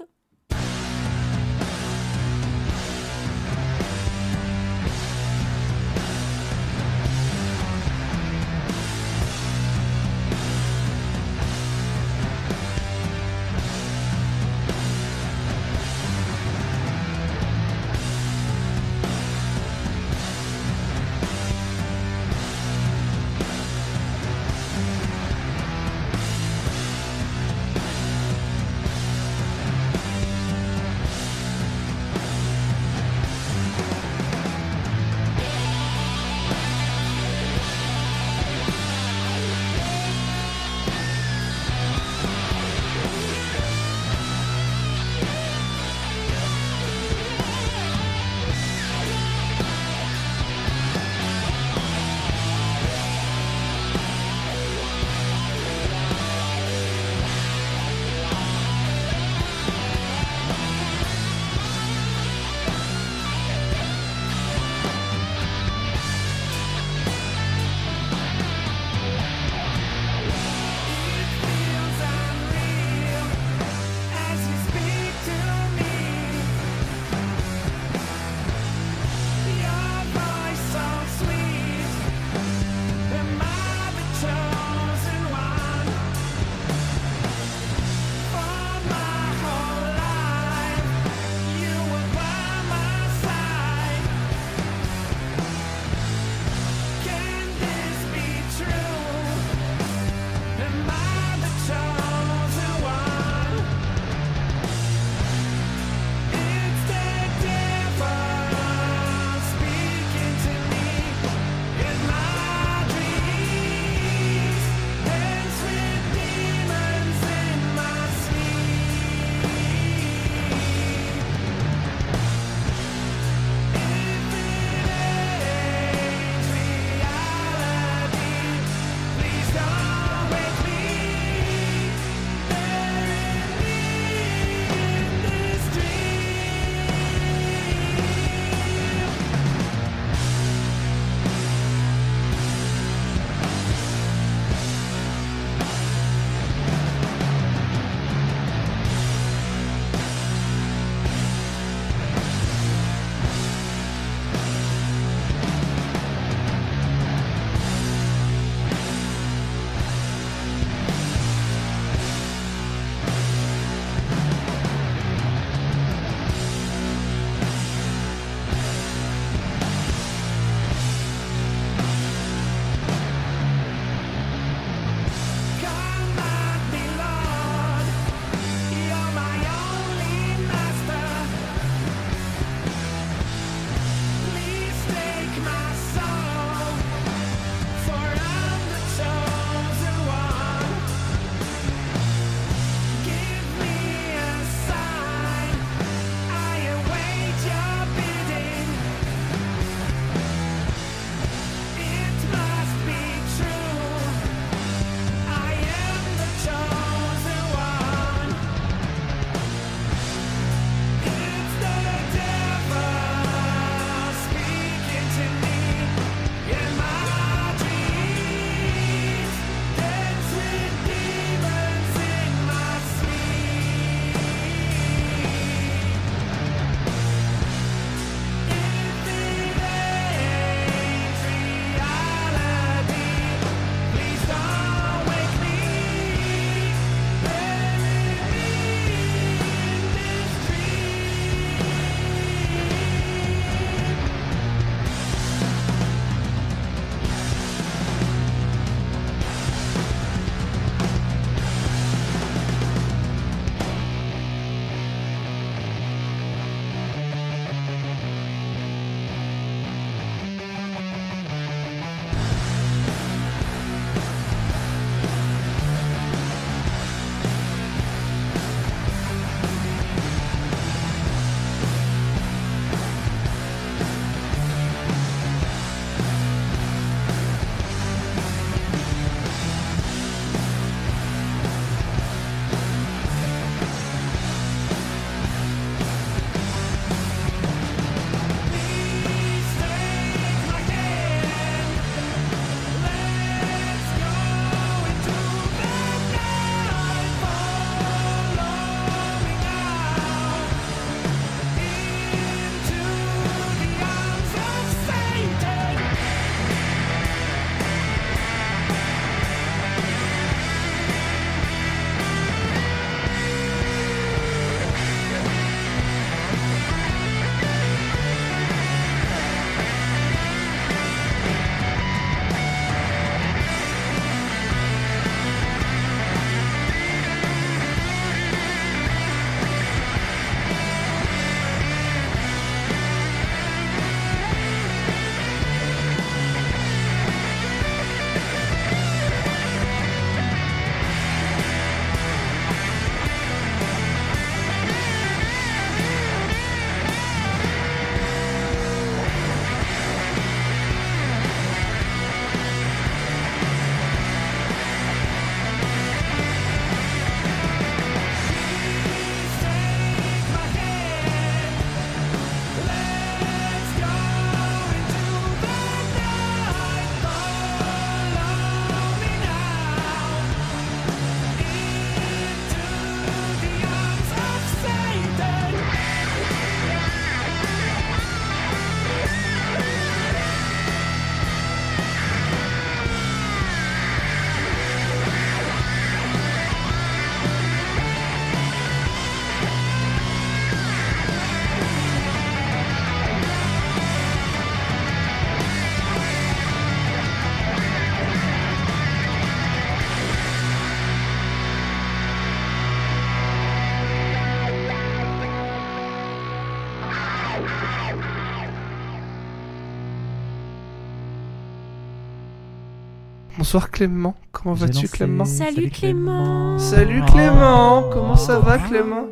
Bonsoir 413.46 413.70
Clément, 413.70 414.16
comment 414.32 414.56
vas-tu 414.56 414.88
Clément 414.88 415.24
Salut, 415.24 415.70
Clément. 415.70 416.58
Salut 416.58 417.04
Clément, 417.06 417.88
comment 417.94 418.16
ça 418.18 418.40
va 418.40 418.58
Clément 418.58 419.06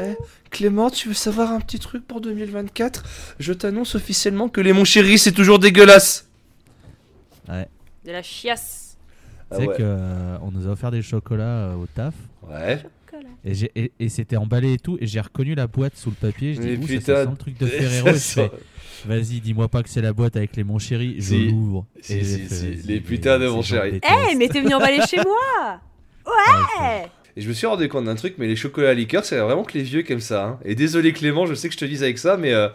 Eh, 0.00 0.16
Clément, 0.50 0.90
tu 0.90 1.06
veux 1.06 1.14
savoir 1.14 1.52
un 1.52 1.60
petit 1.60 1.78
truc 1.78 2.04
pour 2.04 2.20
2024 2.20 3.04
Je 3.38 3.52
t'annonce 3.52 3.94
officiellement 3.94 4.48
que 4.48 4.60
les 4.60 4.72
mon 4.72 4.84
chéri 4.84 5.20
c'est 5.20 5.30
toujours 5.30 5.60
dégueulasse. 5.60 6.26
De 7.46 8.10
la 8.10 8.22
chiasse. 8.24 8.96
Ah 9.52 9.54
Tu 9.54 9.62
sais 9.62 9.68
ouais. 9.68 9.76
que 9.76 9.82
euh, 9.84 10.36
on 10.42 10.50
nous 10.50 10.66
a 10.66 10.70
offert 10.72 10.90
des 10.90 11.02
chocolats 11.02 11.44
euh, 11.44 11.74
au 11.76 11.86
taf 11.86 12.14
Ouais. 12.50 12.82
Et, 13.44 13.54
j'ai- 13.54 13.72
et, 13.74 13.92
et 13.98 14.08
c'était 14.08 14.36
emballé 14.36 14.74
et 14.74 14.78
tout 14.78 14.98
et 15.00 15.06
j'ai 15.06 15.20
reconnu 15.20 15.54
la 15.54 15.66
boîte 15.66 15.96
sous 15.96 16.10
le 16.10 16.16
papier. 16.16 16.54
Je 16.54 16.60
dis 16.60 16.66
Mais 16.68 16.76
Ouh, 16.76 16.82
ça, 16.82 16.86
putain. 16.88 17.14
ça 17.16 17.24
sent 17.24 17.30
le 17.30 17.36
truc 17.36 17.58
de 17.58 17.66
Ferrero. 17.66 18.12
fais, 18.14 18.50
Vas-y, 19.06 19.40
dis-moi 19.40 19.68
pas 19.68 19.82
que 19.82 19.88
c'est 19.88 20.02
la 20.02 20.12
boîte 20.12 20.36
avec 20.36 20.56
les 20.56 20.64
mon 20.64 20.78
chéri. 20.78 21.14
Je 21.18 21.22
Si. 21.22 21.48
l'ouvre. 21.48 21.86
Si, 22.02 22.12
et 22.18 22.24
si, 22.24 22.30
j'ai 22.38 22.44
fait, 22.44 22.54
si, 22.54 22.66
vas-y, 22.66 22.76
les 22.86 22.94
mais 22.94 23.00
putains 23.00 23.38
de 23.38 23.48
mon 23.48 23.62
chéri. 23.62 23.98
Eh, 24.02 24.34
mais 24.36 24.48
t'es 24.48 24.60
venu 24.60 24.74
emballer 24.74 25.00
chez 25.08 25.16
moi 25.24 25.80
Ouais, 26.26 27.06
Et 27.36 27.40
je 27.40 27.48
me 27.48 27.54
suis 27.54 27.66
rendu 27.66 27.88
compte 27.88 28.04
d'un 28.04 28.14
truc, 28.14 28.34
mais 28.38 28.46
les 28.46 28.56
chocolats 28.56 28.90
à 28.90 28.94
liqueur, 28.94 29.24
c'est 29.24 29.38
vraiment 29.38 29.64
que 29.64 29.76
les 29.78 29.84
vieux 29.84 30.02
qui 30.02 30.12
aiment 30.12 30.20
ça. 30.20 30.44
hein. 30.44 30.58
Et 30.64 30.74
désolé 30.74 31.12
Clément, 31.14 31.46
je 31.46 31.54
sais 31.54 31.68
que 31.68 31.74
je 31.74 31.78
te 31.78 31.84
dis 31.86 31.96
avec 32.02 32.18
ça, 32.18 32.36
mais 32.36 32.52
euh, 32.52 32.68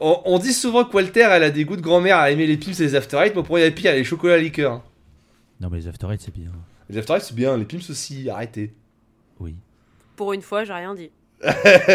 on, 0.00 0.20
on 0.24 0.38
dit 0.40 0.52
souvent 0.52 0.84
que 0.84 0.92
Walter, 0.94 1.28
elle 1.30 1.44
a 1.44 1.50
des 1.50 1.64
goûts 1.64 1.76
de 1.76 1.80
grand-mère 1.82 2.16
à 2.18 2.30
aimer 2.32 2.46
les 2.46 2.56
pims 2.56 2.72
et 2.72 2.82
les 2.82 2.94
after. 2.96 3.16
Moi, 3.16 3.44
pour 3.44 3.50
moi, 3.50 3.60
il 3.60 3.64
y 3.64 3.66
a 3.66 3.70
pire, 3.70 3.92
les 3.92 4.02
chocolats 4.04 4.34
à 4.34 4.38
liqueur. 4.38 4.72
hein. 4.72 4.82
Non, 5.60 5.68
mais 5.70 5.78
les 5.78 5.86
After 5.88 6.08
c'est 6.18 6.34
bien. 6.34 6.50
Les 6.90 6.98
after 6.98 7.16
c'est 7.20 7.34
bien, 7.34 7.56
les 7.56 7.64
pims 7.64 7.78
aussi, 7.88 8.28
arrêtez. 8.28 8.72
Oui. 9.40 9.54
Pour 10.18 10.32
une 10.32 10.42
fois, 10.42 10.64
j'ai 10.64 10.72
rien 10.72 10.96
dit. 10.96 11.12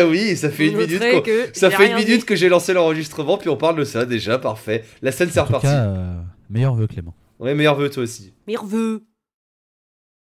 oui, 0.07 0.37
ça 0.37 0.49
fait 0.49 0.67
une 0.69 0.77
minute 0.77 0.97
que 1.23 1.49
Ça 1.51 1.69
j'ai 1.69 1.75
fait 1.75 1.87
une 1.89 1.95
minute 1.95 2.21
dit. 2.21 2.25
que 2.25 2.37
j'ai 2.37 2.47
lancé 2.47 2.71
l'enregistrement, 2.71 3.37
puis 3.37 3.49
on 3.49 3.57
parle 3.57 3.75
de 3.77 3.83
ça 3.83 4.05
déjà, 4.05 4.39
parfait. 4.39 4.85
La 5.01 5.11
scène 5.11 5.29
c'est 5.29 5.41
reparti. 5.41 5.67
cas, 5.67 5.87
euh, 5.87 6.15
meilleur 6.49 6.73
vœu, 6.73 6.87
Clément. 6.87 7.13
Ouais, 7.37 7.53
meilleur 7.53 7.75
vœu 7.75 7.89
toi 7.89 8.03
aussi. 8.03 8.33
Merveux. 8.47 9.03